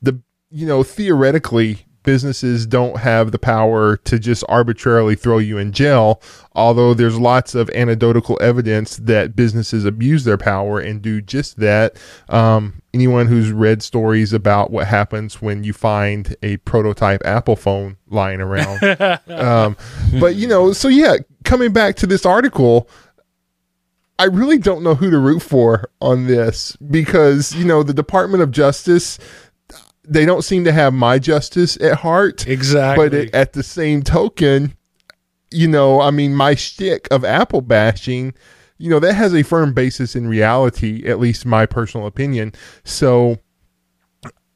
the 0.00 0.20
you 0.48 0.66
know 0.66 0.84
theoretically 0.84 1.86
businesses 2.04 2.66
don't 2.66 2.98
have 2.98 3.32
the 3.32 3.38
power 3.38 3.96
to 3.98 4.18
just 4.18 4.44
arbitrarily 4.48 5.16
throw 5.16 5.38
you 5.38 5.58
in 5.58 5.72
jail. 5.72 6.22
Although 6.52 6.94
there's 6.94 7.18
lots 7.18 7.54
of 7.56 7.68
anecdotal 7.70 8.38
evidence 8.40 8.96
that 8.98 9.34
businesses 9.34 9.84
abuse 9.84 10.22
their 10.22 10.38
power 10.38 10.78
and 10.78 11.02
do 11.02 11.20
just 11.20 11.56
that. 11.58 11.96
Um, 12.28 12.82
anyone 12.92 13.26
who's 13.26 13.50
read 13.50 13.82
stories 13.82 14.32
about 14.32 14.70
what 14.70 14.86
happens 14.86 15.42
when 15.42 15.64
you 15.64 15.72
find 15.72 16.36
a 16.42 16.58
prototype 16.58 17.22
Apple 17.24 17.56
phone 17.56 17.96
lying 18.08 18.40
around. 18.40 18.82
um, 19.28 19.76
but 20.20 20.36
you 20.36 20.46
know, 20.46 20.72
so 20.72 20.86
yeah, 20.88 21.16
coming 21.44 21.72
back 21.72 21.96
to 21.96 22.06
this 22.06 22.24
article, 22.24 22.88
I 24.18 24.24
really 24.24 24.58
don't 24.58 24.84
know 24.84 24.94
who 24.94 25.10
to 25.10 25.18
root 25.18 25.42
for 25.42 25.90
on 26.00 26.26
this 26.26 26.76
because, 26.76 27.54
you 27.54 27.64
know, 27.64 27.82
the 27.82 27.94
Department 27.94 28.42
of 28.42 28.52
Justice, 28.52 29.18
they 30.06 30.24
don't 30.24 30.42
seem 30.42 30.64
to 30.64 30.72
have 30.72 30.92
my 30.92 31.18
justice 31.18 31.76
at 31.80 31.98
heart. 31.98 32.46
Exactly. 32.46 33.08
But 33.08 33.14
it, 33.14 33.34
at 33.34 33.52
the 33.52 33.62
same 33.62 34.02
token, 34.02 34.76
you 35.50 35.68
know, 35.68 36.00
I 36.00 36.10
mean, 36.10 36.34
my 36.34 36.54
shtick 36.54 37.08
of 37.10 37.24
Apple 37.24 37.60
bashing, 37.60 38.34
you 38.78 38.90
know, 38.90 38.98
that 39.00 39.14
has 39.14 39.34
a 39.34 39.42
firm 39.42 39.72
basis 39.72 40.16
in 40.16 40.28
reality, 40.28 41.06
at 41.06 41.18
least 41.20 41.46
my 41.46 41.66
personal 41.66 42.06
opinion. 42.06 42.52
So 42.84 43.38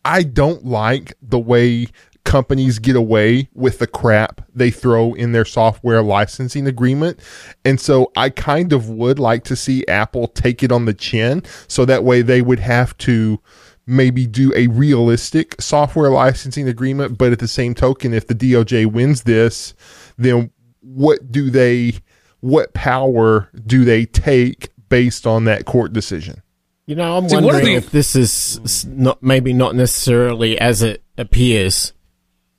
I 0.05 0.23
don't 0.23 0.65
like 0.65 1.15
the 1.23 1.39
way 1.39 1.87
companies 2.25 2.79
get 2.79 2.95
away 2.95 3.49
with 3.55 3.79
the 3.79 3.87
crap 3.87 4.43
they 4.55 4.71
throw 4.71 5.15
in 5.15 5.33
their 5.33 5.47
software 5.47 6.03
licensing 6.03 6.67
agreement. 6.67 7.21
And 7.65 7.81
so 7.81 8.13
I 8.17 8.29
kind 8.29 8.75
of 8.75 8.91
would 8.91 9.19
like 9.19 9.45
to 9.45 9.57
see 9.57 9.87
Apple 9.87 10.29
take 10.29 10.63
it 10.63 10.71
on 10.71 10.85
the 10.85 10.93
chin 10.93 11.43
so 11.69 11.87
that 11.87 12.05
way 12.05 12.21
they 12.21 12.43
would 12.43 12.59
have 12.59 12.97
to 12.99 13.41
maybe 13.89 14.27
do 14.27 14.53
a 14.55 14.67
realistic 14.69 15.61
software 15.61 16.11
licensing 16.11 16.69
agreement. 16.69 17.19
But 17.19 17.33
at 17.33 17.39
the 17.39 17.49
same 17.49 17.75
token, 17.75 18.13
if 18.15 18.27
the 18.27 18.35
DOJ 18.35 18.87
wins 18.87 19.23
this, 19.23 19.75
then 20.17 20.51
what 20.81 21.33
do 21.33 21.51
they, 21.51 21.95
what 22.41 22.75
power 22.75 23.49
do 23.67 23.85
they 23.85 24.05
take 24.05 24.69
based 24.89 25.27
on 25.27 25.45
that 25.45 25.65
court 25.65 25.93
decision? 25.93 26.43
You 26.87 26.95
know, 26.95 27.17
I'm 27.19 27.29
See, 27.29 27.35
wondering 27.37 27.65
the- 27.65 27.75
if 27.75 27.91
this 27.91 28.15
is 28.15 28.87
not 28.87 29.23
maybe 29.23 29.53
not 29.53 29.75
necessarily 29.75 30.59
as 30.59 30.83
it 30.83 31.03
appears, 31.19 31.93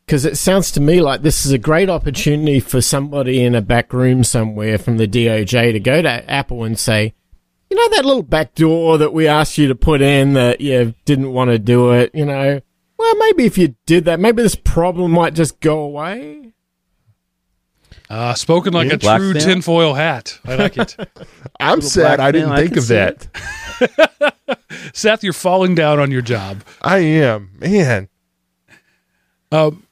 because 0.06 0.26
it 0.26 0.38
sounds 0.38 0.72
to 0.72 0.82
me 0.82 1.02
like 1.02 1.22
this 1.22 1.46
is 1.46 1.52
a 1.52 1.58
great 1.58 1.90
opportunity 1.90 2.60
for 2.60 2.82
somebody 2.82 3.44
in 3.44 3.56
a 3.56 3.62
back 3.62 3.94
room 3.94 4.24
somewhere 4.24 4.78
from 4.78 4.98
the 4.98 5.08
DOJ 5.08 5.72
to 5.74 5.80
go 5.80 6.02
to 6.02 6.30
Apple 6.30 6.64
and 6.64 6.78
say, 6.78 7.14
you 7.70 7.78
know, 7.78 7.90
that 7.96 8.06
little 8.06 8.24
back 8.24 8.56
door 8.56 8.98
that 8.98 9.14
we 9.14 9.28
asked 9.28 9.58
you 9.58 9.68
to 9.68 9.76
put 9.76 10.02
in 10.02 10.34
that 10.34 10.60
you 10.62 10.94
didn't 11.06 11.32
want 11.32 11.52
to 11.52 11.60
do 11.60 11.92
it. 11.92 12.12
You 12.14 12.26
know, 12.26 12.62
well, 12.98 13.16
maybe 13.18 13.46
if 13.46 13.58
you 13.58 13.76
did 13.86 14.06
that, 14.06 14.20
maybe 14.20 14.42
this 14.42 14.56
problem 14.56 15.12
might 15.12 15.34
just 15.36 15.60
go 15.60 15.80
away. 15.82 16.52
uh, 18.10 18.34
spoken 18.34 18.74
like 18.74 18.88
Yeah, 18.88 18.96
a 18.96 18.98
true 18.98 19.34
blackmail. 19.34 19.42
tinfoil 19.42 19.94
hat. 19.94 20.40
I 20.46 20.56
like 20.56 20.78
it. 20.78 20.96
I'm 21.60 21.82
sad 21.82 22.20
I 22.20 22.32
didn't 22.32 22.52
I 22.52 22.58
think 22.68 22.74
can 22.74 22.80
of 22.80 22.88
that. 22.88 23.28
Seth, 24.94 25.24
you're 25.24 25.34
falling 25.34 25.76
down 25.76 26.00
on 26.00 26.12
your 26.12 26.22
job. 26.22 26.64
I 26.82 26.98
am. 27.00 27.52
Man. 27.60 28.10
Um, 29.52 29.86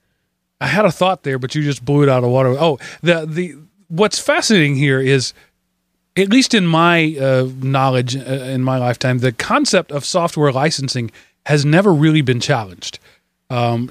I 0.60 0.68
had 0.68 0.86
a 0.86 0.92
thought 0.92 1.24
there, 1.24 1.40
but 1.40 1.56
you 1.56 1.62
just 1.64 1.86
blew 1.86 2.04
it 2.04 2.10
out 2.10 2.24
of 2.24 2.30
water. 2.30 2.50
Oh, 2.60 2.80
the 3.02 3.26
the 3.26 3.56
what's 3.88 4.20
fascinating 4.20 4.76
here 4.76 5.00
is, 5.00 5.34
at 6.20 6.30
least 6.30 6.54
in 6.54 6.66
my 6.66 7.16
uh, 7.20 7.48
knowledge 7.62 8.16
uh, 8.16 8.20
in 8.20 8.64
my 8.64 8.78
lifetime, 8.78 9.20
the 9.20 9.32
concept 9.32 9.92
of 9.92 10.06
software 10.06 10.52
licensing 10.52 11.12
has 11.46 11.66
never 11.66 11.94
really 11.94 12.22
been 12.22 12.40
challenged. 12.40 13.00
Um, 13.50 13.90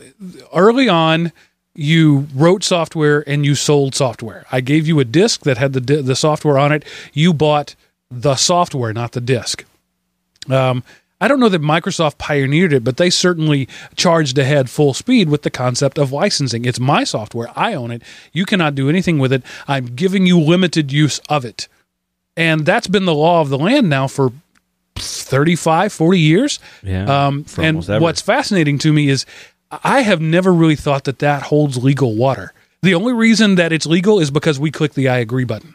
early 0.54 0.88
on, 0.88 1.32
you 1.74 2.26
wrote 2.34 2.64
software 2.64 3.28
and 3.28 3.44
you 3.44 3.54
sold 3.54 3.94
software. 3.94 4.46
I 4.50 4.60
gave 4.60 4.86
you 4.86 5.00
a 5.00 5.04
disk 5.04 5.42
that 5.42 5.58
had 5.58 5.72
the 5.72 5.80
di- 5.80 6.02
the 6.02 6.16
software 6.16 6.58
on 6.58 6.72
it. 6.72 6.84
You 7.12 7.32
bought 7.32 7.74
the 8.10 8.36
software, 8.36 8.92
not 8.92 9.12
the 9.12 9.20
disk. 9.20 9.64
Um, 10.50 10.82
I 11.20 11.28
don't 11.28 11.40
know 11.40 11.48
that 11.48 11.62
Microsoft 11.62 12.18
pioneered 12.18 12.74
it, 12.74 12.84
but 12.84 12.98
they 12.98 13.08
certainly 13.08 13.68
charged 13.94 14.36
ahead 14.36 14.68
full 14.68 14.92
speed 14.92 15.30
with 15.30 15.42
the 15.42 15.50
concept 15.50 15.98
of 15.98 16.12
licensing. 16.12 16.66
It's 16.66 16.78
my 16.78 17.04
software. 17.04 17.48
I 17.56 17.72
own 17.72 17.90
it. 17.90 18.02
You 18.32 18.44
cannot 18.44 18.74
do 18.74 18.90
anything 18.90 19.18
with 19.18 19.32
it. 19.32 19.42
I'm 19.66 19.86
giving 19.86 20.26
you 20.26 20.38
limited 20.38 20.92
use 20.92 21.18
of 21.30 21.44
it. 21.44 21.68
And 22.36 22.66
that's 22.66 22.86
been 22.86 23.04
the 23.06 23.14
law 23.14 23.40
of 23.40 23.48
the 23.48 23.58
land 23.58 23.88
now 23.88 24.06
for 24.06 24.32
35, 24.96 25.92
40 25.92 26.18
years. 26.18 26.58
Yeah, 26.82 27.26
Um, 27.26 27.46
and 27.58 27.84
what's 28.00 28.20
fascinating 28.20 28.78
to 28.80 28.92
me 28.92 29.08
is 29.08 29.26
I 29.70 30.02
have 30.02 30.20
never 30.20 30.52
really 30.52 30.76
thought 30.76 31.04
that 31.04 31.18
that 31.20 31.42
holds 31.44 31.82
legal 31.82 32.14
water. 32.14 32.52
The 32.82 32.94
only 32.94 33.12
reason 33.12 33.56
that 33.56 33.72
it's 33.72 33.86
legal 33.86 34.20
is 34.20 34.30
because 34.30 34.60
we 34.60 34.70
click 34.70 34.94
the 34.94 35.08
I 35.08 35.18
agree 35.18 35.44
button. 35.44 35.74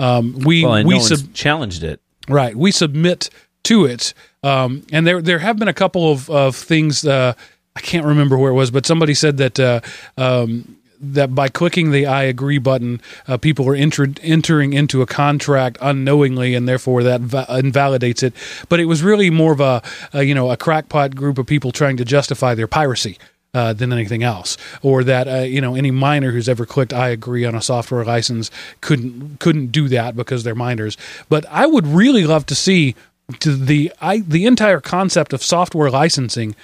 Um, 0.00 0.38
we 0.40 0.64
well, 0.64 0.84
we 0.84 0.94
no 0.94 1.00
sub- 1.00 1.32
challenged 1.34 1.82
it. 1.82 2.00
Right. 2.28 2.56
We 2.56 2.70
submit 2.70 3.30
to 3.64 3.84
it. 3.84 4.14
Um, 4.42 4.84
and 4.92 5.06
there 5.06 5.20
there 5.20 5.38
have 5.38 5.58
been 5.58 5.68
a 5.68 5.74
couple 5.74 6.10
of, 6.10 6.30
of 6.30 6.56
things 6.56 7.04
uh, 7.06 7.34
I 7.76 7.80
can't 7.80 8.06
remember 8.06 8.36
where 8.36 8.50
it 8.50 8.54
was, 8.54 8.70
but 8.70 8.86
somebody 8.86 9.14
said 9.14 9.36
that 9.36 9.60
uh, 9.60 9.80
um, 10.16 10.77
that 11.00 11.34
by 11.34 11.48
clicking 11.48 11.90
the 11.90 12.06
I 12.06 12.24
agree 12.24 12.58
button, 12.58 13.00
uh, 13.26 13.36
people 13.36 13.68
are 13.68 13.74
enter- 13.74 14.12
entering 14.22 14.72
into 14.72 15.02
a 15.02 15.06
contract 15.06 15.78
unknowingly, 15.80 16.54
and 16.54 16.68
therefore 16.68 17.02
that 17.04 17.20
va- 17.20 17.46
invalidates 17.50 18.22
it. 18.22 18.34
But 18.68 18.80
it 18.80 18.86
was 18.86 19.02
really 19.02 19.30
more 19.30 19.52
of 19.52 19.60
a, 19.60 19.82
a 20.12 20.22
you 20.24 20.34
know 20.34 20.50
a 20.50 20.56
crackpot 20.56 21.14
group 21.14 21.38
of 21.38 21.46
people 21.46 21.72
trying 21.72 21.96
to 21.98 22.04
justify 22.04 22.54
their 22.54 22.68
piracy. 22.68 23.18
uh, 23.54 23.72
than 23.72 23.92
anything 23.92 24.22
else, 24.22 24.56
or 24.82 25.02
that 25.04 25.26
uh, 25.26 25.36
you 25.38 25.60
know 25.60 25.74
any 25.74 25.90
minor 25.90 26.32
who's 26.32 26.48
ever 26.48 26.66
clicked 26.66 26.92
"I 26.92 27.08
agree" 27.08 27.44
on 27.46 27.54
a 27.54 27.62
software 27.62 28.04
license 28.04 28.50
couldn't 28.82 29.40
couldn't 29.40 29.72
do 29.72 29.88
that 29.88 30.14
because 30.16 30.44
they're 30.44 30.54
minors. 30.54 30.96
But 31.28 31.46
I 31.50 31.66
would 31.66 31.86
really 31.86 32.26
love 32.26 32.44
to 32.46 32.54
see 32.54 32.94
to 33.40 33.56
the 33.56 33.90
I 34.00 34.18
the 34.18 34.44
entire 34.46 34.80
concept 34.80 35.32
of 35.32 35.42
software 35.42 35.90
licensing 35.90 36.54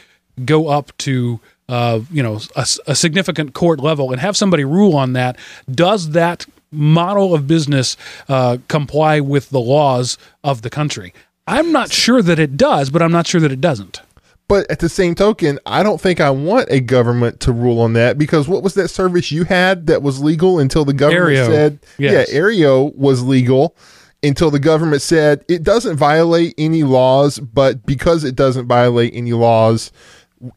go 0.44 0.68
up 0.68 0.96
to 0.98 1.40
uh, 1.68 2.00
you 2.10 2.22
know 2.22 2.40
a, 2.56 2.66
a 2.86 2.94
significant 2.94 3.54
court 3.54 3.80
level 3.80 4.12
and 4.12 4.20
have 4.20 4.36
somebody 4.36 4.64
rule 4.64 4.96
on 4.96 5.12
that. 5.14 5.36
Does 5.70 6.10
that 6.10 6.46
model 6.70 7.34
of 7.34 7.46
business 7.46 7.96
uh, 8.28 8.58
comply 8.68 9.20
with 9.20 9.50
the 9.50 9.60
laws 9.60 10.18
of 10.42 10.62
the 10.62 10.70
country? 10.70 11.14
I'm 11.46 11.72
not 11.72 11.92
sure 11.92 12.22
that 12.22 12.38
it 12.38 12.56
does, 12.56 12.90
but 12.90 13.02
I'm 13.02 13.12
not 13.12 13.26
sure 13.26 13.40
that 13.40 13.52
it 13.52 13.60
doesn't. 13.60 14.00
But 14.46 14.70
at 14.70 14.78
the 14.80 14.88
same 14.90 15.14
token, 15.14 15.58
I 15.64 15.82
don't 15.82 16.00
think 16.00 16.20
I 16.20 16.30
want 16.30 16.68
a 16.70 16.80
government 16.80 17.40
to 17.40 17.52
rule 17.52 17.80
on 17.80 17.94
that 17.94 18.18
because 18.18 18.46
what 18.46 18.62
was 18.62 18.74
that 18.74 18.88
service 18.88 19.32
you 19.32 19.44
had 19.44 19.86
that 19.86 20.02
was 20.02 20.22
legal 20.22 20.58
until 20.58 20.84
the 20.84 20.92
government 20.92 21.36
Aereo. 21.36 21.46
said, 21.46 21.78
Yes. 21.98 22.30
yeah, 22.30 22.38
Aereo 22.38 22.94
was 22.94 23.22
legal 23.22 23.74
until 24.22 24.50
the 24.50 24.58
government 24.58 25.02
said 25.02 25.44
it 25.48 25.62
doesn't 25.62 25.96
violate 25.96 26.54
any 26.58 26.82
laws, 26.82 27.38
but 27.38 27.84
because 27.86 28.22
it 28.24 28.36
doesn't 28.36 28.66
violate 28.66 29.14
any 29.14 29.32
laws, 29.32 29.92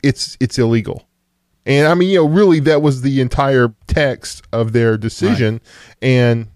it's 0.04 0.38
it's 0.40 0.58
illegal. 0.58 1.08
And 1.66 1.88
I 1.88 1.94
mean, 1.96 2.10
you 2.10 2.20
know, 2.20 2.28
really 2.28 2.60
that 2.62 2.82
was 2.82 3.02
the 3.02 3.20
entire 3.20 3.74
text 3.88 4.44
of 4.54 4.72
their 4.72 4.98
decision 4.98 5.60
and 6.02 6.48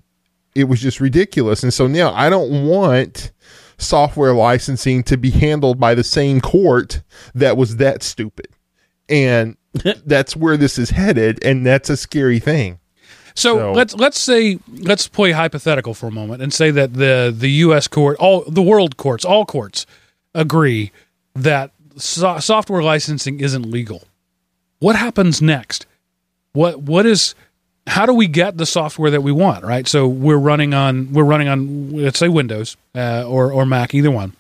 it 0.56 0.66
was 0.66 0.82
just 0.82 1.00
ridiculous. 1.02 1.64
And 1.64 1.74
so 1.74 1.88
now 1.88 2.14
I 2.14 2.30
don't 2.30 2.66
want 2.68 3.32
software 3.78 4.34
licensing 4.34 5.04
to 5.04 5.18
be 5.18 5.32
handled 5.32 5.80
by 5.80 5.96
the 5.96 6.04
same 6.04 6.40
court 6.40 7.02
that 7.36 7.58
was 7.58 7.78
that 7.78 8.04
stupid. 8.04 8.48
And 9.10 9.58
that's 10.06 10.36
where 10.36 10.56
this 10.56 10.78
is 10.78 10.92
headed 10.92 11.44
and 11.44 11.66
that's 11.66 11.90
a 11.90 11.98
scary 11.98 12.40
thing. 12.40 12.80
So, 13.34 13.58
So- 13.58 13.72
let's 13.74 13.94
let's 13.96 14.20
say 14.20 14.60
let's 14.68 15.08
play 15.08 15.32
hypothetical 15.32 15.94
for 15.94 16.08
a 16.08 16.12
moment 16.12 16.42
and 16.42 16.54
say 16.54 16.72
that 16.72 16.94
the 16.94 17.34
the 17.36 17.50
U.S. 17.66 17.88
court, 17.88 18.18
all 18.18 18.44
the 18.48 18.62
world 18.62 18.98
courts, 18.98 19.24
all 19.26 19.46
courts 19.46 19.86
agree 20.36 20.92
that 21.36 21.72
so- 21.98 22.40
software 22.40 22.84
licensing 22.84 23.40
isn't 23.40 23.64
legal. 23.64 24.04
What 24.80 24.96
happens 24.96 25.42
next? 25.42 25.86
What 26.54 26.82
what 26.82 27.06
is 27.06 27.36
how 27.88 28.06
do 28.06 28.14
we 28.14 28.28
get 28.28 28.58
the 28.58 28.66
software 28.66 29.12
that 29.12 29.22
we 29.22 29.32
want? 29.32 29.64
Right. 29.64 29.88
So 29.88 30.08
we're 30.08 30.38
running 30.38 30.74
on 30.74 31.14
we're 31.14 31.24
running 31.24 31.48
on 31.48 31.92
let's 31.92 32.20
say 32.20 32.30
Windows 32.30 32.78
uh, 32.96 33.24
or 33.28 33.52
or 33.52 33.66
Mac, 33.66 33.94
either 33.94 34.12
one. 34.12 34.34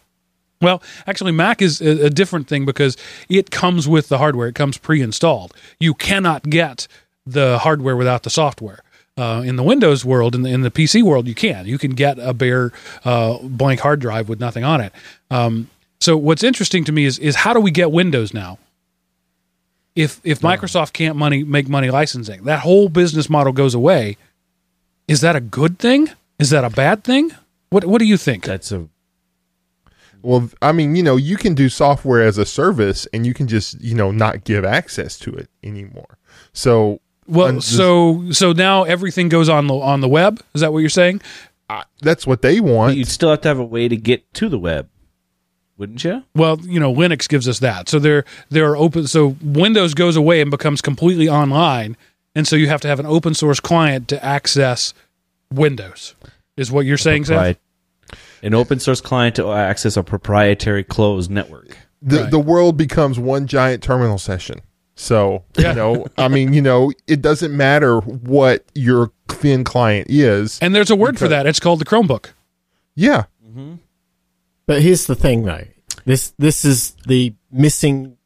Well, 0.61 0.81
actually, 1.07 1.31
Mac 1.31 1.61
is 1.61 1.81
a, 1.81 2.09
different 2.09 2.47
thing 2.47 2.65
because 2.65 2.95
it 3.29 3.49
comes 3.49 3.87
with 3.87 4.09
the 4.09 4.19
hardware. 4.19 4.47
It 4.47 4.53
comes 4.53 4.77
pre-installed. 4.77 5.53
You 5.79 5.95
cannot 5.95 6.43
get 6.43 6.87
the 7.25 7.57
hardware 7.57 7.97
without 7.97 8.23
the 8.23 8.29
software. 8.29 8.83
Uh, 9.17 9.43
in 9.45 9.55
the 9.55 9.63
Windows 9.63 10.05
world, 10.05 10.35
in 10.35 10.43
the, 10.43 10.49
in 10.49 10.61
the 10.61 10.71
PC 10.71 11.03
world, 11.03 11.27
you 11.27 11.35
can. 11.35 11.65
You 11.65 11.77
can 11.77 11.91
get 11.91 12.17
a 12.17 12.33
bare 12.33 12.71
uh, 13.03 13.39
blank 13.43 13.81
hard 13.81 13.99
drive 13.99 14.29
with 14.29 14.39
nothing 14.39 14.63
on 14.63 14.81
it. 14.81 14.93
Um, 15.29 15.67
so 16.01 16.17
what's 16.17 16.43
interesting 16.43 16.83
to 16.85 16.91
me 16.91 17.05
is 17.05 17.17
is 17.19 17.35
how 17.35 17.53
do 17.53 17.59
we 17.61 17.71
get 17.71 17.91
Windows 17.91 18.33
now? 18.33 18.57
If 19.95 20.19
if 20.23 20.39
Microsoft 20.39 20.93
can't 20.93 21.15
money 21.15 21.43
make 21.43 21.67
money 21.69 21.89
licensing, 21.89 22.43
that 22.43 22.59
whole 22.61 22.89
business 22.89 23.29
model 23.29 23.53
goes 23.53 23.73
away. 23.73 24.17
Is 25.07 25.21
that 25.21 25.35
a 25.35 25.41
good 25.41 25.79
thing? 25.79 26.09
Is 26.39 26.49
that 26.49 26.63
a 26.63 26.69
bad 26.69 27.03
thing? 27.03 27.31
What 27.69 27.85
what 27.85 27.99
do 27.99 28.05
you 28.05 28.17
think? 28.17 28.45
That's 28.45 28.71
a 28.71 28.87
Well, 30.21 30.49
I 30.61 30.71
mean, 30.71 30.95
you 30.95 31.03
know, 31.03 31.17
you 31.17 31.35
can 31.35 31.53
do 31.55 31.67
software 31.69 32.21
as 32.21 32.37
a 32.37 32.45
service 32.45 33.07
and 33.13 33.25
you 33.25 33.33
can 33.33 33.47
just, 33.47 33.81
you 33.81 33.95
know, 33.95 34.11
not 34.11 34.43
give 34.43 34.63
access 34.63 35.17
to 35.19 35.33
it 35.33 35.49
anymore. 35.63 36.17
So, 36.53 36.99
Well, 37.27 37.47
un- 37.47 37.61
so 37.61 38.31
so 38.31 38.53
now 38.53 38.83
everything 38.83 39.29
goes 39.29 39.49
on 39.49 39.67
the 39.67 39.75
on 39.75 39.99
the 40.01 40.07
web. 40.07 40.41
Is 40.53 40.61
that 40.61 40.71
what 40.71 40.79
you're 40.79 40.89
saying? 40.89 41.21
I, 41.69 41.83
that's 42.01 42.25
what 42.25 42.41
they 42.41 42.59
want. 42.59 42.91
But 42.91 42.97
you'd 42.97 43.07
still 43.07 43.29
have 43.31 43.41
to 43.41 43.47
have 43.47 43.59
a 43.59 43.65
way 43.65 43.87
to 43.87 43.97
get 43.97 44.33
to 44.35 44.47
the 44.49 44.59
web, 44.59 44.87
wouldn't 45.81 46.03
you? 46.03 46.23
Well, 46.35 46.59
you 46.61 46.79
know, 46.79 46.93
Linux 46.93 47.27
gives 47.27 47.47
us 47.49 47.59
that. 47.59 47.89
So 47.89 47.97
there 47.99 48.23
there 48.49 48.69
are 48.69 48.77
open. 48.77 49.07
So 49.07 49.35
Windows 49.41 49.93
goes 49.95 50.15
away 50.15 50.39
and 50.39 50.49
becomes 50.51 50.79
completely 50.81 51.27
online, 51.27 51.97
and 52.35 52.47
so 52.47 52.55
you 52.55 52.67
have 52.69 52.79
to 52.81 52.87
have 52.87 52.99
an 52.99 53.05
open 53.07 53.33
source 53.33 53.59
client 53.59 54.07
to 54.09 54.23
access 54.23 54.93
Windows. 55.51 56.15
Is 56.55 56.71
what 56.71 56.85
you're 56.85 56.97
saying, 56.99 57.25
Seth? 57.25 57.57
An 58.43 58.53
open 58.53 58.79
source 58.79 59.01
client 59.01 59.35
to 59.37 59.51
access 59.51 59.97
a 59.97 60.03
proprietary 60.03 60.83
closed 60.83 61.29
network. 61.31 61.75
the 62.03 62.21
Right. 62.21 62.31
the 62.31 62.39
world 62.39 62.77
becomes 62.77 63.19
one 63.19 63.45
giant 63.47 63.83
terminal 63.83 64.17
session. 64.17 64.59
So, 64.95 65.43
Yeah. 65.57 65.69
you 65.69 65.75
know, 65.75 66.05
I 66.17 66.27
mean, 66.27 66.51
you 66.53 66.61
know, 66.61 66.91
it 67.07 67.21
doesn't 67.21 67.55
matter 67.55 67.99
what 67.99 68.65
your 68.75 69.11
thin 69.29 69.63
client 69.63 70.07
is. 70.09 70.57
And 70.61 70.73
there's 70.75 70.89
a 70.91 70.95
word 70.95 71.17
for 71.19 71.27
that. 71.27 71.45
It's 71.47 71.59
called 71.59 71.79
the 71.79 71.85
Chromebook. 71.85 72.29
Yeah. 72.95 73.25
Mm-hmm. 73.47 73.75
But 74.67 74.81
here's 74.81 75.05
the 75.05 75.15
thing, 75.15 75.43
though. 75.43 75.63
This 76.05 76.33
this 76.37 76.65
is 76.65 76.95
the 77.07 77.33
missing 77.51 78.17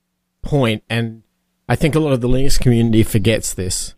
point, 0.41 0.83
and 0.89 1.23
I 1.67 1.75
think 1.75 1.95
a 1.95 1.99
lot 1.99 2.13
of 2.13 2.21
the 2.21 2.27
Linux 2.27 2.59
community 2.59 3.03
forgets 3.03 3.53
this. 3.53 3.95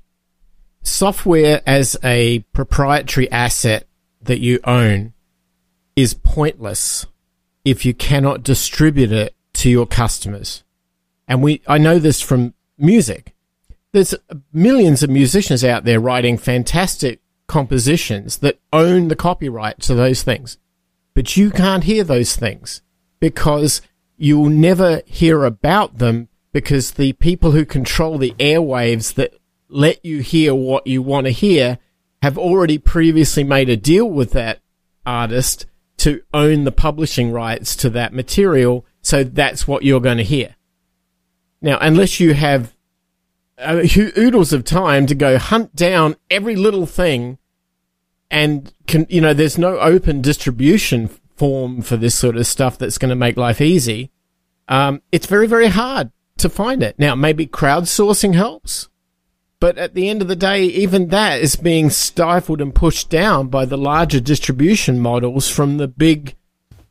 Software 0.81 1.61
as 1.65 1.97
a 2.03 2.39
proprietary 2.53 3.29
asset 3.31 3.87
that 4.21 4.39
you 4.39 4.59
own 4.63 5.13
is 5.95 6.13
pointless 6.13 7.05
if 7.65 7.85
you 7.85 7.93
cannot 7.93 8.43
distribute 8.43 9.11
it 9.11 9.35
to 9.53 9.69
your 9.69 9.85
customers. 9.85 10.63
And 11.27 11.43
we, 11.43 11.61
I 11.67 11.77
know 11.77 11.99
this 11.99 12.21
from 12.21 12.53
music. 12.77 13.35
There's 13.91 14.15
millions 14.53 15.03
of 15.03 15.09
musicians 15.09 15.63
out 15.63 15.83
there 15.83 15.99
writing 15.99 16.37
fantastic 16.37 17.19
compositions 17.47 18.37
that 18.37 18.59
own 18.71 19.09
the 19.09 19.15
copyright 19.15 19.81
to 19.81 19.95
those 19.95 20.23
things 20.23 20.57
but 21.17 21.35
you 21.35 21.49
can't 21.49 21.85
hear 21.85 22.03
those 22.03 22.35
things 22.35 22.83
because 23.19 23.81
you'll 24.17 24.49
never 24.49 25.01
hear 25.05 25.45
about 25.45 25.97
them 25.97 26.29
because 26.51 26.91
the 26.91 27.13
people 27.13 27.51
who 27.51 27.65
control 27.65 28.17
the 28.17 28.33
airwaves 28.39 29.13
that 29.13 29.33
let 29.69 30.03
you 30.03 30.21
hear 30.21 30.55
what 30.55 30.87
you 30.87 31.01
want 31.01 31.25
to 31.25 31.31
hear 31.31 31.77
have 32.21 32.37
already 32.37 32.77
previously 32.77 33.43
made 33.43 33.69
a 33.69 33.77
deal 33.77 34.09
with 34.09 34.31
that 34.31 34.59
artist 35.05 35.65
to 35.97 36.21
own 36.33 36.63
the 36.63 36.71
publishing 36.71 37.31
rights 37.31 37.75
to 37.75 37.89
that 37.89 38.13
material. 38.13 38.85
So 39.01 39.23
that's 39.23 39.67
what 39.67 39.83
you're 39.83 40.01
going 40.01 40.17
to 40.17 40.23
hear. 40.23 40.55
Now, 41.61 41.77
unless 41.79 42.19
you 42.19 42.33
have 42.33 42.73
uh, 43.57 43.83
oodles 44.17 44.53
of 44.53 44.63
time 44.63 45.07
to 45.07 45.15
go 45.15 45.37
hunt 45.37 45.75
down 45.75 46.15
every 46.29 46.55
little 46.55 46.85
thing 46.85 47.37
and 48.29 48.71
can, 48.85 49.07
you 49.09 49.21
know, 49.21 49.33
there's 49.33 49.57
no 49.57 49.79
open 49.79 50.21
distribution 50.21 51.09
form 51.37 51.81
for 51.81 51.97
this 51.97 52.15
sort 52.15 52.35
of 52.35 52.47
stuff 52.47 52.77
that's 52.77 52.97
going 52.97 53.09
to 53.09 53.15
make 53.15 53.37
life 53.37 53.61
easy. 53.61 54.11
Um, 54.67 55.01
it's 55.11 55.27
very, 55.27 55.47
very 55.47 55.67
hard 55.67 56.11
to 56.37 56.49
find 56.49 56.83
it. 56.83 56.97
Now, 56.99 57.15
maybe 57.15 57.47
crowdsourcing 57.47 58.33
helps, 58.35 58.89
but 59.59 59.77
at 59.77 59.93
the 59.93 60.09
end 60.09 60.21
of 60.21 60.27
the 60.27 60.35
day, 60.35 60.63
even 60.65 61.07
that 61.09 61.39
is 61.41 61.55
being 61.55 61.89
stifled 61.89 62.61
and 62.61 62.75
pushed 62.75 63.09
down 63.09 63.47
by 63.47 63.65
the 63.65 63.77
larger 63.77 64.19
distribution 64.19 64.99
models 64.99 65.49
from 65.49 65.77
the 65.77 65.87
big, 65.87 66.35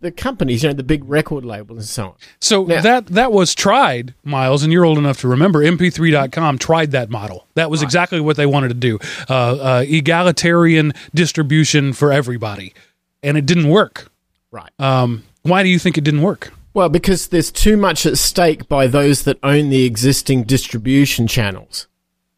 the 0.01 0.11
companies, 0.11 0.63
you 0.63 0.71
know, 0.71 0.75
the 0.75 0.83
big 0.83 1.05
record 1.05 1.45
labels 1.45 1.79
and 1.79 1.87
so 1.87 2.05
on. 2.07 2.15
So 2.41 2.67
Yeah. 2.69 2.81
that 2.81 3.07
that 3.09 3.31
was 3.33 3.55
tried, 3.55 4.15
Miles, 4.25 4.63
and 4.63 4.73
you're 4.73 4.85
old 4.85 4.99
enough 4.99 5.21
to 5.21 5.29
remember. 5.29 5.63
MP3.com 5.63 6.59
tried 6.59 6.91
that 6.93 7.11
model. 7.11 7.47
That 7.55 7.71
was 7.71 7.83
exactly 7.83 8.21
what 8.21 8.37
they 8.37 8.47
wanted 8.47 8.69
to 8.69 8.75
do: 8.75 8.99
uh, 9.29 9.35
uh, 9.35 9.85
egalitarian 9.87 10.93
distribution 11.15 11.93
for 11.93 12.11
everybody, 12.13 12.75
and 13.23 13.37
it 13.37 13.47
didn't 13.47 13.69
work. 13.69 14.11
Right. 14.57 14.73
Um, 14.79 15.23
why 15.43 15.63
do 15.63 15.69
you 15.69 15.79
think 15.79 15.99
it 15.99 16.05
didn't 16.05 16.23
work? 16.23 16.51
Well, 16.73 16.89
because 16.89 17.29
there's 17.29 17.53
too 17.53 17.77
much 17.77 18.07
at 18.07 18.17
stake 18.17 18.69
by 18.69 18.87
those 18.87 19.25
that 19.25 19.39
own 19.43 19.69
the 19.69 19.85
existing 19.85 20.45
distribution 20.45 21.27
channels. 21.27 21.89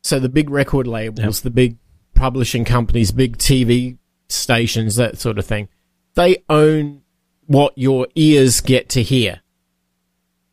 So 0.02 0.18
the 0.18 0.28
big 0.28 0.50
record 0.50 0.88
labels, 0.88 1.42
the 1.42 1.50
big 1.50 1.76
publishing 2.14 2.64
companies, 2.64 3.12
big 3.12 3.38
TV 3.38 3.98
stations, 4.28 4.96
that 4.96 5.18
sort 5.18 5.38
of 5.38 5.46
thing, 5.46 5.68
they 6.14 6.42
own 6.48 7.02
what 7.46 7.72
your 7.78 8.08
ears 8.16 8.60
get 8.60 8.88
to 8.90 9.02
hear. 9.04 9.40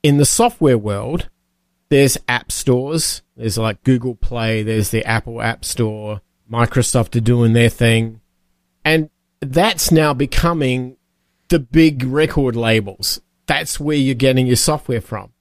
In 0.04 0.18
the 0.18 0.26
software 0.26 0.78
world, 0.78 1.30
there's 1.90 2.16
app 2.28 2.52
stores. 2.52 3.24
There's 3.36 3.58
like 3.58 3.84
Google 3.84 4.14
Play, 4.14 4.62
there's 4.62 4.92
the 4.92 5.04
Apple 5.04 5.42
App 5.42 5.66
Store, 5.66 6.22
Microsoft 6.50 7.16
are 7.16 7.22
doing 7.22 7.54
their 7.54 7.70
thing. 7.70 8.22
And 8.84 9.10
that's 9.42 9.92
now 9.92 10.14
becoming 10.14 10.98
the 11.50 11.60
big 11.60 12.04
record 12.04 12.56
labels. 12.56 13.22
That's 13.46 13.80
where 13.80 13.98
you're 13.98 14.16
getting 14.16 14.48
your 14.48 14.56
software 14.56 15.02
from. 15.02 15.32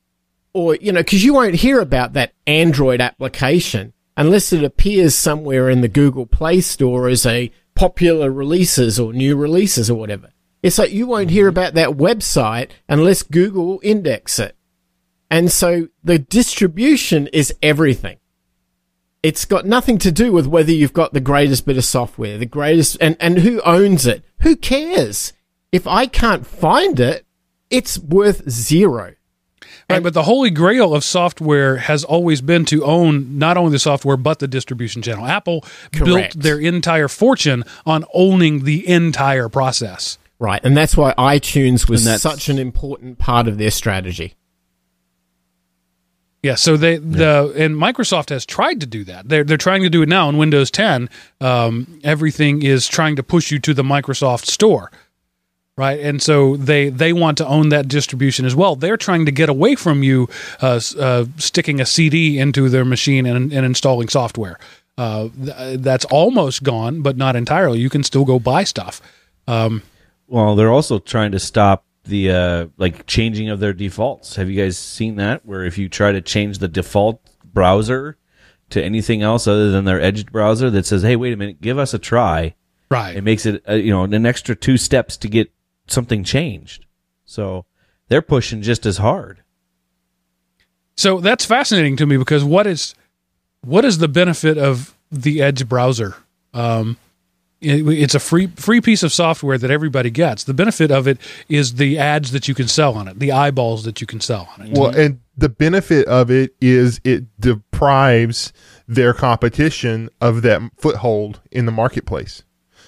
Or, 0.53 0.77
you 0.77 0.93
know, 0.93 1.01
because 1.01 1.25
you 1.25 1.35
won't 1.35 1.57
hear 1.57 1.81
about 1.81 2.13
that 2.13 2.33
Android 2.47 3.01
application 3.01 3.93
unless 4.17 4.53
it 4.53 4.63
appears 4.63 5.15
somewhere 5.15 5.69
in 5.69 5.81
the 5.81 5.89
Google 5.89 6.27
Play 6.27 6.61
Store 6.61 7.09
as 7.09 7.27
a 7.27 7.51
popular 7.75 8.31
releases 8.31 9.01
or 9.01 9.13
new 9.13 9.37
releases 9.37 9.91
or 9.91 9.99
whatever. 9.99 10.31
It's 10.63 10.79
like 10.79 10.93
you 10.93 11.07
won't 11.07 11.31
hear 11.31 11.51
mm-hmm. 11.51 11.59
about 11.59 11.75
that 11.75 11.91
website 11.91 12.71
unless 12.89 13.23
Google 13.23 13.81
index 13.83 14.39
it. 14.39 14.57
And 15.31 15.51
so 15.51 15.89
the 16.03 16.19
distribution 16.19 17.27
is 17.29 17.55
everything. 17.63 18.19
It's 19.23 19.47
got 19.47 19.67
nothing 19.67 19.99
to 19.99 20.13
do 20.13 20.33
with 20.33 20.47
whether 20.47 20.71
you've 20.71 20.93
got 20.93 21.13
the 21.13 21.21
greatest 21.21 21.67
bit 21.67 21.79
of 21.79 21.85
software, 21.85 22.39
the 22.39 22.47
greatest, 22.47 22.99
and, 23.01 23.17
and 23.21 23.39
who 23.39 23.61
owns 23.63 24.07
it. 24.07 24.23
Who 24.41 24.55
cares? 24.55 25.33
If 25.75 25.89
I 25.89 26.07
can't 26.07 26.47
find 26.47 27.01
it, 27.01 27.27
it's 27.69 27.99
worth 27.99 28.49
zero. 28.49 29.15
Right, 29.91 30.01
but 30.01 30.15
the 30.15 30.23
holy 30.23 30.51
grail 30.51 30.95
of 30.95 31.03
software 31.03 31.79
has 31.79 32.05
always 32.05 32.41
been 32.41 32.65
to 32.67 32.85
own 32.85 33.39
not 33.39 33.57
only 33.57 33.73
the 33.73 33.81
software 33.81 34.17
but 34.17 34.39
the 34.39 34.47
distribution 34.47 35.03
channel. 35.03 35.27
Apple 35.27 35.65
built 35.91 36.31
their 36.35 36.61
entire 36.61 37.09
fortune 37.09 37.65
on 37.85 38.05
owning 38.15 38.63
the 38.63 38.89
entire 38.89 39.49
process. 39.49 40.17
Right. 40.39 40.61
And 40.65 40.77
that's 40.77 40.97
why 40.97 41.13
iTunes 41.15 41.89
was 41.89 42.09
such 42.23 42.49
an 42.49 42.61
important 42.61 43.19
part 43.19 43.49
of 43.49 43.59
their 43.59 43.73
strategy. 43.73 44.35
Yeah, 46.45 46.57
so 46.57 46.77
they 46.77 46.99
the 46.99 47.55
and 47.57 47.75
Microsoft 47.75 48.29
has 48.29 48.45
tried 48.45 48.81
to 48.81 48.87
do 48.87 49.03
that. 49.05 49.31
They're 49.31 49.45
they're 49.45 49.57
trying 49.57 49.83
to 49.83 49.89
do 49.89 50.03
it 50.03 50.11
now 50.11 50.29
in 50.29 50.37
Windows 50.37 50.71
10. 50.71 51.09
Um, 51.41 52.01
everything 52.05 52.63
is 52.63 52.87
trying 52.87 53.17
to 53.17 53.23
push 53.23 53.51
you 53.51 53.59
to 53.61 53.73
the 53.73 53.83
Microsoft 53.83 54.45
Store, 54.45 54.93
right? 55.77 55.99
And 56.01 56.23
so 56.23 56.57
they 56.57 56.89
they 56.89 57.13
want 57.13 57.39
to 57.39 57.47
own 57.47 57.71
that 57.71 57.89
distribution 57.89 58.45
as 58.45 58.55
well. 58.55 58.77
They're 58.77 58.97
trying 58.97 59.27
to 59.27 59.33
get 59.33 59.49
away 59.49 59.75
from 59.75 60.03
you 60.03 60.29
uh, 60.61 60.81
uh, 60.99 61.25
sticking 61.39 61.81
a 61.81 61.87
CD 61.87 62.39
into 62.39 62.69
their 62.69 62.85
machine 62.85 63.27
and, 63.27 63.53
and 63.53 63.67
installing 63.67 64.09
software. 64.09 64.59
Uh, 64.97 65.29
th- 65.45 65.81
that's 65.81 66.05
almost 66.07 66.63
gone, 66.63 67.03
but 67.03 67.17
not 67.17 67.35
entirely. 67.35 67.81
You 67.81 67.91
can 67.91 68.05
still 68.05 68.25
go 68.25 68.39
buy 68.39 68.65
stuff. 68.65 69.01
Well, 70.29 70.55
they're 70.55 70.71
also 70.71 70.99
trying 71.01 71.33
to 71.33 71.39
stop 71.39 71.85
the 72.05 72.31
uh, 72.31 72.67
like 72.77 73.07
changing 73.07 73.49
of 73.49 73.61
their 73.61 73.73
defaults. 73.73 74.37
Have 74.37 74.49
you 74.49 74.63
guys 74.63 74.79
seen 74.79 75.17
that? 75.17 75.45
Where 75.45 75.65
if 75.65 75.79
you 75.79 75.89
try 75.89 76.13
to 76.13 76.21
change 76.21 76.59
the 76.59 76.69
default 76.69 77.21
browser 77.45 78.17
to 78.71 78.83
anything 78.83 79.23
else 79.23 79.47
other 79.47 79.71
than 79.71 79.85
their 79.85 80.01
Edge 80.01 80.27
browser, 80.27 80.71
that 80.71 80.87
says, 80.87 81.03
"Hey, 81.03 81.17
wait 81.17 81.33
a 81.33 81.37
minute, 81.37 81.61
give 81.61 81.79
us 81.79 81.95
a 81.95 81.99
try." 81.99 82.55
Right. 82.91 83.17
It 83.17 83.25
makes 83.25 83.47
it 83.47 83.63
uh, 83.69 83.75
you 83.75 83.91
know 83.91 84.05
an 84.05 84.27
extra 84.27 84.55
two 84.55 84.77
steps 84.77 85.17
to 85.19 85.29
get 85.29 85.51
something 85.87 86.25
changed. 86.25 86.87
So 87.25 87.65
they're 88.09 88.23
pushing 88.23 88.63
just 88.63 88.87
as 88.87 88.99
hard. 88.99 89.43
So 90.97 91.21
that's 91.21 91.45
fascinating 91.45 91.97
to 91.97 92.07
me 92.07 92.17
because 92.17 92.45
what 92.45 92.67
is 92.67 92.95
what 93.63 93.85
is 93.85 93.99
the 93.99 94.09
benefit 94.09 94.59
of 94.59 94.95
the 95.11 95.43
Edge 95.43 95.69
browser? 95.69 96.15
Um, 96.53 96.97
it- 97.61 97.87
it's 97.89 98.15
a 98.15 98.21
free 98.21 98.47
free 98.49 98.81
piece 98.81 99.03
of 99.03 99.13
software 99.13 99.57
that 99.59 99.71
everybody 99.71 100.11
gets. 100.11 100.45
The 100.45 100.55
benefit 100.55 100.91
of 100.91 101.09
it 101.09 101.19
is 101.49 101.75
the 101.75 101.99
ads 101.99 102.31
that 102.33 102.47
you 102.47 102.55
can 102.55 102.69
sell 102.69 102.95
on 102.95 103.09
it, 103.09 103.19
the 103.19 103.33
eyeballs 103.33 103.85
that 103.85 104.01
you 104.01 104.07
can 104.07 104.21
sell 104.21 104.49
on 104.59 104.67
it. 104.67 104.79
Well, 104.79 104.95
and 104.95 105.19
the 105.37 105.49
benefit 105.49 106.07
of 106.07 106.31
it 106.31 106.55
is 106.61 107.01
it 107.05 107.25
deprives 107.41 108.53
their 108.87 109.15
competition 109.15 110.11
of 110.21 110.43
that 110.43 110.61
foothold 110.77 111.41
in 111.51 111.65
the 111.67 111.73
marketplace. 111.73 112.43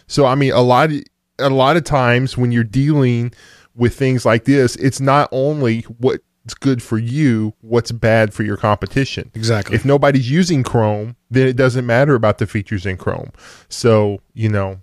So 0.07 0.27
I 0.27 0.35
mean, 0.37 0.53
a 0.53 0.61
lot 0.61 0.93
of, 0.93 1.03
a 1.39 1.51
lot 1.51 1.77
of 1.77 1.85
times 1.85 2.37
when 2.37 2.53
you're 2.53 2.65
dealing 2.65 3.33
with 3.75 3.95
things 3.95 4.25
like 4.25 4.45
this, 4.45 4.77
it's 4.77 5.01
not 5.01 5.29
only 5.33 5.83
what's 5.99 6.55
good 6.61 6.83
for 6.83 6.99
you, 6.99 7.53
what's 7.61 7.93
bad 7.93 8.33
for 8.33 8.43
your 8.43 8.57
competition. 8.57 9.31
Exactly. 9.35 9.77
If 9.77 9.85
nobody's 9.85 10.31
using 10.31 10.63
Chrome, 10.63 11.17
then 11.31 11.47
it 11.47 11.57
doesn't 11.57 11.85
matter 11.87 12.15
about 12.15 12.39
the 12.39 12.47
features 12.47 12.87
in 12.87 12.97
Chrome. 12.97 13.33
So, 13.69 14.21
you 14.33 14.49
know, 14.49 14.81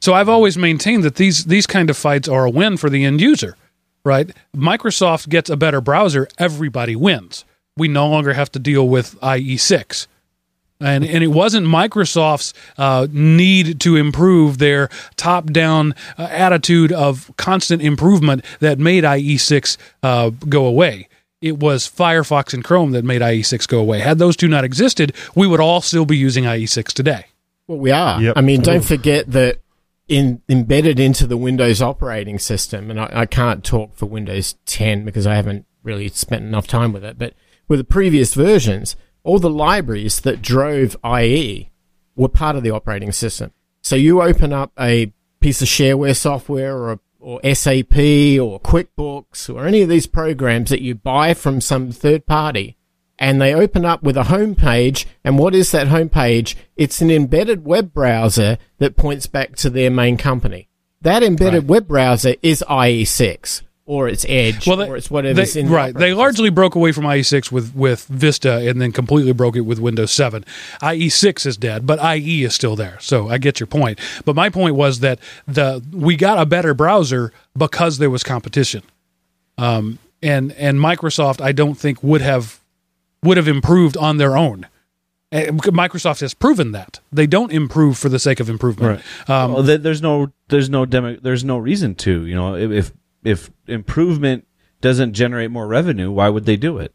So 0.00 0.14
I've 0.14 0.28
always 0.28 0.56
maintained 0.56 1.04
that 1.04 1.16
these 1.16 1.44
these 1.46 1.66
kind 1.66 1.90
of 1.90 1.96
fights 1.96 2.28
are 2.28 2.44
a 2.44 2.50
win 2.50 2.76
for 2.76 2.88
the 2.88 3.04
end 3.04 3.20
user, 3.20 3.56
right? 4.04 4.30
Microsoft 4.54 5.28
gets 5.28 5.50
a 5.50 5.56
better 5.56 5.80
browser, 5.80 6.28
everybody 6.38 6.94
wins. 6.96 7.44
We 7.76 7.88
no 7.88 8.08
longer 8.08 8.32
have 8.32 8.50
to 8.52 8.58
deal 8.58 8.88
with 8.88 9.20
IE6. 9.20 10.06
And, 10.80 11.04
and 11.04 11.24
it 11.24 11.28
wasn't 11.28 11.66
Microsoft's 11.66 12.52
uh, 12.76 13.06
need 13.10 13.80
to 13.80 13.96
improve 13.96 14.58
their 14.58 14.90
top 15.16 15.46
down 15.46 15.94
uh, 16.18 16.28
attitude 16.30 16.92
of 16.92 17.30
constant 17.36 17.80
improvement 17.80 18.44
that 18.60 18.78
made 18.78 19.04
IE6 19.04 19.76
uh, 20.02 20.30
go 20.48 20.66
away. 20.66 21.08
It 21.40 21.58
was 21.58 21.88
Firefox 21.88 22.52
and 22.54 22.64
Chrome 22.64 22.92
that 22.92 23.04
made 23.04 23.22
IE6 23.22 23.66
go 23.68 23.78
away. 23.78 24.00
Had 24.00 24.18
those 24.18 24.36
two 24.36 24.48
not 24.48 24.64
existed, 24.64 25.14
we 25.34 25.46
would 25.46 25.60
all 25.60 25.80
still 25.80 26.04
be 26.04 26.16
using 26.16 26.44
IE6 26.44 26.92
today. 26.92 27.26
Well, 27.66 27.78
we 27.78 27.90
are. 27.90 28.20
Yep. 28.20 28.36
I 28.36 28.40
mean, 28.40 28.62
don't 28.62 28.84
forget 28.84 29.30
that 29.30 29.58
in 30.08 30.40
embedded 30.48 31.00
into 31.00 31.26
the 31.26 31.36
Windows 31.36 31.82
operating 31.82 32.38
system, 32.38 32.90
and 32.90 33.00
I, 33.00 33.10
I 33.12 33.26
can't 33.26 33.64
talk 33.64 33.94
for 33.94 34.06
Windows 34.06 34.54
10 34.66 35.04
because 35.04 35.26
I 35.26 35.34
haven't 35.34 35.66
really 35.82 36.08
spent 36.08 36.44
enough 36.44 36.66
time 36.66 36.92
with 36.92 37.04
it, 37.04 37.18
but 37.18 37.34
with 37.68 37.80
the 37.80 37.84
previous 37.84 38.34
versions, 38.34 38.96
all 39.26 39.40
the 39.40 39.50
libraries 39.50 40.20
that 40.20 40.40
drove 40.40 40.96
IE 41.04 41.70
were 42.14 42.28
part 42.28 42.54
of 42.56 42.62
the 42.62 42.70
operating 42.70 43.10
system. 43.10 43.52
So 43.82 43.96
you 43.96 44.22
open 44.22 44.52
up 44.52 44.72
a 44.78 45.12
piece 45.40 45.60
of 45.60 45.68
shareware 45.68 46.16
software 46.16 46.76
or 46.76 47.00
or 47.18 47.40
SAP 47.42 47.96
or 48.38 48.60
QuickBooks 48.60 49.52
or 49.52 49.66
any 49.66 49.82
of 49.82 49.88
these 49.88 50.06
programs 50.06 50.70
that 50.70 50.80
you 50.80 50.94
buy 50.94 51.34
from 51.34 51.60
some 51.60 51.90
third 51.90 52.24
party 52.24 52.76
and 53.18 53.42
they 53.42 53.52
open 53.52 53.84
up 53.84 54.00
with 54.00 54.16
a 54.16 54.24
home 54.24 54.54
page. 54.54 55.08
And 55.24 55.36
what 55.36 55.52
is 55.52 55.72
that 55.72 55.88
home 55.88 56.08
page? 56.08 56.56
It's 56.76 57.00
an 57.00 57.10
embedded 57.10 57.64
web 57.64 57.92
browser 57.92 58.58
that 58.78 58.96
points 58.96 59.26
back 59.26 59.56
to 59.56 59.70
their 59.70 59.90
main 59.90 60.16
company. 60.16 60.68
That 61.00 61.24
embedded 61.24 61.68
web 61.68 61.88
browser 61.88 62.36
is 62.42 62.62
IE6 62.68 63.62
or 63.86 64.08
it's 64.08 64.26
Edge 64.28 64.66
Well, 64.66 64.76
they, 64.76 64.88
or 64.88 64.96
it's 64.96 65.10
whatever's 65.10 65.54
they- 65.54 65.60
in 65.60 65.66
the 65.68 65.72
right. 65.72 65.94
They 65.94 65.98
operating 65.98 66.18
largely 66.18 66.50
broke 66.50 66.74
away 66.74 66.92
from 66.92 67.04
IE6 67.04 67.50
with 67.52 67.74
with 67.74 68.04
Vista, 68.06 68.68
and 68.68 68.80
then 68.82 68.92
completely 68.92 69.32
broke 69.32 69.56
it 69.56 69.60
with 69.62 69.78
Windows 69.78 70.10
7. 70.10 70.44
IE6 70.82 71.46
is 71.46 71.56
dead, 71.56 71.86
but 71.86 71.98
IE 72.16 72.42
is 72.44 72.54
still 72.54 72.76
there. 72.76 72.98
So 73.00 73.28
I 73.28 73.38
get 73.38 73.60
your 73.60 73.66
point. 73.68 73.98
But 74.24 74.34
my 74.36 74.50
point 74.50 74.74
was 74.74 75.00
that 75.00 75.18
the 75.46 75.82
we 75.92 76.16
got 76.16 76.38
a 76.38 76.44
better 76.46 76.74
browser 76.74 77.32
because 77.56 77.98
there 77.98 78.10
was 78.10 78.22
competition. 78.22 78.82
Um, 79.56 79.98
and 80.22 80.52
and 80.52 80.78
Microsoft, 80.78 81.40
I 81.40 81.52
don't 81.52 81.76
think 81.76 82.02
would 82.02 82.20
have 82.20 82.60
would 83.22 83.36
have 83.36 83.48
improved 83.48 83.96
on 83.96 84.16
their 84.18 84.36
own. 84.36 84.66
Microsoft 85.32 86.20
has 86.20 86.34
proven 86.34 86.72
that 86.72 87.00
they 87.12 87.26
don't 87.26 87.52
improve 87.52 87.98
for 87.98 88.08
the 88.08 88.18
sake 88.18 88.40
of 88.40 88.48
improvement. 88.48 89.02
Um, 89.28 89.52
well, 89.52 89.62
there's 89.62 90.00
no 90.00 90.32
there's 90.48 90.70
no 90.70 90.86
demo, 90.86 91.16
there's 91.16 91.44
no 91.44 91.58
reason 91.58 91.94
to. 91.96 92.24
You 92.24 92.34
know, 92.34 92.54
if 92.54 92.92
if, 93.26 93.50
improvement 93.66 94.46
doesn't 94.80 95.14
generate 95.14 95.50
more 95.50 95.66
revenue, 95.66 96.10
why 96.10 96.28
would 96.28 96.44
they 96.44 96.56
do 96.56 96.78
it? 96.78 96.94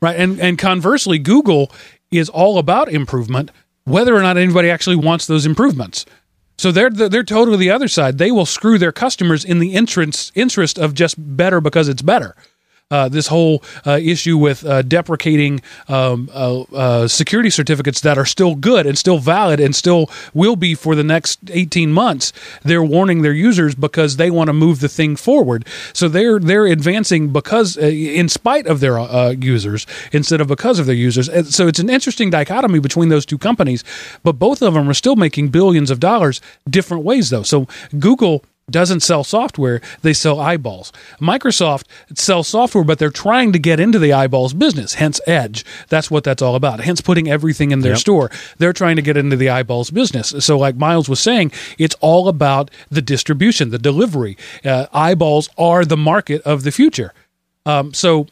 Right. 0.00 0.18
And 0.18 0.38
and 0.38 0.58
conversely, 0.58 1.18
Google 1.18 1.72
is 2.10 2.28
all 2.28 2.58
about 2.58 2.90
improvement, 2.90 3.50
whether 3.84 4.14
or 4.14 4.22
not 4.22 4.36
anybody 4.36 4.70
actually 4.70 4.96
wants 4.96 5.26
those 5.26 5.46
improvements. 5.46 6.04
So 6.58 6.70
they're 6.70 6.90
they're 6.90 7.24
totally 7.24 7.56
the 7.56 7.70
other 7.70 7.88
side. 7.88 8.18
They 8.18 8.30
will 8.30 8.46
screw 8.46 8.78
their 8.78 8.92
customers 8.92 9.44
in 9.44 9.58
the 9.58 9.74
interest 9.74 10.32
interest 10.34 10.78
of 10.78 10.94
just 10.94 11.16
better 11.18 11.60
because 11.60 11.88
it's 11.88 12.02
better. 12.02 12.36
Uh, 12.90 13.08
this 13.08 13.28
whole 13.28 13.62
uh, 13.86 13.98
issue 14.00 14.36
with 14.36 14.64
uh, 14.66 14.82
deprecating 14.82 15.58
um, 15.88 16.28
uh, 16.34 16.60
uh, 16.74 17.08
security 17.08 17.48
certificates 17.48 18.02
that 18.02 18.18
are 18.18 18.26
still 18.26 18.54
good 18.54 18.84
and 18.84 18.98
still 18.98 19.18
valid 19.18 19.58
and 19.58 19.74
still 19.74 20.10
will 20.34 20.54
be 20.54 20.74
for 20.74 20.94
the 20.94 21.02
next 21.02 21.40
18 21.50 21.90
months. 21.90 22.30
They're 22.62 22.84
warning 22.84 23.22
their 23.22 23.32
users 23.32 23.74
because 23.74 24.16
they 24.16 24.30
want 24.30 24.48
to 24.48 24.52
move 24.52 24.80
the 24.80 24.90
thing 24.90 25.16
forward. 25.16 25.66
So 25.94 26.08
they're 26.08 26.38
they're 26.38 26.66
advancing 26.66 27.32
because 27.32 27.78
in 27.78 28.28
spite 28.28 28.66
of 28.66 28.80
their 28.80 28.98
users 29.32 29.86
instead 30.12 30.42
of 30.42 30.48
because 30.48 30.78
of 30.78 30.84
their 30.84 30.94
users. 30.94 31.26
And 31.28 31.46
so 31.46 31.66
it's 31.66 31.78
an 31.78 31.88
interesting 31.88 32.28
dichotomy 32.28 32.80
between 32.80 33.08
those 33.08 33.24
two 33.24 33.38
companies, 33.38 33.82
but 34.22 34.32
both 34.38 34.60
of 34.60 34.74
them 34.74 34.90
are 34.90 34.94
still 34.94 35.16
making 35.16 35.48
billions 35.48 35.90
of 35.90 36.00
dollars 36.00 36.42
different 36.68 37.02
ways 37.02 37.30
though. 37.30 37.42
So 37.42 37.66
Google 37.98 38.44
doesn't 38.70 39.00
sell 39.00 39.24
software, 39.24 39.80
they 40.02 40.12
sell 40.14 40.40
eyeballs. 40.40 40.90
Microsoft 41.20 41.84
sells 42.14 42.48
software, 42.48 42.84
but 42.84 42.98
they're 42.98 43.10
trying 43.10 43.52
to 43.52 43.58
get 43.58 43.78
into 43.78 43.98
the 43.98 44.12
eyeballs 44.12 44.54
business, 44.54 44.94
hence 44.94 45.20
Edge. 45.26 45.64
That's 45.90 46.10
what 46.10 46.24
that's 46.24 46.40
all 46.42 46.54
about. 46.54 46.80
Hence 46.80 47.00
putting 47.00 47.28
everything 47.28 47.72
in 47.72 47.80
their 47.80 47.92
Yep. 47.92 47.98
store. 48.00 48.30
They're 48.58 48.72
trying 48.72 48.96
to 48.96 49.02
get 49.02 49.16
into 49.16 49.36
the 49.36 49.50
eyeballs 49.50 49.90
business. 49.90 50.34
So, 50.40 50.58
like 50.58 50.76
Miles 50.76 51.08
was 51.08 51.20
saying, 51.20 51.52
it's 51.78 51.94
all 52.00 52.26
about 52.28 52.70
the 52.90 53.02
distribution, 53.02 53.70
the 53.70 53.78
delivery. 53.78 54.36
Uh, 54.64 54.86
eyeballs 54.92 55.50
are 55.58 55.84
the 55.84 55.96
market 55.98 56.40
of 56.42 56.62
the 56.62 56.70
future. 56.72 57.12
Um, 57.66 57.92
so, 57.92 58.26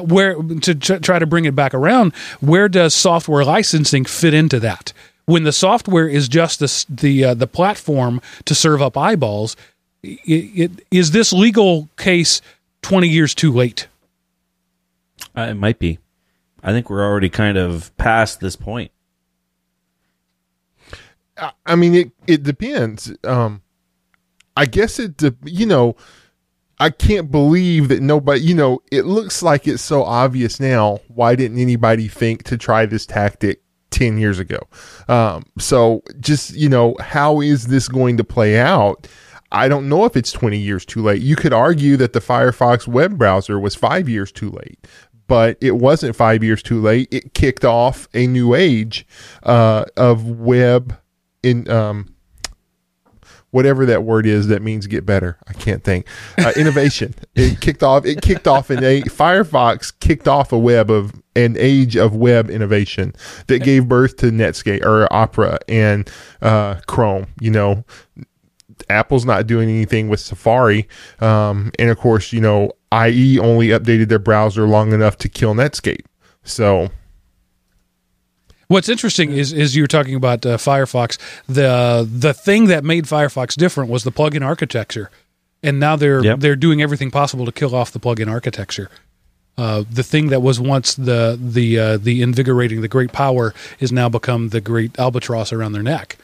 where 0.00 0.34
to 0.34 0.74
tr- 0.74 0.96
try 0.96 1.18
to 1.18 1.26
bring 1.26 1.46
it 1.46 1.54
back 1.54 1.72
around, 1.72 2.12
where 2.40 2.68
does 2.68 2.94
software 2.94 3.44
licensing 3.44 4.04
fit 4.04 4.34
into 4.34 4.60
that? 4.60 4.92
When 5.28 5.42
the 5.44 5.52
software 5.52 6.08
is 6.08 6.26
just 6.26 6.58
the 6.60 6.86
the 6.88 7.24
uh, 7.26 7.34
the 7.34 7.46
platform 7.46 8.22
to 8.46 8.54
serve 8.54 8.80
up 8.80 8.96
eyeballs, 8.96 9.56
i 10.02 10.16
it, 10.24 10.70
is 10.90 11.10
this 11.10 11.34
legal 11.34 11.90
case 11.98 12.40
twenty 12.80 13.08
years 13.08 13.34
too 13.34 13.52
late? 13.52 13.88
Uh, 15.36 15.42
it 15.50 15.54
might 15.54 15.78
be. 15.78 15.98
I 16.62 16.72
think 16.72 16.88
we're 16.88 17.04
already 17.04 17.28
kind 17.28 17.58
of 17.58 17.94
past 17.98 18.40
this 18.40 18.56
point. 18.56 18.90
I- 21.36 21.52
I 21.66 21.76
mean, 21.76 21.94
it 21.94 22.10
it 22.26 22.42
depends. 22.42 23.12
Um, 23.22 23.60
I 24.56 24.64
guess 24.64 24.98
it. 24.98 25.18
De- 25.18 25.36
you 25.44 25.66
know, 25.66 25.94
I 26.80 26.88
can't 26.88 27.30
believe 27.30 27.88
that 27.88 28.00
nobody, 28.00 28.40
you 28.40 28.54
know, 28.54 28.80
it 28.90 29.04
looks 29.04 29.42
like 29.42 29.68
it's 29.68 29.82
so 29.82 30.04
obvious 30.04 30.58
now. 30.58 31.00
Why 31.08 31.34
didn't 31.34 31.58
anybody 31.58 32.08
think 32.08 32.44
to 32.44 32.56
try 32.56 32.86
this 32.86 33.04
tactic 33.04 33.60
10 33.98 34.16
years 34.18 34.38
ago? 34.38 34.60
Um, 35.08 35.44
so 35.58 36.02
just, 36.20 36.54
you 36.54 36.68
know, 36.68 36.94
how 37.00 37.40
is 37.40 37.66
this 37.66 37.88
going 37.88 38.16
to 38.18 38.24
play 38.24 38.58
out? 38.58 39.08
I 39.50 39.66
don't 39.66 39.88
know 39.88 40.04
if 40.04 40.16
it's 40.16 40.30
20 40.30 40.56
years 40.56 40.84
too 40.84 41.02
late. 41.02 41.20
You 41.20 41.34
could 41.34 41.52
argue 41.52 41.96
that 41.96 42.12
the 42.12 42.20
Firefox 42.20 42.86
web 42.86 43.18
browser 43.18 43.58
was 43.58 43.74
five 43.74 44.08
years 44.08 44.30
too 44.30 44.50
late, 44.50 44.86
but 45.26 45.58
it 45.60 45.72
wasn't 45.72 46.14
five 46.14 46.44
years 46.44 46.62
too 46.62 46.80
late. 46.80 47.08
It 47.10 47.34
kicked 47.34 47.64
off 47.64 48.08
a 48.14 48.28
new 48.28 48.54
age 48.54 49.04
uh, 49.42 49.86
of 49.96 50.26
web 50.26 50.96
in. 51.42 51.68
Um, 51.68 52.14
whatever 53.50 53.86
that 53.86 54.02
word 54.04 54.26
is 54.26 54.48
that 54.48 54.62
means 54.62 54.86
get 54.86 55.06
better. 55.06 55.38
I 55.46 55.52
can't 55.54 55.82
think. 55.82 56.06
Uh, 56.38 56.52
innovation. 56.56 57.14
it 57.34 57.60
kicked 57.60 57.82
off. 57.82 58.04
It 58.04 58.20
kicked 58.20 58.46
off 58.46 58.70
in 58.70 58.82
a 58.84 59.02
Firefox 59.02 59.92
kicked 60.00 60.28
off 60.28 60.52
a 60.52 60.58
web 60.58 60.90
of 60.90 61.12
an 61.36 61.56
age 61.58 61.96
of 61.96 62.14
web 62.14 62.50
innovation 62.50 63.14
that 63.46 63.60
gave 63.60 63.88
birth 63.88 64.16
to 64.16 64.26
Netscape 64.26 64.84
or 64.84 65.12
Opera 65.12 65.58
and 65.68 66.10
uh, 66.42 66.80
Chrome. 66.86 67.26
You 67.40 67.50
know, 67.50 67.84
Apple's 68.90 69.24
not 69.24 69.46
doing 69.46 69.68
anything 69.68 70.08
with 70.08 70.20
Safari, 70.20 70.88
um, 71.20 71.70
and 71.78 71.90
of 71.90 71.98
course, 71.98 72.32
you 72.32 72.40
know, 72.40 72.72
IE 72.92 73.38
only 73.38 73.68
updated 73.68 74.08
their 74.08 74.18
browser 74.18 74.66
long 74.66 74.92
enough 74.92 75.16
to 75.18 75.28
kill 75.28 75.54
Netscape. 75.54 76.04
So 76.42 76.90
What's 78.68 78.88
interesting 78.88 79.32
is 79.32 79.52
is 79.52 79.74
you're 79.74 79.86
talking 79.86 80.14
about 80.14 80.44
uh, 80.44 80.56
Firefox. 80.58 81.18
The 81.46 82.06
the 82.10 82.34
thing 82.34 82.66
that 82.66 82.84
made 82.84 83.04
Firefox 83.06 83.56
different 83.56 83.90
was 83.90 84.04
the 84.04 84.12
plugin 84.12 84.44
architecture, 84.44 85.10
and 85.62 85.80
now 85.80 85.96
they're 85.96 86.22
Yep. 86.22 86.40
they're 86.40 86.56
doing 86.56 86.82
everything 86.82 87.10
possible 87.10 87.46
to 87.46 87.52
kill 87.52 87.74
off 87.74 87.92
the 87.92 87.98
plugin 88.00 88.30
architecture. 88.30 88.90
Uh, 89.56 89.82
the 89.90 90.02
thing 90.02 90.28
that 90.28 90.40
was 90.42 90.60
once 90.60 90.94
the 90.94 91.38
the 91.40 91.78
uh, 91.78 91.96
the 91.96 92.20
invigorating, 92.22 92.82
the 92.82 92.88
great 92.88 93.10
power, 93.10 93.54
is 93.80 93.90
now 93.90 94.08
become 94.08 94.50
the 94.50 94.60
great 94.60 94.96
albatross 94.98 95.50
around 95.52 95.72
their 95.72 95.82
neck. 95.82 96.16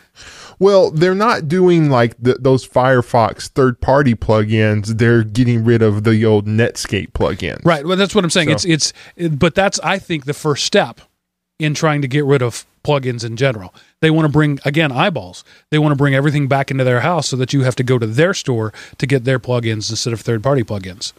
Well, 0.60 0.90
they're 0.92 1.16
not 1.16 1.48
doing 1.48 1.88
like 1.90 2.14
the, 2.20 2.34
those 2.34 2.68
Firefox 2.68 3.48
third 3.48 3.80
party 3.80 4.14
plugins. 4.14 4.98
They're 4.98 5.24
getting 5.24 5.64
rid 5.64 5.80
of 5.82 6.04
the 6.04 6.24
old 6.26 6.46
Netscape 6.46 7.10
plugins. 7.12 7.64
Right. 7.64 7.84
Well, 7.84 7.96
that's 7.96 8.14
what 8.14 8.22
I'm 8.22 8.30
saying. 8.30 8.48
So- 8.50 8.52
It's 8.52 8.64
it's, 8.66 8.92
it, 9.16 9.38
but 9.38 9.54
that's 9.56 9.80
I 9.80 9.98
think 9.98 10.26
the 10.26 10.34
first 10.34 10.64
step 10.64 11.00
in 11.58 11.74
trying 11.74 12.02
to 12.02 12.08
get 12.08 12.24
rid 12.24 12.42
of 12.42 12.66
plugins 12.82 13.24
in 13.24 13.36
general. 13.36 13.74
They 14.00 14.10
want 14.10 14.26
to 14.26 14.32
bring 14.32 14.60
again 14.64 14.92
eyeballs. 14.92 15.44
They 15.70 15.78
want 15.78 15.92
to 15.92 15.96
bring 15.96 16.14
everything 16.14 16.48
back 16.48 16.70
into 16.70 16.84
their 16.84 17.00
house 17.00 17.28
so 17.28 17.36
that 17.36 17.52
you 17.52 17.62
have 17.62 17.76
to 17.76 17.82
go 17.82 17.98
to 17.98 18.06
their 18.06 18.34
store 18.34 18.72
to 18.98 19.06
get 19.06 19.24
their 19.24 19.38
plugins 19.38 19.90
instead 19.90 20.12
of 20.12 20.20
third 20.20 20.42
party 20.42 20.62
plugins. 20.62 21.12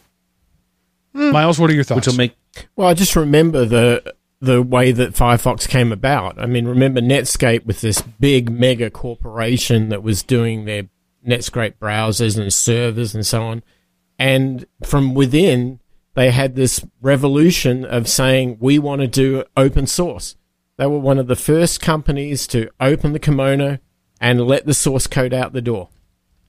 Hmm. 1.14 1.32
Miles, 1.32 1.60
what 1.60 1.70
are 1.70 1.74
your 1.74 1.84
thoughts? 1.84 1.98
which 1.98 2.06
thoughts? 2.06 2.18
will 2.18 2.24
make 2.24 2.36
Well, 2.76 2.88
I 2.88 2.94
just 2.94 3.16
remember 3.16 3.66
the 3.66 4.14
the 4.42 4.62
way 4.62 4.92
that 4.92 5.14
Firefox 5.14 5.68
came 5.68 5.92
about. 5.92 6.40
I 6.40 6.46
mean, 6.46 6.68
remember 6.68 7.02
Netscape 7.02 7.66
with 7.66 7.82
this 7.82 8.02
big 8.02 8.52
mega 8.52 8.90
corporation 8.90 9.90
that 9.90 10.04
was 10.04 10.22
doing 10.24 10.66
their 10.66 10.84
Netscape 11.28 11.76
browsers 11.82 12.38
and 12.40 12.54
servers 12.54 13.16
and 13.16 13.26
so 13.26 13.44
on. 13.44 13.64
And 14.20 14.66
from 14.84 15.14
within, 15.16 15.80
they 16.16 16.32
had 16.32 16.56
this 16.56 16.84
revolution 17.02 17.86
of 17.86 18.08
saying, 18.08 18.58
we 18.60 18.80
want 18.80 19.02
to 19.02 19.08
do 19.08 19.44
open 19.56 19.86
source. 19.86 20.36
They 20.78 20.88
were 20.88 21.00
one 21.00 21.20
of 21.20 21.28
the 21.28 21.36
first 21.36 21.80
companies 21.80 22.48
to 22.48 22.70
open 22.80 23.14
the 23.14 23.20
kimono 23.20 23.80
and 24.20 24.42
let 24.42 24.66
the 24.66 24.74
source 24.74 25.08
code 25.08 25.34
out 25.34 25.54
the 25.54 25.62
door. 25.62 25.90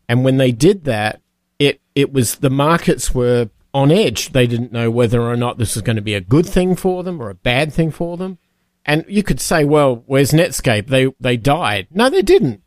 And 0.08 0.24
when 0.24 0.36
they 0.36 0.52
did 0.52 0.84
that, 0.84 1.20
it 1.58 1.80
it 1.94 2.12
was 2.12 2.36
the 2.36 2.50
markets 2.50 3.14
were 3.14 3.50
on 3.74 3.90
edge. 3.90 4.32
They 4.32 4.46
didn't 4.46 4.72
know 4.72 4.90
whether 4.90 5.22
or 5.22 5.36
not 5.36 5.58
this 5.58 5.74
was 5.74 5.82
going 5.82 5.96
to 5.96 6.02
be 6.02 6.14
a 6.14 6.20
good 6.20 6.46
thing 6.46 6.76
for 6.76 7.02
them 7.02 7.20
or 7.20 7.30
a 7.30 7.34
bad 7.34 7.72
thing 7.72 7.90
for 7.90 8.16
them. 8.16 8.38
And 8.84 9.04
you 9.08 9.22
could 9.22 9.40
say, 9.40 9.64
well, 9.64 10.04
where's 10.06 10.30
Netscape? 10.30 10.86
They 10.86 11.12
they 11.18 11.36
died. 11.36 11.88
No, 11.90 12.08
they 12.08 12.22
didn't. 12.22 12.62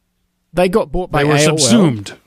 They 0.52 0.68
got 0.68 0.92
bought 0.92 1.12
by 1.12 1.24
they 1.24 1.30
were 1.30 1.36
AOL. 1.36 1.60
subsumed. 1.60 2.18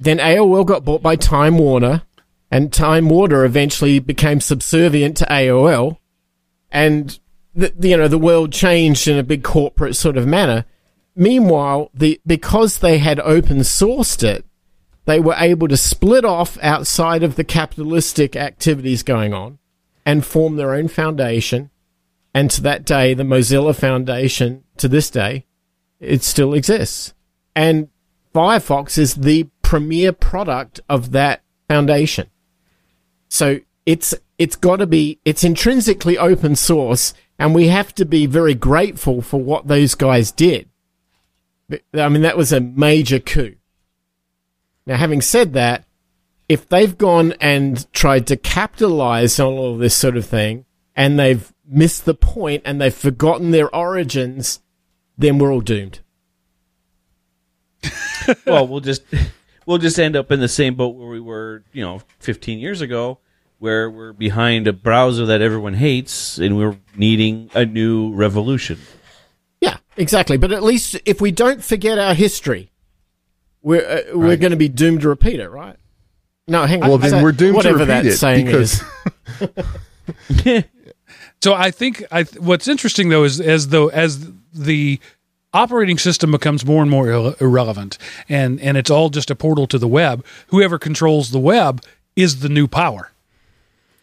Then 0.00 0.18
AOL 0.18 0.64
got 0.64 0.84
bought 0.84 1.02
by 1.02 1.14
Time 1.16 1.58
Warner, 1.58 2.02
and 2.50 2.72
Time 2.72 3.08
Warner 3.08 3.44
eventually 3.44 3.98
became 3.98 4.40
subservient 4.40 5.16
to 5.18 5.26
AOL, 5.26 5.98
and 6.70 7.18
the, 7.54 7.72
you 7.80 7.96
know 7.96 8.08
the 8.08 8.18
world 8.18 8.52
changed 8.52 9.06
in 9.08 9.18
a 9.18 9.22
big 9.22 9.42
corporate 9.42 9.96
sort 9.96 10.16
of 10.16 10.26
manner. 10.26 10.64
Meanwhile, 11.14 11.90
the 11.94 12.20
because 12.26 12.78
they 12.78 12.98
had 12.98 13.20
open 13.20 13.58
sourced 13.58 14.22
it, 14.22 14.44
they 15.04 15.20
were 15.20 15.34
able 15.38 15.68
to 15.68 15.76
split 15.76 16.24
off 16.24 16.58
outside 16.62 17.22
of 17.22 17.36
the 17.36 17.44
capitalistic 17.44 18.36
activities 18.36 19.02
going 19.02 19.34
on 19.34 19.58
and 20.04 20.24
form 20.24 20.56
their 20.56 20.74
own 20.74 20.88
foundation. 20.88 21.70
And 22.32 22.50
to 22.52 22.62
that 22.62 22.84
day, 22.84 23.14
the 23.14 23.24
Mozilla 23.24 23.74
Foundation, 23.74 24.62
to 24.76 24.86
this 24.86 25.10
day, 25.10 25.46
it 25.98 26.22
still 26.22 26.54
exists. 26.54 27.12
And 27.56 27.88
Firefox 28.32 28.96
is 28.98 29.16
the 29.16 29.48
premier 29.62 30.12
product 30.12 30.80
of 30.88 31.10
that 31.10 31.42
foundation. 31.68 32.30
So 33.30 33.60
it's 33.86 34.14
it's 34.36 34.56
got 34.56 34.76
to 34.76 34.86
be 34.86 35.18
it's 35.24 35.44
intrinsically 35.44 36.18
open 36.18 36.56
source, 36.56 37.14
and 37.38 37.54
we 37.54 37.68
have 37.68 37.94
to 37.94 38.04
be 38.04 38.26
very 38.26 38.54
grateful 38.54 39.22
for 39.22 39.40
what 39.40 39.68
those 39.68 39.94
guys 39.94 40.30
did. 40.30 40.68
I 41.94 42.08
mean, 42.08 42.22
that 42.22 42.36
was 42.36 42.52
a 42.52 42.60
major 42.60 43.20
coup. 43.20 43.54
Now, 44.84 44.96
having 44.96 45.22
said 45.22 45.52
that, 45.54 45.84
if 46.48 46.68
they've 46.68 46.98
gone 46.98 47.32
and 47.40 47.90
tried 47.92 48.26
to 48.26 48.36
capitalize 48.36 49.38
on 49.38 49.52
all 49.52 49.78
this 49.78 49.94
sort 49.94 50.16
of 50.16 50.26
thing, 50.26 50.64
and 50.96 51.18
they've 51.18 51.52
missed 51.64 52.04
the 52.04 52.14
point 52.14 52.62
and 52.66 52.80
they've 52.80 52.92
forgotten 52.92 53.52
their 53.52 53.72
origins, 53.74 54.60
then 55.16 55.38
we're 55.38 55.52
all 55.52 55.60
doomed. 55.60 56.00
well, 58.46 58.66
we'll 58.66 58.80
just 58.80 59.02
we'll 59.70 59.78
just 59.78 60.00
end 60.00 60.16
up 60.16 60.32
in 60.32 60.40
the 60.40 60.48
same 60.48 60.74
boat 60.74 60.96
where 60.96 61.06
we 61.06 61.20
were, 61.20 61.62
you 61.72 61.80
know, 61.80 62.02
15 62.18 62.58
years 62.58 62.80
ago, 62.80 63.18
where 63.60 63.88
we're 63.88 64.12
behind 64.12 64.66
a 64.66 64.72
browser 64.72 65.24
that 65.26 65.40
everyone 65.40 65.74
hates, 65.74 66.38
and 66.38 66.58
we're 66.58 66.76
needing 66.96 67.48
a 67.54 67.64
new 67.64 68.12
revolution. 68.12 68.80
Yeah, 69.60 69.76
exactly. 69.96 70.36
But 70.38 70.50
at 70.50 70.64
least 70.64 70.96
if 71.04 71.20
we 71.20 71.30
don't 71.30 71.62
forget 71.62 72.00
our 72.00 72.14
history, 72.14 72.72
we're 73.62 73.86
uh, 73.86 74.16
we're 74.18 74.36
going 74.36 74.50
to 74.50 74.56
be 74.56 74.68
doomed 74.68 75.02
to 75.02 75.08
repeat 75.08 75.38
it, 75.38 75.50
right? 75.50 75.76
No, 76.48 76.66
hang 76.66 76.82
on. 76.82 76.88
Well, 76.88 76.98
then 76.98 77.10
So- 77.10 77.22
we're 77.22 77.30
doomed 77.30 77.52
to 77.52 77.56
whatever 77.56 77.78
repeat 77.78 77.86
that 77.86 78.06
it 78.06 78.16
saying 78.16 78.46
because 78.46 78.82
is. 79.40 80.64
So 81.42 81.54
I 81.54 81.70
think 81.70 82.04
I 82.12 82.24
what's 82.38 82.68
interesting 82.68 83.08
though 83.08 83.24
is 83.24 83.40
as 83.40 83.68
though 83.68 83.88
as 83.88 84.30
the 84.52 85.00
operating 85.52 85.98
system 85.98 86.30
becomes 86.30 86.64
more 86.64 86.82
and 86.82 86.90
more 86.90 87.06
irre- 87.06 87.40
irrelevant 87.40 87.98
and 88.28 88.60
and 88.60 88.76
it's 88.76 88.90
all 88.90 89.08
just 89.10 89.30
a 89.30 89.34
portal 89.34 89.66
to 89.66 89.78
the 89.78 89.88
web. 89.88 90.24
Whoever 90.48 90.78
controls 90.78 91.30
the 91.30 91.40
web 91.40 91.82
is 92.16 92.40
the 92.40 92.48
new 92.48 92.66
power. 92.68 93.10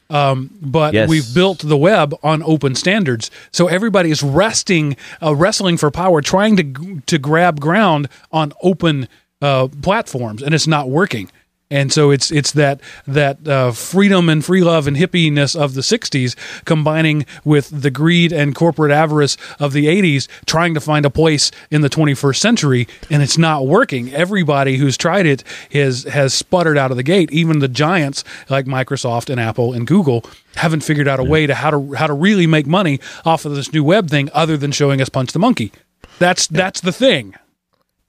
Um, 0.10 0.50
but 0.62 0.94
Yes. 0.94 1.10
we've 1.10 1.34
built 1.34 1.60
the 1.60 1.78
web 1.78 2.16
on 2.24 2.42
open 2.44 2.76
standards. 2.76 3.30
So 3.52 3.68
everybody 3.68 4.10
is 4.10 4.24
resting 4.24 4.96
uh, 5.22 5.36
wrestling 5.36 5.76
for 5.78 5.92
power 5.92 6.22
trying 6.22 6.56
to 6.58 7.02
to 7.06 7.18
grab 7.18 7.60
ground 7.60 8.08
on 8.32 8.54
open 8.62 9.08
uh, 9.42 9.68
platforms 9.82 10.42
and 10.42 10.54
it's 10.56 10.68
not 10.68 10.90
working 10.90 11.30
and 11.70 11.92
so 11.92 12.12
it's 12.12 12.32
it's 12.32 12.52
that 12.54 12.80
that 13.06 13.46
uh, 13.48 13.72
freedom 13.72 14.30
and 14.30 14.44
free 14.44 14.64
love 14.64 14.88
and 14.88 14.96
hippiness 14.96 15.56
of 15.60 15.74
the 15.74 15.82
'60s 15.82 16.36
combining 16.66 17.26
with 17.44 17.82
the 17.82 17.92
greed 17.92 18.32
and 18.32 18.56
corporate 18.56 18.92
avarice 18.92 19.38
of 19.60 19.74
the 19.74 19.86
'80s, 19.88 20.28
trying 20.46 20.74
to 20.74 20.80
find 20.80 21.06
a 21.06 21.10
place 21.10 21.52
in 21.70 21.82
the 21.82 21.90
21st 21.90 22.38
century, 22.38 22.88
and 23.10 23.22
it's 23.22 23.38
not 23.38 23.68
working. 23.68 24.14
Everybody 24.14 24.78
who's 24.78 24.98
tried 24.98 25.26
it 25.26 25.44
has 25.74 26.04
has 26.06 26.34
sputtered 26.34 26.78
out 26.78 26.92
of 26.92 26.98
the 26.98 27.04
gate. 27.04 27.32
Even 27.32 27.60
the 27.60 27.68
giants 27.68 28.24
like 28.50 28.66
Microsoft 28.66 29.30
and 29.30 29.40
Apple 29.40 29.74
and 29.74 29.86
Google 29.86 30.24
haven't 30.56 30.82
figured 30.82 31.08
out 31.08 31.20
a 31.20 31.24
way 31.24 31.46
to 31.48 31.54
how 31.54 31.72
to 31.72 31.94
how 31.94 32.08
to 32.08 32.14
really 32.14 32.48
make 32.48 32.66
money 32.66 33.00
off 33.26 33.46
of 33.46 33.56
this 33.56 33.74
new 33.74 33.84
web 33.84 34.10
thing, 34.10 34.30
other 34.34 34.58
than 34.58 34.72
showing 34.72 35.02
us 35.02 35.10
punch 35.10 35.34
the 35.34 35.40
monkey. 35.40 35.72
That's 36.20 36.48
that's 36.48 36.82
the 36.82 36.94
thing. 36.94 37.36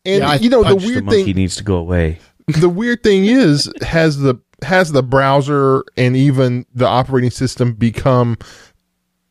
and 0.05 0.21
Yeah, 0.21 0.35
you 0.35 0.49
know 0.49 0.63
the 0.63 0.71
Punch 0.71 0.83
the 0.83 0.87
weird 0.87 1.05
monkey 1.05 1.25
thing 1.25 1.35
needs 1.35 1.57
to 1.57 1.65
go 1.65 1.77
away. 1.77 2.21
the 2.61 2.69
weird 2.69 3.03
thing 3.03 3.27
is 3.27 3.71
has 3.83 4.19
the 4.19 4.37
has 4.63 4.93
the 4.93 5.03
browser 5.03 5.85
and 5.97 6.17
even 6.17 6.67
the 6.75 6.87
operating 6.87 7.31
system 7.31 7.75
become 7.75 8.37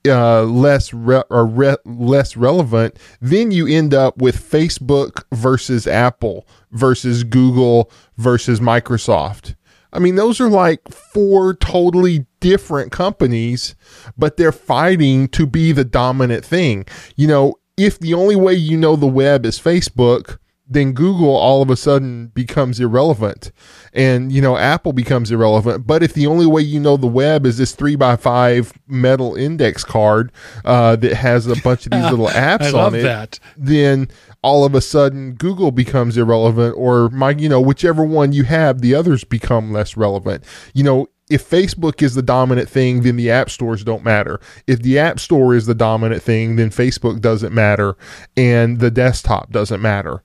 uh, 0.08 0.44
less 0.44 0.94
re- 0.94 1.24
or 1.30 1.46
re- 1.46 1.78
less 1.86 2.38
relevant, 2.38 2.98
then 3.20 3.52
you 3.52 3.68
end 3.68 3.94
up 3.94 4.18
with 4.18 4.38
Facebook 4.38 5.24
versus 5.34 5.86
Apple 5.88 6.48
versus 6.72 7.24
Google 7.24 7.92
versus 8.18 8.60
Microsoft. 8.60 9.56
I 9.92 10.00
mean, 10.00 10.16
those 10.16 10.40
are 10.40 10.50
like 10.50 10.88
four 10.90 11.56
totally 11.56 12.26
different 12.40 12.92
companies, 12.92 13.76
but 14.18 14.38
they're 14.38 14.52
fighting 14.52 15.28
to 15.30 15.46
be 15.46 15.72
the 15.72 15.86
dominant 15.86 16.46
thing. 16.46 16.86
You 17.16 17.28
know, 17.28 17.56
if 17.78 18.00
the 18.00 18.14
only 18.14 18.36
way 18.36 18.54
you 18.54 18.78
know 18.78 18.96
the 18.96 19.08
web 19.08 19.46
is 19.46 19.60
Facebook, 19.60 20.38
then 20.70 20.92
Google 20.92 21.36
all 21.36 21.62
of 21.62 21.70
a 21.70 21.78
sudden 21.78 22.28
becomes 22.28 22.80
irrelevant 22.80 23.52
and 23.94 24.32
you 24.32 24.42
know 24.42 24.58
Apple 24.58 24.94
becomes 24.94 25.32
irrelevant. 25.32 25.88
But 25.88 26.04
if 26.04 26.14
the 26.14 26.28
only 26.28 26.46
way 26.46 26.62
you 26.62 26.80
know 26.80 26.98
the 26.98 27.08
web 27.08 27.46
is 27.46 27.58
this 27.58 27.74
three 27.74 27.96
by 27.96 28.16
five 28.16 28.74
metal 28.88 29.36
index 29.36 29.84
card 29.84 30.32
uh, 30.66 30.96
that 30.98 31.14
has 31.14 31.48
a 31.48 31.56
bunch 31.62 31.86
of 31.86 31.92
these 31.92 32.04
little 32.10 32.28
apps 32.28 32.74
on 32.74 32.96
it, 32.96 33.04
that. 33.04 33.40
then 33.56 34.10
all 34.42 34.66
of 34.66 34.76
a 34.76 34.82
sudden 34.82 35.34
Google 35.34 35.72
becomes 35.72 36.18
irrelevant 36.18 36.76
or 36.78 37.10
my 37.10 37.32
you 37.32 37.50
know 37.50 37.62
whichever 37.62 38.04
one 38.04 38.34
you 38.34 38.44
have 38.44 38.82
the 38.82 38.94
others 38.94 39.24
become 39.24 39.72
less 39.72 39.96
relevant. 39.96 40.44
You 40.74 40.84
know 40.84 41.08
if 41.30 41.50
Facebook 41.50 42.02
is 42.02 42.16
the 42.16 42.22
dominant 42.22 42.70
thing, 42.70 43.02
then 43.02 43.18
the 43.18 43.30
app 43.30 43.50
stores 43.50 43.84
don't 43.84 44.04
matter. 44.04 44.40
If 44.66 44.82
the 44.82 44.98
app 44.98 45.20
store 45.20 45.56
is 45.56 45.66
the 45.66 45.76
dominant 45.76 46.24
thing, 46.24 46.56
then 46.56 46.70
Facebook 46.70 47.20
doesn't 47.20 47.54
matter 47.54 47.98
and 48.36 48.80
the 48.80 48.92
desktop 48.92 49.52
doesn't 49.52 49.82
matter. 49.82 50.24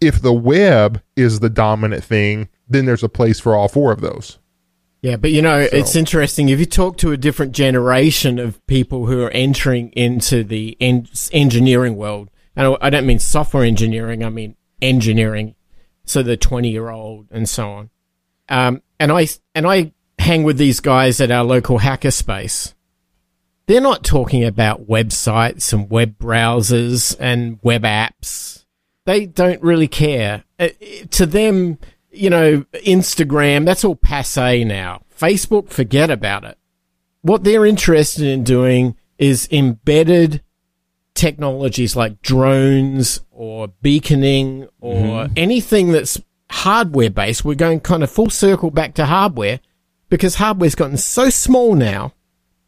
If 0.00 0.20
the 0.20 0.32
web 0.32 1.02
is 1.16 1.40
the 1.40 1.50
dominant 1.50 2.02
thing, 2.02 2.48
then 2.68 2.84
there's 2.84 3.04
a 3.04 3.08
place 3.08 3.38
for 3.38 3.54
all 3.54 3.68
four 3.68 3.92
of 3.92 4.00
those. 4.00 4.38
Yeah, 5.02 5.16
but 5.16 5.30
you 5.30 5.40
know, 5.40 5.58
it's 5.58 5.96
interesting. 5.96 6.50
If 6.50 6.60
you 6.60 6.66
talk 6.66 6.98
to 6.98 7.12
a 7.12 7.16
different 7.16 7.52
generation 7.52 8.38
of 8.38 8.64
people 8.66 9.06
who 9.06 9.22
are 9.22 9.30
entering 9.30 9.90
into 9.92 10.44
the 10.44 10.76
en- 10.78 11.08
engineering 11.32 11.96
world, 11.96 12.30
and 12.54 12.76
I 12.82 12.90
don't 12.90 13.06
mean 13.06 13.18
software 13.18 13.64
engineering, 13.64 14.22
I 14.22 14.28
mean 14.28 14.56
engineering, 14.82 15.54
so 16.04 16.22
the 16.22 16.36
20 16.36 16.68
year 16.68 16.90
old 16.90 17.28
and 17.30 17.48
so 17.48 17.70
on. 17.70 17.90
Um, 18.50 18.82
and 18.98 19.10
I, 19.10 19.28
and 19.54 19.66
I 19.66 19.92
hang 20.20 20.42
with 20.42 20.58
these 20.58 20.80
guys 20.80 21.20
at 21.20 21.30
our 21.30 21.44
local 21.44 21.80
hackerspace. 21.80 22.74
They're 23.66 23.80
not 23.80 24.04
talking 24.04 24.44
about 24.44 24.88
websites 24.88 25.72
and 25.72 25.90
web 25.90 26.18
browsers 26.18 27.16
and 27.18 27.58
web 27.62 27.82
apps. 27.82 28.64
They 29.06 29.26
don't 29.26 29.62
really 29.62 29.88
care. 29.88 30.44
Uh, 30.58 30.68
to 31.12 31.26
them, 31.26 31.78
you 32.10 32.30
know, 32.30 32.64
Instagram, 32.74 33.64
that's 33.64 33.84
all 33.84 33.96
passe 33.96 34.64
now. 34.64 35.02
Facebook, 35.16 35.70
forget 35.70 36.10
about 36.10 36.44
it. 36.44 36.58
What 37.22 37.44
they're 37.44 37.66
interested 37.66 38.26
in 38.26 38.44
doing 38.44 38.96
is 39.18 39.48
embedded 39.52 40.42
technologies 41.14 41.94
like 41.94 42.22
drones 42.22 43.20
or 43.30 43.68
beaconing 43.82 44.66
or 44.80 45.28
anything 45.36 45.92
that's 45.92 46.20
hardware 46.50 47.10
based. 47.10 47.44
We're 47.44 47.54
going 47.54 47.80
kind 47.80 48.02
of 48.02 48.10
full 48.10 48.30
circle 48.30 48.70
back 48.70 48.94
to 48.94 49.06
hardware 49.06 49.60
because 50.10 50.34
hardware's 50.34 50.74
gotten 50.74 50.98
so 50.98 51.30
small 51.30 51.74
now, 51.74 52.12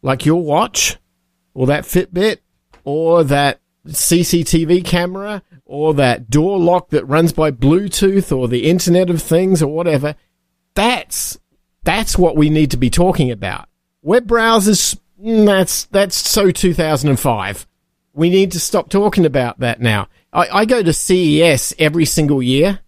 like 0.01 0.25
your 0.25 0.41
watch 0.41 0.97
or 1.53 1.67
that 1.67 1.83
Fitbit 1.83 2.37
or 2.83 3.23
that 3.23 3.59
CCTV 3.87 4.83
camera 4.83 5.43
or 5.65 5.93
that 5.93 6.29
door 6.29 6.57
lock 6.57 6.89
that 6.89 7.05
runs 7.05 7.33
by 7.33 7.51
Bluetooth 7.51 8.35
or 8.35 8.47
the 8.47 8.67
Internet 8.69 9.09
of 9.09 9.21
Things 9.21 9.61
or 9.61 9.67
whatever. 9.67 10.15
That's 10.73 11.37
that's 11.83 12.17
what 12.17 12.37
we 12.37 12.49
need 12.49 12.71
to 12.71 12.77
be 12.77 12.89
talking 12.89 13.29
about. 13.29 13.67
Web 14.01 14.25
browsers, 14.25 14.97
mm, 15.21 15.45
that's 15.45 15.85
that's 15.85 16.15
so 16.15 16.49
2005. 16.49 17.67
We 18.15 18.29
need 18.29 18.51
to 18.51 18.59
stop 18.59 18.89
talking 18.89 19.25
about 19.25 19.59
that 19.59 19.81
now. 19.81 20.07
I, 20.31 20.47
I 20.49 20.65
go 20.65 20.81
to 20.81 20.93
CES 20.93 21.73
every 21.77 22.05
single 22.05 22.41
year. 22.41 22.79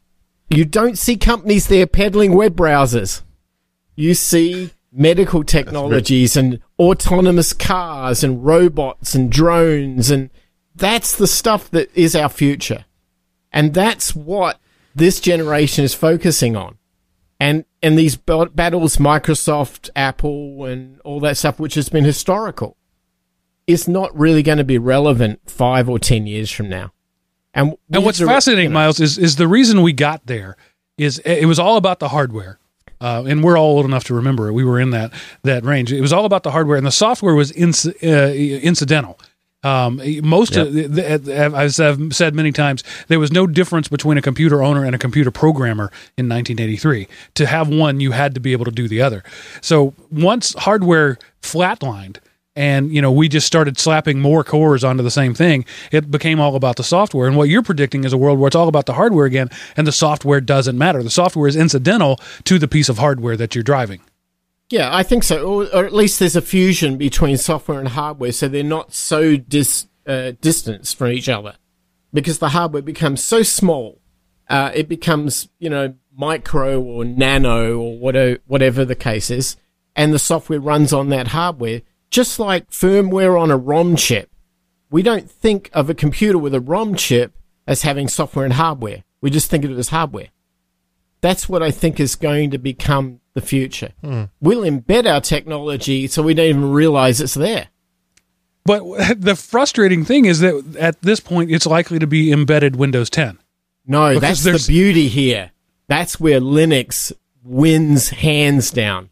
You 0.49 0.65
don't 0.65 0.97
see 0.97 1.17
companies 1.17 1.67
there 1.67 1.87
peddling 1.87 2.33
web 2.33 2.55
browsers. 2.55 3.23
You 3.95 4.13
see 4.13 4.71
medical 4.91 5.43
technologies 5.43 6.37
and 6.37 6.59
autonomous 6.79 7.53
cars 7.53 8.23
and 8.23 8.45
robots 8.45 9.13
and 9.15 9.29
drones 9.31 10.09
and 10.09 10.29
that's 10.75 11.15
the 11.15 11.27
stuff 11.27 11.69
that 11.71 11.89
is 11.95 12.15
our 12.15 12.29
future. 12.29 12.85
And 13.51 13.73
that's 13.73 14.13
what 14.15 14.59
this 14.93 15.19
generation 15.21 15.85
is 15.85 15.93
focusing 15.93 16.55
on. 16.55 16.77
And 17.39 17.65
and 17.81 17.97
these 17.97 18.15
b- 18.17 18.45
battles 18.53 18.97
Microsoft, 18.97 19.89
Apple 19.95 20.65
and 20.65 20.99
all 21.01 21.19
that 21.21 21.37
stuff 21.37 21.59
which 21.59 21.75
has 21.75 21.87
been 21.89 22.03
historical 22.05 22.75
is 23.67 23.87
not 23.87 24.17
really 24.17 24.43
going 24.43 24.57
to 24.57 24.63
be 24.63 24.77
relevant 24.77 25.39
5 25.47 25.89
or 25.89 25.97
10 25.99 26.27
years 26.27 26.51
from 26.51 26.69
now. 26.69 26.91
And, 27.53 27.75
And 27.89 28.03
what's 28.05 28.19
have 28.19 28.27
to- 28.27 28.33
fascinating, 28.33 28.65
you 28.65 28.69
know, 28.69 28.73
Miles, 28.75 28.99
is 28.99 29.17
is 29.17 29.37
the 29.37 29.47
reason 29.47 29.81
we 29.81 29.93
got 29.93 30.25
there 30.27 30.55
is 30.97 31.19
it 31.19 31.45
was 31.45 31.59
all 31.59 31.77
about 31.77 31.99
the 31.99 32.09
hardware. 32.09 32.59
Uh, 33.05 33.23
and 33.27 33.43
we're 33.43 33.55
all 33.55 33.77
old 33.77 33.85
enough 33.85 34.03
to 34.05 34.15
remember 34.15 34.47
it. 34.47 34.53
We 34.53 34.65
were 34.65 34.79
in 34.79 34.89
that 34.89 35.13
that 35.43 35.63
range. 35.63 35.93
It 35.93 36.01
was 36.01 36.11
all 36.11 36.25
about 36.25 36.41
the 36.41 36.49
hardware, 36.49 36.75
and 36.75 36.87
the 36.87 36.91
software 36.91 37.35
was 37.35 37.51
inc- 37.51 38.03
uh, 38.03 38.33
incidental. 38.33 39.19
Um, 39.63 40.01
most 40.23 40.55
of 40.55 40.73
the, 40.73 40.87
the, 40.87 41.35
as 41.35 41.79
I've 41.79 42.15
said 42.15 42.33
many 42.33 42.51
times, 42.51 42.83
there 43.07 43.19
was 43.19 43.31
no 43.31 43.45
difference 43.45 43.87
between 43.87 44.17
a 44.17 44.21
computer 44.23 44.63
owner 44.63 44.83
and 44.85 44.95
a 44.95 44.99
computer 44.99 45.29
programmer 45.29 45.91
in 46.17 46.27
1983. 46.29 47.07
To 47.35 47.45
have 47.45 47.69
one, 47.69 47.99
you 47.99 48.11
had 48.11 48.33
to 48.35 48.39
be 48.39 48.53
able 48.53 48.65
to 48.65 48.71
do 48.71 48.87
the 48.87 49.01
other. 49.01 49.23
So 49.61 49.93
once 50.11 50.55
hardware 50.55 51.17
flatlined, 51.41 52.17
and 52.55 52.93
you 52.93 53.01
know 53.01 53.11
we 53.11 53.27
just 53.27 53.47
started 53.47 53.77
slapping 53.77 54.19
more 54.19 54.43
cores 54.43 54.83
onto 54.83 55.03
the 55.03 55.11
same 55.11 55.33
thing 55.33 55.65
it 55.91 56.09
became 56.09 56.39
all 56.39 56.55
about 56.55 56.75
the 56.77 56.83
software 56.83 57.27
and 57.27 57.35
what 57.35 57.49
you're 57.49 57.61
predicting 57.63 58.03
is 58.03 58.13
a 58.13 58.17
world 58.17 58.39
where 58.39 58.47
it's 58.47 58.55
all 58.55 58.67
about 58.67 58.85
the 58.85 58.93
hardware 58.93 59.25
again 59.25 59.49
and 59.75 59.85
the 59.85 59.91
software 59.91 60.39
doesn't 60.41 60.77
matter 60.77 61.03
the 61.03 61.09
software 61.09 61.47
is 61.47 61.55
incidental 61.55 62.19
to 62.43 62.57
the 62.57 62.67
piece 62.67 62.89
of 62.89 62.97
hardware 62.97 63.35
that 63.37 63.55
you're 63.55 63.63
driving 63.63 64.01
Yeah, 64.69 64.89
I 64.95 65.03
think 65.03 65.23
so. 65.23 65.45
Or, 65.45 65.65
or 65.75 65.85
at 65.85 65.93
least 65.93 66.19
there's 66.19 66.35
a 66.35 66.41
fusion 66.41 66.97
between 66.97 67.37
software 67.37 67.79
and 67.79 67.89
hardware, 67.89 68.31
so 68.31 68.47
they're 68.47 68.63
not 68.63 68.93
so 68.93 69.37
dis, 69.37 69.87
uh, 70.07 70.31
distanced 70.41 70.97
from 70.97 71.11
each 71.11 71.29
other. 71.29 71.55
Because 72.11 72.39
the 72.39 72.49
hardware 72.49 72.81
becomes 72.81 73.23
so 73.23 73.43
small, 73.43 74.01
uh, 74.49 74.71
it 74.73 74.87
becomes, 74.89 75.49
you 75.59 75.69
know, 75.69 75.93
micro 76.17 76.81
or 76.81 77.05
nano 77.05 77.77
or 77.77 77.99
whatever, 77.99 78.39
whatever 78.47 78.85
the 78.85 78.95
case 78.95 79.29
is, 79.29 79.55
and 79.95 80.11
the 80.13 80.19
software 80.19 80.59
runs 80.59 80.91
on 80.91 81.09
that 81.09 81.27
hardware, 81.27 81.81
just 82.09 82.39
like 82.39 82.69
firmware 82.69 83.39
on 83.39 83.51
a 83.51 83.57
ROM 83.57 83.95
chip. 83.95 84.29
We 84.89 85.01
don't 85.03 85.29
think 85.29 85.69
of 85.73 85.89
a 85.89 85.93
computer 85.93 86.37
with 86.37 86.53
a 86.53 86.61
ROM 86.61 86.95
chip 86.95 87.33
as 87.67 87.81
having 87.81 88.07
software 88.07 88.45
and 88.45 88.53
hardware. 88.53 89.03
We 89.21 89.29
just 89.29 89.49
think 89.49 89.65
of 89.65 89.71
it 89.71 89.77
as 89.77 89.89
hardware. 89.89 90.27
That's 91.21 91.49
what 91.49 91.63
I 91.63 91.71
think 91.71 91.99
is 91.99 92.15
going 92.15 92.51
to 92.51 92.57
become 92.57 93.19
the 93.33 93.41
future. 93.41 93.93
Hmm. 94.03 94.25
We'll 94.39 94.61
embed 94.61 95.11
our 95.11 95.21
technology 95.21 96.07
so 96.07 96.21
we 96.21 96.33
don't 96.33 96.45
even 96.47 96.71
realize 96.71 97.19
it's 97.19 97.33
there. 97.33 97.67
but 98.63 98.83
the 99.17 99.35
frustrating 99.35 100.05
thing 100.05 100.25
is 100.25 100.39
that 100.39 100.75
at 100.79 101.01
this 101.01 101.19
point 101.19 101.51
it's 101.51 101.65
likely 101.65 101.99
to 101.99 102.07
be 102.07 102.31
embedded 102.31 102.75
windows 102.75 103.09
10 103.09 103.39
No, 103.85 104.19
that's 104.19 104.43
the 104.43 104.63
beauty 104.67 105.07
here. 105.07 105.51
That's 105.87 106.19
where 106.19 106.39
Linux 106.39 107.11
wins 107.43 108.09
hands 108.09 108.71
down 108.71 109.09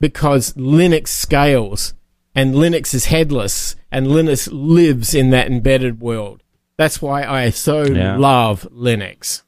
because 0.00 0.52
Linux 0.54 1.08
scales 1.08 1.94
and 2.36 2.54
Linux 2.54 2.94
is 2.94 3.06
headless 3.06 3.74
and 3.90 4.06
Linux 4.06 4.48
lives 4.52 5.14
in 5.14 5.30
that 5.30 5.48
embedded 5.48 6.00
world. 6.00 6.42
That's 6.76 7.02
why 7.02 7.24
I 7.24 7.50
so 7.50 7.84
Yeah. 7.84 8.16
love 8.16 8.68
Linux. 8.72 9.42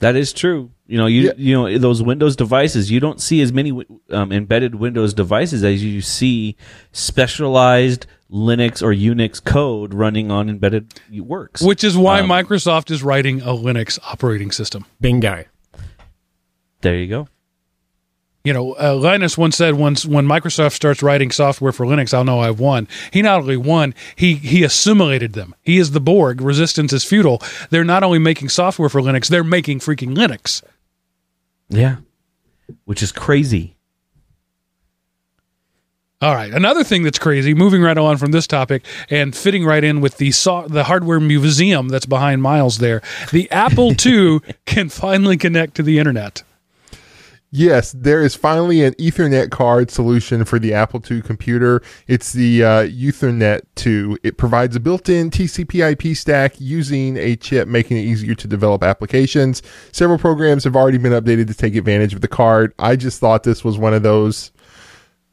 That 0.00 0.16
is 0.16 0.32
true. 0.32 0.70
You 0.86 0.96
know, 0.98 1.06
you 1.06 1.26
Yeah. 1.26 1.32
you 1.36 1.54
know 1.54 1.78
those 1.78 2.02
Windows 2.02 2.34
devices. 2.34 2.90
You 2.90 3.00
don't 3.00 3.20
see 3.20 3.40
as 3.42 3.52
many 3.52 3.70
um, 4.10 4.32
embedded 4.32 4.74
Windows 4.74 5.14
devices 5.14 5.62
as 5.62 5.84
you 5.84 6.00
see 6.00 6.56
specialized 6.90 8.06
Linux 8.32 8.82
or 8.82 8.92
Unix 8.94 9.44
code 9.44 9.92
running 9.94 10.30
on 10.30 10.48
embedded 10.48 10.94
works. 11.12 11.60
which 11.62 11.84
is 11.84 11.96
why 11.96 12.20
Um, 12.20 12.28
microsoft 12.28 12.90
is 12.90 13.02
writing 13.02 13.40
a 13.42 13.48
linux 13.52 13.98
operating 14.04 14.50
system 14.50 14.84
Bingo. 15.00 15.44
there 16.80 16.96
you 16.96 17.06
go. 17.06 17.28
You 18.42 18.54
know, 18.54 18.74
uh, 18.80 18.94
Linus 18.94 19.36
once 19.36 19.56
said 19.56 19.74
once 19.74 20.06
when 20.06 20.26
Microsoft 20.26 20.72
starts 20.72 21.02
writing 21.02 21.30
software 21.30 21.72
for 21.72 21.84
Linux, 21.84 22.14
I'll 22.14 22.24
know 22.24 22.40
I've 22.40 22.58
won. 22.58 22.88
He 23.12 23.20
not 23.20 23.40
only 23.40 23.58
won, 23.58 23.94
he 24.16 24.34
he 24.34 24.62
assimilated 24.64 25.34
them. 25.34 25.54
He 25.62 25.78
is 25.78 25.90
the 25.90 26.00
Borg. 26.00 26.40
Resistance 26.40 26.92
is 26.92 27.04
futile. 27.04 27.42
They're 27.68 27.84
not 27.84 28.02
only 28.02 28.18
making 28.18 28.48
software 28.48 28.88
for 28.88 29.02
Linux, 29.02 29.28
they're 29.28 29.44
making 29.44 29.80
freaking 29.80 30.14
Linux. 30.16 30.62
Yeah, 31.68 31.96
which 32.86 33.02
is 33.02 33.12
crazy. 33.12 33.76
All 36.22 36.34
right, 36.34 36.52
another 36.52 36.84
thing 36.84 37.02
that's 37.02 37.18
crazy. 37.18 37.54
Moving 37.54 37.80
right 37.82 37.96
on 37.96 38.18
from 38.18 38.30
this 38.30 38.46
topic 38.46 38.84
and 39.08 39.34
fitting 39.34 39.64
right 39.64 39.82
in 39.82 40.02
with 40.02 40.18
the 40.18 40.32
so- 40.32 40.66
the 40.68 40.84
hardware 40.84 41.20
museum 41.20 41.88
that's 41.88 42.04
behind 42.06 42.42
Miles 42.42 42.78
there. 42.78 43.00
The 43.32 43.50
Apple 43.50 43.92
II 44.06 44.40
can 44.66 44.88
finally 44.90 45.36
connect 45.38 45.74
to 45.76 45.82
the 45.82 45.98
internet. 45.98 46.42
Yes, 47.52 47.90
there 47.92 48.22
is 48.22 48.36
finally 48.36 48.84
an 48.84 48.94
Ethernet 48.94 49.50
card 49.50 49.90
solution 49.90 50.44
for 50.44 50.60
the 50.60 50.72
Apple 50.72 51.02
II 51.08 51.20
computer. 51.20 51.82
It's 52.06 52.32
the 52.32 52.62
uh, 52.62 52.82
Uthernet 52.84 53.62
2. 53.74 54.18
It 54.22 54.36
provides 54.36 54.76
a 54.76 54.80
built-in 54.80 55.30
TCP/IP 55.30 56.16
stack 56.16 56.60
using 56.60 57.16
a 57.16 57.34
chip, 57.34 57.66
making 57.66 57.96
it 57.96 58.02
easier 58.02 58.36
to 58.36 58.46
develop 58.46 58.84
applications. 58.84 59.62
Several 59.90 60.16
programs 60.16 60.62
have 60.62 60.76
already 60.76 60.98
been 60.98 61.12
updated 61.12 61.48
to 61.48 61.54
take 61.54 61.74
advantage 61.74 62.14
of 62.14 62.20
the 62.20 62.28
card. 62.28 62.72
I 62.78 62.94
just 62.94 63.18
thought 63.18 63.42
this 63.42 63.64
was 63.64 63.76
one 63.76 63.94
of 63.94 64.04
those 64.04 64.52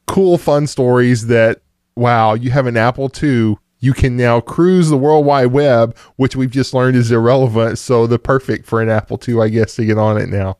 cool, 0.07 0.39
fun 0.39 0.65
stories 0.65 1.27
that 1.27 1.61
wow, 1.95 2.33
you 2.33 2.51
have 2.51 2.67
an 2.67 2.77
Apple 2.77 3.11
II 3.21 3.57
you 3.79 3.93
can 3.93 4.17
now 4.17 4.39
cruise 4.39 4.89
the 4.89 4.97
World 4.97 5.25
Wide 5.25 5.47
Web, 5.47 5.95
which 6.15 6.35
we've 6.35 6.49
just 6.49 6.73
learned 6.73 6.97
is 6.97 7.11
irrelevant. 7.11 7.77
So 7.77 8.07
the 8.07 8.17
perfect 8.17 8.65
for 8.65 8.81
an 8.81 8.89
Apple 8.89 9.19
II, 9.25 9.41
I 9.41 9.49
guess, 9.49 9.75
to 9.75 9.85
get 9.85 9.97
on 9.97 10.17
it 10.17 10.29
now. 10.29 10.57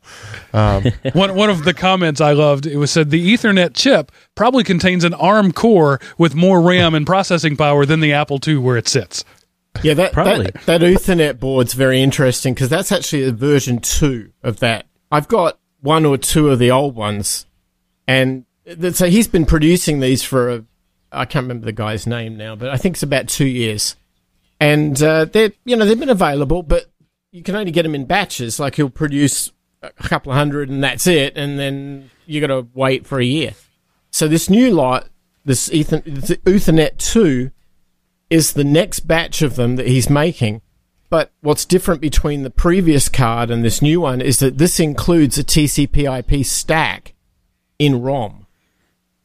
Um, 0.54 0.86
one 1.14 1.36
one 1.36 1.50
of 1.50 1.64
the 1.64 1.74
comments 1.74 2.22
I 2.22 2.34
loved 2.34 2.66
it 2.66 2.78
was 2.78 2.92
said 2.92 3.10
the 3.10 3.34
Ethernet 3.34 3.74
chip 3.74 4.12
probably 4.36 4.64
contains 4.64 5.04
an 5.04 5.14
ARM 5.16 5.52
core 5.52 6.00
with 6.18 6.36
more 6.36 6.62
RAM 6.62 6.94
and 6.94 7.06
processing 7.06 7.58
power 7.58 7.86
than 7.86 8.00
the 8.00 8.14
Apple 8.14 8.40
II 8.46 8.58
where 8.58 8.78
it 8.78 8.88
sits. 8.88 9.24
Yeah, 9.84 9.94
that 9.96 10.12
Probably. 10.12 10.46
that, 10.46 10.66
that 10.66 10.82
Ethernet 10.82 11.40
board's 11.40 11.74
very 11.74 12.02
interesting 12.02 12.54
because 12.54 12.70
that's 12.70 12.92
actually 12.92 13.24
a 13.24 13.32
version 13.32 13.80
two 13.80 14.32
of 14.44 14.60
that. 14.60 14.86
I've 15.12 15.28
got 15.28 15.60
one 15.82 16.06
or 16.06 16.18
two 16.18 16.50
of 16.50 16.60
the 16.60 16.72
old 16.72 16.96
ones, 16.96 17.46
and 18.08 18.46
so 18.92 19.08
he's 19.08 19.28
been 19.28 19.46
producing 19.46 20.00
these 20.00 20.24
for 20.24 20.50
a, 20.50 20.66
I 21.18 21.26
can't 21.26 21.44
remember 21.44 21.66
the 21.66 21.72
guy's 21.72 22.08
name 22.08 22.38
now, 22.38 22.56
but 22.56 22.70
I 22.70 22.78
think 22.78 22.96
it's 22.96 23.04
about 23.04 23.28
two 23.28 23.46
years, 23.46 23.96
and 24.60 25.02
uh, 25.02 25.26
they're 25.26 25.52
you 25.66 25.76
know 25.76 25.86
they've 25.86 26.00
been 26.00 26.10
available, 26.10 26.64
but 26.64 26.86
you 27.32 27.44
can 27.44 27.56
only 27.56 27.72
get 27.72 27.84
them 27.84 27.96
in 27.96 28.06
batches. 28.06 28.60
Like 28.60 28.76
he'll 28.76 28.90
produce 28.90 29.52
a 29.82 29.92
couple 29.92 30.32
of 30.32 30.38
hundred, 30.38 30.70
and 30.70 30.84
that's 30.84 31.08
it, 31.08 31.38
and 31.38 31.60
then 31.60 32.10
you 32.26 32.42
got 32.42 32.48
to 32.48 32.68
wait 32.74 33.06
for 33.06 33.20
a 33.20 33.26
year. 33.26 33.54
So 34.12 34.28
this 34.28 34.50
new 34.50 34.72
lot, 34.72 35.10
this 35.46 35.70
Uthernet 35.70 36.98
two 36.98 37.52
is 38.30 38.54
the 38.54 38.64
next 38.64 39.02
batch 39.02 39.42
of 39.42 39.56
them 39.56 39.76
that 39.76 39.88
he's 39.88 40.10
making. 40.10 40.62
But 41.10 41.32
what's 41.42 41.64
different 41.64 42.02
between 42.02 42.44
the 42.44 42.50
previous 42.50 43.08
card 43.08 43.50
and 43.50 43.64
this 43.64 43.82
new 43.82 44.02
one 44.02 44.20
is 44.20 44.40
that 44.40 44.58
this 44.58 44.80
includes 44.80 45.38
a 45.38 45.44
TCP/IP 45.44 46.46
stack 46.46 47.14
in 47.80 48.02
ROM. 48.02 48.47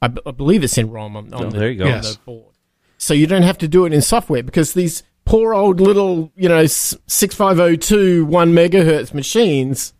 I, 0.02 0.08
b- 0.08 0.20
I 0.26 0.32
believe 0.32 0.62
it's 0.64 0.76
in 0.76 0.90
ROM 0.90 1.16
on, 1.16 1.32
on 1.32 1.44
Oh, 1.46 1.50
the, 1.50 1.58
there 1.58 1.70
you 1.70 1.78
go. 1.78 1.84
on 1.84 1.90
Yes. 1.90 2.16
the 2.16 2.20
board. 2.22 2.54
So 2.98 3.14
you 3.14 3.26
don't 3.26 3.42
have 3.42 3.56
to 3.58 3.68
do 3.68 3.84
it 3.86 3.92
in 3.92 4.02
software 4.02 4.42
because 4.42 4.74
these 4.74 5.02
poor 5.24 5.54
old 5.54 5.80
little, 5.80 6.30
you 6.36 6.48
know, 6.48 6.58
s- 6.58 6.96
6502 7.06 8.24
1 8.26 8.52
megahertz 8.52 9.14
machines 9.14 9.92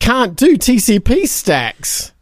can't 0.00 0.36
do 0.36 0.56
TCP 0.56 1.26
stacks. 1.28 2.12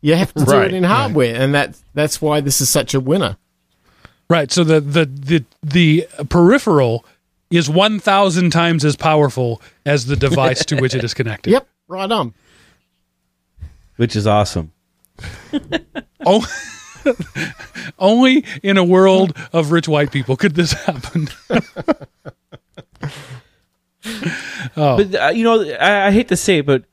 You 0.00 0.14
have 0.14 0.32
to 0.34 0.44
do 0.44 0.52
Right, 0.52 0.66
it 0.66 0.74
in 0.74 0.84
hardware, 0.84 1.34
and 1.40 1.54
that 1.54 1.76
that's 1.94 2.20
why 2.22 2.40
this 2.40 2.60
is 2.60 2.68
such 2.68 2.94
a 2.94 3.00
winner. 3.00 3.36
Right. 4.30 4.52
So 4.52 4.62
the 4.62 4.80
the 4.80 5.06
the 5.06 5.44
the 5.62 6.06
peripheral 6.28 7.04
is 7.50 7.68
one 7.68 7.98
thousand 7.98 8.50
times 8.50 8.84
as 8.84 8.94
powerful 8.94 9.60
as 9.84 10.06
the 10.06 10.14
device 10.14 10.64
to 10.66 10.76
which 10.76 10.94
it 10.94 11.02
is 11.02 11.14
connected. 11.20 11.50
Yep, 11.50 11.66
right 11.88 12.10
on. 12.12 12.32
which 13.96 14.14
is 14.14 14.26
awesome. 14.26 14.70
Oh, 16.26 16.44
only 17.98 18.44
in 18.62 18.76
a 18.76 18.84
world 18.84 19.36
of 19.52 19.70
rich 19.70 19.88
white 19.88 20.10
people 20.10 20.36
could 20.36 20.54
this 20.54 20.72
happen. 20.72 21.28
But 24.74 25.14
uh, 25.14 25.28
you 25.34 25.44
know, 25.44 25.62
I, 25.78 26.08
I 26.08 26.10
hate 26.10 26.28
to 26.28 26.36
say 26.36 26.58
it, 26.58 26.66
but 26.66 26.84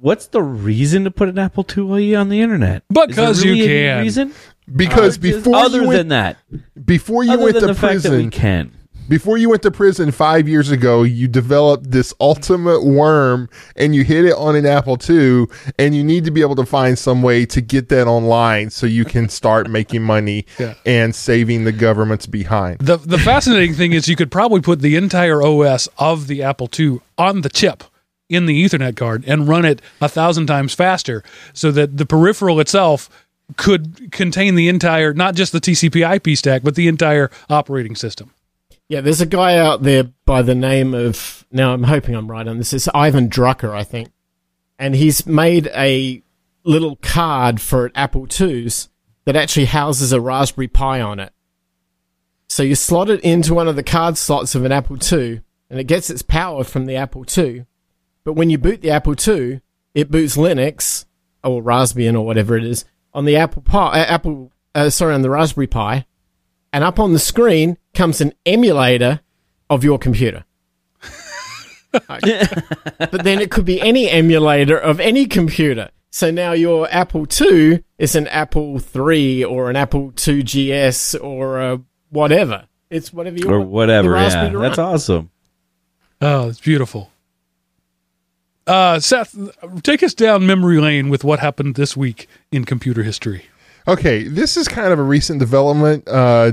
what's 0.00 0.26
the 0.26 0.42
reason 0.42 1.04
to 1.04 1.10
put 1.10 1.28
an 1.28 1.38
Apple 1.38 1.64
IIe 1.64 2.18
on 2.18 2.28
the 2.28 2.40
internet? 2.40 2.82
Is 2.90 2.94
there 2.94 3.06
Because 3.06 3.44
you 3.44 3.52
really 3.52 3.62
any 3.64 3.88
can. 3.88 4.02
Reason? 4.02 4.34
because 4.74 5.18
Or 5.18 5.20
just 5.20 5.20
before 5.20 5.56
other 5.56 5.82
you 5.82 5.88
went, 5.88 5.98
than 5.98 6.08
that, 6.08 6.36
before 6.84 7.24
you 7.24 7.32
other 7.32 7.44
went 7.44 7.54
than 7.54 7.62
to 7.62 7.66
the 7.68 7.74
fact 7.74 8.02
that 8.02 8.10
we 8.10 8.28
prison, 8.28 8.30
can. 8.30 8.72
Before 9.08 9.36
you 9.36 9.50
went 9.50 9.62
to 9.62 9.70
prison 9.70 10.10
five 10.10 10.48
years 10.48 10.70
ago, 10.70 11.02
you 11.02 11.28
developed 11.28 11.90
this 11.90 12.14
ultimate 12.20 12.84
worm 12.84 13.48
and 13.76 13.94
you 13.94 14.04
hit 14.04 14.24
it 14.24 14.34
on 14.34 14.56
an 14.56 14.66
Apple 14.66 14.96
II, 15.08 15.46
and 15.78 15.94
you 15.94 16.02
need 16.04 16.24
to 16.24 16.30
be 16.30 16.40
able 16.40 16.56
to 16.56 16.64
find 16.66 16.98
some 16.98 17.22
way 17.22 17.44
to 17.46 17.60
get 17.60 17.88
that 17.90 18.06
online 18.06 18.70
so 18.70 18.86
you 18.86 19.04
can 19.04 19.28
start 19.28 19.68
making 19.70 20.02
money 20.02 20.46
Yeah. 20.58 20.74
and 20.86 21.14
saving 21.14 21.64
the 21.64 21.72
governments 21.72 22.26
behind. 22.26 22.78
The 22.80 22.96
the 22.98 23.18
fascinating 23.18 23.74
thing 23.74 23.92
is 23.92 24.08
you 24.08 24.16
could 24.16 24.30
probably 24.30 24.60
put 24.60 24.80
the 24.80 24.96
entire 24.96 25.42
OS 25.42 25.88
of 25.98 26.26
the 26.26 26.42
Apple 26.42 26.68
II 26.78 27.00
on 27.18 27.40
the 27.40 27.48
chip 27.48 27.84
in 28.28 28.46
the 28.46 28.64
Ethernet 28.64 28.96
card 28.96 29.24
and 29.26 29.48
run 29.48 29.64
it 29.64 29.82
a 30.00 30.08
thousand 30.08 30.46
times 30.46 30.74
faster, 30.74 31.22
so 31.52 31.70
that 31.72 31.96
the 31.96 32.06
peripheral 32.06 32.60
itself 32.60 33.10
could 33.56 34.10
contain 34.12 34.54
the 34.54 34.68
entire, 34.68 35.12
not 35.12 35.34
just 35.34 35.52
the 35.52 35.60
TCP/IP 35.60 36.36
stack, 36.38 36.62
but 36.62 36.74
the 36.74 36.88
entire 36.88 37.30
operating 37.50 37.94
system. 37.96 38.30
Yeah, 38.92 39.00
there's 39.00 39.22
a 39.22 39.26
guy 39.26 39.56
out 39.56 39.84
there 39.84 40.04
by 40.26 40.42
the 40.42 40.54
name 40.54 40.92
of 40.92 41.46
now 41.50 41.72
I'm 41.72 41.84
hoping 41.84 42.14
I'm 42.14 42.30
right 42.30 42.46
on 42.46 42.58
this. 42.58 42.74
It's 42.74 42.90
Ivan 42.92 43.30
Drucker, 43.30 43.70
I 43.70 43.84
think. 43.84 44.10
And 44.78 44.94
he's 44.94 45.26
made 45.26 45.68
a 45.68 46.22
little 46.62 46.96
card 46.96 47.58
for 47.58 47.86
an 47.86 47.92
Apple 47.94 48.26
IIs 48.30 48.90
that 49.24 49.34
actually 49.34 49.64
houses 49.64 50.12
a 50.12 50.20
Raspberry 50.20 50.68
Pi 50.68 51.00
on 51.00 51.20
it. 51.20 51.32
So 52.48 52.62
you 52.62 52.74
slot 52.74 53.08
it 53.08 53.20
into 53.20 53.54
one 53.54 53.66
of 53.66 53.76
the 53.76 53.82
card 53.82 54.18
slots 54.18 54.54
of 54.54 54.62
an 54.62 54.72
Apple 54.72 54.98
II 55.02 55.40
and 55.70 55.80
it 55.80 55.84
gets 55.84 56.10
its 56.10 56.20
power 56.20 56.62
from 56.62 56.84
the 56.84 56.96
Apple 56.96 57.24
II. 57.34 57.64
But 58.24 58.34
when 58.34 58.50
you 58.50 58.58
boot 58.58 58.82
the 58.82 58.90
Apple 58.90 59.14
II, 59.26 59.62
it 59.94 60.10
boots 60.10 60.36
Linux 60.36 61.06
or 61.42 61.62
Raspbian 61.62 62.12
or 62.12 62.26
whatever 62.26 62.58
it 62.58 62.64
is 62.64 62.84
on 63.14 63.24
the 63.24 63.36
Apple 63.36 63.62
Pi, 63.62 64.02
uh, 64.02 64.04
Apple, 64.04 64.52
uh, 64.74 64.90
sorry, 64.90 65.14
on 65.14 65.22
the 65.22 65.30
Raspberry 65.30 65.66
Pi 65.66 66.04
and 66.72 66.82
up 66.84 66.98
on 66.98 67.12
the 67.12 67.18
screen 67.18 67.76
comes 67.94 68.20
an 68.20 68.32
emulator 68.46 69.20
of 69.70 69.84
your 69.84 69.98
computer. 69.98 70.44
but 71.92 73.22
then 73.22 73.40
it 73.40 73.50
could 73.50 73.64
be 73.64 73.80
any 73.80 74.08
emulator 74.08 74.78
of 74.78 74.98
any 75.00 75.26
computer. 75.26 75.90
So 76.10 76.30
now 76.30 76.52
your 76.52 76.88
Apple 76.90 77.26
II 77.40 77.84
is 77.98 78.14
an 78.14 78.26
Apple 78.28 78.80
III 78.94 79.44
or 79.44 79.70
an 79.70 79.76
Apple 79.76 80.12
II 80.26 80.42
GS 80.42 81.14
or 81.16 81.60
a 81.60 81.80
whatever. 82.10 82.66
It's 82.90 83.12
whatever 83.12 83.38
you 83.38 83.46
Or 83.48 83.58
want. 83.58 83.62
Or 83.62 83.66
whatever, 83.70 84.10
yeah. 84.16 84.48
That's 84.50 84.78
run. 84.78 84.94
awesome. 84.94 85.30
Oh, 86.20 86.48
it's 86.48 86.60
beautiful. 86.60 87.10
Uh, 88.66 89.00
Seth, 89.00 89.34
take 89.82 90.02
us 90.02 90.14
down 90.14 90.46
memory 90.46 90.80
lane 90.80 91.08
with 91.08 91.24
what 91.24 91.40
happened 91.40 91.74
this 91.74 91.96
week 91.96 92.28
in 92.52 92.64
computer 92.64 93.02
history. 93.02 93.46
Okay, 93.86 94.24
this 94.24 94.56
is 94.56 94.68
kind 94.68 94.92
of 94.92 94.98
a 94.98 95.02
recent 95.02 95.38
development. 95.38 96.08
Uh, 96.08 96.52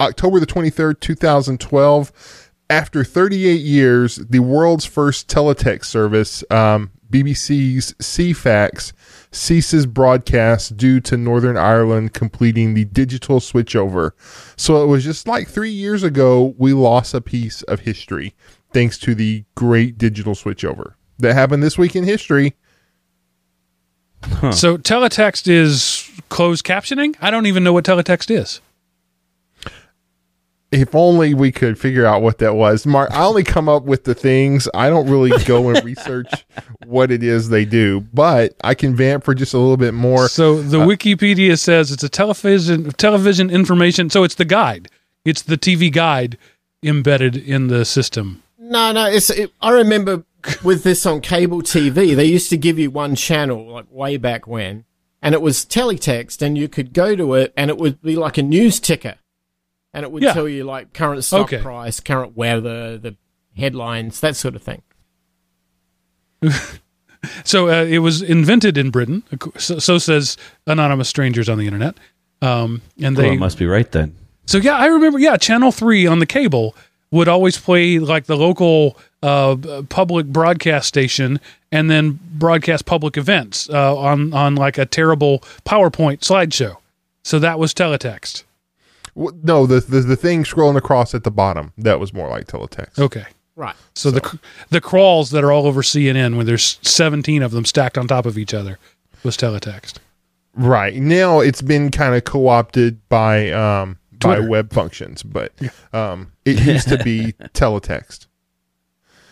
October 0.00 0.40
the 0.40 0.46
23rd, 0.46 1.00
2012. 1.00 2.50
After 2.68 3.02
38 3.02 3.60
years, 3.60 4.16
the 4.16 4.38
world's 4.38 4.84
first 4.84 5.28
teletext 5.28 5.86
service, 5.86 6.44
um, 6.50 6.92
BBC's 7.10 7.94
Ceefax, 7.94 8.92
ceases 9.32 9.86
broadcast 9.86 10.76
due 10.76 11.00
to 11.00 11.16
Northern 11.16 11.56
Ireland 11.56 12.14
completing 12.14 12.74
the 12.74 12.84
digital 12.84 13.40
switchover. 13.40 14.12
So 14.56 14.82
it 14.82 14.86
was 14.86 15.02
just 15.02 15.26
like 15.26 15.48
three 15.48 15.72
years 15.72 16.04
ago, 16.04 16.54
we 16.58 16.72
lost 16.72 17.12
a 17.12 17.20
piece 17.20 17.62
of 17.62 17.80
history 17.80 18.34
thanks 18.72 18.98
to 18.98 19.16
the 19.16 19.44
great 19.56 19.98
digital 19.98 20.34
switchover 20.34 20.94
that 21.18 21.34
happened 21.34 21.62
this 21.62 21.76
week 21.76 21.96
in 21.96 22.04
history. 22.04 22.54
So 24.52 24.76
teletext 24.78 25.48
is 25.48 26.08
closed 26.28 26.64
captioning. 26.64 27.16
I 27.20 27.30
don't 27.30 27.46
even 27.46 27.64
know 27.64 27.72
what 27.72 27.84
teletext 27.84 28.30
is. 28.30 28.60
if 30.72 30.94
only 30.94 31.34
we 31.34 31.50
could 31.50 31.78
figure 31.78 32.06
out 32.06 32.22
what 32.22 32.38
that 32.38 32.54
was. 32.54 32.86
Mark, 32.86 33.10
I 33.10 33.24
only 33.24 33.42
come 33.42 33.68
up 33.68 33.82
with 33.84 34.04
the 34.04 34.14
things. 34.14 34.68
I 34.72 34.88
don't 34.88 35.08
really 35.08 35.32
go 35.44 35.68
and 35.70 35.84
research 35.84 36.30
what 36.86 37.10
it 37.10 37.22
is 37.24 37.48
they 37.48 37.64
do, 37.64 38.02
but 38.14 38.54
I 38.62 38.74
can 38.74 38.94
vamp 38.94 39.24
for 39.24 39.34
just 39.34 39.52
a 39.52 39.58
little 39.58 39.76
bit 39.76 39.94
more. 39.94 40.28
So 40.28 40.62
the 40.62 40.80
uh, 40.80 40.86
Wikipedia 40.86 41.58
says 41.58 41.90
it's 41.90 42.04
a 42.04 42.08
television 42.08 42.90
television 42.92 43.50
information. 43.50 44.10
So 44.10 44.22
it's 44.22 44.36
the 44.36 44.44
guide. 44.44 44.88
It's 45.24 45.42
the 45.42 45.56
TV 45.58 45.92
guide 45.92 46.38
embedded 46.84 47.36
in 47.36 47.66
the 47.66 47.84
system. 47.84 48.42
No, 48.58 48.92
no. 48.92 49.06
It's. 49.06 49.28
It, 49.30 49.50
I 49.60 49.70
remember 49.72 50.24
with 50.64 50.82
this 50.84 51.04
on 51.06 51.20
cable 51.20 51.62
TV, 51.62 52.14
they 52.14 52.24
used 52.24 52.50
to 52.50 52.56
give 52.56 52.78
you 52.78 52.90
one 52.90 53.14
channel 53.14 53.66
like 53.70 53.86
way 53.90 54.16
back 54.16 54.46
when, 54.46 54.84
and 55.22 55.34
it 55.34 55.42
was 55.42 55.64
teletext, 55.66 56.42
and 56.42 56.56
you 56.56 56.68
could 56.68 56.92
go 56.92 57.14
to 57.16 57.34
it, 57.34 57.52
and 57.56 57.70
it 57.70 57.78
would 57.78 58.00
be 58.02 58.16
like 58.16 58.38
a 58.38 58.42
news 58.42 58.80
ticker, 58.80 59.16
and 59.92 60.04
it 60.04 60.12
would 60.12 60.22
Yeah. 60.22 60.32
tell 60.32 60.48
you 60.48 60.64
like 60.64 60.92
current 60.92 61.24
stock 61.24 61.52
Okay. 61.52 61.60
price, 61.62 62.00
current 62.00 62.36
weather, 62.36 62.96
the 62.98 63.16
headlines, 63.56 64.20
that 64.20 64.36
sort 64.36 64.54
of 64.56 64.62
thing. 64.62 64.82
So 67.44 67.68
uh, 67.68 67.84
it 67.84 67.98
was 67.98 68.22
invented 68.22 68.78
in 68.78 68.88
Britain. 68.90 69.22
So, 69.58 69.78
so 69.78 69.98
says 69.98 70.38
anonymous 70.66 71.06
strangers 71.10 71.50
on 71.50 71.58
the 71.58 71.66
internet. 71.66 71.96
Um, 72.40 72.80
and 72.98 73.14
Well, 73.14 73.26
they 73.26 73.34
it 73.34 73.38
must 73.38 73.58
be 73.58 73.66
right 73.66 73.90
then. 73.92 74.16
So 74.46 74.56
yeah, 74.56 74.76
I 74.78 74.86
remember. 74.86 75.18
Yeah, 75.18 75.36
Channel 75.36 75.70
Three 75.70 76.06
on 76.06 76.18
the 76.20 76.24
cable 76.24 76.74
would 77.10 77.28
always 77.28 77.58
play 77.58 77.98
like 77.98 78.26
the 78.26 78.36
local 78.36 78.96
uh, 79.22 79.56
public 79.88 80.26
broadcast 80.26 80.88
station, 80.88 81.40
and 81.72 81.90
then 81.90 82.18
broadcast 82.32 82.86
public 82.86 83.16
events 83.16 83.68
uh, 83.70 83.96
on 83.96 84.32
on 84.32 84.54
like 84.54 84.78
a 84.78 84.86
terrible 84.86 85.40
PowerPoint 85.64 86.20
slideshow. 86.20 86.76
So 87.22 87.38
that 87.38 87.58
was 87.58 87.74
teletext. 87.74 88.44
W- 89.14 89.38
no, 89.42 89.66
the, 89.66 89.80
the 89.80 90.00
the 90.00 90.16
thing 90.16 90.44
scrolling 90.44 90.76
across 90.76 91.14
at 91.14 91.24
the 91.24 91.30
bottom 91.30 91.72
that 91.78 92.00
was 92.00 92.12
more 92.12 92.28
like 92.28 92.46
teletext. 92.46 92.98
Okay. 92.98 93.26
Right. 93.56 93.76
So, 93.94 94.10
the 94.10 94.38
the 94.70 94.80
crawls 94.80 95.30
that 95.32 95.44
are 95.44 95.52
all 95.52 95.66
over 95.66 95.82
CNN, 95.82 96.38
when 96.38 96.46
there's 96.46 96.78
17 96.80 97.42
of 97.42 97.50
them 97.50 97.66
stacked 97.66 97.98
on 97.98 98.08
top 98.08 98.24
of 98.24 98.38
each 98.38 98.54
other, 98.54 98.78
was 99.22 99.36
teletext. 99.36 99.98
Right 100.54 100.94
now, 100.94 101.40
it's 101.40 101.60
been 101.60 101.90
kind 101.90 102.14
of 102.14 102.24
co-opted 102.24 103.06
by 103.10 103.50
um, 103.50 103.98
by 104.20 104.40
web 104.40 104.72
functions, 104.72 105.22
but 105.22 105.52
um, 105.92 106.32
it 106.44 106.60
used 106.60 106.88
to 106.88 107.02
be 107.02 107.32
teletext. 107.54 108.26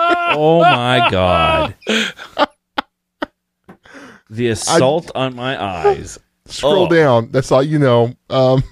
Oh 0.00 0.60
my 0.60 1.08
god. 1.10 1.74
The 4.30 4.48
assault 4.48 5.10
on 5.16 5.34
my 5.36 5.60
eyes. 5.60 6.16
Scroll 6.46 6.86
Oh. 6.86 6.88
down. 6.88 7.30
That's 7.32 7.50
all 7.52 7.62
you 7.62 7.78
know. 7.80 8.14
Um, 8.30 8.62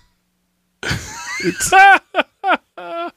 it's, 0.82 1.72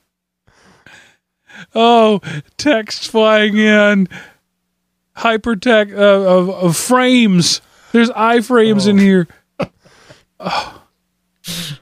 Oh, 1.76 2.20
text 2.58 3.10
flying 3.10 3.58
in, 3.58 4.08
hypertext 5.20 5.94
uh, 5.94 6.26
of, 6.26 6.50
of 6.50 6.78
frames. 6.78 7.62
There's 7.92 8.10
iframes 8.12 8.88
in 8.88 8.98
here. 8.98 9.28
Oh. 10.40 10.82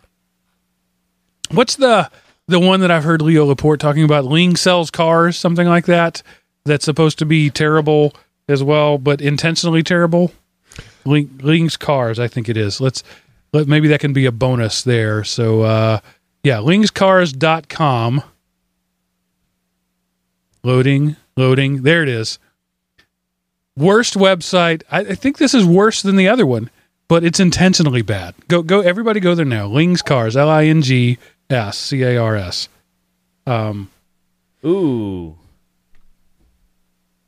What's 1.51 1.75
the 1.75 2.11
the 2.47 2.59
one 2.59 2.81
that 2.81 2.91
I've 2.91 3.03
heard 3.03 3.21
Leo 3.21 3.45
Laporte 3.45 3.79
talking 3.79 4.03
about? 4.03 4.25
Ling 4.25 4.55
sells 4.55 4.91
cars, 4.91 5.37
something 5.37 5.67
like 5.67 5.85
that. 5.85 6.21
That's 6.65 6.83
supposed 6.85 7.19
to 7.19 7.25
be 7.25 7.49
terrible 7.49 8.13
as 8.49 8.63
well, 8.63 8.97
but 8.97 9.21
intentionally 9.21 9.83
terrible. 9.83 10.33
Ling, 11.05 11.39
Ling's 11.41 11.77
cars, 11.77 12.19
I 12.19 12.27
think 12.27 12.49
it 12.49 12.57
is. 12.57 12.81
Let's 12.81 13.03
let 13.53 13.67
maybe 13.67 13.87
that 13.89 14.01
can 14.01 14.11
be 14.13 14.25
a 14.25 14.31
bonus 14.31 14.81
there. 14.83 15.23
So 15.23 15.61
uh 15.61 15.99
yeah, 16.43 16.57
lingscars.com. 16.57 18.23
Loading, 20.63 21.15
loading. 21.37 21.83
There 21.83 22.03
it 22.03 22.09
is. 22.09 22.39
Worst 23.77 24.15
website. 24.15 24.81
I, 24.91 24.99
I 25.01 25.15
think 25.15 25.37
this 25.37 25.53
is 25.53 25.63
worse 25.65 26.01
than 26.01 26.15
the 26.15 26.27
other 26.27 26.45
one, 26.45 26.69
but 27.07 27.23
it's 27.23 27.39
intentionally 27.39 28.01
bad. 28.01 28.33
Go, 28.47 28.61
go. 28.63 28.81
Everybody, 28.81 29.19
go 29.19 29.35
there 29.35 29.45
now. 29.45 29.67
Ling's 29.67 30.01
Cars. 30.01 30.35
L 30.35 30.49
I 30.49 30.65
N 30.65 30.81
G 30.81 31.17
S 31.49 31.77
C 31.77 32.01
A 32.03 32.17
R 32.17 32.35
S. 32.35 32.67
Um, 33.45 33.89
Ooh. 34.65 35.37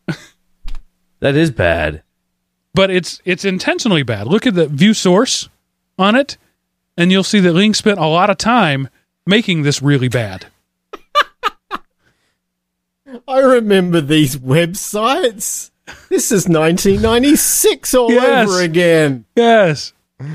that 1.20 1.36
is 1.36 1.52
bad. 1.52 2.02
but 2.74 2.90
it's 2.90 3.22
it's 3.26 3.46
intentionally 3.46 4.04
bad. 4.04 4.28
Look 4.28 4.48
at 4.48 4.56
the 4.56 4.68
view 4.68 4.94
source 4.94 5.48
on 5.98 6.16
it, 6.16 6.38
and 6.98 7.12
you'll 7.12 7.24
see 7.24 7.40
that 7.42 7.54
Ling 7.54 7.74
spent 7.74 8.00
a 8.00 8.08
lot 8.08 8.30
of 8.30 8.38
time 8.38 8.90
making 9.26 9.62
this 9.62 9.82
really 9.82 10.08
bad. 10.10 10.48
I 13.28 13.40
remember 13.40 14.02
these 14.02 14.36
websites. 14.38 15.72
This 16.10 16.32
is 16.32 16.48
1996 16.48 17.94
all 17.94 18.12
Yes. 18.12 18.48
over 18.50 18.62
again. 18.62 19.26
Yes. 19.36 19.94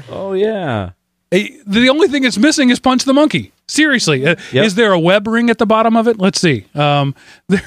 Oh 0.09 0.33
yeah. 0.33 0.91
Eh, 1.33 1.49
The 1.67 1.89
only 1.89 2.09
thing 2.09 2.25
it's 2.25 2.39
missing 2.39 2.71
is 2.71 2.79
Punch 2.79 3.05
the 3.05 3.13
Monkey. 3.15 3.53
Seriously, 3.67 4.25
Uh, 4.27 4.37
Yep. 4.53 4.65
is 4.67 4.75
there 4.77 4.93
a 4.93 4.99
web 5.01 5.27
ring 5.27 5.51
at 5.51 5.59
the 5.59 5.67
bottom 5.67 5.97
of 5.97 6.07
it? 6.09 6.19
Let's 6.19 6.41
see. 6.41 6.67
Um, 6.75 7.15
there, 7.49 7.63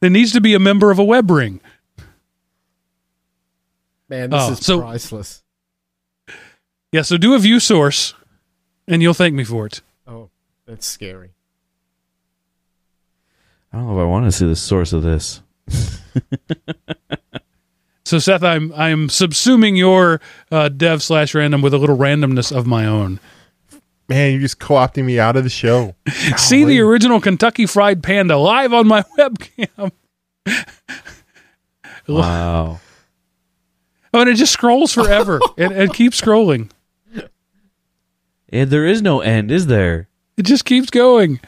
there 0.00 0.10
needs 0.10 0.32
to 0.32 0.40
be 0.40 0.54
a 0.54 0.58
member 0.58 0.90
of 0.90 0.98
a 0.98 1.04
web 1.04 1.30
ring. 1.30 1.60
Man, 4.08 4.30
this 4.30 4.42
Oh, 4.42 4.52
is 4.52 4.58
so- 4.60 4.80
priceless. 4.80 5.42
Yeah, 6.92 7.02
so 7.02 7.16
do 7.16 7.34
a 7.34 7.38
view 7.38 7.58
source, 7.60 8.14
and 8.88 9.02
you'll 9.02 9.14
thank 9.14 9.34
me 9.34 9.44
for 9.44 9.66
it. 9.66 9.80
Oh, 10.06 10.30
that's 10.66 10.86
scary. 10.86 11.30
I 13.72 13.78
don't 13.78 13.88
know 13.88 13.94
if 13.98 14.00
I 14.00 14.04
want 14.04 14.24
to 14.26 14.32
see 14.32 14.46
the 14.46 14.56
source 14.56 14.92
of 14.92 15.02
this. 15.02 15.42
So 18.04 18.20
Seth, 18.20 18.44
I'm 18.44 18.72
I'm 18.74 19.08
subsuming 19.08 19.76
your 19.76 20.20
uh, 20.52 20.68
dev 20.68 21.02
slash 21.02 21.34
random 21.34 21.60
with 21.60 21.74
a 21.74 21.78
little 21.78 21.96
randomness 21.96 22.56
of 22.56 22.64
my 22.64 22.86
own. 22.86 23.18
man, 24.08 24.30
you're 24.30 24.40
just 24.42 24.60
co 24.60 24.74
opting 24.74 25.04
me 25.04 25.18
out 25.18 25.34
of 25.36 25.42
the 25.42 25.50
show. 25.50 25.96
See 26.36 26.62
the 26.62 26.78
original 26.82 27.20
Kentucky 27.20 27.66
Fried 27.66 28.04
Panda 28.04 28.36
live 28.36 28.72
on 28.72 28.86
my 28.86 29.02
webcam. 29.18 29.90
Wow. 32.06 32.78
Oh, 34.14 34.20
and 34.20 34.30
it 34.30 34.34
just 34.34 34.52
scrolls 34.52 34.92
forever. 34.92 35.40
it, 35.56 35.72
it 35.72 35.92
keeps 35.92 36.20
scrolling. 36.20 36.70
And 38.50 38.70
there 38.70 38.86
is 38.86 39.02
no 39.02 39.20
end, 39.20 39.50
is 39.50 39.66
there? 39.66 40.08
It 40.36 40.44
just 40.44 40.64
keeps 40.64 40.90
going. 40.90 41.40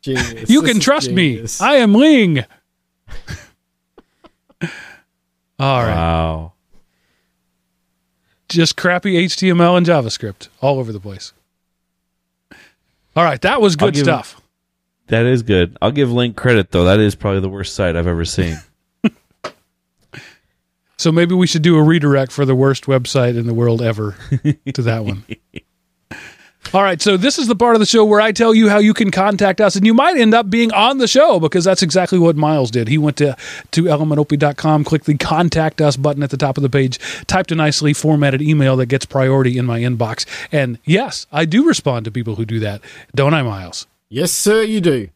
Genius. 0.00 0.48
You 0.48 0.60
This 0.62 0.70
can 0.70 0.80
trust 0.80 1.08
genius. 1.08 1.60
me. 1.60 1.66
I 1.66 1.74
am 1.78 1.92
Ling. 1.92 2.44
All 5.58 5.82
right. 5.82 5.94
Wow. 5.94 6.52
Just 8.48 8.76
crappy 8.76 9.24
HTML 9.26 9.76
and 9.76 9.86
JavaScript 9.86 10.48
all 10.60 10.78
over 10.78 10.92
the 10.92 11.00
place. 11.00 11.32
All 13.16 13.24
right. 13.24 13.40
That 13.42 13.60
was 13.60 13.76
good 13.76 13.94
give- 13.94 14.04
stuff. 14.04 14.40
That 15.08 15.26
is 15.26 15.42
good. 15.42 15.76
I'll 15.82 15.90
give 15.90 16.10
Ling 16.10 16.32
credit 16.34 16.70
though. 16.70 16.84
That 16.84 16.98
is 16.98 17.14
probably 17.14 17.40
the 17.40 17.48
worst 17.48 17.74
site 17.74 17.94
I've 17.96 18.06
ever 18.06 18.24
seen. 18.24 18.56
So 20.96 21.10
maybe 21.12 21.34
we 21.34 21.46
should 21.46 21.62
do 21.62 21.76
a 21.76 21.82
redirect 21.82 22.32
for 22.32 22.44
the 22.46 22.54
worst 22.54 22.84
website 22.84 23.36
in 23.36 23.46
the 23.46 23.52
world 23.52 23.82
ever 23.82 24.16
to 24.72 24.82
that 24.82 25.04
one. 25.04 25.24
All 26.72 26.82
right, 26.82 27.00
so 27.00 27.16
this 27.16 27.38
is 27.38 27.46
the 27.46 27.54
part 27.54 27.76
of 27.76 27.80
the 27.80 27.86
show 27.86 28.04
where 28.04 28.20
I 28.20 28.32
tell 28.32 28.52
you 28.52 28.68
how 28.68 28.78
you 28.78 28.94
can 28.94 29.12
contact 29.12 29.60
us, 29.60 29.76
and 29.76 29.86
you 29.86 29.94
might 29.94 30.16
end 30.16 30.34
up 30.34 30.50
being 30.50 30.72
on 30.72 30.98
the 30.98 31.06
show 31.06 31.38
because 31.38 31.64
that's 31.64 31.82
exactly 31.82 32.18
what 32.18 32.36
Miles 32.36 32.70
did. 32.70 32.88
He 32.88 32.98
went 32.98 33.16
to, 33.18 33.36
to 33.72 33.84
elementopie.com, 33.84 34.82
clicked 34.82 35.06
the 35.06 35.16
contact 35.16 35.80
us 35.80 35.96
button 35.96 36.24
at 36.24 36.30
the 36.30 36.36
top 36.36 36.56
of 36.56 36.62
the 36.62 36.70
page, 36.70 36.98
typed 37.26 37.52
a 37.52 37.54
nicely 37.54 37.92
formatted 37.92 38.42
email 38.42 38.76
that 38.78 38.86
gets 38.86 39.06
priority 39.06 39.56
in 39.56 39.66
my 39.66 39.80
inbox. 39.80 40.26
And 40.50 40.78
yes, 40.84 41.26
I 41.30 41.44
do 41.44 41.64
respond 41.64 42.06
to 42.06 42.10
people 42.10 42.34
who 42.34 42.44
do 42.44 42.58
that. 42.60 42.80
Don't 43.14 43.34
I, 43.34 43.42
Miles? 43.42 43.86
Yes, 44.08 44.32
sir, 44.32 44.62
you 44.62 44.80
do. 44.80 45.10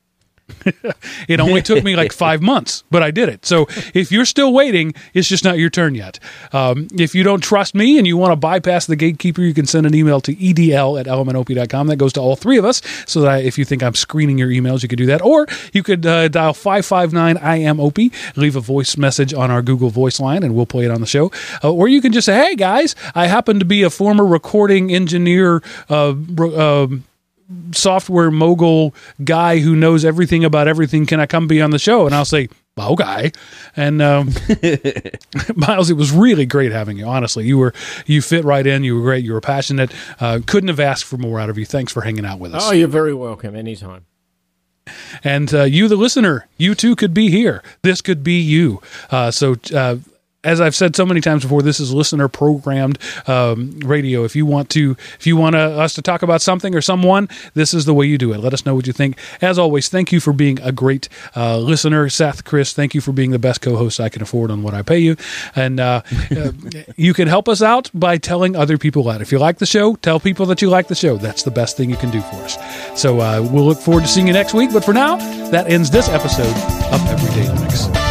It 1.28 1.40
only 1.40 1.62
took 1.62 1.84
me 1.84 1.94
like 1.96 2.12
five 2.12 2.40
months, 2.40 2.84
but 2.90 3.02
I 3.02 3.10
did 3.10 3.28
it. 3.28 3.44
So 3.44 3.66
if 3.92 4.10
you're 4.10 4.24
still 4.24 4.52
waiting, 4.52 4.94
it's 5.12 5.28
just 5.28 5.44
not 5.44 5.58
your 5.58 5.68
turn 5.68 5.94
yet. 5.94 6.18
Um, 6.52 6.88
if 6.96 7.14
you 7.14 7.22
don't 7.22 7.42
trust 7.42 7.74
me 7.74 7.98
and 7.98 8.06
you 8.06 8.16
want 8.16 8.32
to 8.32 8.36
bypass 8.36 8.86
the 8.86 8.96
gatekeeper, 8.96 9.42
you 9.42 9.52
can 9.52 9.66
send 9.66 9.86
an 9.86 9.94
email 9.94 10.20
to 10.22 10.34
edl 10.34 10.98
at 10.98 11.06
elementop.com. 11.06 11.86
That 11.88 11.96
goes 11.96 12.12
to 12.14 12.20
all 12.20 12.36
three 12.36 12.56
of 12.56 12.64
us. 12.64 12.80
So 13.06 13.20
that 13.22 13.44
if 13.44 13.58
you 13.58 13.64
think 13.64 13.82
I'm 13.82 13.94
screening 13.94 14.38
your 14.38 14.48
emails, 14.48 14.82
you 14.82 14.88
could 14.88 14.98
do 14.98 15.06
that. 15.06 15.22
Or 15.22 15.46
you 15.72 15.82
could 15.82 16.06
uh, 16.06 16.28
dial 16.28 16.54
559 16.54 17.36
I 17.36 17.56
am 17.56 17.80
Opie, 17.80 18.12
leave 18.36 18.56
a 18.56 18.60
voice 18.60 18.96
message 18.96 19.34
on 19.34 19.50
our 19.50 19.62
Google 19.62 19.90
Voice 19.90 20.20
line, 20.20 20.42
and 20.42 20.54
we'll 20.54 20.66
play 20.66 20.84
it 20.84 20.90
on 20.90 21.00
the 21.00 21.06
show. 21.06 21.30
Uh, 21.62 21.72
or 21.72 21.88
you 21.88 22.00
can 22.00 22.12
just 22.12 22.26
say, 22.26 22.34
hey 22.34 22.56
guys, 22.56 22.94
I 23.14 23.26
happen 23.26 23.58
to 23.58 23.64
be 23.64 23.82
a 23.82 23.90
former 23.90 24.24
recording 24.24 24.92
engineer. 24.94 25.62
Uh, 25.88 26.14
um 26.38 27.04
software 27.72 28.30
mogul 28.30 28.94
guy 29.24 29.58
who 29.58 29.74
knows 29.74 30.04
everything 30.04 30.44
about 30.44 30.68
everything. 30.68 31.06
Can 31.06 31.20
I 31.20 31.26
come 31.26 31.46
be 31.46 31.62
on 31.62 31.70
the 31.70 31.78
show? 31.78 32.06
And 32.06 32.14
I'll 32.14 32.24
say, 32.24 32.48
okay. 32.78 33.32
And 33.76 34.02
um, 34.02 34.30
Miles, 35.56 35.90
it 35.90 35.96
was 35.96 36.12
really 36.12 36.46
great 36.46 36.72
having 36.72 36.98
you. 36.98 37.06
Honestly, 37.06 37.46
you 37.46 37.58
were 37.58 37.72
you 38.06 38.22
fit 38.22 38.44
right 38.44 38.66
in. 38.66 38.84
You 38.84 38.96
were 38.96 39.02
great. 39.02 39.24
You 39.24 39.32
were 39.32 39.40
passionate. 39.40 39.92
Uh, 40.20 40.40
couldn't 40.46 40.68
have 40.68 40.80
asked 40.80 41.04
for 41.04 41.16
more 41.16 41.40
out 41.40 41.50
of 41.50 41.58
you. 41.58 41.64
Thanks 41.64 41.92
for 41.92 42.02
hanging 42.02 42.24
out 42.24 42.38
with 42.38 42.54
us. 42.54 42.68
Oh, 42.68 42.72
you're 42.72 42.88
very 42.88 43.14
welcome 43.14 43.56
anytime. 43.56 44.06
And 45.22 45.52
uh, 45.52 45.64
you, 45.64 45.88
the 45.88 45.96
listener, 45.96 46.48
you 46.56 46.74
too 46.74 46.96
could 46.96 47.12
be 47.12 47.30
here. 47.30 47.62
This 47.82 48.00
could 48.00 48.24
be 48.24 48.40
you. 48.40 48.80
Uh, 49.10 49.30
so, 49.30 49.56
uh, 49.74 49.96
as 50.44 50.60
I've 50.60 50.74
said 50.74 50.94
so 50.94 51.04
many 51.04 51.20
times 51.20 51.42
before, 51.42 51.62
this 51.62 51.80
is 51.80 51.92
listener 51.92 52.28
programmed 52.28 52.98
um, 53.26 53.78
radio. 53.80 54.22
If 54.22 54.36
you 54.36 54.46
want 54.46 54.70
to, 54.70 54.96
if 55.18 55.26
you 55.26 55.36
want 55.36 55.56
uh, 55.56 55.58
us 55.58 55.94
to 55.94 56.02
talk 56.02 56.22
about 56.22 56.40
something 56.40 56.76
or 56.76 56.80
someone, 56.80 57.28
this 57.54 57.74
is 57.74 57.86
the 57.86 57.94
way 57.94 58.06
you 58.06 58.18
do 58.18 58.32
it. 58.32 58.38
Let 58.38 58.54
us 58.54 58.64
know 58.64 58.76
what 58.76 58.86
you 58.86 58.92
think. 58.92 59.18
As 59.42 59.58
always, 59.58 59.88
thank 59.88 60.12
you 60.12 60.20
for 60.20 60.32
being 60.32 60.60
a 60.60 60.70
great 60.70 61.08
uh, 61.34 61.58
listener, 61.58 62.08
Seth, 62.08 62.44
Chris. 62.44 62.72
Thank 62.72 62.94
you 62.94 63.00
for 63.00 63.10
being 63.10 63.32
the 63.32 63.38
best 63.40 63.62
co-host 63.62 63.98
I 63.98 64.08
can 64.08 64.22
afford 64.22 64.52
on 64.52 64.62
what 64.62 64.74
I 64.74 64.82
pay 64.82 65.00
you. 65.00 65.16
And 65.56 65.80
uh, 65.80 66.02
uh, 66.30 66.52
you 66.96 67.14
can 67.14 67.26
help 67.26 67.48
us 67.48 67.60
out 67.60 67.90
by 67.92 68.16
telling 68.16 68.54
other 68.54 68.78
people 68.78 69.02
that. 69.04 69.20
If 69.20 69.32
you 69.32 69.40
like 69.40 69.58
the 69.58 69.66
show, 69.66 69.96
tell 69.96 70.20
people 70.20 70.46
that 70.46 70.62
you 70.62 70.70
like 70.70 70.86
the 70.86 70.94
show. 70.94 71.16
That's 71.16 71.42
the 71.42 71.50
best 71.50 71.76
thing 71.76 71.90
you 71.90 71.96
can 71.96 72.10
do 72.10 72.20
for 72.20 72.36
us. 72.36 72.56
So 73.00 73.20
uh, 73.20 73.46
we'll 73.50 73.64
look 73.64 73.78
forward 73.78 74.02
to 74.02 74.08
seeing 74.08 74.28
you 74.28 74.32
next 74.32 74.54
week. 74.54 74.72
But 74.72 74.84
for 74.84 74.92
now, 74.92 75.16
that 75.50 75.68
ends 75.68 75.90
this 75.90 76.08
episode 76.08 76.54
of 76.92 77.04
Everyday 77.08 77.48
Learning. 77.48 78.07